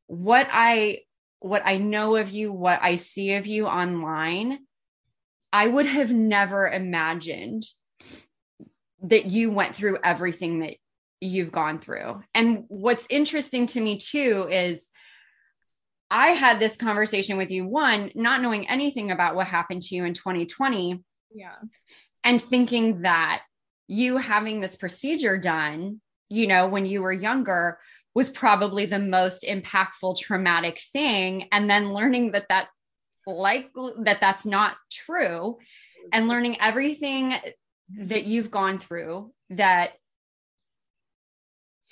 what 0.06 0.48
I 0.50 1.00
what 1.40 1.62
I 1.64 1.78
know 1.78 2.16
of 2.16 2.30
you, 2.30 2.52
what 2.52 2.80
I 2.82 2.96
see 2.96 3.34
of 3.34 3.46
you 3.46 3.66
online, 3.66 4.58
I 5.52 5.66
would 5.66 5.86
have 5.86 6.12
never 6.12 6.68
imagined 6.68 7.64
that 9.02 9.24
you 9.24 9.50
went 9.50 9.74
through 9.74 9.98
everything 10.04 10.60
that 10.60 10.76
you've 11.20 11.52
gone 11.52 11.78
through. 11.78 12.22
And 12.34 12.64
what's 12.68 13.06
interesting 13.08 13.66
to 13.68 13.80
me 13.80 13.98
too 13.98 14.48
is 14.50 14.88
I 16.10 16.30
had 16.30 16.60
this 16.60 16.76
conversation 16.76 17.36
with 17.36 17.50
you, 17.50 17.66
one, 17.66 18.10
not 18.14 18.42
knowing 18.42 18.68
anything 18.68 19.10
about 19.10 19.36
what 19.36 19.46
happened 19.46 19.82
to 19.82 19.94
you 19.94 20.04
in 20.04 20.12
2020. 20.12 21.02
Yeah. 21.32 21.54
And 22.24 22.42
thinking 22.42 23.02
that 23.02 23.42
you 23.88 24.18
having 24.18 24.60
this 24.60 24.76
procedure 24.76 25.38
done, 25.38 26.00
you 26.28 26.46
know, 26.46 26.68
when 26.68 26.86
you 26.86 27.02
were 27.02 27.12
younger 27.12 27.78
was 28.14 28.30
probably 28.30 28.86
the 28.86 28.98
most 28.98 29.42
impactful 29.42 30.18
traumatic 30.18 30.80
thing. 30.92 31.48
And 31.52 31.70
then 31.70 31.92
learning 31.92 32.32
that 32.32 32.48
that 32.48 32.68
like 33.26 33.70
that 34.02 34.20
that's 34.20 34.46
not 34.46 34.76
true 34.90 35.58
and 36.12 36.28
learning 36.28 36.60
everything 36.60 37.34
that 37.98 38.24
you've 38.24 38.50
gone 38.50 38.78
through 38.78 39.32
that 39.50 39.92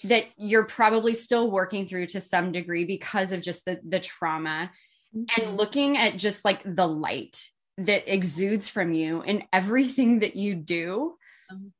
that 0.04 0.24
you're 0.36 0.64
probably 0.64 1.14
still 1.14 1.50
working 1.50 1.86
through 1.86 2.06
to 2.06 2.20
some 2.20 2.52
degree 2.52 2.84
because 2.84 3.32
of 3.32 3.42
just 3.42 3.64
the 3.64 3.80
the 3.86 4.00
trauma 4.00 4.70
mm-hmm. 5.14 5.40
and 5.40 5.56
looking 5.56 5.96
at 5.96 6.16
just 6.16 6.44
like 6.44 6.62
the 6.64 6.86
light 6.86 7.48
that 7.78 8.12
exudes 8.12 8.68
from 8.68 8.92
you 8.92 9.22
in 9.22 9.44
everything 9.52 10.20
that 10.20 10.36
you 10.36 10.54
do 10.54 11.16
um, 11.50 11.72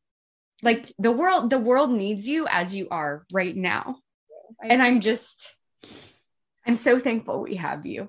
like 0.62 0.92
the 0.98 1.12
world 1.12 1.50
the 1.50 1.58
world 1.58 1.90
needs 1.90 2.26
you 2.26 2.46
as 2.48 2.74
you 2.74 2.88
are 2.90 3.26
right 3.32 3.56
now 3.56 3.96
and 4.62 4.82
i'm 4.82 5.00
just 5.00 5.54
i'm 6.66 6.76
so 6.76 6.98
thankful 6.98 7.42
we 7.42 7.56
have 7.56 7.84
you 7.84 8.08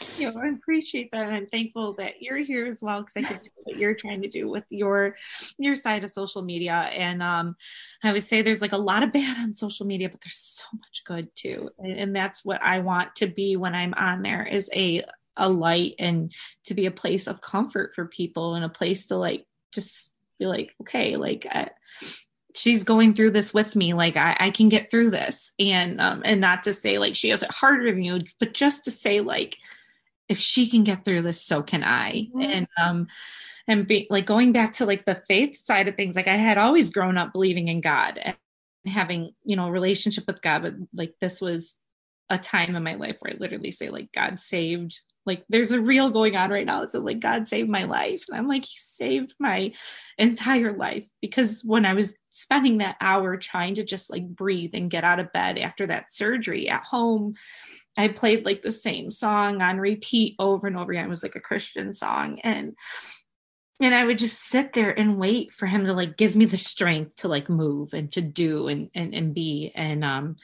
Thank 0.00 0.18
you. 0.18 0.40
I 0.40 0.48
appreciate 0.48 1.10
that. 1.12 1.26
And 1.26 1.34
I'm 1.34 1.46
thankful 1.46 1.94
that 1.94 2.20
you're 2.20 2.38
here 2.38 2.66
as 2.66 2.80
well 2.82 3.00
because 3.00 3.16
I 3.16 3.22
can 3.22 3.42
see 3.42 3.50
what 3.62 3.78
you're 3.78 3.94
trying 3.94 4.22
to 4.22 4.28
do 4.28 4.48
with 4.48 4.64
your 4.70 5.16
your 5.58 5.76
side 5.76 6.04
of 6.04 6.10
social 6.10 6.42
media. 6.42 6.72
And 6.74 7.22
um, 7.22 7.56
I 8.02 8.08
always 8.08 8.28
say 8.28 8.42
there's 8.42 8.60
like 8.60 8.72
a 8.72 8.78
lot 8.78 9.02
of 9.02 9.12
bad 9.12 9.38
on 9.38 9.54
social 9.54 9.86
media, 9.86 10.08
but 10.08 10.20
there's 10.20 10.36
so 10.36 10.64
much 10.72 11.02
good 11.04 11.28
too. 11.34 11.70
And, 11.78 11.98
and 11.98 12.16
that's 12.16 12.44
what 12.44 12.62
I 12.62 12.80
want 12.80 13.16
to 13.16 13.26
be 13.26 13.56
when 13.56 13.74
I'm 13.74 13.94
on 13.96 14.22
there 14.22 14.46
is 14.46 14.70
a 14.74 15.02
a 15.36 15.48
light 15.48 15.94
and 15.98 16.32
to 16.64 16.74
be 16.74 16.86
a 16.86 16.90
place 16.90 17.26
of 17.26 17.40
comfort 17.40 17.94
for 17.94 18.06
people 18.06 18.54
and 18.54 18.64
a 18.64 18.68
place 18.68 19.06
to 19.06 19.16
like 19.16 19.46
just 19.72 20.12
be 20.38 20.46
like, 20.46 20.74
okay, 20.80 21.16
like 21.16 21.46
I, 21.50 21.70
she's 22.54 22.84
going 22.84 23.14
through 23.14 23.32
this 23.32 23.52
with 23.52 23.74
me. 23.74 23.94
Like 23.94 24.16
I, 24.16 24.36
I 24.38 24.50
can 24.50 24.68
get 24.68 24.90
through 24.90 25.10
this. 25.10 25.52
And 25.58 26.00
um 26.00 26.22
and 26.24 26.40
not 26.40 26.62
to 26.64 26.72
say 26.72 26.98
like 26.98 27.16
she 27.16 27.30
has 27.30 27.42
it 27.42 27.50
harder 27.50 27.90
than 27.90 28.02
you 28.02 28.22
but 28.38 28.54
just 28.54 28.84
to 28.84 28.90
say 28.90 29.20
like 29.20 29.56
if 30.28 30.38
she 30.38 30.68
can 30.68 30.84
get 30.84 31.04
through 31.04 31.22
this 31.22 31.42
so 31.42 31.62
can 31.62 31.84
i. 31.84 32.12
Mm-hmm. 32.12 32.40
and 32.40 32.68
um 32.82 33.06
and 33.66 33.86
be 33.86 34.06
like 34.10 34.26
going 34.26 34.52
back 34.52 34.72
to 34.74 34.86
like 34.86 35.04
the 35.04 35.22
faith 35.26 35.56
side 35.56 35.88
of 35.88 35.96
things 35.96 36.16
like 36.16 36.28
i 36.28 36.36
had 36.36 36.58
always 36.58 36.90
grown 36.90 37.18
up 37.18 37.32
believing 37.32 37.68
in 37.68 37.80
god 37.80 38.18
and 38.18 38.36
having 38.86 39.32
you 39.44 39.56
know 39.56 39.70
relationship 39.70 40.24
with 40.26 40.42
god 40.42 40.62
but 40.62 40.74
like 40.92 41.14
this 41.20 41.40
was 41.40 41.76
a 42.30 42.38
time 42.38 42.76
in 42.76 42.82
my 42.82 42.94
life 42.94 43.18
where 43.20 43.32
i 43.32 43.36
literally 43.38 43.70
say 43.70 43.88
like 43.88 44.12
god 44.12 44.38
saved 44.38 45.00
like 45.26 45.44
there's 45.48 45.70
a 45.70 45.80
reel 45.80 46.10
going 46.10 46.36
on 46.36 46.50
right 46.50 46.66
now. 46.66 46.84
So 46.86 47.00
like 47.00 47.20
God 47.20 47.48
saved 47.48 47.68
my 47.68 47.84
life. 47.84 48.24
And 48.28 48.36
I'm 48.36 48.48
like, 48.48 48.64
He 48.64 48.76
saved 48.76 49.34
my 49.38 49.72
entire 50.18 50.72
life 50.72 51.06
because 51.20 51.62
when 51.64 51.86
I 51.86 51.94
was 51.94 52.14
spending 52.30 52.78
that 52.78 52.96
hour 53.00 53.36
trying 53.36 53.76
to 53.76 53.84
just 53.84 54.10
like 54.10 54.26
breathe 54.28 54.74
and 54.74 54.90
get 54.90 55.04
out 55.04 55.20
of 55.20 55.32
bed 55.32 55.58
after 55.58 55.86
that 55.86 56.12
surgery 56.12 56.68
at 56.68 56.84
home, 56.84 57.34
I 57.96 58.08
played 58.08 58.44
like 58.44 58.62
the 58.62 58.72
same 58.72 59.10
song 59.10 59.62
on 59.62 59.78
repeat 59.78 60.34
over 60.38 60.66
and 60.66 60.76
over 60.76 60.92
again. 60.92 61.06
It 61.06 61.10
was 61.10 61.22
like 61.22 61.36
a 61.36 61.40
Christian 61.40 61.92
song. 61.92 62.40
And 62.40 62.76
and 63.80 63.94
I 63.94 64.04
would 64.04 64.18
just 64.18 64.40
sit 64.40 64.72
there 64.72 64.96
and 64.96 65.18
wait 65.18 65.52
for 65.52 65.66
him 65.66 65.84
to 65.86 65.94
like 65.94 66.16
give 66.16 66.36
me 66.36 66.44
the 66.44 66.56
strength 66.56 67.16
to 67.16 67.28
like 67.28 67.48
move 67.48 67.92
and 67.92 68.10
to 68.12 68.20
do 68.20 68.68
and 68.68 68.90
and, 68.94 69.14
and 69.14 69.34
be. 69.34 69.72
And 69.74 70.04
um 70.04 70.36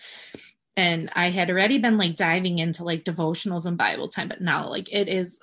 and 0.77 1.11
I 1.15 1.31
had 1.31 1.51
already 1.51 1.79
been 1.79 1.99
like 1.99 2.17
diving 2.17 2.59
into 2.59 2.85
like 2.85 3.05
devotionals 3.05 3.67
and 3.67 3.77
Bible 3.77 4.09
time, 4.09 4.29
but 4.29 4.41
now 4.41 4.69
like 4.69 4.89
it 4.93 5.09
is 5.09 5.39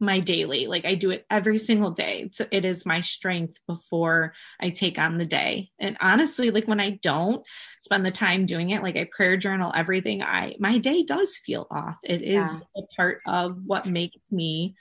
my 0.00 0.20
daily. 0.20 0.66
Like 0.66 0.84
I 0.84 0.94
do 0.94 1.10
it 1.10 1.26
every 1.30 1.58
single 1.58 1.90
day. 1.90 2.28
So 2.32 2.46
it 2.50 2.64
is 2.64 2.86
my 2.86 3.00
strength 3.00 3.58
before 3.66 4.34
I 4.60 4.70
take 4.70 4.98
on 4.98 5.18
the 5.18 5.26
day. 5.26 5.70
And 5.78 5.96
honestly, 6.00 6.50
like 6.50 6.68
when 6.68 6.80
I 6.80 6.98
don't 7.02 7.44
spend 7.80 8.06
the 8.06 8.10
time 8.10 8.46
doing 8.46 8.70
it, 8.70 8.82
like 8.82 8.96
I 8.96 9.08
prayer 9.10 9.36
journal 9.36 9.72
everything, 9.74 10.22
I 10.22 10.54
my 10.58 10.78
day 10.78 11.02
does 11.02 11.38
feel 11.38 11.66
off. 11.70 11.96
It 12.04 12.22
is 12.22 12.46
yeah. 12.46 12.82
a 12.82 12.96
part 12.96 13.20
of 13.26 13.58
what 13.64 13.86
makes 13.86 14.30
me 14.30 14.76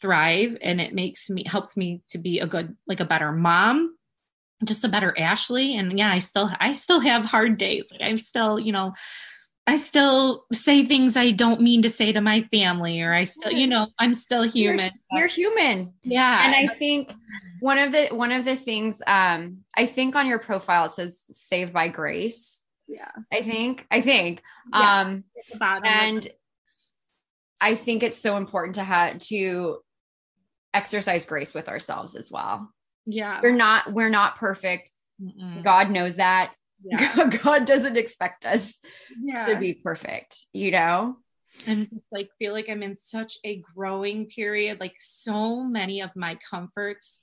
thrive 0.00 0.56
and 0.62 0.80
it 0.80 0.94
makes 0.94 1.28
me 1.28 1.44
helps 1.46 1.76
me 1.76 2.02
to 2.08 2.18
be 2.18 2.40
a 2.40 2.46
good 2.46 2.74
like 2.86 3.00
a 3.00 3.04
better 3.04 3.32
mom 3.32 3.94
just 4.64 4.84
a 4.84 4.88
better 4.88 5.14
Ashley. 5.18 5.76
And 5.76 5.98
yeah, 5.98 6.12
I 6.12 6.18
still 6.18 6.50
I 6.60 6.74
still 6.74 7.00
have 7.00 7.24
hard 7.24 7.56
days. 7.56 7.90
Like 7.90 8.02
I'm 8.02 8.18
still, 8.18 8.58
you 8.58 8.72
know, 8.72 8.92
I 9.66 9.76
still 9.76 10.44
say 10.52 10.84
things 10.84 11.16
I 11.16 11.30
don't 11.30 11.60
mean 11.60 11.82
to 11.82 11.90
say 11.90 12.12
to 12.12 12.20
my 12.20 12.42
family, 12.50 13.00
or 13.00 13.14
I 13.14 13.24
still, 13.24 13.52
you 13.52 13.66
know, 13.66 13.86
I'm 13.98 14.14
still 14.14 14.42
human. 14.42 14.90
You're, 15.10 15.20
you're 15.20 15.28
human. 15.28 15.94
Yeah. 16.02 16.46
And 16.46 16.54
I 16.54 16.74
think 16.74 17.12
one 17.60 17.78
of 17.78 17.92
the 17.92 18.06
one 18.08 18.32
of 18.32 18.44
the 18.44 18.56
things 18.56 19.02
um 19.06 19.58
I 19.74 19.86
think 19.86 20.16
on 20.16 20.26
your 20.26 20.38
profile 20.38 20.86
it 20.86 20.92
says 20.92 21.22
saved 21.30 21.72
by 21.72 21.88
grace. 21.88 22.62
Yeah. 22.86 23.10
I 23.32 23.42
think. 23.42 23.86
I 23.90 24.00
think. 24.00 24.42
Yeah, 24.72 25.00
um 25.00 25.24
and 25.84 26.28
I 27.60 27.74
think 27.74 28.02
it's 28.02 28.16
so 28.16 28.36
important 28.36 28.76
to 28.76 28.84
have 28.84 29.18
to 29.18 29.78
exercise 30.72 31.24
grace 31.24 31.52
with 31.52 31.68
ourselves 31.68 32.14
as 32.14 32.30
well 32.30 32.70
yeah. 33.12 33.40
We're 33.42 33.52
not 33.52 33.92
we're 33.92 34.10
not 34.10 34.36
perfect. 34.36 34.90
Mm-mm. 35.20 35.62
god 35.62 35.90
knows 35.90 36.16
that. 36.16 36.54
Yeah. 36.82 37.28
god 37.42 37.66
doesn't 37.66 37.96
expect 37.96 38.46
us 38.46 38.78
yeah. 39.22 39.46
to 39.46 39.56
be 39.56 39.74
perfect 39.74 40.46
you 40.52 40.70
know? 40.70 41.16
And 41.66 41.88
just 41.88 42.06
like 42.12 42.30
feel 42.38 42.52
like 42.52 42.68
i'm 42.68 42.82
in 42.82 42.96
such 42.96 43.38
a 43.44 43.62
growing 43.74 44.26
period. 44.26 44.80
Like 44.80 44.96
so 44.98 45.62
many 45.62 46.00
of 46.00 46.10
my 46.14 46.38
comforts 46.48 47.22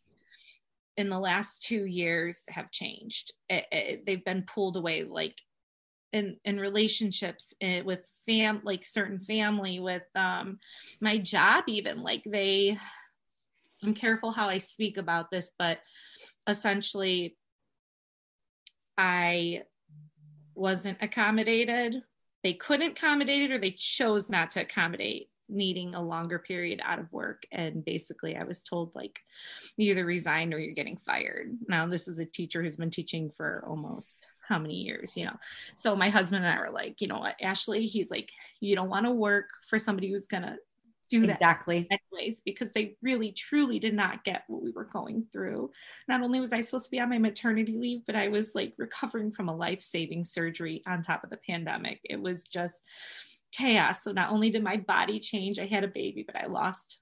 in 0.98 1.10
the 1.10 1.20
last 1.20 1.64
two 1.64 1.86
years 1.86 2.44
have 2.50 2.72
changed. 2.72 3.32
It, 3.50 3.66
it, 3.72 4.06
they've 4.06 4.26
been 4.26 4.44
pulled 4.44 4.78
away 4.78 5.04
like 5.04 5.40
in 6.14 6.38
in 6.44 6.60
relationships 6.60 7.54
eh, 7.62 7.82
with 7.82 8.10
fam 8.26 8.62
like 8.64 8.86
certain 8.86 9.20
family 9.20 9.80
with 9.80 10.04
um 10.16 10.60
my 11.00 11.18
job 11.18 11.66
even. 11.68 12.02
Like 12.02 12.24
they 12.26 12.78
I'm 13.84 13.94
careful 13.94 14.32
how 14.32 14.50
I 14.50 14.58
speak 14.58 14.98
about 14.98 15.30
this, 15.30 15.52
but 15.58 15.80
essentially, 16.48 17.38
I 18.98 19.64
wasn't 20.56 20.98
accommodated. 21.02 22.02
They 22.44 22.54
couldn't 22.54 22.92
accommodate 22.98 23.44
it, 23.44 23.52
or 23.52 23.60
they 23.60 23.72
chose 23.72 24.30
not 24.30 24.52
to 24.52 24.62
accommodate 24.62 25.30
needing 25.50 25.96
a 25.96 26.02
longer 26.02 26.40
period 26.40 26.82
out 26.84 27.00
of 27.00 27.12
work. 27.14 27.44
And 27.52 27.86
basically, 27.86 28.36
I 28.36 28.44
was 28.44 28.64
told, 28.64 28.96
like, 28.96 29.20
you 29.78 29.92
either 29.92 30.06
resign 30.06 30.54
or 30.54 30.58
you're 30.58 30.74
getting 30.74 30.98
fired. 30.98 31.56
Now, 31.68 31.88
this 31.88 32.08
is 32.08 32.20
a 32.20 32.26
teacher 32.26 32.62
who's 32.62 32.78
been 32.78 32.90
teaching 32.90 33.30
for 33.30 33.64
almost 33.68 34.28
how 34.48 34.60
many 34.60 34.76
years, 34.76 35.16
you 35.16 35.26
know? 35.26 35.38
So, 35.76 35.96
my 35.96 36.10
husband 36.10 36.44
and 36.44 36.54
I 36.54 36.60
were 36.60 36.74
like, 36.74 37.00
you 37.02 37.08
know 37.08 37.20
what, 37.20 37.36
Ashley, 37.42 37.86
he's 37.86 38.12
like, 38.12 38.32
you 38.60 38.76
don't 38.76 38.90
want 38.90 39.06
to 39.06 39.12
work 39.12 39.46
for 39.70 39.80
somebody 39.80 40.12
who's 40.12 40.28
going 40.28 40.44
to 40.44 40.58
do 41.10 41.26
that 41.26 41.36
exactly. 41.36 41.88
anyways 41.90 42.42
because 42.42 42.72
they 42.74 42.96
really 43.02 43.32
truly 43.32 43.80
did 43.80 43.94
not 43.94 44.24
get 44.24 44.44
what 44.48 44.62
we 44.62 44.72
were 44.72 44.86
going 44.86 45.26
through. 45.32 45.72
Not 46.08 46.22
only 46.22 46.40
was 46.40 46.54
i 46.54 46.62
supposed 46.62 46.86
to 46.86 46.92
be 46.92 47.00
on 47.00 47.10
my 47.10 47.18
maternity 47.18 47.74
leave 47.74 48.02
but 48.06 48.16
i 48.16 48.28
was 48.28 48.56
like 48.56 48.74
recovering 48.78 49.32
from 49.32 49.50
a 49.50 49.56
life-saving 49.56 50.24
surgery 50.24 50.82
on 50.88 51.02
top 51.02 51.24
of 51.24 51.30
the 51.30 51.40
pandemic. 51.48 52.00
It 52.04 52.22
was 52.22 52.44
just 52.44 52.84
chaos. 53.54 54.04
So 54.04 54.12
not 54.12 54.32
only 54.32 54.50
did 54.50 54.64
my 54.64 54.78
body 54.78 55.20
change 55.20 55.60
i 55.60 55.66
had 55.66 55.84
a 55.84 55.90
baby 55.90 56.24
but 56.26 56.36
i 56.36 56.48
lost 56.48 57.00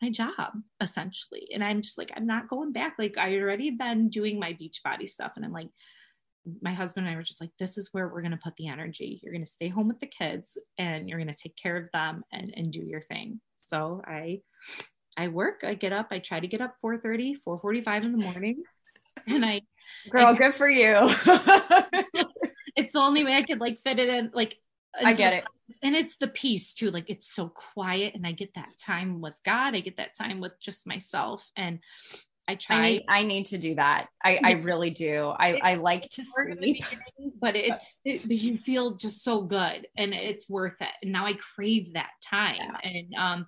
my 0.00 0.10
job 0.10 0.52
essentially. 0.80 1.48
And 1.52 1.64
i'm 1.64 1.82
just 1.82 1.98
like 1.98 2.12
i'm 2.16 2.26
not 2.26 2.48
going 2.48 2.72
back. 2.72 2.94
Like 2.98 3.18
i 3.18 3.36
already 3.36 3.70
been 3.70 4.08
doing 4.08 4.38
my 4.38 4.52
Beachbody 4.52 5.08
stuff 5.08 5.32
and 5.36 5.44
i'm 5.44 5.52
like 5.52 5.68
my 6.62 6.72
husband 6.72 7.06
and 7.06 7.14
I 7.14 7.16
were 7.16 7.22
just 7.22 7.40
like, 7.40 7.50
this 7.58 7.78
is 7.78 7.90
where 7.92 8.08
we're 8.08 8.22
going 8.22 8.32
to 8.32 8.38
put 8.38 8.56
the 8.56 8.68
energy. 8.68 9.20
You're 9.22 9.32
going 9.32 9.44
to 9.44 9.50
stay 9.50 9.68
home 9.68 9.88
with 9.88 10.00
the 10.00 10.06
kids 10.06 10.58
and 10.78 11.08
you're 11.08 11.18
going 11.18 11.32
to 11.32 11.34
take 11.34 11.56
care 11.56 11.76
of 11.76 11.90
them 11.92 12.24
and, 12.32 12.52
and 12.56 12.72
do 12.72 12.80
your 12.80 13.00
thing. 13.00 13.40
So 13.68 14.02
I 14.04 14.40
I 15.16 15.28
work, 15.28 15.62
I 15.64 15.74
get 15.74 15.92
up, 15.92 16.08
I 16.10 16.20
try 16.20 16.40
to 16.40 16.46
get 16.46 16.60
up 16.60 16.76
4 16.80 16.98
30, 16.98 17.34
4 17.34 17.58
45 17.60 18.04
in 18.04 18.16
the 18.16 18.24
morning. 18.24 18.62
And 19.26 19.44
I 19.44 19.62
girl, 20.08 20.26
I 20.26 20.32
do, 20.32 20.38
good 20.38 20.54
for 20.54 20.68
you. 20.68 20.94
it's 22.76 22.92
the 22.92 23.00
only 23.00 23.24
way 23.24 23.34
I 23.34 23.42
could 23.42 23.58
like 23.58 23.76
fit 23.76 23.98
it 23.98 24.08
in. 24.08 24.30
Like 24.32 24.56
I 25.04 25.12
get 25.12 25.32
it. 25.32 25.44
And 25.82 25.96
it's 25.96 26.18
the 26.18 26.28
peace 26.28 26.72
too. 26.72 26.92
Like 26.92 27.10
it's 27.10 27.28
so 27.28 27.48
quiet 27.48 28.14
and 28.14 28.24
I 28.24 28.30
get 28.30 28.54
that 28.54 28.68
time 28.80 29.20
with 29.20 29.38
God. 29.44 29.74
I 29.74 29.80
get 29.80 29.96
that 29.96 30.14
time 30.14 30.38
with 30.38 30.52
just 30.60 30.86
myself. 30.86 31.50
And 31.56 31.80
I 32.48 32.54
try. 32.54 32.76
I 32.76 32.80
need, 32.80 33.04
I 33.08 33.22
need 33.24 33.46
to 33.46 33.58
do 33.58 33.74
that. 33.74 34.08
I, 34.24 34.40
I 34.42 34.52
really 34.52 34.90
do. 34.90 35.26
I, 35.28 35.60
I 35.62 35.74
like 35.74 36.08
to 36.08 36.24
sleep, 36.24 36.82
but 37.38 37.54
it's 37.54 37.98
it, 38.06 38.24
you 38.30 38.56
feel 38.56 38.96
just 38.96 39.22
so 39.22 39.42
good 39.42 39.86
and 39.98 40.14
it's 40.14 40.48
worth 40.48 40.80
it. 40.80 40.88
And 41.02 41.12
now 41.12 41.26
I 41.26 41.34
crave 41.34 41.92
that 41.92 42.12
time. 42.24 42.56
Yeah. 42.56 42.90
And 42.90 43.14
um, 43.14 43.46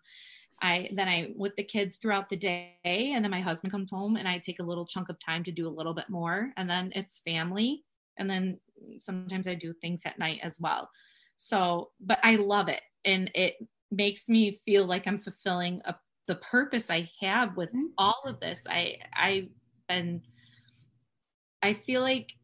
I 0.60 0.90
then 0.94 1.08
I 1.08 1.32
with 1.34 1.56
the 1.56 1.64
kids 1.64 1.96
throughout 1.96 2.28
the 2.28 2.36
day, 2.36 2.76
and 2.84 3.24
then 3.24 3.30
my 3.30 3.40
husband 3.40 3.72
comes 3.72 3.90
home, 3.90 4.16
and 4.16 4.28
I 4.28 4.38
take 4.38 4.60
a 4.60 4.64
little 4.64 4.84
chunk 4.86 5.08
of 5.08 5.18
time 5.18 5.42
to 5.44 5.52
do 5.52 5.66
a 5.66 5.72
little 5.72 5.94
bit 5.94 6.10
more, 6.10 6.52
and 6.58 6.68
then 6.68 6.92
it's 6.94 7.22
family, 7.24 7.82
and 8.18 8.28
then 8.28 8.60
sometimes 8.98 9.48
I 9.48 9.54
do 9.54 9.72
things 9.72 10.02
at 10.04 10.18
night 10.18 10.40
as 10.42 10.58
well. 10.60 10.90
So, 11.36 11.92
but 11.98 12.20
I 12.22 12.36
love 12.36 12.68
it, 12.68 12.82
and 13.06 13.30
it 13.34 13.56
makes 13.90 14.28
me 14.28 14.52
feel 14.52 14.84
like 14.84 15.06
I'm 15.06 15.18
fulfilling 15.18 15.80
a 15.86 15.94
the 16.26 16.36
purpose 16.36 16.90
I 16.90 17.10
have 17.20 17.56
with 17.56 17.70
mm-hmm. 17.70 17.86
all 17.98 18.22
of 18.26 18.40
this. 18.40 18.64
I 18.68 18.96
I've 19.14 19.48
been 19.88 20.22
I 21.62 21.74
feel 21.74 22.02
like 22.02 22.34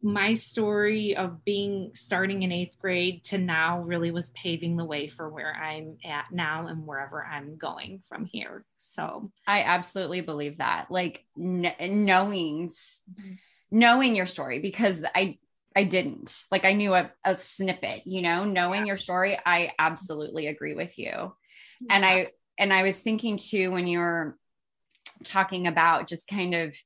my 0.00 0.34
story 0.34 1.16
of 1.16 1.44
being 1.44 1.90
starting 1.94 2.44
in 2.44 2.52
eighth 2.52 2.78
grade 2.78 3.24
to 3.24 3.38
now 3.38 3.80
really 3.80 4.12
was 4.12 4.30
paving 4.30 4.76
the 4.76 4.84
way 4.84 5.08
for 5.08 5.28
where 5.28 5.52
I'm 5.52 5.96
at 6.04 6.26
now 6.30 6.68
and 6.68 6.86
wherever 6.86 7.24
I'm 7.24 7.56
going 7.56 8.02
from 8.08 8.24
here. 8.24 8.64
So 8.76 9.32
I 9.46 9.62
absolutely 9.62 10.20
believe 10.20 10.58
that. 10.58 10.86
Like 10.90 11.24
kn- 11.36 12.04
knowing 12.04 12.70
knowing 13.70 14.14
your 14.14 14.26
story 14.26 14.60
because 14.60 15.04
I 15.14 15.38
I 15.74 15.84
didn't 15.84 16.44
like 16.50 16.64
I 16.64 16.72
knew 16.72 16.94
a, 16.94 17.10
a 17.24 17.36
snippet, 17.36 18.02
you 18.06 18.22
know, 18.22 18.44
knowing 18.44 18.82
yeah. 18.82 18.86
your 18.86 18.98
story. 18.98 19.38
I 19.44 19.72
absolutely 19.78 20.46
agree 20.46 20.74
with 20.74 20.96
you. 20.98 21.06
Yeah. 21.80 21.90
And 21.90 22.04
I 22.04 22.28
and 22.58 22.72
I 22.72 22.82
was 22.82 22.98
thinking 22.98 23.36
too 23.36 23.70
when 23.70 23.86
you 23.86 23.98
were 23.98 24.36
talking 25.24 25.66
about 25.66 26.06
just 26.06 26.28
kind 26.28 26.54
of 26.54 26.76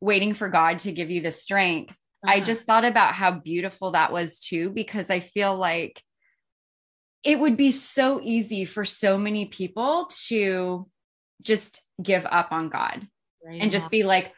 waiting 0.00 0.34
for 0.34 0.48
God 0.48 0.80
to 0.80 0.92
give 0.92 1.10
you 1.10 1.20
the 1.20 1.32
strength. 1.32 1.96
Uh-huh. 2.24 2.34
I 2.34 2.40
just 2.40 2.62
thought 2.62 2.84
about 2.84 3.14
how 3.14 3.32
beautiful 3.32 3.92
that 3.92 4.12
was 4.12 4.38
too, 4.38 4.70
because 4.70 5.10
I 5.10 5.20
feel 5.20 5.56
like 5.56 6.02
it 7.24 7.38
would 7.38 7.56
be 7.56 7.70
so 7.70 8.20
easy 8.22 8.64
for 8.64 8.84
so 8.84 9.16
many 9.16 9.46
people 9.46 10.10
to 10.26 10.88
just 11.42 11.82
give 12.02 12.26
up 12.26 12.50
on 12.50 12.68
God 12.68 13.06
right. 13.44 13.60
and 13.60 13.70
just 13.70 13.90
be 13.90 14.02
like, 14.02 14.32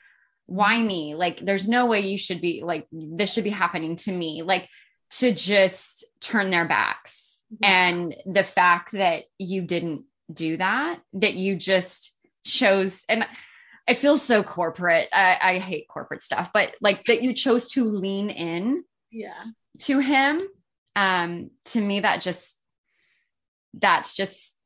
why 0.46 0.80
me? 0.80 1.14
Like, 1.14 1.40
there's 1.40 1.66
no 1.66 1.86
way 1.86 2.00
you 2.00 2.18
should 2.18 2.42
be 2.42 2.62
like, 2.62 2.86
this 2.92 3.32
should 3.32 3.44
be 3.44 3.50
happening 3.50 3.96
to 3.96 4.12
me. 4.12 4.42
Like, 4.42 4.68
to 5.12 5.32
just 5.32 6.04
turn 6.20 6.50
their 6.50 6.66
backs. 6.66 7.44
Yeah. 7.60 7.88
And 7.88 8.14
the 8.26 8.42
fact 8.42 8.92
that 8.92 9.24
you 9.38 9.62
didn't 9.62 10.04
do 10.32 10.56
that, 10.56 11.00
that 11.14 11.34
you 11.34 11.56
just 11.56 12.16
chose, 12.44 13.04
and 13.08 13.26
it 13.86 13.98
feels 13.98 14.22
so 14.22 14.42
corporate. 14.42 15.08
I, 15.12 15.38
I 15.40 15.58
hate 15.58 15.88
corporate 15.88 16.22
stuff, 16.22 16.50
but 16.54 16.74
like 16.80 17.04
that 17.04 17.22
you 17.22 17.32
chose 17.34 17.68
to 17.68 17.90
lean 17.90 18.30
in 18.30 18.84
yeah. 19.10 19.42
to 19.80 19.98
him. 19.98 20.42
Um, 20.96 21.50
to 21.66 21.80
me, 21.80 22.00
that 22.00 22.20
just, 22.20 22.58
that's 23.74 24.14
just 24.14 24.56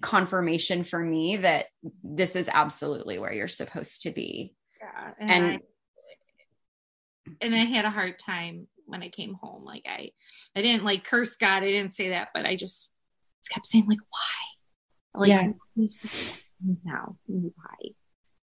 confirmation 0.00 0.84
for 0.84 0.98
me 0.98 1.36
that 1.38 1.66
this 2.02 2.36
is 2.36 2.48
absolutely 2.52 3.18
where 3.18 3.32
you're 3.32 3.48
supposed 3.48 4.02
to 4.02 4.10
be. 4.10 4.54
Yeah. 4.80 5.10
And, 5.18 5.30
and 5.30 5.44
I, 5.44 5.58
and 7.40 7.54
I 7.54 7.64
had 7.64 7.84
a 7.84 7.90
hard 7.90 8.18
time 8.18 8.68
when 8.86 9.02
I 9.02 9.08
came 9.08 9.34
home. 9.34 9.64
Like 9.64 9.82
I, 9.86 10.10
I 10.56 10.62
didn't 10.62 10.84
like 10.84 11.04
curse 11.04 11.36
God. 11.36 11.62
I 11.62 11.70
didn't 11.70 11.94
say 11.94 12.10
that, 12.10 12.28
but 12.32 12.46
I 12.46 12.56
just 12.56 12.90
kept 13.50 13.66
saying 13.66 13.86
like, 13.86 13.98
why? 13.98 14.51
Like, 15.14 15.28
yeah. 15.28 15.52
now? 16.84 17.16
Why? 17.26 17.90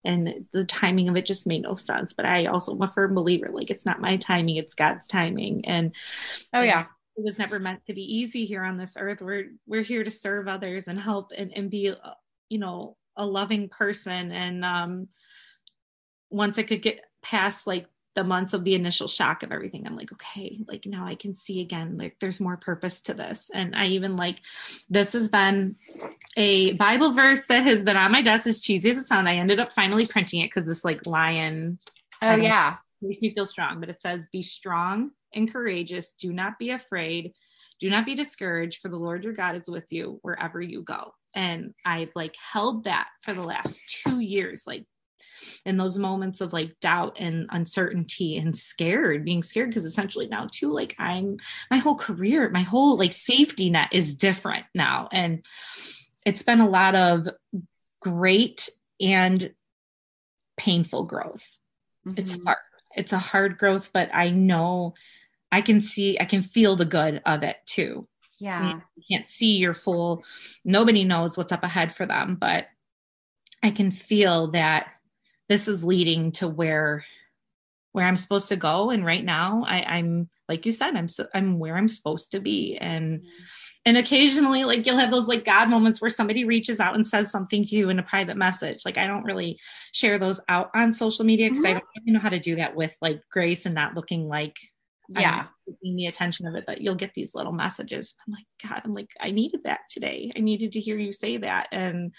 And 0.05 0.47
the 0.53 0.65
timing 0.65 1.09
of 1.09 1.17
it 1.17 1.27
just 1.27 1.47
made 1.47 1.63
no 1.63 1.75
sense. 1.75 2.13
But 2.13 2.27
I 2.27 2.47
also 2.47 2.75
am 2.75 2.83
a 2.83 2.89
firm 2.89 3.15
believer, 3.15 3.51
like 3.53 3.71
it's 3.71 3.87
not 3.87 4.01
my 4.01 4.17
timing, 4.17 4.57
it's 4.57 4.75
God's 4.75 5.09
timing. 5.09 5.67
And 5.67 5.95
oh 6.53 6.63
yeah. 6.63 6.79
And 6.79 6.87
it 7.17 7.25
was 7.25 7.39
never 7.39 7.59
meant 7.59 7.85
to 7.87 7.95
be 7.95 8.03
easy 8.03 8.45
here 8.45 8.63
on 8.63 8.77
this 8.77 8.95
earth. 8.97 9.21
We're 9.21 9.51
we're 9.67 9.83
here 9.83 10.05
to 10.05 10.11
serve 10.11 10.49
others 10.49 10.87
and 10.87 10.99
help 10.99 11.33
and, 11.37 11.53
and 11.57 11.71
be 11.71 11.93
you 12.49 12.59
know 12.59 12.97
a 13.17 13.27
loving 13.27 13.69
person 13.69 14.31
and 14.31 14.65
um 14.65 15.09
once 16.31 16.59
I 16.59 16.63
could 16.63 16.83
get 16.83 17.01
past 17.23 17.67
like 17.67 17.87
the 18.17 18.25
months 18.25 18.55
of 18.55 18.65
the 18.65 18.75
initial 18.75 19.07
shock 19.07 19.43
of 19.43 19.53
everything, 19.53 19.87
I'm 19.87 19.95
like, 19.95 20.11
okay, 20.11 20.59
like 20.67 20.87
now 20.87 21.07
I 21.07 21.15
can 21.15 21.35
see 21.35 21.61
again, 21.61 21.99
like 21.99 22.17
there's 22.19 22.41
more 22.41 22.57
purpose 22.57 23.01
to 23.03 23.15
this. 23.15 23.51
And 23.55 23.77
I 23.77 23.87
even 23.89 24.17
like 24.17 24.41
this 24.89 25.13
has 25.13 25.29
been 25.29 25.77
a 26.37 26.73
Bible 26.73 27.13
verse 27.13 27.47
that 27.47 27.63
has 27.63 27.85
been 27.85 27.97
on 27.97 28.11
my 28.11 28.23
desk 28.23 28.47
as 28.47 28.61
cheesy 28.61 28.91
as 28.91 28.97
it 28.97 29.07
sounds. 29.07 29.29
I 29.29 29.35
ended 29.35 29.61
up 29.61 29.71
finally 29.71 30.07
printing 30.07 30.41
it 30.41 30.49
because 30.49 30.65
this 30.65 30.85
like 30.85 31.07
lion. 31.07 31.79
Oh, 32.23 32.35
yeah. 32.35 32.77
Makes 33.03 33.21
me 33.21 33.35
feel 33.35 33.45
strong, 33.45 33.79
but 33.79 33.91
it 33.91 34.01
says, 34.01 34.27
Be 34.33 34.41
strong 34.41 35.11
and 35.35 35.53
courageous. 35.53 36.15
Do 36.15 36.33
not 36.33 36.59
be 36.59 36.71
afraid. 36.71 37.35
Do 37.79 37.91
not 37.91 38.07
be 38.07 38.15
discouraged, 38.15 38.81
for 38.81 38.89
the 38.89 38.97
Lord 38.97 39.23
your 39.23 39.35
God 39.35 39.55
is 39.55 39.69
with 39.69 39.93
you 39.93 40.19
wherever 40.23 40.63
you 40.63 40.83
go. 40.83 41.13
And 41.35 41.75
I've 41.85 42.13
like 42.15 42.35
held 42.53 42.85
that 42.85 43.09
for 43.21 43.35
the 43.35 43.45
last 43.45 43.83
two 44.03 44.21
years, 44.21 44.65
like 44.67 44.87
in 45.65 45.77
those 45.77 45.99
moments 45.99 46.41
of 46.41 46.53
like 46.53 46.79
doubt 46.81 47.17
and 47.19 47.47
uncertainty 47.51 48.37
and 48.37 48.57
scared 48.57 49.25
being 49.25 49.43
scared 49.43 49.71
because 49.71 49.85
essentially 49.85 50.27
now 50.29 50.47
too 50.51 50.73
like 50.73 50.95
i'm 50.99 51.37
my 51.71 51.79
whole 51.79 51.97
career 51.97 52.49
my 52.51 52.63
whole 52.63 52.97
like 52.97 53.13
safety 53.13 53.71
net 53.71 53.89
is 53.93 54.15
different 54.15 54.65
now. 54.75 55.09
And 55.13 55.45
it's 56.25 56.43
been 56.43 56.61
a 56.61 56.69
lot 56.69 56.95
of 56.95 57.29
great 58.01 58.69
and 59.01 59.53
painful 60.57 61.05
growth. 61.05 61.59
Mm-hmm. 62.07 62.21
it's 62.21 62.39
hard. 62.45 62.59
It's 62.97 63.13
a 63.13 63.19
hard 63.19 63.59
growth 63.59 63.91
but 63.93 64.11
i 64.15 64.31
know 64.31 64.95
i 65.53 65.61
can 65.61 65.81
see 65.81 66.19
i 66.19 66.25
can 66.25 66.43
feel 66.43 66.77
the 66.77 66.85
good 66.85 67.21
of 67.27 67.43
it 67.43 67.57
too. 67.67 68.09
Yeah. 68.39 68.81
You 68.97 69.03
can't 69.11 69.29
see 69.29 69.57
your 69.57 69.75
full 69.75 70.25
nobody 70.65 71.05
knows 71.05 71.37
what's 71.37 71.53
up 71.53 71.65
ahead 71.65 71.95
for 71.95 72.07
them 72.07 72.37
but 72.37 72.69
i 73.63 73.71
can 73.71 73.91
feel 73.91 74.49
that 74.49 74.89
this 75.49 75.69
is 75.69 75.85
leading 75.85 76.33
to 76.33 76.49
where 76.49 77.05
where 77.97 78.05
I'm 78.07 78.17
supposed 78.17 78.49
to 78.49 78.57
go. 78.57 78.91
And 78.91 79.07
right 79.07 79.25
now 79.25 79.65
I, 79.67 79.79
am 79.99 80.29
like 80.51 80.67
you 80.67 80.73
said, 80.73 80.95
I'm 80.95 81.09
so 81.09 81.29
I'm 81.33 81.59
where 81.59 81.77
I'm 81.77 81.89
supposed 81.89 82.33
to 82.33 82.41
be. 82.41 82.77
And 82.77 83.21
mm-hmm. 83.21 83.43
and 83.87 83.97
occasionally 83.97 84.65
like 84.65 84.85
you'll 84.85 84.99
have 84.99 85.11
those 85.11 85.29
like 85.29 85.47
God 85.47 85.71
moments 85.71 86.03
where 86.03 86.11
somebody 86.11 86.45
reaches 86.45 86.79
out 86.79 86.95
and 86.95 87.07
says 87.07 87.31
something 87.31 87.65
to 87.65 87.75
you 87.75 87.89
in 87.89 87.99
a 87.99 88.03
private 88.03 88.37
message. 88.37 88.83
Like 88.85 88.99
I 88.99 89.07
don't 89.07 89.25
really 89.25 89.59
share 89.93 90.19
those 90.19 90.43
out 90.51 90.71
on 90.75 90.93
social 90.93 91.25
media 91.25 91.49
because 91.49 91.65
mm-hmm. 91.65 91.79
I 91.79 91.81
don't 91.81 91.89
really 91.97 92.13
know 92.13 92.21
how 92.21 92.29
to 92.29 92.39
do 92.39 92.57
that 92.57 92.77
with 92.77 92.95
like 93.01 93.23
grace 93.31 93.65
and 93.65 93.75
not 93.75 93.95
looking 93.95 94.29
like 94.29 94.57
yeah 95.09 95.47
taking 95.65 95.97
the 95.97 96.07
attention 96.07 96.47
of 96.47 96.57
it 96.57 96.65
but 96.67 96.81
you'll 96.81 96.97
get 96.97 97.15
these 97.15 97.33
little 97.33 97.53
messages 97.53 98.15
i'm 98.27 98.33
like 98.33 98.47
god 98.69 98.83
i'm 98.85 98.93
like 98.93 99.11
i 99.21 99.31
needed 99.31 99.61
that 99.63 99.81
today 99.89 100.33
i 100.37 100.41
needed 100.41 100.73
to 100.73 100.81
hear 100.81 100.97
you 100.97 101.13
say 101.13 101.37
that 101.37 101.69
and 101.71 102.13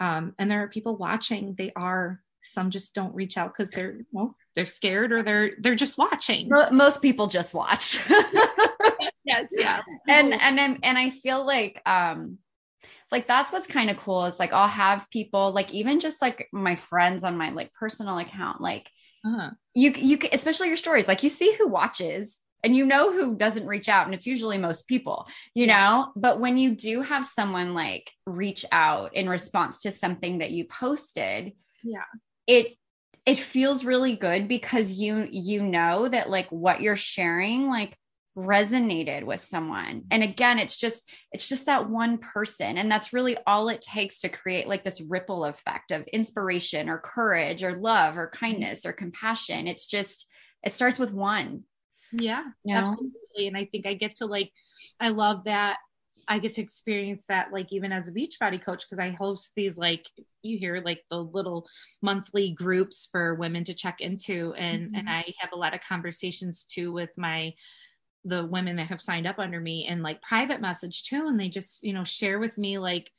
um 0.00 0.34
and 0.38 0.50
there 0.50 0.62
are 0.62 0.68
people 0.68 0.96
watching 0.96 1.54
they 1.56 1.72
are 1.74 2.20
some 2.44 2.70
just 2.70 2.94
don't 2.94 3.14
reach 3.14 3.36
out 3.36 3.52
because 3.52 3.70
they're 3.70 4.00
well 4.12 4.36
they're 4.54 4.66
scared 4.66 5.12
or 5.12 5.22
they're 5.22 5.52
they're 5.58 5.74
just 5.74 5.98
watching. 5.98 6.50
Most 6.70 7.02
people 7.02 7.26
just 7.26 7.54
watch. 7.54 7.98
Yes 9.24 9.48
yeah. 9.52 9.82
And 10.06 10.34
and 10.34 10.78
and 10.82 10.98
i 10.98 11.10
feel 11.10 11.44
like 11.44 11.80
um 11.86 12.38
like 13.10 13.26
that's 13.26 13.52
what's 13.52 13.66
kind 13.66 13.90
of 13.90 13.96
cool 13.96 14.26
is 14.26 14.38
like 14.38 14.52
i'll 14.52 14.68
have 14.68 15.08
people 15.10 15.52
like 15.52 15.72
even 15.72 16.00
just 16.00 16.20
like 16.20 16.48
my 16.52 16.76
friends 16.76 17.24
on 17.24 17.36
my 17.36 17.50
like 17.50 17.72
personal 17.72 18.18
account 18.18 18.60
like 18.60 18.90
uh-huh. 19.24 19.50
you 19.74 19.92
you 19.96 20.18
especially 20.32 20.68
your 20.68 20.76
stories 20.76 21.08
like 21.08 21.22
you 21.22 21.30
see 21.30 21.54
who 21.56 21.68
watches 21.68 22.40
and 22.62 22.76
you 22.76 22.84
know 22.86 23.12
who 23.12 23.36
doesn't 23.36 23.66
reach 23.66 23.88
out 23.88 24.06
and 24.06 24.14
it's 24.14 24.26
usually 24.26 24.58
most 24.58 24.86
people 24.88 25.26
you 25.54 25.66
know? 25.66 26.12
But 26.16 26.40
when 26.40 26.58
you 26.58 26.74
do 26.74 27.02
have 27.02 27.24
someone 27.24 27.74
like 27.74 28.10
reach 28.26 28.64
out 28.72 29.14
in 29.14 29.28
response 29.28 29.82
to 29.82 29.92
something 29.92 30.38
that 30.38 30.50
you 30.50 30.64
posted 30.64 31.52
yeah 31.82 32.04
it 32.46 32.76
it 33.26 33.38
feels 33.38 33.84
really 33.84 34.16
good 34.16 34.48
because 34.48 34.92
you 34.92 35.26
you 35.30 35.62
know 35.62 36.08
that 36.08 36.30
like 36.30 36.48
what 36.50 36.80
you're 36.80 36.96
sharing 36.96 37.68
like 37.68 37.96
resonated 38.36 39.22
with 39.22 39.40
someone. 39.40 40.02
And 40.10 40.22
again 40.22 40.58
it's 40.58 40.76
just 40.76 41.08
it's 41.32 41.48
just 41.48 41.66
that 41.66 41.88
one 41.88 42.18
person. 42.18 42.78
And 42.78 42.90
that's 42.90 43.12
really 43.12 43.36
all 43.46 43.68
it 43.68 43.80
takes 43.80 44.20
to 44.20 44.28
create 44.28 44.66
like 44.66 44.84
this 44.84 45.00
ripple 45.00 45.44
effect 45.44 45.92
of 45.92 46.02
inspiration 46.12 46.88
or 46.88 46.98
courage 46.98 47.62
or 47.62 47.74
love 47.74 48.18
or 48.18 48.26
mm-hmm. 48.26 48.44
kindness 48.44 48.84
or 48.84 48.92
compassion. 48.92 49.68
It's 49.68 49.86
just 49.86 50.26
it 50.62 50.72
starts 50.72 50.98
with 50.98 51.12
one. 51.12 51.64
Yeah 52.12 52.44
you 52.64 52.74
know? 52.74 52.80
absolutely. 52.80 53.46
And 53.46 53.56
i 53.56 53.64
think 53.64 53.86
i 53.86 53.94
get 53.94 54.16
to 54.16 54.26
like 54.26 54.50
i 55.00 55.08
love 55.08 55.44
that 55.44 55.78
I 56.28 56.38
get 56.38 56.54
to 56.54 56.62
experience 56.62 57.24
that 57.28 57.52
like 57.52 57.72
even 57.72 57.92
as 57.92 58.08
a 58.08 58.12
Beachbody 58.12 58.62
coach 58.62 58.84
because 58.84 58.98
I 58.98 59.10
host 59.10 59.52
these 59.56 59.76
like 59.78 60.08
you 60.42 60.58
hear 60.58 60.82
like 60.84 61.02
the 61.10 61.22
little 61.22 61.66
monthly 62.02 62.50
groups 62.50 63.08
for 63.10 63.34
women 63.34 63.64
to 63.64 63.74
check 63.74 64.00
into 64.00 64.54
and 64.54 64.86
mm-hmm. 64.86 64.96
and 64.96 65.08
I 65.08 65.24
have 65.38 65.52
a 65.52 65.58
lot 65.58 65.74
of 65.74 65.80
conversations 65.80 66.64
too 66.68 66.92
with 66.92 67.10
my 67.16 67.52
the 68.24 68.46
women 68.46 68.76
that 68.76 68.88
have 68.88 69.00
signed 69.00 69.26
up 69.26 69.38
under 69.38 69.60
me 69.60 69.86
and 69.86 70.02
like 70.02 70.22
private 70.22 70.60
message 70.60 71.02
too 71.04 71.26
and 71.26 71.38
they 71.38 71.48
just 71.48 71.82
you 71.82 71.92
know 71.92 72.04
share 72.04 72.38
with 72.38 72.56
me 72.56 72.78
like 72.78 73.10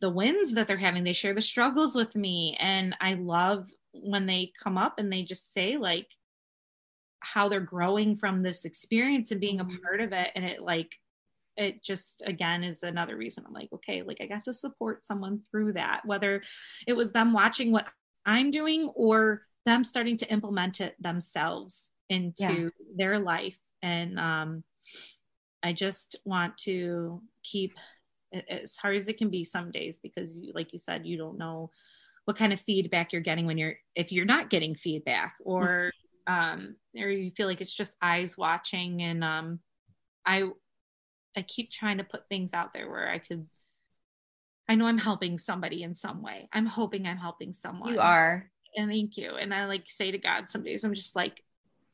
the 0.00 0.10
wins 0.10 0.54
that 0.54 0.68
they're 0.68 0.76
having 0.76 1.04
they 1.04 1.12
share 1.12 1.34
the 1.34 1.42
struggles 1.42 1.94
with 1.94 2.14
me 2.14 2.56
and 2.60 2.94
I 3.00 3.14
love 3.14 3.66
when 3.92 4.26
they 4.26 4.52
come 4.62 4.78
up 4.78 4.98
and 4.98 5.12
they 5.12 5.22
just 5.22 5.52
say 5.52 5.76
like 5.76 6.08
how 7.20 7.48
they're 7.48 7.60
growing 7.60 8.16
from 8.16 8.42
this 8.42 8.64
experience 8.64 9.30
and 9.30 9.40
being 9.40 9.58
mm-hmm. 9.58 9.74
a 9.74 9.78
part 9.78 10.00
of 10.00 10.12
it 10.12 10.30
and 10.34 10.44
it 10.44 10.60
like 10.60 10.94
it 11.58 11.82
just 11.82 12.22
again 12.24 12.62
is 12.62 12.82
another 12.82 13.16
reason 13.16 13.44
I'm 13.46 13.52
like, 13.52 13.68
okay, 13.74 14.02
like 14.02 14.18
I 14.20 14.26
got 14.26 14.44
to 14.44 14.54
support 14.54 15.04
someone 15.04 15.40
through 15.50 15.74
that, 15.74 16.02
whether 16.04 16.42
it 16.86 16.96
was 16.96 17.12
them 17.12 17.32
watching 17.32 17.72
what 17.72 17.88
I'm 18.24 18.50
doing 18.50 18.88
or 18.94 19.42
them 19.66 19.84
starting 19.84 20.16
to 20.18 20.32
implement 20.32 20.80
it 20.80 20.94
themselves 21.00 21.90
into 22.08 22.32
yeah. 22.42 22.68
their 22.96 23.18
life. 23.18 23.58
And 23.82 24.18
um, 24.18 24.62
I 25.62 25.72
just 25.72 26.16
want 26.24 26.56
to 26.58 27.20
keep 27.42 27.74
as 28.48 28.76
hard 28.76 28.96
as 28.96 29.08
it 29.08 29.18
can 29.18 29.28
be 29.28 29.42
some 29.42 29.70
days 29.70 29.98
because 30.02 30.36
you, 30.36 30.52
like 30.54 30.72
you 30.72 30.78
said, 30.78 31.06
you 31.06 31.18
don't 31.18 31.38
know 31.38 31.70
what 32.24 32.36
kind 32.36 32.52
of 32.52 32.60
feedback 32.60 33.12
you're 33.12 33.22
getting 33.22 33.46
when 33.46 33.58
you're 33.58 33.74
if 33.94 34.12
you're 34.12 34.26
not 34.26 34.50
getting 34.50 34.74
feedback 34.74 35.34
or 35.42 35.90
um 36.26 36.76
or 36.94 37.08
you 37.08 37.30
feel 37.30 37.46
like 37.46 37.62
it's 37.62 37.72
just 37.72 37.96
eyes 38.02 38.36
watching 38.36 39.00
and 39.00 39.24
um 39.24 39.60
I 40.26 40.50
I 41.36 41.42
keep 41.42 41.70
trying 41.70 41.98
to 41.98 42.04
put 42.04 42.28
things 42.28 42.52
out 42.52 42.72
there 42.72 42.90
where 42.90 43.10
I 43.10 43.18
could 43.18 43.46
I 44.68 44.74
know 44.74 44.86
I'm 44.86 44.98
helping 44.98 45.38
somebody 45.38 45.82
in 45.82 45.94
some 45.94 46.20
way. 46.20 46.48
I'm 46.52 46.66
hoping 46.66 47.06
I'm 47.06 47.16
helping 47.16 47.54
someone. 47.54 47.94
You 47.94 48.00
are. 48.00 48.50
And 48.76 48.90
thank 48.90 49.16
you. 49.16 49.34
And 49.36 49.54
I 49.54 49.64
like 49.64 49.84
say 49.86 50.10
to 50.10 50.18
God 50.18 50.50
some 50.50 50.62
days 50.62 50.84
I'm 50.84 50.94
just 50.94 51.16
like 51.16 51.42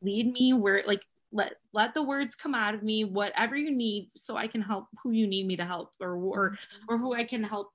lead 0.02 0.32
me 0.32 0.52
where 0.52 0.82
like 0.86 1.02
let 1.32 1.52
let 1.72 1.94
the 1.94 2.02
words 2.02 2.34
come 2.34 2.54
out 2.54 2.74
of 2.74 2.82
me 2.82 3.04
whatever 3.04 3.56
you 3.56 3.70
need 3.70 4.10
so 4.16 4.36
I 4.36 4.46
can 4.46 4.60
help 4.60 4.86
who 5.02 5.12
you 5.12 5.26
need 5.26 5.46
me 5.46 5.56
to 5.56 5.64
help 5.64 5.92
or 6.00 6.14
or 6.14 6.50
mm-hmm. 6.50 6.84
or 6.88 6.98
who 6.98 7.14
I 7.14 7.24
can 7.24 7.42
help 7.42 7.70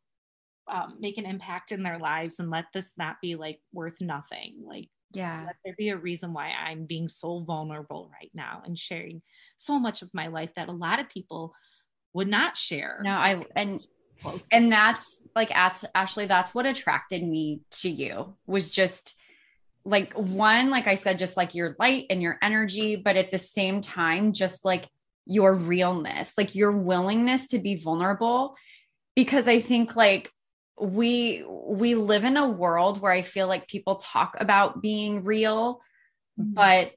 um, 0.68 0.98
make 1.00 1.18
an 1.18 1.26
impact 1.26 1.72
in 1.72 1.84
their 1.84 1.98
lives 1.98 2.40
and 2.40 2.50
let 2.50 2.66
this 2.74 2.94
not 2.98 3.22
be 3.22 3.36
like 3.36 3.60
worth 3.74 4.02
nothing. 4.02 4.64
Like 4.66 4.90
yeah. 5.12 5.44
Let 5.48 5.56
there 5.66 5.76
be 5.78 5.90
a 5.90 5.98
reason 5.98 6.34
why 6.34 6.50
i'm 6.50 6.86
being 6.86 7.08
so 7.08 7.40
vulnerable 7.40 8.12
right 8.14 8.32
now 8.34 8.62
and 8.66 8.78
sharing 8.78 9.22
so 9.58 9.80
much 9.80 10.02
of 10.02 10.14
my 10.14 10.28
life 10.28 10.54
that 10.56 10.70
a 10.70 10.74
lot 10.74 11.00
of 11.00 11.10
people 11.10 11.54
would 12.14 12.28
not 12.28 12.58
share. 12.58 13.00
No 13.04 13.12
i 13.12 13.46
and 13.56 13.82
and 14.52 14.72
that's 14.72 15.18
like 15.36 15.50
ashley 15.56 16.26
that's 16.26 16.54
what 16.54 16.66
attracted 16.66 17.24
me 17.24 17.62
to 17.72 17.90
you 17.90 18.36
was 18.46 18.70
just 18.70 19.16
like 19.86 20.14
one 20.14 20.70
like 20.70 20.88
i 20.88 20.96
said 20.96 21.18
just 21.18 21.38
like 21.38 21.56
your 21.56 21.76
light 21.80 22.06
and 22.10 22.22
your 22.22 22.38
energy 22.42 22.98
but 22.98 23.16
at 23.16 23.32
the 23.32 23.38
same 23.38 23.80
time 23.80 24.34
just 24.34 24.66
like 24.66 24.90
your 25.26 25.56
realness 25.56 26.34
like 26.38 26.54
your 26.54 26.72
willingness 26.72 27.48
to 27.48 27.60
be 27.60 27.76
vulnerable. 27.76 28.56
Because 29.16 29.48
i 29.48 29.60
think 29.60 29.96
like 29.96 30.32
we 30.80 31.44
we 31.48 31.96
live 31.96 32.24
in 32.24 32.38
a 32.38 32.48
world 32.48 33.02
where 33.02 33.12
i 33.12 33.22
feel 33.22 33.48
like 33.48 33.68
people 33.68 33.96
talk 33.96 34.36
about 34.40 34.82
being 34.82 35.24
real 35.24 35.82
mm-hmm. 36.40 36.54
but 36.54 36.92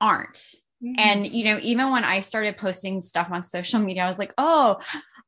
aren't 0.00 0.54
mm-hmm. 0.82 0.94
and 0.98 1.26
you 1.26 1.44
know 1.44 1.58
even 1.62 1.90
when 1.90 2.04
i 2.04 2.20
started 2.20 2.56
posting 2.56 3.00
stuff 3.00 3.28
on 3.30 3.42
social 3.42 3.80
media 3.80 4.04
i 4.04 4.08
was 4.08 4.18
like 4.18 4.34
oh 4.38 4.78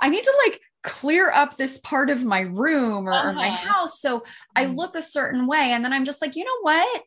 i 0.01 0.09
need 0.09 0.25
to 0.25 0.35
like 0.47 0.61
clear 0.83 1.31
up 1.31 1.57
this 1.57 1.79
part 1.79 2.11
of 2.11 2.25
my 2.25 2.41
room 2.41 3.07
or, 3.07 3.13
uh-huh. 3.13 3.29
or 3.29 3.33
my 3.33 3.49
uh-huh. 3.49 3.69
house 3.69 4.01
so 4.01 4.21
mm-hmm. 4.21 4.27
i 4.57 4.65
look 4.67 4.97
a 4.97 5.03
certain 5.03 5.47
way 5.47 5.73
and 5.73 5.85
then 5.85 5.93
i'm 5.93 6.05
just 6.05 6.23
like 6.23 6.37
you 6.37 6.45
know 6.45 6.61
what 6.63 7.03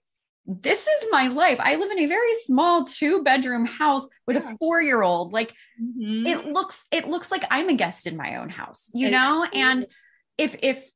this 0.47 0.85
is 0.85 1.07
my 1.09 1.27
life. 1.27 1.59
I 1.59 1.75
live 1.75 1.89
in 1.89 1.99
a 1.99 2.05
very 2.05 2.33
small 2.45 2.85
two 2.85 3.23
bedroom 3.23 3.65
house 3.65 4.07
with 4.27 4.37
yeah. 4.37 4.53
a 4.53 4.57
four 4.57 4.81
year 4.81 5.01
old. 5.01 5.33
Like 5.33 5.53
mm-hmm. 5.81 6.25
it 6.27 6.45
looks, 6.45 6.83
it 6.91 7.07
looks 7.07 7.31
like 7.31 7.43
I'm 7.49 7.69
a 7.69 7.73
guest 7.73 8.05
in 8.05 8.15
my 8.15 8.35
own 8.35 8.49
house, 8.49 8.91
you 8.93 9.09
know? 9.09 9.43
And 9.51 9.87
if 10.37 10.55
if 10.61 10.89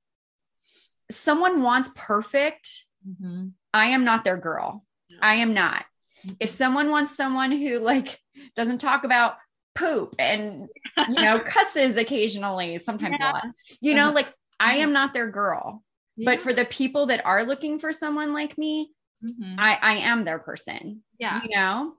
someone 1.12 1.62
wants 1.62 1.90
perfect, 1.96 2.70
mm-hmm. 3.08 3.48
I 3.74 3.88
am 3.88 4.06
not 4.06 4.24
their 4.24 4.38
girl. 4.38 4.86
I 5.22 5.36
am 5.36 5.54
not. 5.54 5.86
Mm-hmm. 6.26 6.36
If 6.40 6.50
someone 6.50 6.92
wants 6.92 7.16
someone 7.16 7.52
who 7.52 7.80
like 7.80 8.20
doesn't 8.56 8.80
talk 8.80 9.04
about 9.04 9.38
poop 9.76 10.16
and 10.20 10.68
you 11.08 11.16
know 11.16 11.40
cusses 11.46 11.96
occasionally, 11.98 12.78
sometimes 12.78 13.18
yeah. 13.20 13.32
a 13.32 13.34
lot, 13.34 13.46
you 13.82 13.94
know, 13.94 14.06
uh-huh. 14.08 14.16
like 14.16 14.34
I 14.60 14.78
am 14.78 14.94
not 14.94 15.14
their 15.14 15.30
girl. 15.30 15.84
Yeah. 16.16 16.32
But 16.32 16.42
for 16.42 16.54
the 16.54 16.66
people 16.66 17.06
that 17.08 17.26
are 17.26 17.46
looking 17.46 17.80
for 17.80 17.94
someone 17.94 18.34
like 18.34 18.58
me, 18.58 18.92
mm-hmm. 19.24 19.56
I 19.58 19.78
I 19.82 19.94
am 19.96 20.26
their 20.26 20.40
person. 20.40 21.04
Yeah. 21.18 21.42
You 21.44 21.50
know? 21.56 21.94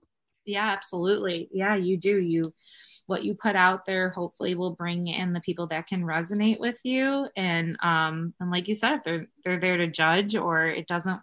Yeah, 0.45 0.69
absolutely. 0.69 1.49
Yeah, 1.53 1.75
you 1.77 1.97
do. 1.97 2.17
You 2.19 2.43
what 3.11 3.25
you 3.25 3.35
put 3.35 3.57
out 3.57 3.85
there 3.87 4.11
hopefully 4.11 4.55
will 4.55 4.77
bring 4.77 5.09
in 5.09 5.33
the 5.33 5.41
people 5.41 5.67
that 5.67 5.89
can 5.89 6.05
resonate 6.05 6.61
with 6.61 6.79
you 6.85 7.29
and 7.35 7.77
um 7.83 8.33
and 8.39 8.53
like 8.53 8.69
you 8.69 8.75
said 8.75 8.93
if 8.93 9.03
they're 9.03 9.27
they're 9.45 9.59
there 9.59 9.77
to 9.79 9.89
judge 9.89 10.37
or 10.37 10.67
it 10.67 10.87
doesn't 10.87 11.21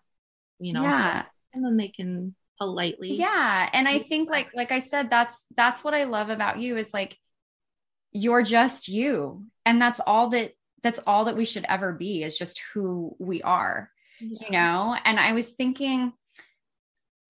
you 0.60 0.73
know 0.73 0.84
yeah. 0.84 1.23
and 1.53 1.64
then 1.64 1.77
they 1.77 1.88
can 1.88 2.35
politely 2.57 3.14
yeah 3.14 3.69
and 3.72 3.88
i 3.88 3.99
think 3.99 4.30
like 4.30 4.49
like 4.53 4.73
i 4.73 4.80
said 4.80 5.10
that's 5.10 5.45
that's 5.56 5.81
what 5.81 5.94
i 5.94 6.03
love 6.03 6.30
about 6.30 6.60
you 6.60 6.76
is 6.76 6.94
like 6.94 7.18
you're 8.11 8.44
just 8.44 8.89
you 8.89 9.45
and 9.65 9.81
that's 9.81 10.02
all 10.06 10.27
that 10.27 10.52
that's 10.84 10.99
all 11.07 11.23
that 11.26 11.38
we 11.38 11.45
should 11.45 11.65
ever 11.69 11.94
be 11.94 12.22
is 12.22 12.38
just 12.38 12.61
who 12.73 13.15
we 13.18 13.41
are 13.44 13.89
yeah. 14.19 14.39
you 14.41 14.52
know 14.52 14.98
and 15.06 15.18
i 15.18 15.31
was 15.31 15.52
thinking 15.52 16.11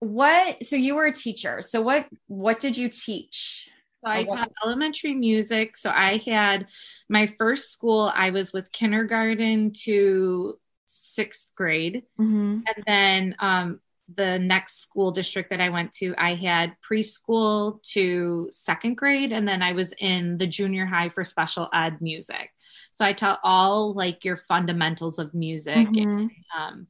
what 0.00 0.62
so 0.62 0.76
you 0.76 0.94
were 0.94 1.06
a 1.06 1.12
teacher 1.12 1.60
so 1.60 1.80
what 1.80 2.06
what 2.26 2.60
did 2.60 2.76
you 2.76 2.88
teach 2.88 3.68
so 4.04 4.10
I 4.10 4.24
taught 4.24 4.52
elementary 4.64 5.14
music. 5.14 5.76
So 5.76 5.90
I 5.90 6.18
had 6.24 6.68
my 7.08 7.26
first 7.26 7.72
school, 7.72 8.12
I 8.14 8.30
was 8.30 8.52
with 8.52 8.70
kindergarten 8.70 9.72
to 9.84 10.58
sixth 10.84 11.48
grade. 11.56 12.04
Mm-hmm. 12.20 12.60
And 12.66 12.84
then 12.86 13.34
um, 13.40 13.80
the 14.14 14.38
next 14.38 14.80
school 14.80 15.10
district 15.10 15.50
that 15.50 15.60
I 15.60 15.68
went 15.68 15.92
to, 15.94 16.14
I 16.16 16.34
had 16.34 16.76
preschool 16.80 17.82
to 17.94 18.48
second 18.52 18.96
grade. 18.96 19.32
And 19.32 19.48
then 19.48 19.62
I 19.62 19.72
was 19.72 19.92
in 19.98 20.38
the 20.38 20.46
junior 20.46 20.86
high 20.86 21.08
for 21.08 21.24
special 21.24 21.68
ed 21.72 22.00
music. 22.00 22.50
So 22.94 23.04
I 23.04 23.12
taught 23.12 23.40
all 23.42 23.94
like 23.94 24.24
your 24.24 24.36
fundamentals 24.36 25.18
of 25.18 25.34
music. 25.34 25.88
Mm-hmm. 25.88 26.18
And, 26.18 26.30
um, 26.56 26.86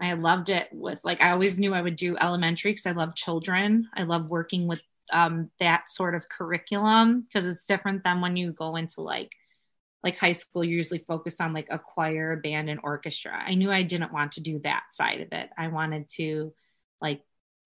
I 0.00 0.12
loved 0.12 0.48
it 0.48 0.68
with 0.72 1.00
like, 1.04 1.22
I 1.22 1.30
always 1.30 1.58
knew 1.58 1.74
I 1.74 1.82
would 1.82 1.96
do 1.96 2.16
elementary 2.18 2.70
because 2.70 2.86
I 2.86 2.92
love 2.92 3.14
children. 3.14 3.88
I 3.94 4.04
love 4.04 4.28
working 4.28 4.66
with 4.66 4.80
um, 5.12 5.50
that 5.58 5.90
sort 5.90 6.14
of 6.14 6.28
curriculum 6.28 7.22
because 7.22 7.48
it's 7.48 7.64
different 7.64 8.04
than 8.04 8.20
when 8.20 8.36
you 8.36 8.52
go 8.52 8.76
into 8.76 9.00
like 9.00 9.32
like 10.04 10.18
high 10.18 10.32
school 10.32 10.62
you're 10.62 10.76
usually 10.76 10.98
focused 10.98 11.40
on 11.40 11.52
like 11.52 11.66
a 11.70 11.78
choir 11.78 12.36
band 12.36 12.70
and 12.70 12.80
orchestra 12.82 13.32
i 13.34 13.54
knew 13.54 13.70
i 13.70 13.82
didn't 13.82 14.12
want 14.12 14.32
to 14.32 14.40
do 14.40 14.60
that 14.60 14.84
side 14.90 15.20
of 15.20 15.28
it 15.32 15.50
i 15.58 15.68
wanted 15.68 16.08
to 16.08 16.52
like 17.00 17.20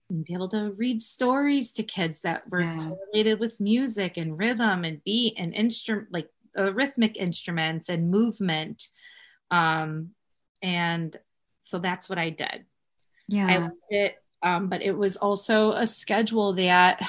be 0.09 0.35
able 0.35 0.49
to 0.49 0.73
read 0.77 1.03
stories 1.03 1.73
to 1.73 1.83
kids 1.83 2.21
that 2.23 2.49
were 2.51 2.63
yeah. 2.63 2.89
correlated 2.89 3.39
with 3.39 3.61
music 3.61 4.17
and 4.17 4.39
rhythm 4.39 4.85
and 4.85 5.03
beat 5.05 5.35
and 5.39 5.55
instrument 5.55 6.09
like 6.11 6.29
uh, 6.59 6.73
rhythmic 6.73 7.17
instruments 7.17 7.89
and 7.89 8.11
movement 8.11 8.89
um 9.51 10.11
and 10.63 11.17
so 11.63 11.79
that's 11.79 12.09
what 12.09 12.19
i 12.19 12.31
did 12.31 12.65
yeah 13.29 13.47
i 13.47 13.57
loved 13.59 13.75
it 13.91 14.19
um, 14.43 14.69
but 14.69 14.83
it 14.83 14.97
was 14.97 15.17
also 15.17 15.73
a 15.73 15.87
schedule 15.87 16.53
that 16.55 17.01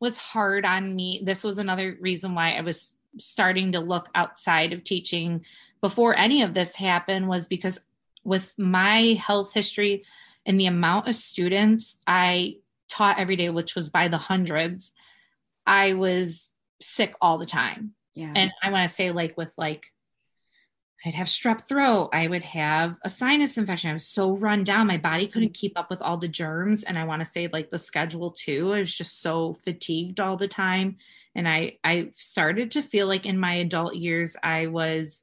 was 0.00 0.16
hard 0.16 0.64
on 0.64 0.94
me. 0.94 1.20
This 1.24 1.42
was 1.42 1.58
another 1.58 1.96
reason 2.00 2.34
why 2.34 2.52
I 2.52 2.60
was 2.60 2.94
starting 3.18 3.72
to 3.72 3.80
look 3.80 4.08
outside 4.14 4.72
of 4.72 4.84
teaching 4.84 5.44
before 5.80 6.16
any 6.16 6.42
of 6.42 6.54
this 6.54 6.76
happened 6.76 7.28
was 7.28 7.46
because 7.46 7.80
with 8.24 8.52
my 8.58 9.18
health 9.20 9.52
history 9.52 10.04
and 10.46 10.60
the 10.60 10.66
amount 10.66 11.08
of 11.08 11.14
students 11.14 11.98
I 12.06 12.58
taught 12.88 13.18
every 13.18 13.36
day, 13.36 13.50
which 13.50 13.74
was 13.74 13.88
by 13.88 14.08
the 14.08 14.18
hundreds, 14.18 14.92
I 15.66 15.94
was 15.94 16.52
sick 16.80 17.14
all 17.20 17.38
the 17.38 17.46
time. 17.46 17.94
Yeah. 18.14 18.32
And 18.34 18.50
I 18.62 18.70
want 18.70 18.88
to 18.88 18.94
say, 18.94 19.10
like, 19.10 19.36
with 19.36 19.52
like 19.56 19.92
I'd 21.04 21.14
have 21.14 21.28
strep 21.28 21.66
throat. 21.68 22.10
I 22.12 22.26
would 22.26 22.42
have 22.42 22.98
a 23.04 23.10
sinus 23.10 23.56
infection. 23.56 23.90
I 23.90 23.94
was 23.94 24.08
so 24.08 24.36
run 24.36 24.64
down. 24.64 24.88
My 24.88 24.98
body 24.98 25.26
hmm. 25.26 25.30
couldn't 25.30 25.54
keep 25.54 25.78
up 25.78 25.90
with 25.90 26.02
all 26.02 26.16
the 26.16 26.28
germs. 26.28 26.84
And 26.84 26.98
I 26.98 27.04
want 27.04 27.22
to 27.22 27.28
say 27.28 27.48
like 27.52 27.70
the 27.70 27.78
schedule 27.78 28.32
too. 28.32 28.72
I 28.72 28.80
was 28.80 28.94
just 28.94 29.20
so 29.20 29.54
fatigued 29.54 30.20
all 30.20 30.36
the 30.36 30.48
time. 30.48 30.96
And 31.34 31.48
I 31.48 31.78
I 31.84 32.10
started 32.12 32.72
to 32.72 32.82
feel 32.82 33.06
like 33.06 33.26
in 33.26 33.38
my 33.38 33.54
adult 33.54 33.94
years 33.94 34.36
I 34.42 34.66
was 34.66 35.22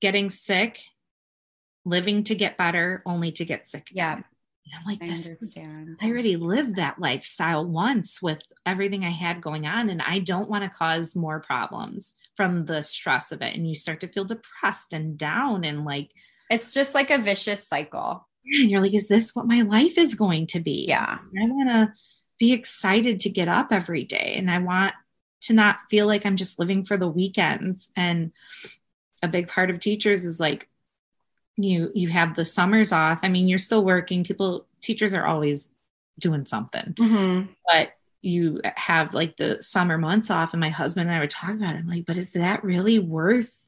getting 0.00 0.28
sick, 0.28 0.80
living 1.84 2.24
to 2.24 2.34
get 2.34 2.58
better, 2.58 3.02
only 3.06 3.30
to 3.32 3.44
get 3.44 3.66
sick. 3.66 3.88
Yeah. 3.92 4.14
And 4.14 4.74
I'm 4.76 4.84
like, 4.84 5.00
I 5.00 5.06
this 5.06 5.28
understand. 5.28 5.98
I 6.02 6.10
already 6.10 6.36
lived 6.36 6.76
that 6.76 6.98
lifestyle 6.98 7.64
once 7.64 8.20
with 8.20 8.42
everything 8.64 9.04
I 9.04 9.10
had 9.10 9.40
going 9.40 9.64
on, 9.64 9.90
and 9.90 10.02
I 10.02 10.18
don't 10.18 10.50
want 10.50 10.64
to 10.64 10.70
cause 10.70 11.14
more 11.14 11.38
problems 11.38 12.14
from 12.36 12.64
the 12.66 12.82
stress 12.82 13.32
of 13.32 13.42
it. 13.42 13.54
And 13.54 13.68
you 13.68 13.74
start 13.74 14.00
to 14.00 14.08
feel 14.08 14.24
depressed 14.24 14.92
and 14.92 15.16
down, 15.18 15.64
and 15.64 15.84
like, 15.84 16.10
It's 16.50 16.72
just 16.72 16.94
like 16.94 17.10
a 17.10 17.18
vicious 17.18 17.66
cycle. 17.66 18.26
and 18.44 18.70
you're 18.70 18.80
like, 18.80 18.94
is 18.94 19.08
this 19.08 19.34
what 19.34 19.46
my 19.46 19.62
life 19.62 19.98
is 19.98 20.14
going 20.14 20.46
to 20.48 20.60
be? 20.60 20.84
Yeah. 20.88 21.18
I 21.18 21.44
want 21.46 21.68
to 21.70 21.92
be 22.38 22.52
excited 22.52 23.20
to 23.20 23.30
get 23.30 23.48
up 23.48 23.68
every 23.72 24.04
day, 24.04 24.34
and 24.36 24.50
I 24.50 24.58
want 24.58 24.92
to 25.42 25.54
not 25.54 25.78
feel 25.90 26.06
like 26.06 26.24
I'm 26.26 26.36
just 26.36 26.58
living 26.58 26.84
for 26.84 26.96
the 26.96 27.08
weekends. 27.08 27.90
And 27.96 28.32
a 29.22 29.28
big 29.28 29.48
part 29.48 29.70
of 29.70 29.80
teachers 29.80 30.24
is 30.24 30.38
like, 30.40 30.68
you 31.56 31.90
you 31.94 32.08
have 32.08 32.36
the 32.36 32.44
summers 32.44 32.92
off. 32.92 33.20
I 33.22 33.28
mean, 33.28 33.48
you're 33.48 33.58
still 33.58 33.82
working. 33.84 34.24
People, 34.24 34.66
teachers 34.82 35.14
are 35.14 35.24
always 35.26 35.70
doing 36.18 36.46
something 36.46 36.94
Mm-hmm. 36.98 37.52
but 37.70 37.92
you 38.26 38.60
have 38.76 39.14
like 39.14 39.36
the 39.36 39.58
summer 39.60 39.98
months 39.98 40.30
off 40.30 40.52
and 40.52 40.60
my 40.60 40.68
husband 40.68 41.08
and 41.08 41.16
i 41.16 41.20
were 41.20 41.26
talking 41.26 41.56
about 41.56 41.74
it 41.74 41.78
i'm 41.78 41.86
like 41.86 42.06
but 42.06 42.16
is 42.16 42.32
that 42.32 42.64
really 42.64 42.98
worth 42.98 43.64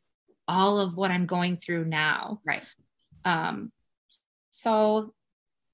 all 0.46 0.80
of 0.80 0.96
what 0.96 1.10
i'm 1.10 1.26
going 1.26 1.56
through 1.56 1.84
now? 1.84 2.40
Right. 2.44 2.62
um 3.24 3.72
so 4.50 5.14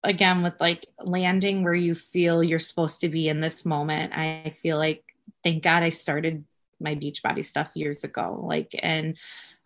again 0.03 0.43
with 0.43 0.61
like 0.61 0.87
landing 1.01 1.65
where 1.65 1.75
you 1.75 1.95
feel 1.95 2.43
you're 2.43 2.59
supposed 2.59 3.01
to 3.01 3.09
be 3.09 3.29
in 3.29 3.41
this 3.41 3.65
moment 3.65 4.13
i 4.15 4.55
feel 4.61 4.77
like 4.77 5.03
thank 5.43 5.63
god 5.63 5.83
i 5.83 5.89
started 5.89 6.45
my 6.81 6.95
Beachbody 6.95 7.45
stuff 7.45 7.71
years 7.75 8.05
ago 8.05 8.45
like 8.47 8.75
and 8.83 9.17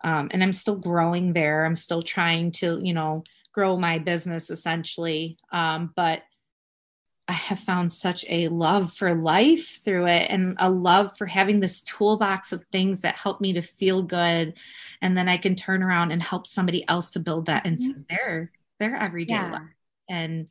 um 0.03 0.29
and 0.31 0.41
i'm 0.43 0.53
still 0.53 0.75
growing 0.75 1.33
there. 1.33 1.65
I'm 1.65 1.75
still 1.75 2.01
trying 2.01 2.51
to 2.53 2.79
you 2.81 2.93
know 2.93 3.23
grow 3.51 3.77
my 3.77 3.99
business 3.99 4.49
essentially. 4.49 5.37
Um 5.51 5.91
but 5.95 6.23
I 7.29 7.33
have 7.33 7.59
found 7.59 7.93
such 7.93 8.25
a 8.27 8.47
love 8.47 8.91
for 8.91 9.13
life 9.13 9.83
through 9.83 10.07
it 10.07 10.31
and 10.31 10.55
a 10.57 10.67
love 10.67 11.15
for 11.15 11.27
having 11.27 11.59
this 11.59 11.81
toolbox 11.81 12.51
of 12.51 12.65
things 12.71 13.01
that 13.01 13.17
help 13.17 13.39
me 13.39 13.53
to 13.53 13.61
feel 13.61 14.01
good. 14.01 14.55
And 15.03 15.15
then 15.15 15.29
I 15.29 15.37
can 15.37 15.53
turn 15.53 15.83
around 15.83 16.11
and 16.11 16.23
help 16.23 16.47
somebody 16.47 16.87
else 16.89 17.11
to 17.11 17.19
build 17.19 17.45
that 17.45 17.67
into 17.67 17.93
mm-hmm. 17.93 18.01
their 18.09 18.51
their 18.79 18.95
everyday 18.95 19.35
Yeah. 19.35 19.51
life. 19.51 19.61
And 20.09 20.47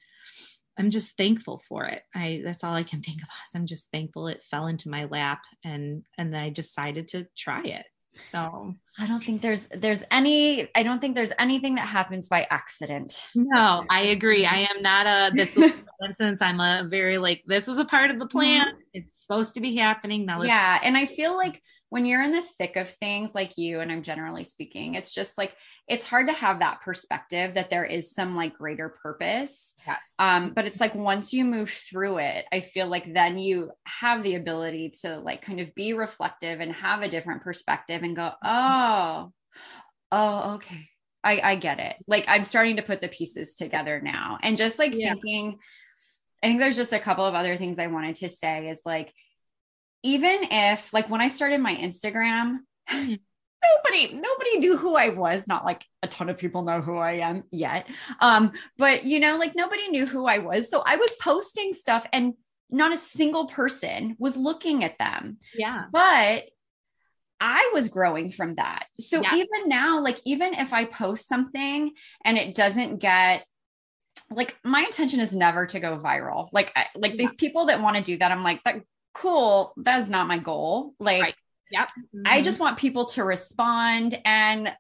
I'm 0.78 0.90
just 0.90 1.16
thankful 1.16 1.59
for 1.59 1.86
it. 1.86 2.05
I 2.14 2.42
that's 2.44 2.62
all 2.62 2.74
I 2.74 2.84
can 2.84 3.02
think 3.02 3.22
of. 3.22 3.28
I'm 3.56 3.66
just 3.66 3.90
thankful 3.90 4.28
it 4.28 4.44
fell 4.44 4.68
into 4.68 4.88
my 4.88 5.06
lap 5.06 5.42
and 5.64 6.05
and 6.16 6.32
then 6.32 6.40
I 6.40 6.50
decided 6.50 7.09
to 7.09 7.26
try 7.36 7.64
it. 7.64 7.86
So 8.20 8.74
I 8.99 9.07
don't 9.07 9.23
think 9.23 9.43
there's 9.43 9.66
there's 9.69 10.03
any 10.11 10.69
I 10.74 10.82
don't 10.82 11.01
think 11.01 11.15
there's 11.15 11.32
anything 11.39 11.74
that 11.77 11.86
happens 11.86 12.28
by 12.28 12.47
accident. 12.51 13.27
no, 13.35 13.85
I 13.90 14.03
agree. 14.03 14.45
I 14.47 14.69
am 14.70 14.82
not 14.82 15.07
a 15.07 15.35
this 15.35 15.55
coincidence. 15.55 16.43
I'm 16.43 16.61
a 16.61 16.86
very 16.89 17.19
like 17.19 17.43
this 17.47 17.69
is 17.69 17.78
a 17.78 17.85
part 17.85 18.11
of 18.11 18.19
the 18.19 18.27
plan. 18.27 18.66
Mm-hmm. 18.66 18.81
It's 18.95 19.23
supposed 19.23 19.55
to 19.55 19.61
be 19.61 19.77
happening. 19.77 20.27
Now 20.27 20.43
yeah 20.43 20.78
and 20.82 20.97
i 20.97 21.07
feel 21.07 21.36
like 21.36 21.62
when 21.90 22.05
you're 22.05 22.23
in 22.23 22.32
the 22.32 22.43
thick 22.59 22.77
of 22.77 22.89
things 22.89 23.35
like 23.35 23.56
you 23.56 23.81
and 23.81 23.90
i'm 23.90 24.02
generally 24.02 24.44
speaking 24.44 24.94
it's 24.94 25.12
just 25.12 25.39
like 25.39 25.55
it's 25.89 26.05
hard 26.05 26.27
to 26.28 26.32
have 26.32 26.59
that 26.59 26.81
perspective 26.81 27.55
that 27.55 27.70
there 27.70 27.85
is 27.85 28.12
some 28.12 28.36
like 28.36 28.55
greater 28.55 28.89
purpose 29.02 29.73
yes. 29.86 30.15
um 30.19 30.52
but 30.55 30.66
it's 30.66 30.81
like 30.81 30.94
once 30.94 31.32
you 31.32 31.44
move 31.44 31.70
through 31.70 32.19
it 32.19 32.44
i 32.52 32.60
feel 32.60 32.86
like 32.86 33.12
then 33.12 33.39
you 33.39 33.70
have 33.85 34.23
the 34.23 34.35
ability 34.35 34.90
to 35.02 35.19
like 35.19 35.43
kind 35.43 35.60
of 35.60 35.74
be 35.74 35.93
reflective 35.93 36.60
and 36.60 36.73
have 36.73 37.02
a 37.02 37.09
different 37.09 37.43
perspective 37.43 38.02
and 38.02 38.16
go 38.16 38.32
oh 38.44 39.32
oh 40.12 40.55
okay 40.55 40.89
i 41.24 41.40
i 41.43 41.55
get 41.56 41.81
it 41.81 41.97
like 42.06 42.24
i'm 42.28 42.43
starting 42.43 42.77
to 42.77 42.82
put 42.82 43.01
the 43.01 43.09
pieces 43.09 43.55
together 43.55 44.01
now 44.01 44.39
and 44.43 44.56
just 44.59 44.78
like 44.78 44.94
Yeah. 44.94 45.12
thinking 45.15 45.59
i 46.43 46.47
think 46.47 46.60
there's 46.60 46.77
just 46.77 46.93
a 46.93 46.98
couple 46.98 47.24
of 47.24 47.35
other 47.35 47.56
things 47.56 47.78
i 47.78 47.86
wanted 47.89 48.16
to 48.16 48.28
say 48.28 48.69
is 48.69 48.82
like 48.85 49.12
even 50.02 50.38
if 50.50 50.92
like 50.92 51.08
when 51.10 51.20
i 51.20 51.28
started 51.28 51.60
my 51.60 51.74
instagram 51.74 52.58
nobody 52.92 54.12
nobody 54.14 54.58
knew 54.58 54.76
who 54.76 54.94
i 54.96 55.08
was 55.08 55.46
not 55.46 55.64
like 55.64 55.84
a 56.02 56.08
ton 56.08 56.28
of 56.28 56.38
people 56.38 56.62
know 56.62 56.80
who 56.80 56.96
i 56.96 57.12
am 57.12 57.42
yet 57.50 57.86
um 58.20 58.52
but 58.76 59.04
you 59.04 59.18
know 59.20 59.36
like 59.36 59.54
nobody 59.56 59.88
knew 59.88 60.06
who 60.06 60.26
i 60.26 60.38
was 60.38 60.70
so 60.70 60.82
i 60.86 60.96
was 60.96 61.10
posting 61.20 61.72
stuff 61.72 62.06
and 62.12 62.34
not 62.70 62.92
a 62.92 62.98
single 62.98 63.46
person 63.46 64.14
was 64.18 64.36
looking 64.36 64.84
at 64.84 64.98
them 64.98 65.38
Yeah. 65.54 65.84
but 65.90 66.44
I 67.40 67.70
was 67.72 67.88
growing 67.88 68.32
from 68.32 68.56
that. 68.56 68.86
So 68.98 69.22
Yeah. 69.22 69.32
even 69.36 69.68
now, 69.68 70.02
like, 70.02 70.20
even 70.24 70.54
if 70.54 70.72
I 70.72 70.86
post 70.86 71.28
something 71.28 71.92
and 72.24 72.36
it 72.36 72.52
doesn't 72.56 72.96
get, 72.98 73.46
like, 74.28 74.56
my 74.64 74.80
intention 74.82 75.20
is 75.20 75.32
never 75.36 75.64
to 75.66 75.78
go 75.78 75.96
viral. 75.98 76.48
Like, 76.50 76.72
I, 76.74 76.86
like 76.96 77.16
these 77.16 77.32
people 77.34 77.66
that 77.66 77.80
want 77.80 77.96
to 77.96 78.02
do 78.02 78.18
that, 78.18 78.32
I'm 78.32 78.42
like, 78.42 78.64
that 78.64 78.82
cool. 79.19 79.74
That 79.78 79.99
is 79.99 80.11
not 80.11 80.27
my 80.28 80.39
goal. 80.39 80.95
Like, 80.99 81.23
Right. 81.23 81.35
Yep. 81.70 81.90
I 82.27 82.40
Mhm. 82.40 82.45
just 82.45 82.61
want 82.61 82.78
people 82.78 83.05
to 83.07 83.24
respond 83.24 84.19
and 84.24 84.74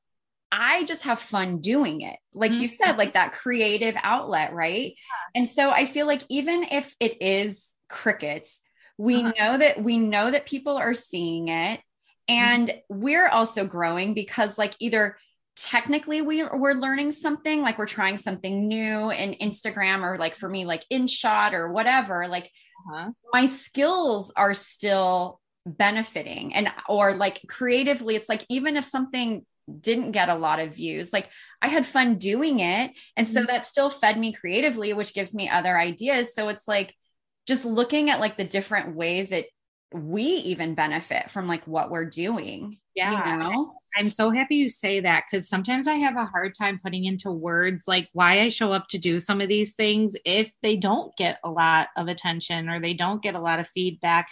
I 0.50 0.84
just 0.84 1.02
have 1.02 1.20
fun 1.20 1.60
doing 1.60 2.00
it. 2.00 2.18
Like 2.32 2.54
you 2.54 2.68
said, 2.68 2.96
like 2.96 3.12
that 3.12 3.34
creative 3.34 3.94
outlet, 4.02 4.54
right? 4.54 4.94
And 5.34 5.46
so 5.46 5.70
I 5.70 5.84
feel 5.84 6.06
like 6.06 6.22
even 6.30 6.64
if 6.64 6.94
it 6.98 7.20
is 7.20 7.74
crickets, 7.90 8.60
we 8.96 9.22
Uh-huh. 9.22 9.32
know 9.38 9.58
that 9.58 9.82
we 9.82 9.98
know 9.98 10.30
that 10.30 10.46
people 10.46 10.78
are 10.78 10.94
seeing 10.94 11.48
it 11.48 11.80
and 12.26 12.74
we're 12.88 13.28
also 13.28 13.66
growing 13.66 14.14
because 14.14 14.56
like 14.56 14.74
either 14.78 15.18
technically 15.56 16.22
we, 16.22 16.42
we're 16.44 16.72
learning 16.74 17.12
something 17.12 17.62
like 17.62 17.78
we're 17.78 17.86
trying 17.86 18.16
something 18.16 18.68
new 18.68 19.10
in 19.10 19.34
instagram 19.42 20.02
or 20.02 20.16
like 20.18 20.34
for 20.36 20.48
me 20.48 20.64
like 20.64 20.84
InShot 20.90 21.52
or 21.52 21.72
whatever 21.72 22.28
like 22.28 22.50
Uh-huh. 22.78 23.10
my 23.32 23.46
skills 23.46 24.32
are 24.36 24.54
still 24.54 25.40
benefiting 25.66 26.54
and 26.54 26.70
or 26.88 27.14
like 27.14 27.40
creatively 27.48 28.14
it's 28.14 28.28
like 28.28 28.44
even 28.48 28.76
if 28.76 28.84
something 28.84 29.44
didn't 29.80 30.12
get 30.12 30.30
a 30.30 30.34
lot 30.34 30.60
of 30.60 30.74
views 30.74 31.12
like 31.12 31.28
i 31.60 31.68
had 31.68 31.84
fun 31.84 32.16
doing 32.16 32.60
it 32.60 32.92
and 33.16 33.28
so 33.28 33.42
Mhm. 33.42 33.48
that 33.48 33.66
still 33.66 33.90
fed 33.90 34.18
me 34.18 34.32
creatively 34.32 34.94
which 34.94 35.12
gives 35.12 35.34
me 35.34 35.48
other 35.50 35.76
ideas 35.78 36.34
so 36.34 36.48
it's 36.48 36.66
like 36.66 36.94
just 37.46 37.64
looking 37.66 38.08
at 38.08 38.20
like 38.20 38.36
the 38.38 38.44
different 38.44 38.94
ways 38.94 39.28
that 39.30 39.44
we 39.92 40.22
even 40.22 40.74
benefit 40.74 41.30
from 41.30 41.48
like 41.48 41.66
what 41.66 41.90
we're 41.90 42.04
doing 42.08 42.78
Yeah. 42.98 43.32
you 43.32 43.38
know 43.38 43.78
I'm 43.96 44.10
so 44.10 44.30
happy 44.30 44.56
you 44.56 44.68
say 44.68 45.00
that 45.00 45.24
because 45.28 45.48
sometimes 45.48 45.88
I 45.88 45.94
have 45.94 46.16
a 46.16 46.26
hard 46.26 46.54
time 46.54 46.80
putting 46.82 47.04
into 47.04 47.32
words 47.32 47.84
like 47.88 48.08
why 48.12 48.40
I 48.40 48.48
show 48.48 48.72
up 48.72 48.86
to 48.88 48.98
do 48.98 49.18
some 49.18 49.40
of 49.40 49.48
these 49.48 49.74
things 49.74 50.14
if 50.24 50.52
they 50.62 50.76
don't 50.76 51.16
get 51.16 51.40
a 51.42 51.50
lot 51.50 51.88
of 51.96 52.06
attention 52.06 52.68
or 52.68 52.80
they 52.80 52.94
don't 52.94 53.22
get 53.22 53.34
a 53.34 53.40
lot 53.40 53.58
of 53.58 53.68
feedback. 53.68 54.28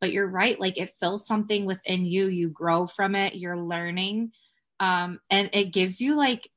But 0.00 0.12
you're 0.12 0.26
right, 0.26 0.58
like 0.58 0.78
it 0.78 0.92
fills 0.98 1.26
something 1.26 1.66
within 1.66 2.06
you, 2.06 2.28
you 2.28 2.48
grow 2.48 2.86
from 2.86 3.14
it, 3.14 3.34
you're 3.34 3.58
learning. 3.58 4.32
Um, 4.78 5.20
and 5.28 5.50
it 5.52 5.72
gives 5.72 6.00
you 6.00 6.16
like, 6.16 6.48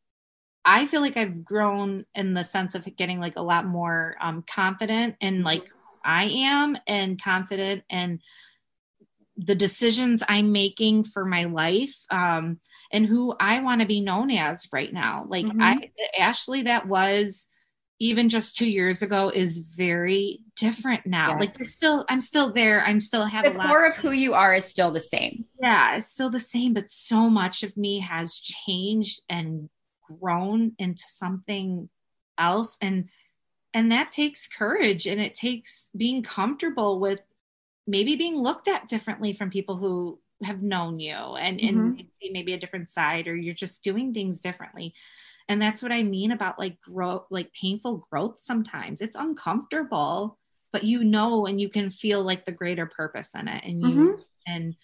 I 0.63 0.85
feel 0.85 1.01
like 1.01 1.17
I've 1.17 1.43
grown 1.43 2.05
in 2.15 2.33
the 2.33 2.45
sense 2.45 2.75
of 2.75 2.87
getting 2.95 3.19
like 3.19 3.35
a 3.35 3.43
lot 3.43 3.65
more 3.65 4.15
um, 4.21 4.43
confident 4.49 5.15
in 5.19 5.43
like 5.43 5.69
I 6.05 6.25
am 6.25 6.77
and 6.87 7.21
confident 7.21 7.83
and 7.89 8.21
the 9.35 9.55
decisions 9.55 10.23
I'm 10.27 10.51
making 10.51 11.05
for 11.05 11.25
my 11.25 11.45
life 11.45 11.95
um, 12.11 12.59
and 12.91 13.05
who 13.05 13.33
I 13.39 13.59
want 13.61 13.81
to 13.81 13.87
be 13.87 13.99
known 13.99 14.29
as 14.31 14.67
right 14.71 14.93
now. 14.93 15.25
Like 15.27 15.45
Mhm. 15.45 15.61
I, 15.61 15.91
Ashley, 16.19 16.63
that 16.63 16.87
was 16.87 17.47
even 17.99 18.29
just 18.29 18.55
two 18.55 18.69
years 18.69 19.01
ago 19.01 19.29
is 19.33 19.59
very 19.59 20.41
different 20.55 21.05
now. 21.05 21.29
Yeah. 21.29 21.39
Like 21.39 21.57
there's 21.57 21.73
still, 21.73 22.05
I'm 22.09 22.21
still 22.21 22.51
there. 22.51 22.83
I'm 22.83 22.99
still 22.99 23.25
have 23.25 23.45
the 23.45 23.59
core 23.59 23.85
of 23.85 23.95
who 23.95 24.11
you 24.11 24.33
are 24.33 24.53
is 24.53 24.65
still 24.65 24.91
the 24.91 24.99
same 24.99 25.45
yeah, 25.63 25.95
it's 25.95 26.07
still 26.07 26.29
the 26.29 26.39
same, 26.39 26.73
but 26.73 26.89
so 26.89 27.29
much 27.29 27.63
of 27.63 27.77
me 27.77 27.99
has 28.01 28.35
changed 28.37 29.21
and 29.29 29.69
grown 30.19 30.73
into 30.77 31.03
something 31.07 31.89
else. 32.37 32.77
And 32.81 33.09
and 33.73 33.91
that 33.91 34.11
takes 34.11 34.47
courage 34.47 35.07
and 35.07 35.21
it 35.21 35.33
takes 35.33 35.89
being 35.95 36.21
comfortable 36.21 36.99
with 36.99 37.21
maybe 37.87 38.15
being 38.15 38.37
looked 38.37 38.67
at 38.67 38.87
differently 38.87 39.33
from 39.33 39.49
people 39.49 39.77
who 39.77 40.19
have 40.43 40.61
known 40.61 40.99
you 40.99 41.13
and, 41.15 41.59
and 41.61 41.95
maybe- 42.31 42.53
a 42.53 42.57
different 42.57 42.89
side 42.89 43.27
or 43.27 43.35
you're 43.35 43.53
just 43.53 43.83
doing 43.83 44.13
things 44.13 44.41
differently. 44.41 44.93
And 45.49 45.61
that's 45.61 45.83
what 45.83 45.91
i 45.91 46.03
mean 46.03 46.31
about 46.31 46.57
like 46.57 46.79
growth 46.81 47.25
like 47.29 47.51
painful 47.53 48.07
growth 48.09 48.39
sometimes. 48.39 49.01
It's 49.01 49.15
uncomfortable 49.15 50.37
but 50.71 50.83
you 50.83 51.03
know 51.03 51.45
and 51.45 51.61
you 51.61 51.69
can 51.69 51.91
feel 51.91 52.23
like 52.23 52.45
the 52.45 52.51
greater 52.51 52.85
purpose 52.87 53.35
in 53.35 53.47
it. 53.47 53.63
And 53.63 53.81
you 53.81 53.87
Mhm. 53.87 54.23
and 54.47 54.75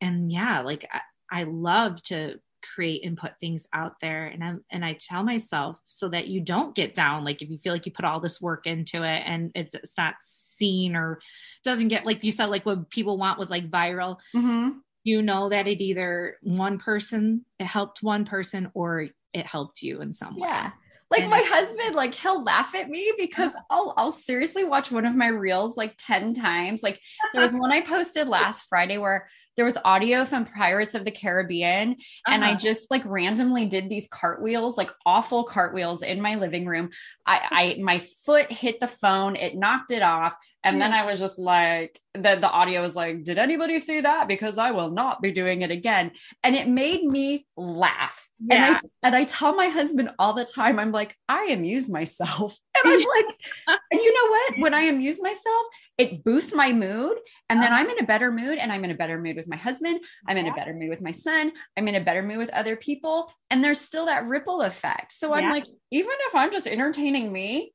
and 0.00 0.32
yeah 0.32 0.60
like 0.62 0.88
I, 0.92 1.00
I 1.40 1.42
love 1.44 2.02
to 2.04 2.40
create 2.62 3.04
and 3.04 3.16
put 3.16 3.38
things 3.40 3.66
out 3.72 3.94
there 4.00 4.26
and 4.26 4.42
i 4.44 4.54
and 4.70 4.84
i 4.84 4.92
tell 4.94 5.22
myself 5.22 5.80
so 5.84 6.08
that 6.08 6.28
you 6.28 6.40
don't 6.40 6.74
get 6.74 6.94
down 6.94 7.24
like 7.24 7.42
if 7.42 7.50
you 7.50 7.58
feel 7.58 7.72
like 7.72 7.86
you 7.86 7.92
put 7.92 8.04
all 8.04 8.20
this 8.20 8.40
work 8.40 8.66
into 8.66 9.02
it 9.02 9.22
and 9.26 9.50
it's 9.54 9.74
it's 9.74 9.96
not 9.98 10.14
seen 10.20 10.94
or 10.96 11.20
doesn't 11.64 11.88
get 11.88 12.06
like 12.06 12.22
you 12.24 12.32
said 12.32 12.46
like 12.50 12.66
what 12.66 12.88
people 12.90 13.16
want 13.18 13.38
with 13.38 13.50
like 13.50 13.70
viral 13.70 14.16
Mhm. 14.34 14.76
you 15.04 15.22
know 15.22 15.48
that 15.48 15.66
it 15.66 15.80
either 15.82 16.36
one 16.42 16.78
person 16.78 17.44
it 17.58 17.66
helped 17.66 18.02
one 18.02 18.24
person 18.24 18.70
or 18.74 19.08
it 19.32 19.46
helped 19.46 19.82
you 19.82 20.00
in 20.00 20.12
some 20.12 20.34
way 20.36 20.48
Yeah. 20.48 20.70
Like 21.12 21.28
my 21.28 21.40
husband, 21.44 21.96
like 21.96 22.14
he'll 22.14 22.44
laugh 22.44 22.72
at 22.76 22.88
me 22.88 23.12
because 23.18 23.50
I'll 23.68 23.94
I'll 23.96 24.12
seriously 24.12 24.62
watch 24.62 24.92
one 24.92 25.04
of 25.04 25.16
my 25.16 25.26
reels 25.26 25.76
like 25.76 25.96
10 25.98 26.34
times. 26.34 26.84
Like 26.84 27.00
there 27.34 27.42
was 27.44 27.52
one 27.52 27.72
I 27.72 27.80
posted 27.80 28.28
last 28.28 28.62
Friday 28.68 28.96
where 28.96 29.26
there 29.60 29.66
was 29.66 29.76
audio 29.84 30.24
from 30.24 30.46
Pirates 30.46 30.94
of 30.94 31.04
the 31.04 31.10
Caribbean. 31.10 31.90
Uh-huh. 31.90 32.32
And 32.32 32.42
I 32.42 32.52
uh-huh. 32.52 32.60
just 32.60 32.90
like 32.90 33.04
randomly 33.04 33.66
did 33.66 33.90
these 33.90 34.08
cartwheels, 34.08 34.78
like 34.78 34.88
awful 35.04 35.44
cartwheels 35.44 36.00
in 36.00 36.18
my 36.18 36.36
living 36.36 36.64
room. 36.64 36.88
I, 37.26 37.76
I 37.78 37.82
my 37.82 37.98
foot 37.98 38.50
hit 38.50 38.80
the 38.80 38.86
phone, 38.86 39.36
it 39.36 39.54
knocked 39.54 39.90
it 39.90 40.00
off. 40.00 40.32
And 40.62 40.80
then 40.80 40.92
I 40.92 41.04
was 41.04 41.18
just 41.18 41.38
like, 41.38 41.98
the, 42.14 42.36
the 42.36 42.50
audio 42.50 42.82
was 42.82 42.94
like, 42.94 43.24
did 43.24 43.38
anybody 43.38 43.78
see 43.78 44.02
that? 44.02 44.28
Because 44.28 44.58
I 44.58 44.72
will 44.72 44.90
not 44.90 45.22
be 45.22 45.32
doing 45.32 45.62
it 45.62 45.70
again. 45.70 46.10
And 46.42 46.54
it 46.54 46.68
made 46.68 47.02
me 47.02 47.46
laugh. 47.56 48.28
Yeah. 48.40 48.54
And 48.54 48.76
I 48.76 48.80
and 49.02 49.16
I 49.16 49.24
tell 49.24 49.54
my 49.54 49.68
husband 49.68 50.10
all 50.18 50.34
the 50.34 50.44
time, 50.44 50.78
I'm 50.78 50.92
like, 50.92 51.16
I 51.28 51.46
amuse 51.46 51.88
myself. 51.88 52.56
And 52.82 52.94
I'm 52.94 53.00
like, 53.00 53.36
and 53.90 54.00
you 54.00 54.14
know 54.14 54.30
what? 54.30 54.58
When 54.60 54.72
I 54.72 54.82
amuse 54.84 55.20
myself, 55.20 55.66
it 55.98 56.24
boosts 56.24 56.54
my 56.54 56.72
mood. 56.72 57.18
And 57.50 57.62
then 57.62 57.74
I'm 57.74 57.90
in 57.90 57.98
a 57.98 58.06
better 58.06 58.32
mood 58.32 58.56
and 58.56 58.72
I'm 58.72 58.84
in 58.84 58.90
a 58.90 58.94
better 58.94 59.20
mood 59.20 59.36
with 59.36 59.46
my 59.46 59.56
husband. 59.56 60.00
I'm 60.26 60.38
in 60.38 60.46
a 60.46 60.54
better 60.54 60.72
mood 60.72 60.88
with 60.88 61.02
my 61.02 61.10
son. 61.10 61.52
I'm 61.76 61.88
in 61.88 61.94
a 61.94 62.00
better 62.00 62.22
mood 62.22 62.38
with 62.38 62.48
other 62.50 62.76
people. 62.76 63.30
And 63.50 63.62
there's 63.62 63.82
still 63.82 64.06
that 64.06 64.26
ripple 64.26 64.62
effect. 64.62 65.12
So 65.12 65.34
I'm 65.34 65.44
yeah. 65.44 65.50
like, 65.50 65.66
even 65.90 66.14
if 66.28 66.34
I'm 66.34 66.52
just 66.52 66.66
entertaining 66.66 67.30
me, 67.30 67.74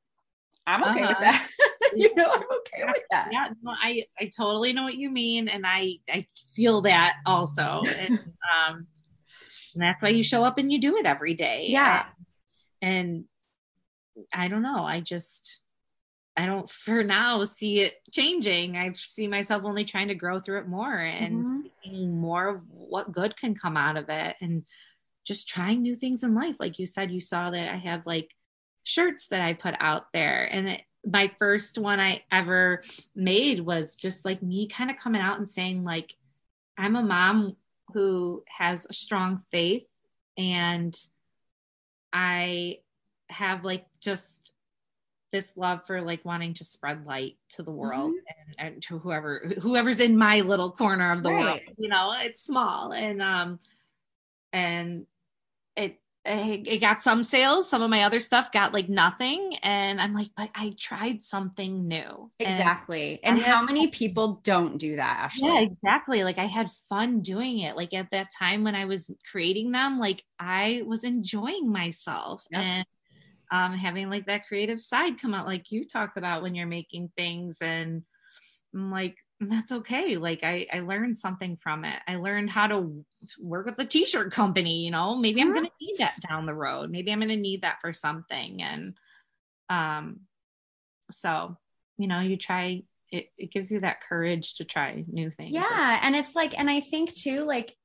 I'm 0.65 0.83
okay 0.83 1.03
uh-huh. 1.03 1.07
with 1.09 1.19
that. 1.19 1.47
you 1.99 2.13
know, 2.15 2.31
I'm 2.31 2.43
okay 2.59 2.83
with 2.85 3.03
that. 3.11 3.29
Yeah, 3.31 3.49
no, 3.61 3.73
I 3.81 4.03
I 4.19 4.29
totally 4.35 4.73
know 4.73 4.83
what 4.83 4.95
you 4.95 5.09
mean, 5.09 5.47
and 5.47 5.65
I 5.65 5.99
I 6.09 6.27
feel 6.53 6.81
that 6.81 7.17
also, 7.25 7.83
and 7.97 8.19
um, 8.69 8.87
and 9.73 9.83
that's 9.83 10.01
why 10.01 10.09
you 10.09 10.23
show 10.23 10.43
up 10.43 10.57
and 10.57 10.71
you 10.71 10.79
do 10.79 10.97
it 10.97 11.05
every 11.05 11.33
day. 11.33 11.65
Yeah, 11.69 12.05
and, 12.81 13.25
and 14.15 14.25
I 14.33 14.47
don't 14.47 14.61
know. 14.61 14.83
I 14.83 14.99
just 14.99 15.59
I 16.37 16.45
don't 16.45 16.69
for 16.69 17.03
now 17.03 17.43
see 17.45 17.81
it 17.81 17.95
changing. 18.11 18.77
I 18.77 18.91
see 18.93 19.27
myself 19.27 19.63
only 19.63 19.85
trying 19.85 20.09
to 20.09 20.15
grow 20.15 20.39
through 20.39 20.59
it 20.59 20.67
more 20.67 20.97
and 20.97 21.45
mm-hmm. 21.45 22.11
more 22.11 22.47
of 22.47 22.61
what 22.69 23.11
good 23.11 23.37
can 23.37 23.55
come 23.55 23.77
out 23.77 23.95
of 23.95 24.09
it 24.09 24.35
and 24.41 24.63
just 25.25 25.47
trying 25.47 25.81
new 25.81 25.95
things 25.95 26.23
in 26.23 26.35
life. 26.35 26.57
Like 26.59 26.77
you 26.77 26.85
said, 26.85 27.11
you 27.11 27.21
saw 27.21 27.49
that 27.49 27.71
I 27.71 27.77
have 27.77 28.05
like 28.05 28.35
shirts 28.83 29.27
that 29.27 29.41
I 29.41 29.53
put 29.53 29.75
out 29.79 30.13
there. 30.13 30.45
And 30.45 30.69
it, 30.69 30.81
my 31.05 31.29
first 31.39 31.77
one 31.77 31.99
I 31.99 32.23
ever 32.31 32.83
made 33.15 33.59
was 33.59 33.95
just 33.95 34.25
like 34.25 34.41
me 34.41 34.67
kind 34.67 34.89
of 34.89 34.97
coming 34.97 35.21
out 35.21 35.37
and 35.37 35.47
saying, 35.47 35.83
like, 35.83 36.15
I'm 36.77 36.95
a 36.95 37.03
mom 37.03 37.55
who 37.93 38.43
has 38.47 38.87
a 38.89 38.93
strong 38.93 39.41
faith 39.51 39.85
and 40.37 40.95
I 42.11 42.79
have 43.29 43.63
like 43.63 43.85
just 44.01 44.51
this 45.31 45.57
love 45.57 45.85
for 45.85 46.01
like 46.01 46.23
wanting 46.23 46.53
to 46.55 46.63
spread 46.63 47.05
light 47.05 47.37
to 47.49 47.63
the 47.63 47.71
world 47.71 48.11
mm-hmm. 48.11 48.51
and, 48.57 48.73
and, 48.73 48.83
to 48.83 48.99
whoever 48.99 49.51
whoever's 49.61 49.99
in 49.99 50.17
my 50.17 50.41
little 50.41 50.71
corner 50.71 51.11
of 51.11 51.23
the 51.23 51.31
right. 51.31 51.43
world 51.43 51.59
you 51.77 51.89
know 51.89 52.15
it's 52.19 52.43
small 52.43 52.93
and 52.93 53.21
um 53.21 53.59
and 54.53 55.05
it 56.25 56.79
got 56.79 57.03
some 57.03 57.23
sales. 57.23 57.69
Some 57.69 57.81
of 57.81 57.89
my 57.89 58.03
other 58.03 58.19
stuff 58.19 58.51
got 58.51 58.73
like 58.73 58.89
nothing. 58.89 59.57
And 59.61 60.01
I'm 60.01 60.13
like, 60.13 60.29
but 60.35 60.49
I 60.55 60.73
tried 60.79 61.21
something 61.21 61.87
new. 61.87 62.31
Exactly. 62.39 63.19
And, 63.23 63.37
and 63.37 63.45
how 63.45 63.63
many 63.63 63.87
people 63.87 64.41
don't 64.43 64.77
do 64.77 64.95
that, 64.95 65.17
Ashley? 65.19 65.47
Yeah, 65.47 65.61
exactly. 65.61 66.23
Like 66.23 66.39
I 66.39 66.45
had 66.45 66.69
fun 66.89 67.21
doing 67.21 67.59
it. 67.59 67.75
Like 67.75 67.93
at 67.93 68.09
that 68.11 68.29
time 68.37 68.63
when 68.63 68.75
I 68.75 68.85
was 68.85 69.09
creating 69.29 69.71
them, 69.71 69.99
like 69.99 70.23
I 70.39 70.81
was 70.85 71.03
enjoying 71.03 71.71
myself 71.71 72.43
yep. 72.51 72.61
and 72.61 72.85
um, 73.51 73.73
having 73.73 74.09
like 74.09 74.25
that 74.25 74.47
creative 74.47 74.81
side 74.81 75.21
come 75.21 75.33
out, 75.35 75.45
like 75.45 75.71
you 75.71 75.85
talk 75.85 76.17
about 76.17 76.41
when 76.41 76.55
you're 76.55 76.65
making 76.65 77.11
things. 77.15 77.59
And 77.61 78.01
I'm 78.73 78.91
like, 78.91 79.15
that's 79.39 79.71
okay. 79.71 80.17
Like 80.17 80.41
I, 80.43 80.65
I 80.71 80.79
learned 80.79 81.17
something 81.17 81.57
from 81.57 81.83
it. 81.83 81.99
I 82.07 82.15
learned 82.15 82.49
how 82.49 82.67
to 82.67 83.05
work 83.39 83.65
with 83.65 83.77
a 83.79 83.85
t-shirt 83.85 84.31
company, 84.31 84.85
you 84.85 84.91
know, 84.91 85.15
maybe 85.15 85.41
I'm 85.41 85.51
going 85.51 85.65
to 85.65 85.71
need 85.81 85.97
that 85.97 86.15
down 86.27 86.45
the 86.45 86.53
road. 86.53 86.89
Maybe 86.89 87.11
I'm 87.11 87.19
going 87.19 87.29
to 87.29 87.35
need 87.35 87.63
that 87.63 87.79
for 87.81 87.91
something. 87.91 88.63
And, 88.63 88.93
um, 89.69 90.21
so, 91.11 91.57
you 91.97 92.07
know, 92.07 92.21
you 92.21 92.37
try, 92.37 92.83
it, 93.11 93.29
it 93.37 93.51
gives 93.51 93.71
you 93.71 93.81
that 93.81 94.01
courage 94.01 94.55
to 94.55 94.63
try 94.63 95.03
new 95.07 95.29
things. 95.29 95.53
Yeah. 95.53 95.99
And 96.01 96.15
it's 96.15 96.33
like, 96.33 96.57
and 96.57 96.69
I 96.69 96.79
think 96.79 97.13
too, 97.13 97.43
like, 97.43 97.75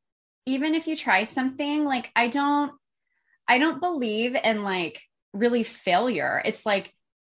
even 0.46 0.74
if 0.74 0.86
you 0.86 0.96
try 0.96 1.24
something, 1.24 1.84
like, 1.84 2.10
I 2.14 2.28
don't, 2.28 2.72
I 3.48 3.58
don't 3.58 3.80
believe 3.80 4.36
in 4.36 4.62
like 4.62 5.00
really 5.32 5.64
failure. 5.64 6.40
It's 6.44 6.64
like, 6.64 6.94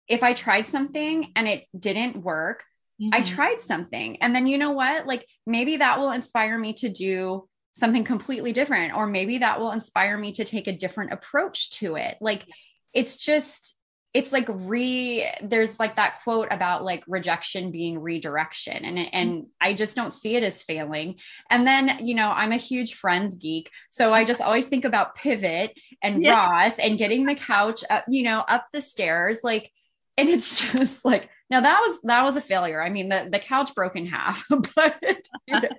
if 0.08 0.24
I 0.24 0.34
tried 0.34 0.66
something 0.66 1.30
and 1.36 1.46
it 1.46 1.66
didn't 1.78 2.16
work, 2.16 2.64
Mm-hmm. 3.00 3.14
I 3.14 3.22
tried 3.22 3.60
something. 3.60 4.18
And 4.20 4.34
then 4.34 4.46
you 4.46 4.58
know 4.58 4.72
what? 4.72 5.06
Like 5.06 5.26
maybe 5.46 5.78
that 5.78 5.98
will 5.98 6.10
inspire 6.10 6.58
me 6.58 6.74
to 6.74 6.88
do 6.88 7.48
something 7.74 8.04
completely 8.04 8.52
different, 8.52 8.94
or 8.94 9.06
maybe 9.06 9.38
that 9.38 9.58
will 9.58 9.72
inspire 9.72 10.18
me 10.18 10.32
to 10.32 10.44
take 10.44 10.66
a 10.66 10.76
different 10.76 11.12
approach 11.12 11.70
to 11.78 11.96
it. 11.96 12.18
Like 12.20 12.44
it's 12.92 13.16
just, 13.16 13.76
it's 14.12 14.32
like 14.32 14.46
re 14.48 15.24
there's 15.40 15.78
like 15.78 15.94
that 15.94 16.20
quote 16.24 16.48
about 16.50 16.84
like 16.84 17.04
rejection 17.06 17.70
being 17.70 18.00
redirection 18.00 18.84
and 18.84 19.14
and. 19.14 19.46
I 19.60 19.72
just 19.74 19.94
don't 19.94 20.12
see 20.12 20.34
it 20.36 20.42
as 20.42 20.62
failing. 20.62 21.16
And 21.48 21.66
then, 21.66 22.04
you 22.04 22.14
know, 22.14 22.30
I'm 22.30 22.50
a 22.50 22.56
huge 22.56 22.94
friends 22.94 23.36
geek, 23.36 23.70
so 23.88 24.12
I 24.12 24.24
just 24.24 24.40
always 24.42 24.66
think 24.66 24.84
about 24.84 25.14
pivot 25.14 25.78
and 26.02 26.22
yeah. 26.22 26.44
Ross 26.44 26.78
and 26.78 26.98
getting 26.98 27.24
the 27.24 27.36
couch 27.36 27.84
up, 27.88 28.04
you 28.08 28.24
know, 28.24 28.40
up 28.40 28.66
the 28.72 28.80
stairs 28.80 29.40
like 29.44 29.70
and 30.16 30.28
it's 30.28 30.72
just 30.72 31.04
like 31.04 31.30
now 31.50 31.60
that 31.60 31.80
was 31.80 31.98
that 32.04 32.22
was 32.22 32.36
a 32.36 32.40
failure. 32.40 32.80
I 32.80 32.90
mean, 32.90 33.08
the, 33.08 33.28
the 33.30 33.40
couch 33.40 33.74
broke 33.74 33.96
in 33.96 34.06
half, 34.06 34.44
but 34.76 35.02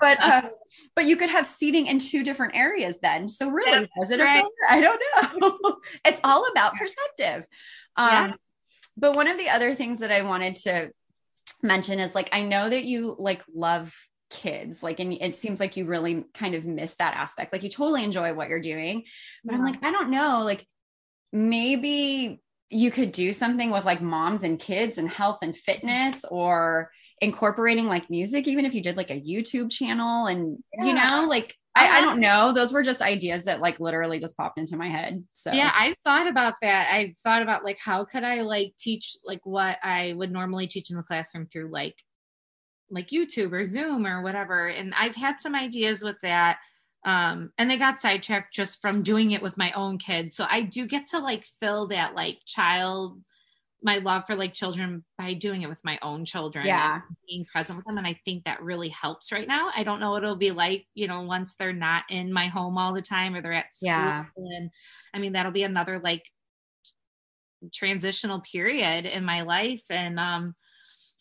but 0.00 0.22
um, 0.22 0.50
but 0.96 1.04
you 1.04 1.16
could 1.16 1.28
have 1.28 1.46
seating 1.46 1.86
in 1.86 1.98
two 1.98 2.24
different 2.24 2.56
areas 2.56 2.98
then. 3.00 3.28
So 3.28 3.50
really, 3.50 3.82
yeah, 3.82 3.86
was 3.96 4.10
it 4.10 4.20
right. 4.20 4.42
a 4.42 4.42
failure? 4.42 4.50
I 4.70 4.80
don't 4.80 5.40
know. 5.40 5.76
it's 6.04 6.20
all 6.24 6.50
about 6.50 6.76
perspective. 6.76 7.44
Um, 7.96 8.10
yeah. 8.10 8.32
But 8.96 9.16
one 9.16 9.28
of 9.28 9.38
the 9.38 9.50
other 9.50 9.74
things 9.74 10.00
that 10.00 10.10
I 10.10 10.22
wanted 10.22 10.56
to 10.56 10.90
mention 11.62 12.00
is 12.00 12.14
like 12.14 12.30
I 12.32 12.42
know 12.42 12.68
that 12.68 12.84
you 12.84 13.14
like 13.18 13.42
love 13.54 13.94
kids 14.30 14.82
like 14.82 14.98
and 14.98 15.12
it 15.12 15.34
seems 15.34 15.60
like 15.60 15.76
you 15.76 15.84
really 15.84 16.24
kind 16.32 16.54
of 16.54 16.64
miss 16.64 16.94
that 16.94 17.14
aspect 17.14 17.52
like 17.52 17.62
you 17.62 17.68
totally 17.68 18.02
enjoy 18.02 18.32
what 18.32 18.48
you're 18.48 18.62
doing 18.62 19.04
but 19.44 19.54
i'm 19.54 19.62
like 19.62 19.84
i 19.84 19.92
don't 19.92 20.08
know 20.08 20.40
like 20.42 20.66
maybe 21.34 22.40
you 22.72 22.90
could 22.90 23.12
do 23.12 23.32
something 23.32 23.70
with 23.70 23.84
like 23.84 24.00
moms 24.00 24.42
and 24.42 24.58
kids 24.58 24.98
and 24.98 25.08
health 25.08 25.38
and 25.42 25.56
fitness 25.56 26.24
or 26.30 26.90
incorporating 27.20 27.86
like 27.86 28.10
music 28.10 28.48
even 28.48 28.64
if 28.64 28.74
you 28.74 28.80
did 28.80 28.96
like 28.96 29.10
a 29.10 29.20
youtube 29.20 29.70
channel 29.70 30.26
and 30.26 30.58
yeah. 30.74 30.84
you 30.84 30.92
know 30.92 31.26
like 31.28 31.54
I, 31.74 31.98
I, 31.98 32.00
don't 32.02 32.20
know. 32.20 32.52
Those 32.52 32.70
were 32.70 32.82
just 32.82 33.00
ideas 33.00 33.44
that 33.44 33.62
like 33.62 33.80
literally 33.80 34.18
just 34.18 34.36
popped 34.36 34.58
into 34.58 34.76
my 34.76 34.88
head 34.88 35.24
so. 35.32 35.52
Yeah 35.52 35.72
i 35.74 35.94
thought 36.04 36.26
about 36.26 36.54
that. 36.60 36.88
I 36.92 37.14
thought 37.24 37.40
about 37.40 37.64
like 37.64 37.78
how 37.82 38.04
could 38.04 38.24
i 38.24 38.42
like 38.42 38.74
teach 38.78 39.16
like 39.24 39.40
what 39.44 39.78
i 39.82 40.12
would 40.14 40.30
normally 40.30 40.66
teach 40.66 40.90
in 40.90 40.98
the 40.98 41.02
classroom 41.02 41.46
through 41.46 41.70
like 41.70 41.96
like 42.90 43.08
youtube 43.08 43.52
or 43.52 43.64
zoom 43.64 44.06
or 44.06 44.20
whatever 44.22 44.66
and 44.68 44.92
i've 45.00 45.16
had 45.16 45.40
some 45.40 45.54
ideas 45.54 46.02
with 46.02 46.20
that 46.22 46.58
um 47.04 47.50
and 47.58 47.70
they 47.70 47.76
got 47.76 48.00
sidetracked 48.00 48.54
just 48.54 48.80
from 48.80 49.02
doing 49.02 49.32
it 49.32 49.42
with 49.42 49.56
my 49.56 49.72
own 49.72 49.98
kids. 49.98 50.36
So 50.36 50.46
i 50.50 50.62
do 50.62 50.86
get 50.86 51.08
to 51.08 51.18
like 51.18 51.44
fill 51.60 51.88
that 51.88 52.14
like 52.14 52.38
child 52.46 53.20
my 53.84 53.96
love 53.96 54.22
for 54.28 54.36
like 54.36 54.52
children 54.52 55.04
by 55.18 55.34
doing 55.34 55.62
it 55.62 55.68
with 55.68 55.80
my 55.84 55.98
own 56.02 56.24
children 56.24 56.64
yeah. 56.64 57.00
being 57.28 57.44
present 57.52 57.76
with 57.76 57.84
them. 57.84 57.98
And 57.98 58.06
i 58.06 58.18
think 58.24 58.44
that 58.44 58.62
really 58.62 58.90
helps 58.90 59.32
right 59.32 59.48
now. 59.48 59.70
I 59.74 59.82
don't 59.82 59.98
know 60.00 60.12
what 60.12 60.22
it'll 60.22 60.36
be 60.36 60.52
like 60.52 60.86
you 60.94 61.08
know 61.08 61.22
once 61.22 61.56
they're 61.56 61.72
not 61.72 62.04
in 62.08 62.32
my 62.32 62.46
home 62.46 62.78
all 62.78 62.92
the 62.92 63.02
time 63.02 63.34
or 63.34 63.40
they're 63.40 63.52
at 63.52 63.74
school. 63.74 63.88
Yeah. 63.88 64.24
And 64.36 64.70
i 65.14 65.18
mean 65.18 65.32
that'll 65.32 65.52
be 65.52 65.64
another 65.64 65.98
like 65.98 66.24
transitional 67.72 68.40
period 68.40 69.06
in 69.06 69.24
my 69.24 69.42
life. 69.42 69.82
And 69.90 70.18
um 70.18 70.54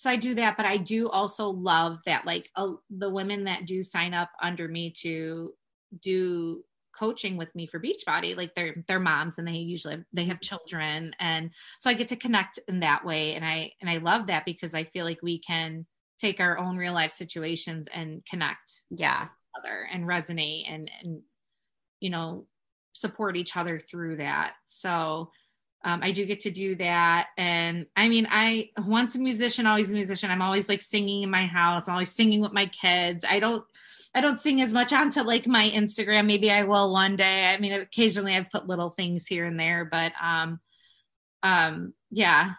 so 0.02 0.10
I 0.10 0.16
do 0.16 0.34
that, 0.34 0.58
but 0.58 0.66
I 0.66 0.78
do 0.78 1.10
also 1.10 1.49
love 1.49 1.99
that, 2.08 2.26
like 2.26 2.49
uh, 2.56 2.72
the 2.90 3.12
women 3.12 3.44
that 3.44 3.68
do 3.68 3.84
sign 3.84 4.16
up 4.16 4.32
under 4.41 4.68
me 4.68 4.91
to 5.02 5.53
do 6.00 6.64
coaching 6.94 7.38
with 7.38 7.54
me 7.56 7.68
for 7.68 7.80
Beachbody, 7.80 8.36
like 8.36 8.54
they're 8.54 8.76
they're 8.88 9.00
moms 9.00 9.38
and 9.38 9.48
they 9.48 9.54
usually 9.54 10.04
they 10.14 10.26
have 10.26 10.42
children, 10.42 11.16
and 11.20 11.52
so 11.80 11.90
I 11.90 11.94
get 11.94 12.10
to 12.10 12.16
connect 12.16 12.60
in 12.68 12.82
that 12.82 13.06
way, 13.06 13.36
and 13.36 13.46
I 13.46 13.72
and 13.82 13.90
I 13.90 13.98
love 13.98 14.28
that 14.28 14.46
because 14.46 14.74
I 14.74 14.84
feel 14.86 15.06
like 15.06 15.20
we 15.22 15.40
can 15.40 15.86
take 16.20 16.40
our 16.40 16.58
own 16.58 16.78
real 16.78 16.94
life 16.94 17.12
situations 17.12 17.88
and 17.94 18.24
connect, 18.26 18.84
yeah, 18.90 19.28
other 19.58 19.88
and 19.92 20.06
resonate 20.06 20.64
and 20.68 20.90
and 21.02 21.22
you 22.00 22.10
know 22.10 22.46
support 22.94 23.38
each 23.38 23.56
other 23.56 23.80
through 23.80 24.18
that. 24.18 24.54
So 24.66 25.32
um, 25.84 26.02
I 26.04 26.12
do 26.12 26.26
get 26.26 26.42
to 26.42 26.52
do 26.52 26.76
that. 26.76 27.28
And 27.38 27.88
I 27.96 28.08
mean, 28.10 28.28
I 28.30 28.70
once 28.78 29.16
a 29.16 29.20
musician, 29.20 29.66
always 29.66 29.90
a 29.90 29.94
musician. 29.94 30.30
I'm 30.30 30.42
always 30.42 30.70
like 30.70 30.82
singing 30.82 31.24
in 31.24 31.30
my 31.32 31.46
house. 31.46 31.88
I'm 31.88 31.94
always 31.94 32.12
singing 32.12 32.42
with 32.42 32.54
my 32.54 32.68
kids. 32.68 33.26
I 33.28 33.40
don't, 33.40 33.64
I 34.14 34.22
don't 34.22 34.40
sing 34.40 34.62
as 34.62 34.74
much 34.74 34.92
onto 34.92 35.22
like 35.22 35.48
my 35.48 35.70
Instagram. 35.70 36.26
Maybe 36.26 36.52
I 36.52 36.64
will 36.64 36.92
one 36.92 37.16
day. 37.16 37.50
I 37.50 37.58
mean, 37.58 37.74
occasionally 37.74 38.36
I've 38.36 38.50
put 38.50 38.68
little 38.68 38.90
things 38.90 39.26
here 39.26 39.46
and 39.46 39.60
there, 39.60 39.86
but 39.86 40.12
um, 40.22 40.60
um, 41.44 41.94
yeah, 42.10 42.54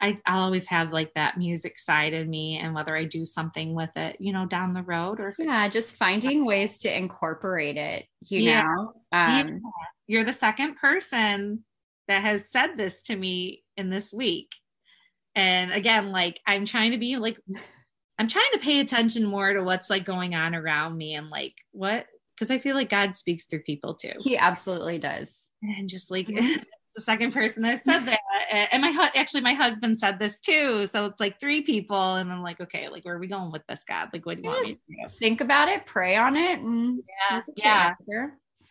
I, 0.00 0.20
I'll 0.26 0.44
always 0.44 0.68
have 0.68 0.92
like 0.92 1.14
that 1.14 1.38
music 1.38 1.78
side 1.78 2.12
of 2.12 2.28
me 2.28 2.58
and 2.58 2.74
whether 2.74 2.94
I 2.94 3.04
do 3.04 3.24
something 3.24 3.74
with 3.74 3.96
it, 3.96 4.16
you 4.20 4.32
know, 4.32 4.44
down 4.44 4.74
the 4.74 4.82
road 4.82 5.20
or 5.20 5.34
yeah, 5.38 5.68
just 5.68 5.96
finding 5.96 6.44
ways 6.44 6.78
to 6.78 6.94
incorporate 6.94 7.76
it, 7.76 8.06
you 8.20 8.42
yeah. 8.42 8.62
know. 8.62 8.92
Um, 9.12 9.48
yeah. 9.48 9.50
You're 10.06 10.24
the 10.24 10.32
second 10.32 10.76
person 10.76 11.64
that 12.08 12.22
has 12.22 12.50
said 12.50 12.76
this 12.76 13.02
to 13.04 13.16
me 13.16 13.64
in 13.76 13.88
this 13.88 14.12
week. 14.12 14.52
And 15.34 15.72
again, 15.72 16.12
like 16.12 16.40
I'm 16.46 16.66
trying 16.66 16.92
to 16.92 16.98
be 16.98 17.16
like 17.16 17.38
I'm 18.18 18.28
trying 18.28 18.50
to 18.52 18.58
pay 18.58 18.80
attention 18.80 19.24
more 19.24 19.52
to 19.52 19.62
what's 19.62 19.90
like 19.90 20.04
going 20.04 20.34
on 20.34 20.54
around 20.54 20.96
me 20.96 21.14
and 21.14 21.28
like 21.28 21.54
what 21.72 22.06
because 22.34 22.50
I 22.50 22.58
feel 22.58 22.74
like 22.74 22.90
God 22.90 23.14
speaks 23.14 23.46
through 23.46 23.62
people 23.62 23.94
too. 23.94 24.12
He 24.20 24.36
absolutely 24.36 24.98
does. 24.98 25.50
And 25.62 25.88
just 25.88 26.10
like 26.10 26.26
the 26.96 27.02
second 27.02 27.32
person 27.32 27.62
that 27.62 27.82
said 27.82 28.00
that. 28.00 28.20
And 28.72 28.82
my 28.82 28.92
hu- 28.92 29.18
actually 29.18 29.40
my 29.42 29.54
husband 29.54 29.98
said 29.98 30.18
this 30.18 30.40
too. 30.40 30.86
So 30.86 31.06
it's 31.06 31.20
like 31.20 31.40
three 31.40 31.62
people, 31.62 32.14
and 32.14 32.32
I'm 32.32 32.42
like, 32.42 32.60
okay, 32.60 32.88
like 32.88 33.04
where 33.04 33.16
are 33.16 33.18
we 33.18 33.26
going 33.26 33.52
with 33.52 33.66
this, 33.68 33.84
God? 33.86 34.08
Like, 34.12 34.24
what 34.24 34.36
do 34.36 34.42
you 34.42 34.48
want 34.48 34.64
me 34.64 34.74
to 34.74 34.80
do? 34.88 35.10
Think 35.18 35.40
about 35.40 35.68
it, 35.68 35.86
pray 35.86 36.16
on 36.16 36.36
it, 36.36 36.60
and 36.60 37.02
yeah, 37.30 37.42
yeah. 37.56 37.94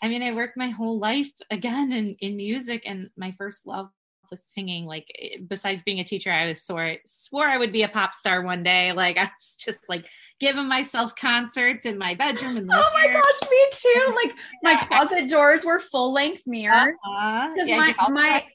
I 0.02 0.08
mean, 0.08 0.24
I 0.24 0.34
worked 0.34 0.58
my 0.58 0.70
whole 0.70 1.00
life 1.00 1.32
again 1.52 1.92
in 1.92 2.16
in 2.20 2.36
music, 2.36 2.84
and 2.86 3.10
my 3.18 3.34
first 3.38 3.66
love 3.66 3.90
was 4.32 4.44
singing. 4.44 4.86
Like, 4.86 5.12
eh, 5.22 5.38
besides 5.48 5.84
being 5.84 6.00
a 6.00 6.04
teacher, 6.04 6.32
I 6.32 6.48
was 6.48 6.62
swore 6.62 6.98
swore 7.06 7.46
I 7.46 7.58
would 7.58 7.72
be 7.72 7.84
a 7.84 7.90
pop 7.90 8.14
star 8.14 8.42
one 8.42 8.64
day. 8.64 8.94
Like, 9.06 9.18
I 9.18 9.24
was 9.24 9.56
just 9.60 9.90
like 9.90 10.08
giving 10.40 10.68
myself 10.68 11.16
concerts 11.16 11.86
in 11.86 11.98
my 11.98 12.14
bedroom. 12.14 12.58
And 12.58 12.70
oh 12.74 12.92
my 12.94 13.08
gosh, 13.08 13.50
me 13.50 13.68
too! 13.72 14.16
Like, 14.16 14.34
my 14.64 14.76
closet 14.88 15.30
doors 15.30 15.66
were 15.66 15.80
full 15.80 16.14
length 16.14 16.48
mirrors. 16.48 16.96
Uh-huh. 17.06 17.54
Yeah, 17.58 17.78
my, 17.78 18.10
my 18.10 18.46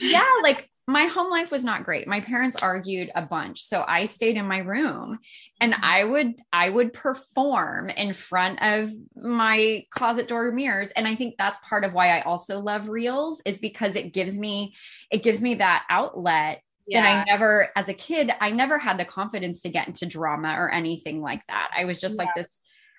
yeah, 0.00 0.24
like 0.42 0.69
my 0.86 1.04
home 1.04 1.30
life 1.30 1.50
was 1.50 1.64
not 1.64 1.84
great. 1.84 2.08
My 2.08 2.20
parents 2.20 2.56
argued 2.56 3.10
a 3.14 3.22
bunch. 3.22 3.62
So 3.62 3.84
I 3.86 4.06
stayed 4.06 4.36
in 4.36 4.46
my 4.46 4.58
room 4.58 5.18
and 5.60 5.72
mm-hmm. 5.72 5.84
I 5.84 6.04
would 6.04 6.34
I 6.52 6.68
would 6.68 6.92
perform 6.92 7.90
in 7.90 8.12
front 8.12 8.60
of 8.62 8.90
my 9.14 9.84
closet 9.90 10.26
door 10.26 10.50
mirrors 10.50 10.90
and 10.96 11.06
I 11.06 11.14
think 11.14 11.36
that's 11.38 11.58
part 11.68 11.84
of 11.84 11.92
why 11.92 12.18
I 12.18 12.22
also 12.22 12.58
love 12.60 12.88
reels 12.88 13.40
is 13.44 13.58
because 13.58 13.94
it 13.94 14.12
gives 14.12 14.38
me 14.38 14.74
it 15.10 15.22
gives 15.22 15.40
me 15.40 15.54
that 15.54 15.84
outlet 15.88 16.62
yeah. 16.86 17.02
that 17.02 17.08
I 17.08 17.24
never 17.24 17.68
as 17.76 17.88
a 17.88 17.94
kid 17.94 18.32
I 18.40 18.50
never 18.50 18.78
had 18.78 18.98
the 18.98 19.04
confidence 19.04 19.62
to 19.62 19.68
get 19.68 19.86
into 19.86 20.06
drama 20.06 20.54
or 20.58 20.70
anything 20.70 21.20
like 21.20 21.46
that. 21.46 21.70
I 21.76 21.84
was 21.84 22.00
just 22.00 22.16
yeah. 22.16 22.24
like 22.24 22.34
this 22.34 22.48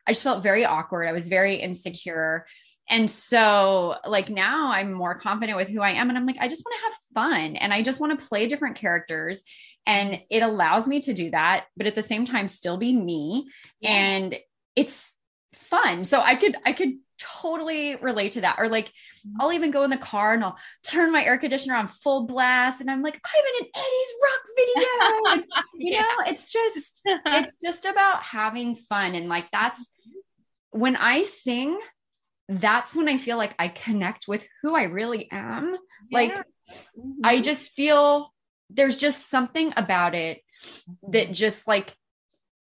I 0.07 0.13
just 0.13 0.23
felt 0.23 0.43
very 0.43 0.65
awkward. 0.65 1.07
I 1.07 1.11
was 1.11 1.27
very 1.27 1.55
insecure. 1.55 2.45
And 2.89 3.09
so, 3.09 3.95
like, 4.05 4.29
now 4.29 4.71
I'm 4.71 4.91
more 4.91 5.15
confident 5.15 5.57
with 5.57 5.69
who 5.69 5.81
I 5.81 5.91
am. 5.91 6.09
And 6.09 6.17
I'm 6.17 6.25
like, 6.25 6.37
I 6.39 6.47
just 6.47 6.65
want 6.65 6.75
to 6.75 6.83
have 6.83 6.93
fun 7.13 7.55
and 7.55 7.73
I 7.73 7.81
just 7.83 7.99
want 7.99 8.19
to 8.19 8.27
play 8.27 8.47
different 8.47 8.75
characters. 8.75 9.43
And 9.85 10.21
it 10.29 10.43
allows 10.43 10.87
me 10.87 10.99
to 11.01 11.13
do 11.13 11.31
that, 11.31 11.65
but 11.77 11.87
at 11.87 11.95
the 11.95 12.03
same 12.03 12.25
time, 12.25 12.47
still 12.47 12.77
be 12.77 12.95
me. 12.95 13.49
Yeah. 13.79 13.91
And 13.91 14.35
it's 14.75 15.13
fun. 15.53 16.03
So 16.03 16.21
I 16.21 16.35
could, 16.35 16.55
I 16.65 16.73
could 16.73 16.97
totally 17.21 17.95
relate 17.97 18.33
to 18.33 18.41
that. 18.41 18.57
Or 18.59 18.67
like, 18.67 18.87
mm-hmm. 18.87 19.37
I'll 19.39 19.53
even 19.53 19.71
go 19.71 19.83
in 19.83 19.89
the 19.89 19.97
car 19.97 20.33
and 20.33 20.43
I'll 20.43 20.57
turn 20.83 21.11
my 21.11 21.23
air 21.23 21.37
conditioner 21.37 21.75
on 21.75 21.87
full 21.87 22.25
blast, 22.25 22.81
and 22.81 22.89
I'm 22.89 23.01
like, 23.01 23.19
I'm 23.23 23.43
in 23.55 23.65
an 23.65 23.71
Eddie's 23.75 24.13
rock 24.23 24.41
video. 24.57 25.31
And, 25.31 25.65
you 25.75 25.93
yeah. 25.93 26.01
know, 26.01 26.25
it's 26.27 26.51
just, 26.51 27.01
it's 27.05 27.53
just 27.63 27.85
about 27.85 28.23
having 28.23 28.75
fun, 28.75 29.15
and 29.15 29.29
like 29.29 29.49
that's 29.51 29.87
when 30.71 30.95
I 30.95 31.23
sing 31.23 31.79
that's 32.59 32.93
when 32.93 33.07
I 33.07 33.17
feel 33.17 33.37
like 33.37 33.55
I 33.57 33.69
connect 33.69 34.27
with 34.27 34.45
who 34.61 34.75
I 34.75 34.83
really 34.83 35.29
am. 35.31 35.75
Yeah. 36.09 36.19
Like, 36.19 36.33
mm-hmm. 36.33 37.11
I 37.23 37.41
just 37.41 37.71
feel 37.71 38.33
there's 38.69 38.97
just 38.97 39.29
something 39.29 39.73
about 39.77 40.15
it 40.15 40.41
that 41.09 41.25
mm-hmm. 41.25 41.33
just 41.33 41.67
like 41.67 41.95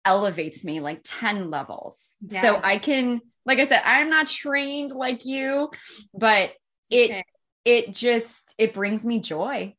elevates 0.05 0.65
me 0.65 0.81
like 0.81 1.01
10 1.05 1.51
levels. 1.51 2.17
Yeah. 2.29 2.43
So 2.43 2.61
I 2.63 2.79
can, 2.79 3.21
like 3.45 3.59
I 3.59 3.67
said, 3.67 3.83
I'm 3.85 4.11
not 4.11 4.29
trained 4.29 4.93
like 4.93 5.25
you, 5.25 5.71
but 6.15 6.53
it, 6.91 7.11
okay. 7.11 7.25
it 7.65 7.95
just, 7.95 8.55
it 8.59 8.75
brings 8.75 9.05
me 9.05 9.21
joy. 9.21 9.75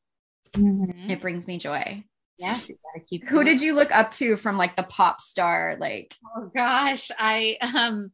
Mm-hmm. 0.54 1.10
It 1.10 1.22
brings 1.22 1.48
me 1.48 1.60
joy. 1.60 2.04
Yes, 2.38 2.68
you 2.68 2.76
gotta 2.84 3.06
keep. 3.06 3.28
Who 3.28 3.44
did 3.44 3.62
you 3.62 3.76
look 3.76 3.96
up 3.96 4.12
to 4.12 4.38
from 4.38 4.58
like 4.58 4.76
the 4.76 4.84
pop 4.84 5.22
star? 5.22 5.78
Like, 5.80 6.14
oh 6.36 6.50
gosh, 6.54 7.10
I 7.18 7.58
um, 7.62 8.12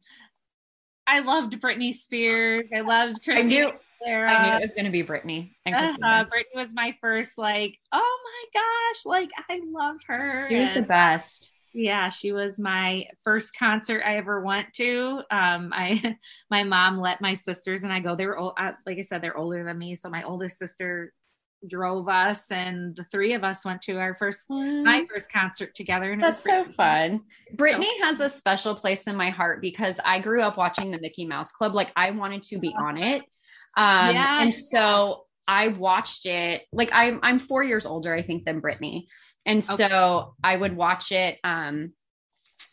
I 1.10 1.20
loved 1.20 1.60
Britney 1.60 1.92
Spears. 1.92 2.68
I 2.72 2.82
loved 2.82 3.24
Christina 3.24 3.40
I 3.40 3.42
knew. 3.42 3.72
I 4.06 4.48
knew 4.48 4.56
it 4.58 4.62
was 4.62 4.74
going 4.74 4.84
to 4.84 4.90
be 4.90 5.02
Britney. 5.02 5.50
uh 5.66 6.24
Britney 6.24 6.54
was 6.54 6.72
my 6.72 6.96
first, 7.00 7.36
like, 7.36 7.76
oh 7.92 8.18
my 8.24 8.60
gosh, 8.60 9.04
like 9.06 9.30
I 9.48 9.60
love 9.66 9.96
her. 10.06 10.48
She 10.48 10.56
was 10.56 10.68
and, 10.68 10.84
the 10.84 10.88
best. 10.88 11.52
Yeah, 11.72 12.10
she 12.10 12.30
was 12.30 12.60
my 12.60 13.06
first 13.24 13.56
concert 13.56 14.02
I 14.06 14.16
ever 14.16 14.40
went 14.40 14.72
to. 14.74 15.22
Um, 15.32 15.72
I, 15.74 16.16
my 16.50 16.62
mom 16.62 16.98
let 16.98 17.20
my 17.20 17.34
sisters 17.34 17.82
and 17.82 17.92
I 17.92 17.98
go. 17.98 18.14
They 18.14 18.26
were 18.26 18.38
old, 18.38 18.54
uh, 18.56 18.72
like 18.86 18.98
I 18.98 19.02
said, 19.02 19.20
they're 19.20 19.36
older 19.36 19.64
than 19.64 19.78
me. 19.78 19.96
So 19.96 20.08
my 20.10 20.22
oldest 20.22 20.58
sister 20.58 21.12
drove 21.68 22.08
us 22.08 22.50
and 22.50 22.96
the 22.96 23.04
three 23.04 23.34
of 23.34 23.44
us 23.44 23.64
went 23.64 23.82
to 23.82 23.98
our 23.98 24.14
first 24.14 24.48
mm. 24.48 24.84
my 24.84 25.04
first 25.12 25.30
concert 25.30 25.74
together 25.74 26.12
and 26.12 26.22
that's 26.22 26.42
so 26.42 26.64
fun 26.64 27.20
britney 27.54 27.84
so. 27.98 28.04
has 28.04 28.20
a 28.20 28.28
special 28.28 28.74
place 28.74 29.02
in 29.04 29.14
my 29.14 29.28
heart 29.28 29.60
because 29.60 29.96
i 30.04 30.18
grew 30.18 30.40
up 30.40 30.56
watching 30.56 30.90
the 30.90 31.00
mickey 31.00 31.26
mouse 31.26 31.52
club 31.52 31.74
like 31.74 31.92
i 31.96 32.10
wanted 32.10 32.42
to 32.42 32.58
be 32.58 32.74
on 32.78 32.96
it 32.96 33.22
um 33.76 34.14
yeah. 34.14 34.42
and 34.42 34.54
so 34.54 35.24
i 35.46 35.68
watched 35.68 36.24
it 36.24 36.62
like 36.72 36.90
i'm 36.92 37.20
i'm 37.22 37.38
four 37.38 37.62
years 37.62 37.84
older 37.84 38.14
i 38.14 38.22
think 38.22 38.44
than 38.44 38.62
britney 38.62 39.06
and 39.44 39.58
okay. 39.70 39.88
so 39.88 40.34
i 40.42 40.56
would 40.56 40.74
watch 40.74 41.12
it 41.12 41.38
um 41.44 41.92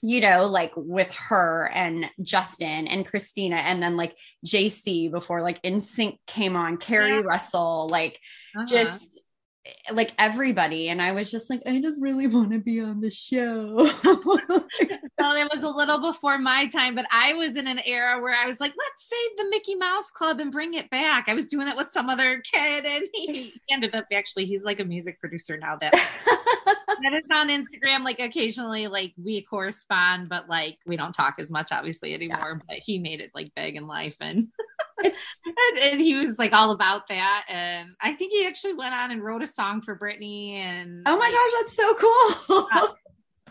you 0.07 0.21
know, 0.21 0.45
like 0.45 0.71
with 0.77 1.13
her 1.15 1.69
and 1.73 2.09
Justin 2.21 2.87
and 2.87 3.05
Christina, 3.05 3.57
and 3.57 3.83
then 3.83 3.97
like 3.97 4.17
JC 4.45 5.11
before 5.11 5.41
like 5.41 5.61
NSYNC 5.63 6.19
came 6.25 6.55
on, 6.55 6.77
Keri 6.77 7.15
yeah. 7.15 7.21
Russell, 7.25 7.89
like 7.91 8.17
uh-huh. 8.55 8.65
just 8.65 9.19
like 9.91 10.13
everybody 10.17 10.87
and 10.87 11.01
i 11.01 11.11
was 11.11 11.29
just 11.29 11.49
like 11.49 11.61
i 11.65 11.81
just 11.81 12.01
really 12.01 12.25
want 12.25 12.51
to 12.53 12.59
be 12.59 12.79
on 12.79 13.01
the 13.01 13.11
show 13.11 13.75
well 14.05 15.35
it 15.35 15.49
was 15.53 15.61
a 15.61 15.67
little 15.67 15.99
before 15.99 16.37
my 16.37 16.67
time 16.67 16.95
but 16.95 17.05
i 17.11 17.33
was 17.33 17.57
in 17.57 17.67
an 17.67 17.81
era 17.85 18.21
where 18.21 18.33
i 18.33 18.45
was 18.45 18.61
like 18.61 18.71
let's 18.77 19.09
save 19.09 19.37
the 19.37 19.49
mickey 19.49 19.75
mouse 19.75 20.09
club 20.09 20.39
and 20.39 20.53
bring 20.53 20.73
it 20.73 20.89
back 20.89 21.27
i 21.27 21.33
was 21.33 21.47
doing 21.47 21.67
it 21.67 21.75
with 21.75 21.89
some 21.89 22.09
other 22.09 22.41
kid 22.49 22.85
and 22.85 23.09
he 23.13 23.51
ended 23.69 23.93
up 23.93 24.05
actually 24.13 24.45
he's 24.45 24.63
like 24.63 24.79
a 24.79 24.85
music 24.85 25.19
producer 25.19 25.57
now 25.57 25.75
that 25.75 25.93
that 27.03 27.13
is 27.13 27.23
on 27.31 27.49
Instagram. 27.49 28.03
Like 28.03 28.19
occasionally, 28.19 28.87
like 28.87 29.13
we 29.17 29.41
correspond, 29.41 30.29
but 30.29 30.49
like 30.49 30.77
we 30.85 30.97
don't 30.97 31.13
talk 31.13 31.35
as 31.39 31.51
much, 31.51 31.71
obviously, 31.71 32.13
anymore. 32.13 32.61
Yeah. 32.61 32.65
But 32.67 32.77
he 32.85 32.99
made 32.99 33.21
it 33.21 33.31
like 33.33 33.51
big 33.55 33.75
in 33.75 33.87
life, 33.87 34.15
and, 34.19 34.47
and, 35.03 35.13
and 35.83 36.01
he 36.01 36.15
was 36.15 36.37
like 36.37 36.53
all 36.53 36.71
about 36.71 37.07
that. 37.09 37.45
And 37.49 37.89
I 38.01 38.13
think 38.13 38.31
he 38.31 38.45
actually 38.47 38.73
went 38.73 38.93
on 38.93 39.11
and 39.11 39.23
wrote 39.23 39.43
a 39.43 39.47
song 39.47 39.81
for 39.81 39.97
Britney. 39.97 40.53
And 40.53 41.03
oh 41.05 41.17
my 41.17 41.25
like, 41.25 41.33
gosh, 41.33 41.51
that's 41.59 41.75
so 41.75 41.95
cool. 41.95 42.67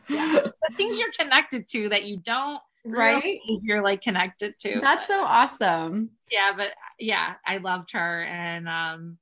yeah, 0.08 0.40
the 0.68 0.76
things 0.76 0.98
you're 0.98 1.12
connected 1.18 1.68
to 1.70 1.88
that 1.90 2.04
you 2.04 2.18
don't 2.18 2.60
right 2.88 3.40
you're 3.62 3.82
like 3.82 4.00
connected 4.00 4.56
to 4.60 4.78
that's 4.80 5.08
so 5.08 5.24
awesome 5.24 6.08
yeah 6.30 6.52
but 6.56 6.72
yeah 7.00 7.34
i 7.44 7.56
loved 7.56 7.90
her 7.90 8.22
and 8.22 8.68
um 8.68 9.18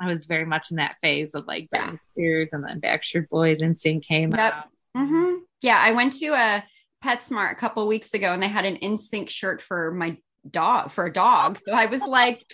I 0.00 0.08
was 0.08 0.26
very 0.26 0.46
much 0.46 0.70
in 0.70 0.78
that 0.78 0.96
phase 1.02 1.34
of 1.34 1.46
like 1.46 1.68
Britney 1.74 1.98
Spears 1.98 2.50
and 2.52 2.64
then 2.64 2.80
Backstreet 2.80 3.28
Boys 3.28 3.60
and 3.60 3.76
NSYNC 3.76 4.02
came 4.02 4.30
yep. 4.30 4.54
out. 4.54 4.64
Mm-hmm. 4.96 5.34
Yeah, 5.62 5.78
I 5.78 5.92
went 5.92 6.14
to 6.14 6.28
a 6.28 6.64
PetSmart 7.04 7.52
a 7.52 7.56
couple 7.56 7.86
weeks 7.86 8.14
ago 8.14 8.32
and 8.32 8.42
they 8.42 8.48
had 8.48 8.64
an 8.64 8.76
NSYNC 8.76 9.28
shirt 9.28 9.60
for 9.60 9.92
my 9.92 10.16
dog 10.48 10.90
for 10.90 11.06
a 11.06 11.12
dog. 11.12 11.60
So 11.64 11.72
I 11.72 11.86
was 11.86 12.02
like, 12.02 12.44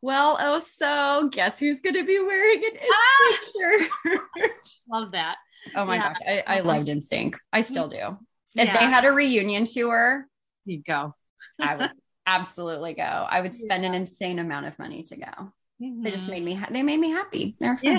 well, 0.00 0.38
oh, 0.40 0.58
so 0.58 1.28
guess 1.30 1.58
who's 1.58 1.80
going 1.80 1.94
to 1.94 2.04
be 2.04 2.18
wearing 2.18 2.64
an 2.64 2.72
NSYNC 2.72 2.88
ah! 2.90 3.88
shirt? 4.06 4.50
Love 4.90 5.12
that. 5.12 5.36
Oh 5.74 5.84
my 5.84 5.96
yeah. 5.96 6.12
gosh, 6.12 6.22
I, 6.26 6.44
I 6.46 6.60
loved 6.60 6.88
NSYNC. 6.88 7.36
I 7.52 7.62
still 7.62 7.88
do. 7.88 8.18
If 8.54 8.72
they 8.72 8.84
had 8.84 9.04
a 9.04 9.12
reunion 9.12 9.64
tour, 9.64 10.26
you'd 10.64 10.84
go. 10.84 11.14
I 11.60 11.76
would 11.76 11.90
absolutely 12.26 12.94
go. 12.94 13.02
I 13.02 13.40
would 13.40 13.54
spend 13.54 13.82
yeah. 13.82 13.90
an 13.90 13.94
insane 13.94 14.38
amount 14.38 14.66
of 14.66 14.78
money 14.78 15.02
to 15.04 15.16
go. 15.16 15.52
Mm-hmm. 15.82 16.02
They 16.02 16.10
just 16.10 16.24
mm-hmm. 16.24 16.30
made 16.32 16.44
me. 16.44 16.54
Ha- 16.54 16.68
they 16.70 16.82
made 16.82 17.00
me 17.00 17.10
happy. 17.10 17.56
They're 17.58 17.76
fun. 17.76 17.92
Yeah, 17.92 17.98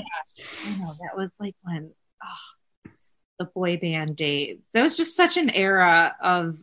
I 0.66 0.78
know 0.78 0.94
that 1.02 1.18
was 1.18 1.38
like 1.40 1.56
when 1.62 1.92
oh, 2.24 2.92
the 3.40 3.46
boy 3.46 3.78
band 3.78 4.16
days. 4.16 4.60
That 4.74 4.82
was 4.82 4.98
just 4.98 5.16
such 5.16 5.38
an 5.38 5.50
era 5.50 6.16
of 6.22 6.58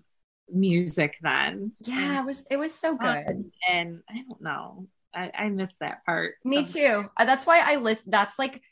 music 0.50 1.16
then. 1.22 1.72
Yeah, 1.82 2.20
it 2.20 2.24
was. 2.24 2.44
It 2.50 2.56
was 2.56 2.74
so 2.74 2.96
good. 2.96 3.50
and 3.70 4.02
I 4.08 4.22
don't 4.28 4.40
know. 4.40 4.88
I, 5.14 5.30
I 5.34 5.48
miss 5.48 5.76
that 5.78 6.04
part. 6.04 6.36
Me 6.44 6.64
too. 6.64 7.10
Uh, 7.16 7.24
that's 7.24 7.46
why 7.46 7.60
I 7.60 7.76
list. 7.76 8.10
That's 8.10 8.38
like, 8.38 8.62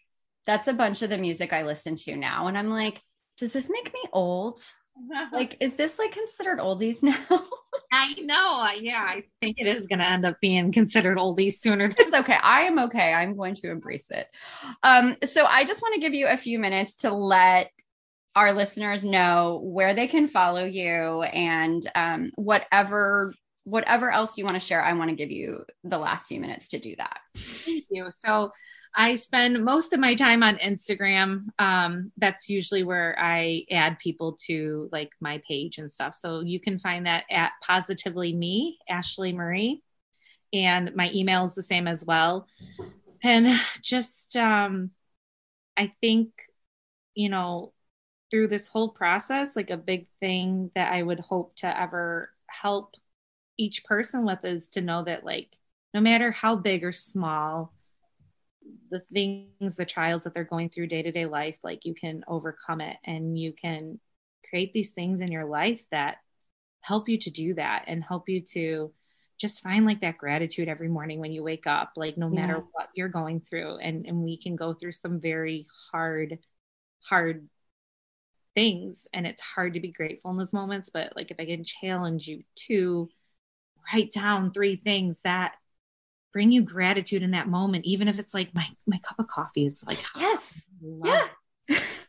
that's 0.47 0.69
a 0.69 0.73
bunch 0.73 1.03
of 1.03 1.11
the 1.11 1.19
music 1.19 1.53
I 1.53 1.65
listen 1.65 1.97
to 1.97 2.17
now. 2.17 2.47
And 2.47 2.57
I'm 2.57 2.71
like, 2.71 3.03
does 3.37 3.53
this 3.53 3.71
make 3.71 3.93
me 3.93 4.01
old? 4.13 4.59
like, 5.33 5.57
is 5.61 5.75
this 5.75 5.99
like 5.99 6.13
considered 6.13 6.59
oldies 6.59 7.03
now? 7.03 7.17
I 7.93 8.15
know. 8.21 8.69
Yeah, 8.81 9.05
I 9.05 9.25
think 9.41 9.57
it 9.59 9.67
is 9.67 9.87
going 9.87 9.99
to 9.99 10.09
end 10.09 10.25
up 10.25 10.41
being 10.41 10.71
considered 10.73 11.19
oldies 11.19 11.55
sooner. 11.55 11.91
it's 11.99 12.15
okay. 12.15 12.37
I 12.41 12.63
am 12.63 12.79
okay. 12.79 13.13
I'm 13.13 13.37
going 13.37 13.55
to 13.57 13.71
embrace 13.71 14.11
it. 14.11 14.29
Um, 14.83 15.17
so 15.25 15.45
I 15.45 15.65
just 15.65 15.83
want 15.83 15.95
to 15.95 16.01
give 16.01 16.15
you 16.15 16.29
a 16.29 16.37
few 16.37 16.59
minutes 16.59 16.97
to 16.97 17.13
let 17.13 17.71
our 18.37 18.53
listeners 18.53 19.03
know 19.03 19.61
where 19.65 19.95
they 19.95 20.07
can 20.07 20.29
follow 20.29 20.65
you 20.65 21.23
and 21.23 21.85
um, 21.95 22.31
whatever 22.37 23.35
whatever 23.65 24.11
else 24.11 24.39
you 24.39 24.45
want 24.45 24.55
to 24.55 24.61
share. 24.61 24.83
I 24.83 24.93
want 24.95 25.11
to 25.11 25.17
give 25.17 25.31
you 25.31 25.65
the 25.85 25.99
last 25.99 26.29
few 26.29 26.41
minutes 26.41 26.69
to 26.69 26.79
do 26.79 26.95
that. 26.97 27.19
Thank 27.37 27.85
you. 27.91 28.09
So 28.11 28.53
I 28.95 29.15
spend 29.15 29.65
most 29.65 29.93
of 29.93 30.01
my 30.01 30.15
time 30.15 30.43
on 30.43 30.57
Instagram. 30.57 31.47
Um, 31.59 32.13
that's 32.17 32.51
usually 32.51 32.83
where 32.83 33.17
I 33.19 33.65
add 33.71 33.99
people 33.99 34.37
to 34.47 34.89
like 34.91 35.13
my 35.21 35.41
page 35.47 35.79
and 35.79 35.91
stuff. 35.91 36.15
So 36.15 36.41
you 36.41 36.59
can 36.61 36.79
find 36.81 37.07
that 37.07 37.25
at 37.31 37.53
positively 37.63 38.33
me, 38.33 38.79
Ashley 38.89 39.33
Marie. 39.33 39.83
And 40.53 40.95
my 40.97 41.11
email 41.15 41.45
is 41.45 41.55
the 41.55 41.63
same 41.63 41.87
as 41.87 42.05
well. 42.05 42.49
And 43.23 43.61
just, 43.83 44.37
um, 44.37 44.91
I 45.77 45.93
think, 46.01 46.31
you 47.15 47.29
know, 47.29 47.73
through 48.31 48.49
this 48.49 48.69
whole 48.69 48.89
process, 48.89 49.55
like 49.55 49.71
a 49.71 49.77
big 49.77 50.07
thing 50.21 50.71
that 50.75 50.93
I 50.93 51.03
would 51.03 51.21
hope 51.21 51.55
to 51.57 51.81
ever 51.81 52.31
help 52.47 52.95
each 53.57 53.85
person 53.85 54.25
with 54.25 54.45
is 54.45 54.69
to 54.71 54.81
know 54.81 55.05
that, 55.05 55.25
like, 55.25 55.57
no 55.95 56.01
matter 56.01 56.31
how 56.31 56.57
big 56.57 56.83
or 56.83 56.93
small, 56.93 57.73
the 58.91 59.01
things, 59.01 59.77
the 59.77 59.85
trials 59.85 60.25
that 60.25 60.35
they're 60.35 60.45
going 60.45 60.71
through 60.71 60.89
day 60.89 61.03
to 61.03 61.13
day 61.13 61.27
life, 61.27 61.59
like 61.63 61.85
you 61.85 61.95
can 61.95 62.25
overcome 62.27 62.81
it 62.81 62.97
and 63.05 63.39
you 63.39 63.53
can 63.53 64.01
create 64.49 64.73
these 64.73 64.91
things 64.91 65.21
in 65.21 65.31
your 65.31 65.45
life 65.45 65.83
that 65.91 66.17
help 66.81 67.09
you 67.09 67.19
to 67.19 67.31
do 67.31 67.55
that 67.55 67.85
and 67.87 68.03
help 68.03 68.29
you 68.29 68.41
to 68.41 68.93
just 69.39 69.63
find 69.63 69.87
like 69.87 70.03
that 70.03 70.19
gratitude 70.19 70.69
every 70.69 70.89
morning 70.89 71.19
when 71.19 71.33
you 71.33 71.43
wake 71.43 71.67
up, 71.67 71.93
like 71.97 72.19
no 72.19 72.29
matter 72.29 72.55
yeah. 72.55 72.63
what 72.73 72.89
you're 72.95 73.09
going 73.09 73.41
through. 73.41 73.79
And, 73.79 74.05
and 74.07 74.23
we 74.23 74.37
can 74.37 74.55
go 74.55 74.75
through 74.75 74.93
some 74.93 75.21
very 75.21 75.67
hard, 75.91 76.39
hard 77.09 77.49
things 78.55 79.07
and 79.15 79.27
it's 79.27 79.41
hard 79.41 79.75
to 79.75 79.81
be 79.81 79.93
grateful 79.93 80.31
in 80.31 80.37
those 80.37 80.53
moments. 80.53 80.91
But 80.93 81.15
like 81.17 81.31
if 81.31 81.39
I 81.39 81.47
can 81.47 81.65
challenge 81.65 82.27
you 82.27 82.43
to 82.69 83.09
write 83.93 84.13
down 84.13 84.53
three 84.53 84.77
things 84.77 85.23
that 85.23 85.55
bring 86.33 86.53
you 86.53 86.63
gratitude 86.63 87.23
in 87.23 87.33
that 87.33 87.49
moment, 87.49 87.85
even 87.85 88.09
if 88.09 88.19
it's 88.19 88.35
like 88.35 88.55
my 88.55 88.67
my 88.87 88.99
cup 88.99 89.19
of 89.19 89.27
coffee 89.29 89.67
is 89.67 89.85
like 89.87 89.99
yes, 90.17 90.61
yeah, 91.05 91.29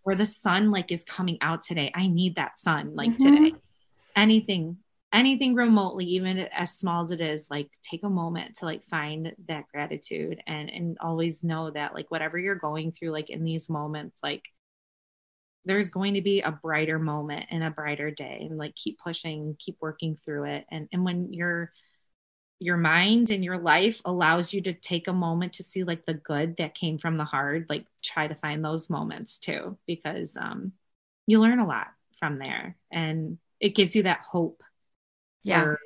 or 0.03 0.15
the 0.15 0.25
sun 0.25 0.71
like 0.71 0.91
is 0.91 1.03
coming 1.03 1.37
out 1.41 1.63
today. 1.63 1.91
I 1.93 2.07
need 2.07 2.35
that 2.35 2.59
sun 2.59 2.95
like 2.95 3.11
mm-hmm. 3.11 3.35
today. 3.35 3.53
Anything, 4.15 4.77
anything 5.13 5.55
remotely, 5.55 6.05
even 6.05 6.37
as 6.37 6.77
small 6.77 7.03
as 7.03 7.11
it 7.11 7.21
is, 7.21 7.47
like 7.49 7.69
take 7.81 8.03
a 8.03 8.09
moment 8.09 8.57
to 8.57 8.65
like 8.65 8.83
find 8.83 9.33
that 9.47 9.65
gratitude 9.71 10.41
and 10.47 10.69
and 10.69 10.97
always 10.99 11.43
know 11.43 11.71
that 11.71 11.93
like 11.93 12.11
whatever 12.11 12.37
you're 12.37 12.55
going 12.55 12.91
through, 12.91 13.11
like 13.11 13.29
in 13.29 13.43
these 13.43 13.69
moments, 13.69 14.19
like 14.21 14.43
there's 15.65 15.91
going 15.91 16.15
to 16.15 16.21
be 16.21 16.41
a 16.41 16.51
brighter 16.51 16.99
moment 16.99 17.45
and 17.51 17.63
a 17.63 17.69
brighter 17.69 18.11
day 18.11 18.47
and 18.49 18.57
like 18.57 18.75
keep 18.75 18.97
pushing 18.99 19.55
keep 19.59 19.77
working 19.79 20.17
through 20.25 20.45
it 20.45 20.65
and 20.71 20.87
and 20.91 21.03
when 21.05 21.31
you're 21.31 21.71
your 22.61 22.77
mind 22.77 23.29
and 23.29 23.43
your 23.43 23.57
life 23.57 24.01
allows 24.05 24.53
you 24.53 24.61
to 24.61 24.73
take 24.73 25.07
a 25.07 25.13
moment 25.13 25.53
to 25.53 25.63
see 25.63 25.83
like 25.83 26.05
the 26.05 26.13
good 26.13 26.57
that 26.57 26.75
came 26.75 26.97
from 26.97 27.17
the 27.17 27.25
hard 27.25 27.65
like 27.69 27.85
try 28.03 28.27
to 28.27 28.35
find 28.35 28.63
those 28.63 28.89
moments 28.89 29.37
too 29.39 29.77
because 29.87 30.37
um 30.37 30.71
you 31.25 31.39
learn 31.39 31.59
a 31.59 31.67
lot 31.67 31.87
from 32.19 32.37
there 32.37 32.77
and 32.91 33.37
it 33.59 33.75
gives 33.75 33.95
you 33.95 34.03
that 34.03 34.21
hope 34.29 34.63
yeah. 35.43 35.63
for, 35.63 35.79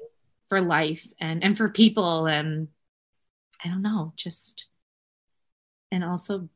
for 0.50 0.62
life 0.62 1.08
and 1.20 1.44
and 1.44 1.58
for 1.58 1.70
people 1.70 2.26
and 2.26 2.68
i 3.64 3.70
don't 3.70 3.82
know 3.82 4.14
just 4.18 4.68
and 5.92 6.04
also 6.04 6.50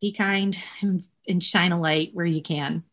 be 0.00 0.12
kind 0.12 0.56
and, 0.82 1.04
and 1.28 1.42
shine 1.42 1.72
a 1.72 1.80
light 1.80 2.10
where 2.12 2.26
you 2.26 2.42
can. 2.42 2.84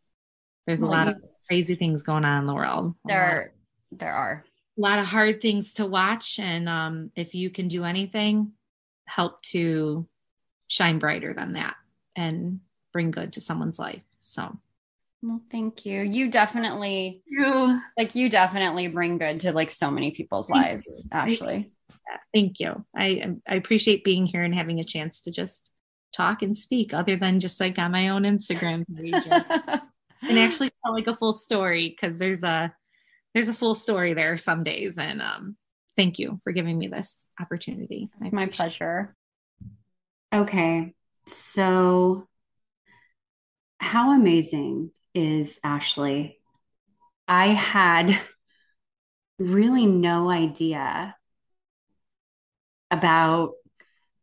There's 0.66 0.82
a 0.82 0.86
well, 0.86 0.98
lot 0.98 1.08
you, 1.08 1.14
of 1.14 1.22
crazy 1.48 1.76
things 1.76 2.04
going 2.04 2.26
on 2.26 2.42
in 2.42 2.48
the 2.48 2.54
world. 2.54 2.96
There 3.06 3.22
are 3.22 3.52
there 3.92 4.14
are 4.14 4.46
a 4.78 4.82
lot 4.82 5.00
of 5.00 5.06
hard 5.06 5.42
things 5.42 5.76
to 5.76 5.86
watch 5.86 6.40
and 6.40 6.68
um, 6.68 7.12
if 7.16 7.36
you 7.36 7.50
can 7.50 7.68
do 7.68 7.84
anything 7.84 8.54
help 9.06 9.42
to 9.42 10.08
shine 10.68 11.00
brighter 11.00 11.34
than 11.34 11.54
that 11.54 11.76
and 12.16 12.60
bring 12.92 13.12
good 13.12 13.34
to 13.34 13.42
someone's 13.42 13.80
life 13.80 14.02
so. 14.20 14.58
Well 15.22 15.42
thank 15.52 15.86
you. 15.86 16.02
You 16.02 16.30
definitely 16.30 17.22
you. 17.28 17.80
Like 17.98 18.16
you 18.16 18.30
definitely 18.30 18.88
bring 18.88 19.18
good 19.18 19.42
to 19.42 19.54
like 19.54 19.72
so 19.72 19.90
many 19.92 20.12
people's 20.12 20.48
thank 20.48 20.66
lives 20.66 20.88
you. 20.88 21.10
ashley. 21.12 21.72
Thank 22.34 22.60
you. 22.60 22.86
I 22.96 23.36
i 23.48 23.56
appreciate 23.56 24.04
being 24.04 24.26
here 24.26 24.44
and 24.44 24.56
having 24.56 24.80
a 24.80 24.84
chance 24.84 25.22
to 25.22 25.32
just 25.32 25.72
talk 26.14 26.42
and 26.42 26.56
speak 26.56 26.94
other 26.94 27.16
than 27.16 27.40
just 27.40 27.60
like 27.60 27.80
on 27.80 27.92
my 27.92 28.10
own 28.10 28.24
instagram 28.24 28.86
page. 28.96 29.28
And, 29.30 29.82
and 30.30 30.40
actually 30.40 30.72
tell 30.84 30.94
like 30.94 31.08
a 31.08 31.16
full 31.16 31.34
story 31.34 31.90
because 31.90 32.18
there's 32.18 32.44
a 32.44 32.74
there's 33.34 33.48
a 33.48 33.54
full 33.54 33.76
story 33.76 34.14
there 34.14 34.38
some 34.38 34.64
days. 34.64 34.98
And 34.98 35.22
um, 35.22 35.58
thank 35.96 36.20
you 36.20 36.40
for 36.44 36.52
giving 36.52 36.78
me 36.78 36.88
this 36.88 37.28
opportunity. 37.40 38.10
It's 38.22 38.34
my 38.34 38.48
pleasure. 38.48 39.16
Okay. 40.34 40.94
So, 41.26 42.28
how 43.80 44.12
amazing 44.12 44.92
is 45.14 45.60
Ashley? 45.64 46.40
I 47.28 47.48
had 47.48 48.20
really 49.40 49.86
no 49.86 50.30
idea 50.30 51.16
about 52.92 53.54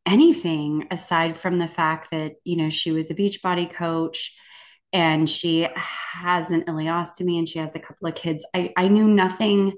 anything 0.06 0.86
aside 0.90 1.36
from 1.36 1.58
the 1.58 1.68
fact 1.68 2.10
that, 2.10 2.34
you 2.44 2.56
know, 2.56 2.70
she 2.70 2.92
was 2.92 3.10
a 3.10 3.14
Beachbody 3.14 3.70
coach 3.70 4.34
and 4.92 5.28
she 5.28 5.68
has 5.76 6.50
an 6.50 6.64
ileostomy 6.64 7.38
and 7.38 7.48
she 7.48 7.58
has 7.58 7.74
a 7.74 7.80
couple 7.80 8.08
of 8.08 8.14
kids. 8.14 8.44
I, 8.54 8.72
I 8.76 8.88
knew 8.88 9.06
nothing 9.06 9.74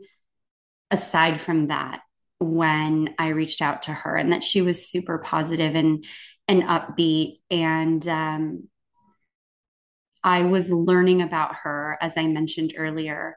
aside 0.90 1.40
from 1.40 1.68
that 1.68 2.00
when 2.38 3.14
I 3.18 3.28
reached 3.28 3.62
out 3.62 3.84
to 3.84 3.92
her 3.92 4.16
and 4.16 4.32
that 4.32 4.44
she 4.44 4.62
was 4.62 4.88
super 4.88 5.18
positive 5.18 5.74
and 5.74 6.04
and 6.48 6.62
upbeat 6.64 7.38
and 7.50 8.06
um, 8.08 8.68
I 10.24 10.42
was 10.42 10.70
learning 10.70 11.22
about 11.22 11.54
her 11.62 11.96
as 12.00 12.14
I 12.16 12.26
mentioned 12.26 12.74
earlier 12.76 13.36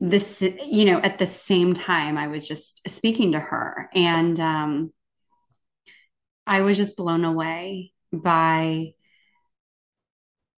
this 0.00 0.40
you 0.40 0.84
know 0.84 1.00
at 1.00 1.18
the 1.18 1.26
same 1.26 1.74
time 1.74 2.16
I 2.16 2.28
was 2.28 2.46
just 2.46 2.88
speaking 2.88 3.32
to 3.32 3.40
her 3.40 3.90
and 3.94 4.38
um, 4.38 4.92
I 6.46 6.60
was 6.60 6.76
just 6.76 6.96
blown 6.96 7.24
away 7.24 7.92
by 8.12 8.94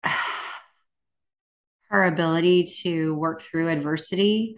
her 1.89 2.05
ability 2.05 2.65
to 2.83 3.15
work 3.15 3.43
through 3.43 3.69
adversity, 3.69 4.57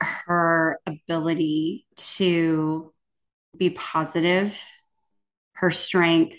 her 0.00 0.78
ability 0.86 1.86
to 1.96 2.92
be 3.56 3.70
positive, 3.70 4.54
her 5.54 5.70
strength, 5.70 6.36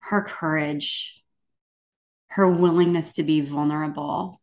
her 0.00 0.22
courage, 0.22 1.22
her 2.28 2.48
willingness 2.48 3.14
to 3.14 3.22
be 3.22 3.40
vulnerable, 3.40 4.40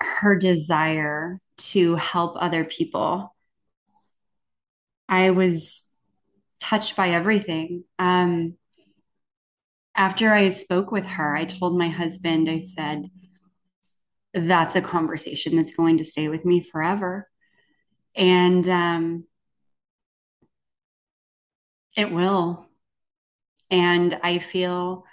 her 0.00 0.36
desire 0.36 1.40
to 1.56 1.96
help 1.96 2.36
other 2.40 2.64
people. 2.64 3.34
I 5.08 5.30
was 5.30 5.87
touched 6.60 6.96
by 6.96 7.10
everything. 7.10 7.84
Um, 7.98 8.56
after 9.94 10.32
I 10.32 10.50
spoke 10.50 10.92
with 10.92 11.06
her, 11.06 11.36
I 11.36 11.44
told 11.44 11.76
my 11.76 11.88
husband, 11.88 12.48
I 12.48 12.60
said, 12.60 13.10
that's 14.34 14.76
a 14.76 14.80
conversation 14.80 15.56
that's 15.56 15.74
going 15.74 15.98
to 15.98 16.04
stay 16.04 16.28
with 16.28 16.44
me 16.44 16.62
forever. 16.62 17.28
And 18.14 18.68
um, 18.68 19.24
it 21.96 22.12
will. 22.12 22.66
And 23.70 24.18
I 24.22 24.38
feel 24.38 25.04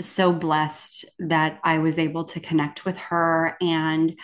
so 0.00 0.32
blessed 0.32 1.06
that 1.18 1.58
I 1.64 1.78
was 1.78 1.98
able 1.98 2.24
to 2.24 2.40
connect 2.40 2.84
with 2.84 2.98
her. 2.98 3.56
And 3.60 4.18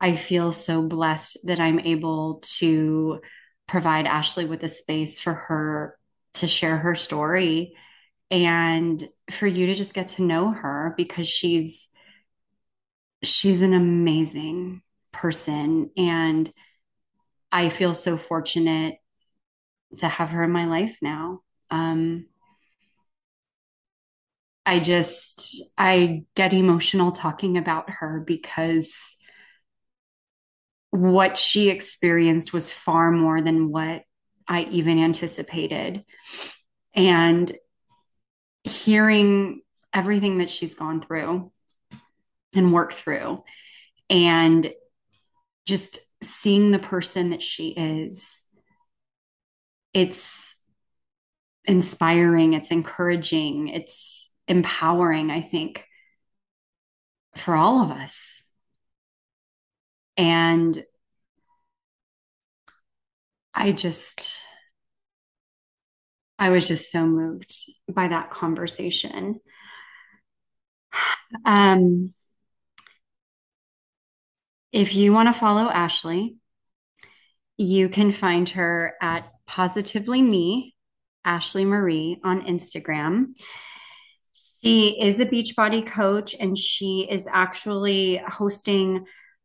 I 0.00 0.14
feel 0.16 0.52
so 0.52 0.82
blessed 0.82 1.38
that 1.44 1.58
I'm 1.58 1.80
able 1.80 2.42
to 2.58 3.20
provide 3.66 4.06
Ashley 4.06 4.44
with 4.44 4.62
a 4.62 4.68
space 4.68 5.18
for 5.18 5.34
her 5.34 5.97
to 6.38 6.48
share 6.48 6.78
her 6.78 6.94
story 6.94 7.74
and 8.30 9.08
for 9.30 9.46
you 9.46 9.66
to 9.66 9.74
just 9.74 9.94
get 9.94 10.08
to 10.08 10.22
know 10.22 10.50
her 10.50 10.94
because 10.96 11.28
she's 11.28 11.88
she's 13.22 13.62
an 13.62 13.74
amazing 13.74 14.82
person 15.12 15.90
and 15.96 16.50
I 17.50 17.68
feel 17.70 17.94
so 17.94 18.16
fortunate 18.16 18.96
to 19.98 20.08
have 20.08 20.30
her 20.30 20.44
in 20.44 20.52
my 20.52 20.66
life 20.66 20.96
now. 21.00 21.40
Um, 21.70 22.26
I 24.66 24.80
just, 24.80 25.62
I 25.78 26.24
get 26.34 26.52
emotional 26.52 27.10
talking 27.12 27.56
about 27.56 27.88
her 27.88 28.22
because 28.26 28.92
what 30.90 31.38
she 31.38 31.70
experienced 31.70 32.52
was 32.52 32.70
far 32.70 33.10
more 33.10 33.40
than 33.40 33.70
what 33.70 34.02
I 34.48 34.62
even 34.62 34.98
anticipated. 34.98 36.04
And 36.94 37.52
hearing 38.64 39.60
everything 39.92 40.38
that 40.38 40.50
she's 40.50 40.74
gone 40.74 41.00
through 41.00 41.52
and 42.54 42.72
worked 42.72 42.94
through, 42.94 43.44
and 44.10 44.72
just 45.66 46.00
seeing 46.22 46.70
the 46.70 46.78
person 46.78 47.30
that 47.30 47.42
she 47.42 47.68
is, 47.68 48.44
it's 49.92 50.56
inspiring, 51.64 52.54
it's 52.54 52.70
encouraging, 52.70 53.68
it's 53.68 54.30
empowering, 54.48 55.30
I 55.30 55.42
think, 55.42 55.84
for 57.36 57.54
all 57.54 57.82
of 57.82 57.90
us. 57.90 58.42
And 60.16 60.82
I 63.60 63.72
just, 63.72 64.38
I 66.38 66.50
was 66.50 66.68
just 66.68 66.92
so 66.92 67.04
moved 67.04 67.52
by 67.92 68.06
that 68.06 68.30
conversation. 68.30 69.40
Um, 71.44 72.14
if 74.72 74.94
you 74.94 75.12
want 75.12 75.28
to 75.28 75.38
follow 75.38 75.68
Ashley, 75.68 76.36
you 77.56 77.88
can 77.88 78.12
find 78.12 78.48
her 78.50 78.94
at 79.02 79.28
Positively 79.48 80.22
Me, 80.22 80.76
Ashley 81.24 81.64
Marie 81.64 82.20
on 82.22 82.42
Instagram. 82.42 83.34
She 84.62 85.00
is 85.00 85.18
a 85.18 85.26
Beachbody 85.26 85.84
coach 85.84 86.36
and 86.38 86.56
she 86.56 87.08
is 87.10 87.26
actually 87.26 88.22
hosting 88.24 89.04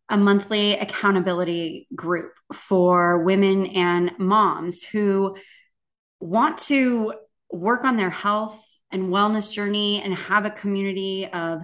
a 0.10 0.18
monthly 0.18 0.74
accountability 0.74 1.88
group 1.96 2.34
for 2.54 3.24
women 3.24 3.68
and 3.68 4.12
moms 4.20 4.84
who 4.84 5.36
want 6.20 6.58
to 6.58 7.14
work 7.52 7.84
on 7.84 7.98
their 7.98 8.10
health 8.10 8.60
and 8.92 9.10
wellness 9.10 9.52
journey 9.52 10.02
and 10.02 10.14
have 10.14 10.46
a 10.46 10.52
community 10.52 11.28
of 11.28 11.64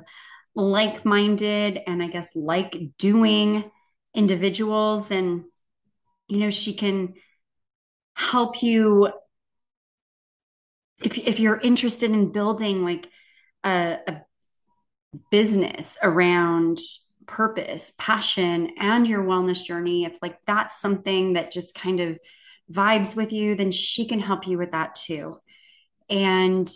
like 0.56 1.06
minded 1.06 1.80
and 1.86 2.02
I 2.02 2.08
guess 2.08 2.32
like 2.36 2.76
doing 2.98 3.70
individuals. 4.14 5.12
And, 5.12 5.44
you 6.28 6.38
know, 6.38 6.50
she 6.50 6.74
can 6.74 7.14
help 8.16 8.64
you 8.64 9.10
if, 11.04 11.18
if 11.18 11.40
you're 11.40 11.60
interested 11.60 12.12
in 12.12 12.32
building 12.32 12.84
like 12.84 13.08
a, 13.64 14.00
a 14.08 14.22
business 15.32 15.98
around 16.02 16.80
purpose, 17.30 17.92
passion, 17.98 18.72
and 18.80 19.08
your 19.08 19.24
wellness 19.24 19.64
journey, 19.64 20.04
if 20.04 20.18
like 20.20 20.40
that's 20.48 20.82
something 20.82 21.34
that 21.34 21.52
just 21.52 21.76
kind 21.76 22.00
of 22.00 22.18
vibes 22.72 23.16
with 23.16 23.32
you, 23.32 23.54
then 23.54 23.72
she 23.72 24.08
can 24.08 24.20
help 24.20 24.48
you 24.48 24.58
with 24.58 24.72
that 24.72 24.96
too. 24.96 25.38
And 26.10 26.68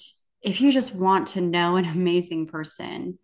if 0.43 0.61
you 0.61 0.71
just 0.71 0.93
want 0.93 1.29
to 1.29 1.41
know 1.41 1.75
an 1.75 1.85
amazing 1.85 2.47
person, 2.47 3.17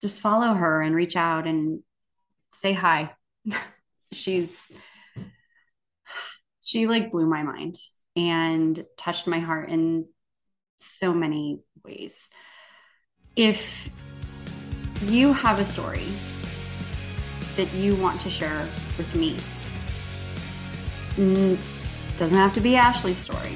just 0.00 0.20
follow 0.20 0.52
her 0.52 0.82
and 0.82 0.96
reach 0.96 1.14
out 1.14 1.46
and 1.46 1.80
say 2.60 2.72
hi. 2.72 3.12
She's 4.12 4.58
she 6.60 6.88
like 6.88 7.12
blew 7.12 7.26
my 7.26 7.44
mind 7.44 7.76
and 8.16 8.84
touched 8.96 9.28
my 9.28 9.38
heart 9.38 9.70
in 9.70 10.06
so 10.80 11.14
many 11.14 11.60
ways. 11.84 12.28
If 13.36 13.88
you 15.06 15.32
have 15.32 15.60
a 15.60 15.64
story 15.64 16.04
that 17.56 17.72
you 17.74 17.94
want 17.96 18.20
to 18.22 18.30
share 18.30 18.66
with 18.96 19.14
me, 19.14 19.36
mm, 21.16 21.58
doesn't 22.18 22.36
have 22.36 22.54
to 22.54 22.60
be 22.60 22.76
Ashley's 22.76 23.18
story, 23.18 23.54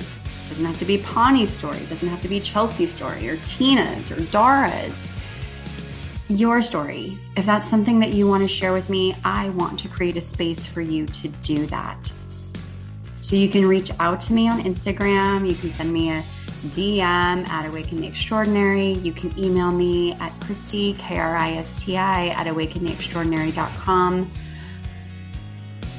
doesn't 0.49 0.65
have 0.65 0.79
to 0.79 0.85
be 0.85 0.99
Pawnee's 0.99 1.51
story, 1.51 1.81
doesn't 1.89 2.09
have 2.09 2.23
to 2.23 2.29
be 2.29 2.41
Chelsea's 2.41 2.93
story 2.93 3.29
or 3.29 3.37
Tina's 3.39 4.11
or 4.11 4.21
Dara's. 4.33 5.13
Your 6.29 6.61
story. 6.61 7.19
If 7.37 7.47
that's 7.47 7.69
something 7.69 8.01
that 8.01 8.13
you 8.13 8.27
want 8.27 8.43
to 8.43 8.49
share 8.49 8.73
with 8.73 8.91
me, 8.91 9.15
I 9.25 9.51
want 9.51 9.79
to 9.81 9.89
create 9.89 10.17
a 10.17 10.21
space 10.21 10.67
for 10.67 10.81
you 10.81 11.07
to 11.07 11.29
do 11.29 11.67
that. 11.67 12.11
So 13.21 13.37
you 13.37 13.49
can 13.49 13.67
reach 13.67 13.91
out 14.01 14.21
to 14.23 14.33
me 14.33 14.49
on 14.49 14.61
Instagram. 14.63 15.49
You 15.49 15.57
can 15.57 15.71
send 15.71 15.93
me 15.93 16.11
a 16.11 16.25
DM 16.69 17.49
at 17.49 17.67
Awaken 17.67 18.01
the 18.01 18.07
Extraordinary. 18.07 18.93
You 18.93 19.13
can 19.13 19.37
email 19.39 19.71
me 19.73 20.13
at 20.15 20.33
Kristi, 20.41 20.99
K 20.99 21.19
R 21.19 21.37
I 21.37 21.53
S 21.53 21.83
T 21.83 21.97
I, 21.97 22.29
at 22.29 22.47
awakentheextraordinary.com. 22.47 24.31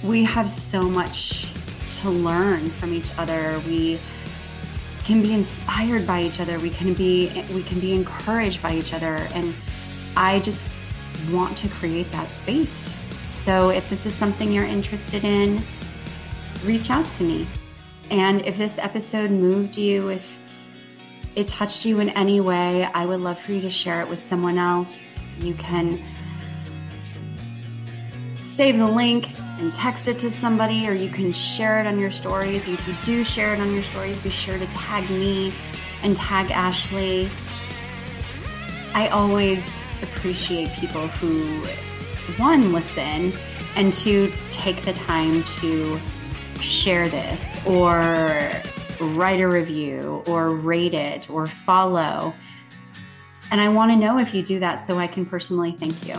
We 0.03 0.23
have 0.23 0.49
so 0.49 0.81
much 0.81 1.47
to 2.01 2.09
learn 2.09 2.69
from 2.69 2.93
each 2.93 3.11
other. 3.17 3.61
We 3.67 3.99
can 5.03 5.21
be 5.21 5.33
inspired 5.33 6.05
by 6.05 6.21
each 6.21 6.39
other. 6.39 6.59
We 6.59 6.69
can 6.69 6.93
be 6.93 7.43
we 7.53 7.63
can 7.63 7.79
be 7.79 7.93
encouraged 7.93 8.61
by 8.61 8.73
each 8.75 8.93
other 8.93 9.27
and 9.33 9.53
I 10.15 10.39
just 10.39 10.73
want 11.31 11.57
to 11.59 11.69
create 11.69 12.11
that 12.11 12.29
space. 12.29 12.93
So 13.27 13.69
if 13.69 13.89
this 13.89 14.05
is 14.05 14.13
something 14.13 14.51
you're 14.51 14.65
interested 14.65 15.23
in, 15.23 15.61
reach 16.63 16.89
out 16.89 17.07
to 17.09 17.23
me. 17.23 17.47
And 18.09 18.41
if 18.45 18.57
this 18.57 18.77
episode 18.77 19.31
moved 19.31 19.77
you, 19.77 20.09
if 20.09 20.36
it 21.37 21.47
touched 21.47 21.85
you 21.85 21.99
in 21.99 22.09
any 22.09 22.41
way, 22.41 22.83
I 22.83 23.05
would 23.05 23.19
love 23.19 23.37
for 23.37 23.51
you 23.51 23.61
to 23.61 23.69
share 23.69 24.01
it 24.01 24.09
with 24.09 24.17
someone 24.17 24.57
else. 24.57 25.19
You 25.39 25.53
can 25.53 25.99
save 28.41 28.79
the 28.79 28.87
link 28.87 29.27
and 29.59 29.71
text 29.71 30.07
it 30.07 30.17
to 30.19 30.31
somebody, 30.31 30.89
or 30.89 30.93
you 30.93 31.11
can 31.11 31.31
share 31.31 31.79
it 31.79 31.85
on 31.85 31.99
your 31.99 32.09
stories. 32.09 32.67
If 32.67 32.87
you 32.87 32.95
do 33.03 33.23
share 33.23 33.53
it 33.53 33.59
on 33.59 33.71
your 33.71 33.83
stories, 33.83 34.17
be 34.23 34.31
sure 34.31 34.57
to 34.57 34.65
tag 34.67 35.07
me 35.11 35.53
and 36.01 36.17
tag 36.17 36.49
Ashley. 36.49 37.29
I 38.95 39.09
always 39.09 39.63
appreciate 40.01 40.69
people 40.71 41.07
who, 41.07 41.67
one, 42.41 42.73
listen, 42.73 43.31
and 43.75 43.93
two, 43.93 44.33
take 44.49 44.83
the 44.85 44.93
time 44.93 45.43
to 45.59 45.99
share 46.61 47.07
this 47.07 47.63
or 47.67 48.51
write 48.99 49.39
a 49.39 49.47
review 49.47 50.23
or 50.27 50.51
rate 50.51 50.93
it 50.93 51.29
or 51.29 51.47
follow. 51.47 52.33
And 53.51 53.61
I 53.61 53.69
want 53.69 53.91
to 53.91 53.97
know 53.97 54.19
if 54.19 54.33
you 54.33 54.43
do 54.43 54.59
that 54.59 54.77
so 54.77 54.97
I 54.97 55.07
can 55.07 55.25
personally 55.25 55.71
thank 55.71 56.07
you 56.07 56.15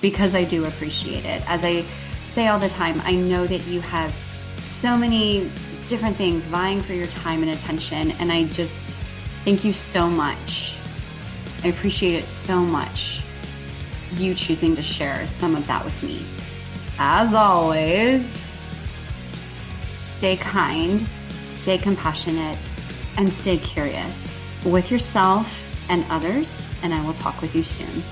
because 0.00 0.34
I 0.34 0.44
do 0.44 0.64
appreciate 0.64 1.24
it. 1.24 1.48
As 1.48 1.64
I 1.64 1.84
say 2.32 2.48
all 2.48 2.58
the 2.58 2.68
time, 2.68 3.00
I 3.04 3.12
know 3.14 3.46
that 3.46 3.66
you 3.66 3.80
have 3.80 4.12
so 4.58 4.96
many 4.96 5.50
different 5.86 6.16
things 6.16 6.46
vying 6.46 6.82
for 6.82 6.92
your 6.92 7.06
time 7.06 7.42
and 7.42 7.52
attention. 7.52 8.10
And 8.12 8.32
I 8.32 8.44
just 8.44 8.96
thank 9.44 9.64
you 9.64 9.72
so 9.72 10.08
much. 10.08 10.76
I 11.62 11.68
appreciate 11.68 12.14
it 12.14 12.26
so 12.26 12.58
much. 12.58 13.22
You 14.16 14.34
choosing 14.34 14.76
to 14.76 14.82
share 14.82 15.26
some 15.28 15.54
of 15.54 15.66
that 15.66 15.84
with 15.84 16.02
me. 16.02 16.24
As 16.98 17.34
always, 17.34 18.54
stay 20.06 20.36
kind 20.36 21.06
stay 21.64 21.78
compassionate, 21.78 22.58
and 23.16 23.26
stay 23.26 23.56
curious 23.56 24.44
with 24.66 24.90
yourself 24.90 25.48
and 25.88 26.04
others. 26.10 26.68
And 26.82 26.92
I 26.92 27.02
will 27.06 27.14
talk 27.14 27.40
with 27.40 27.56
you 27.56 27.64
soon. 27.64 28.02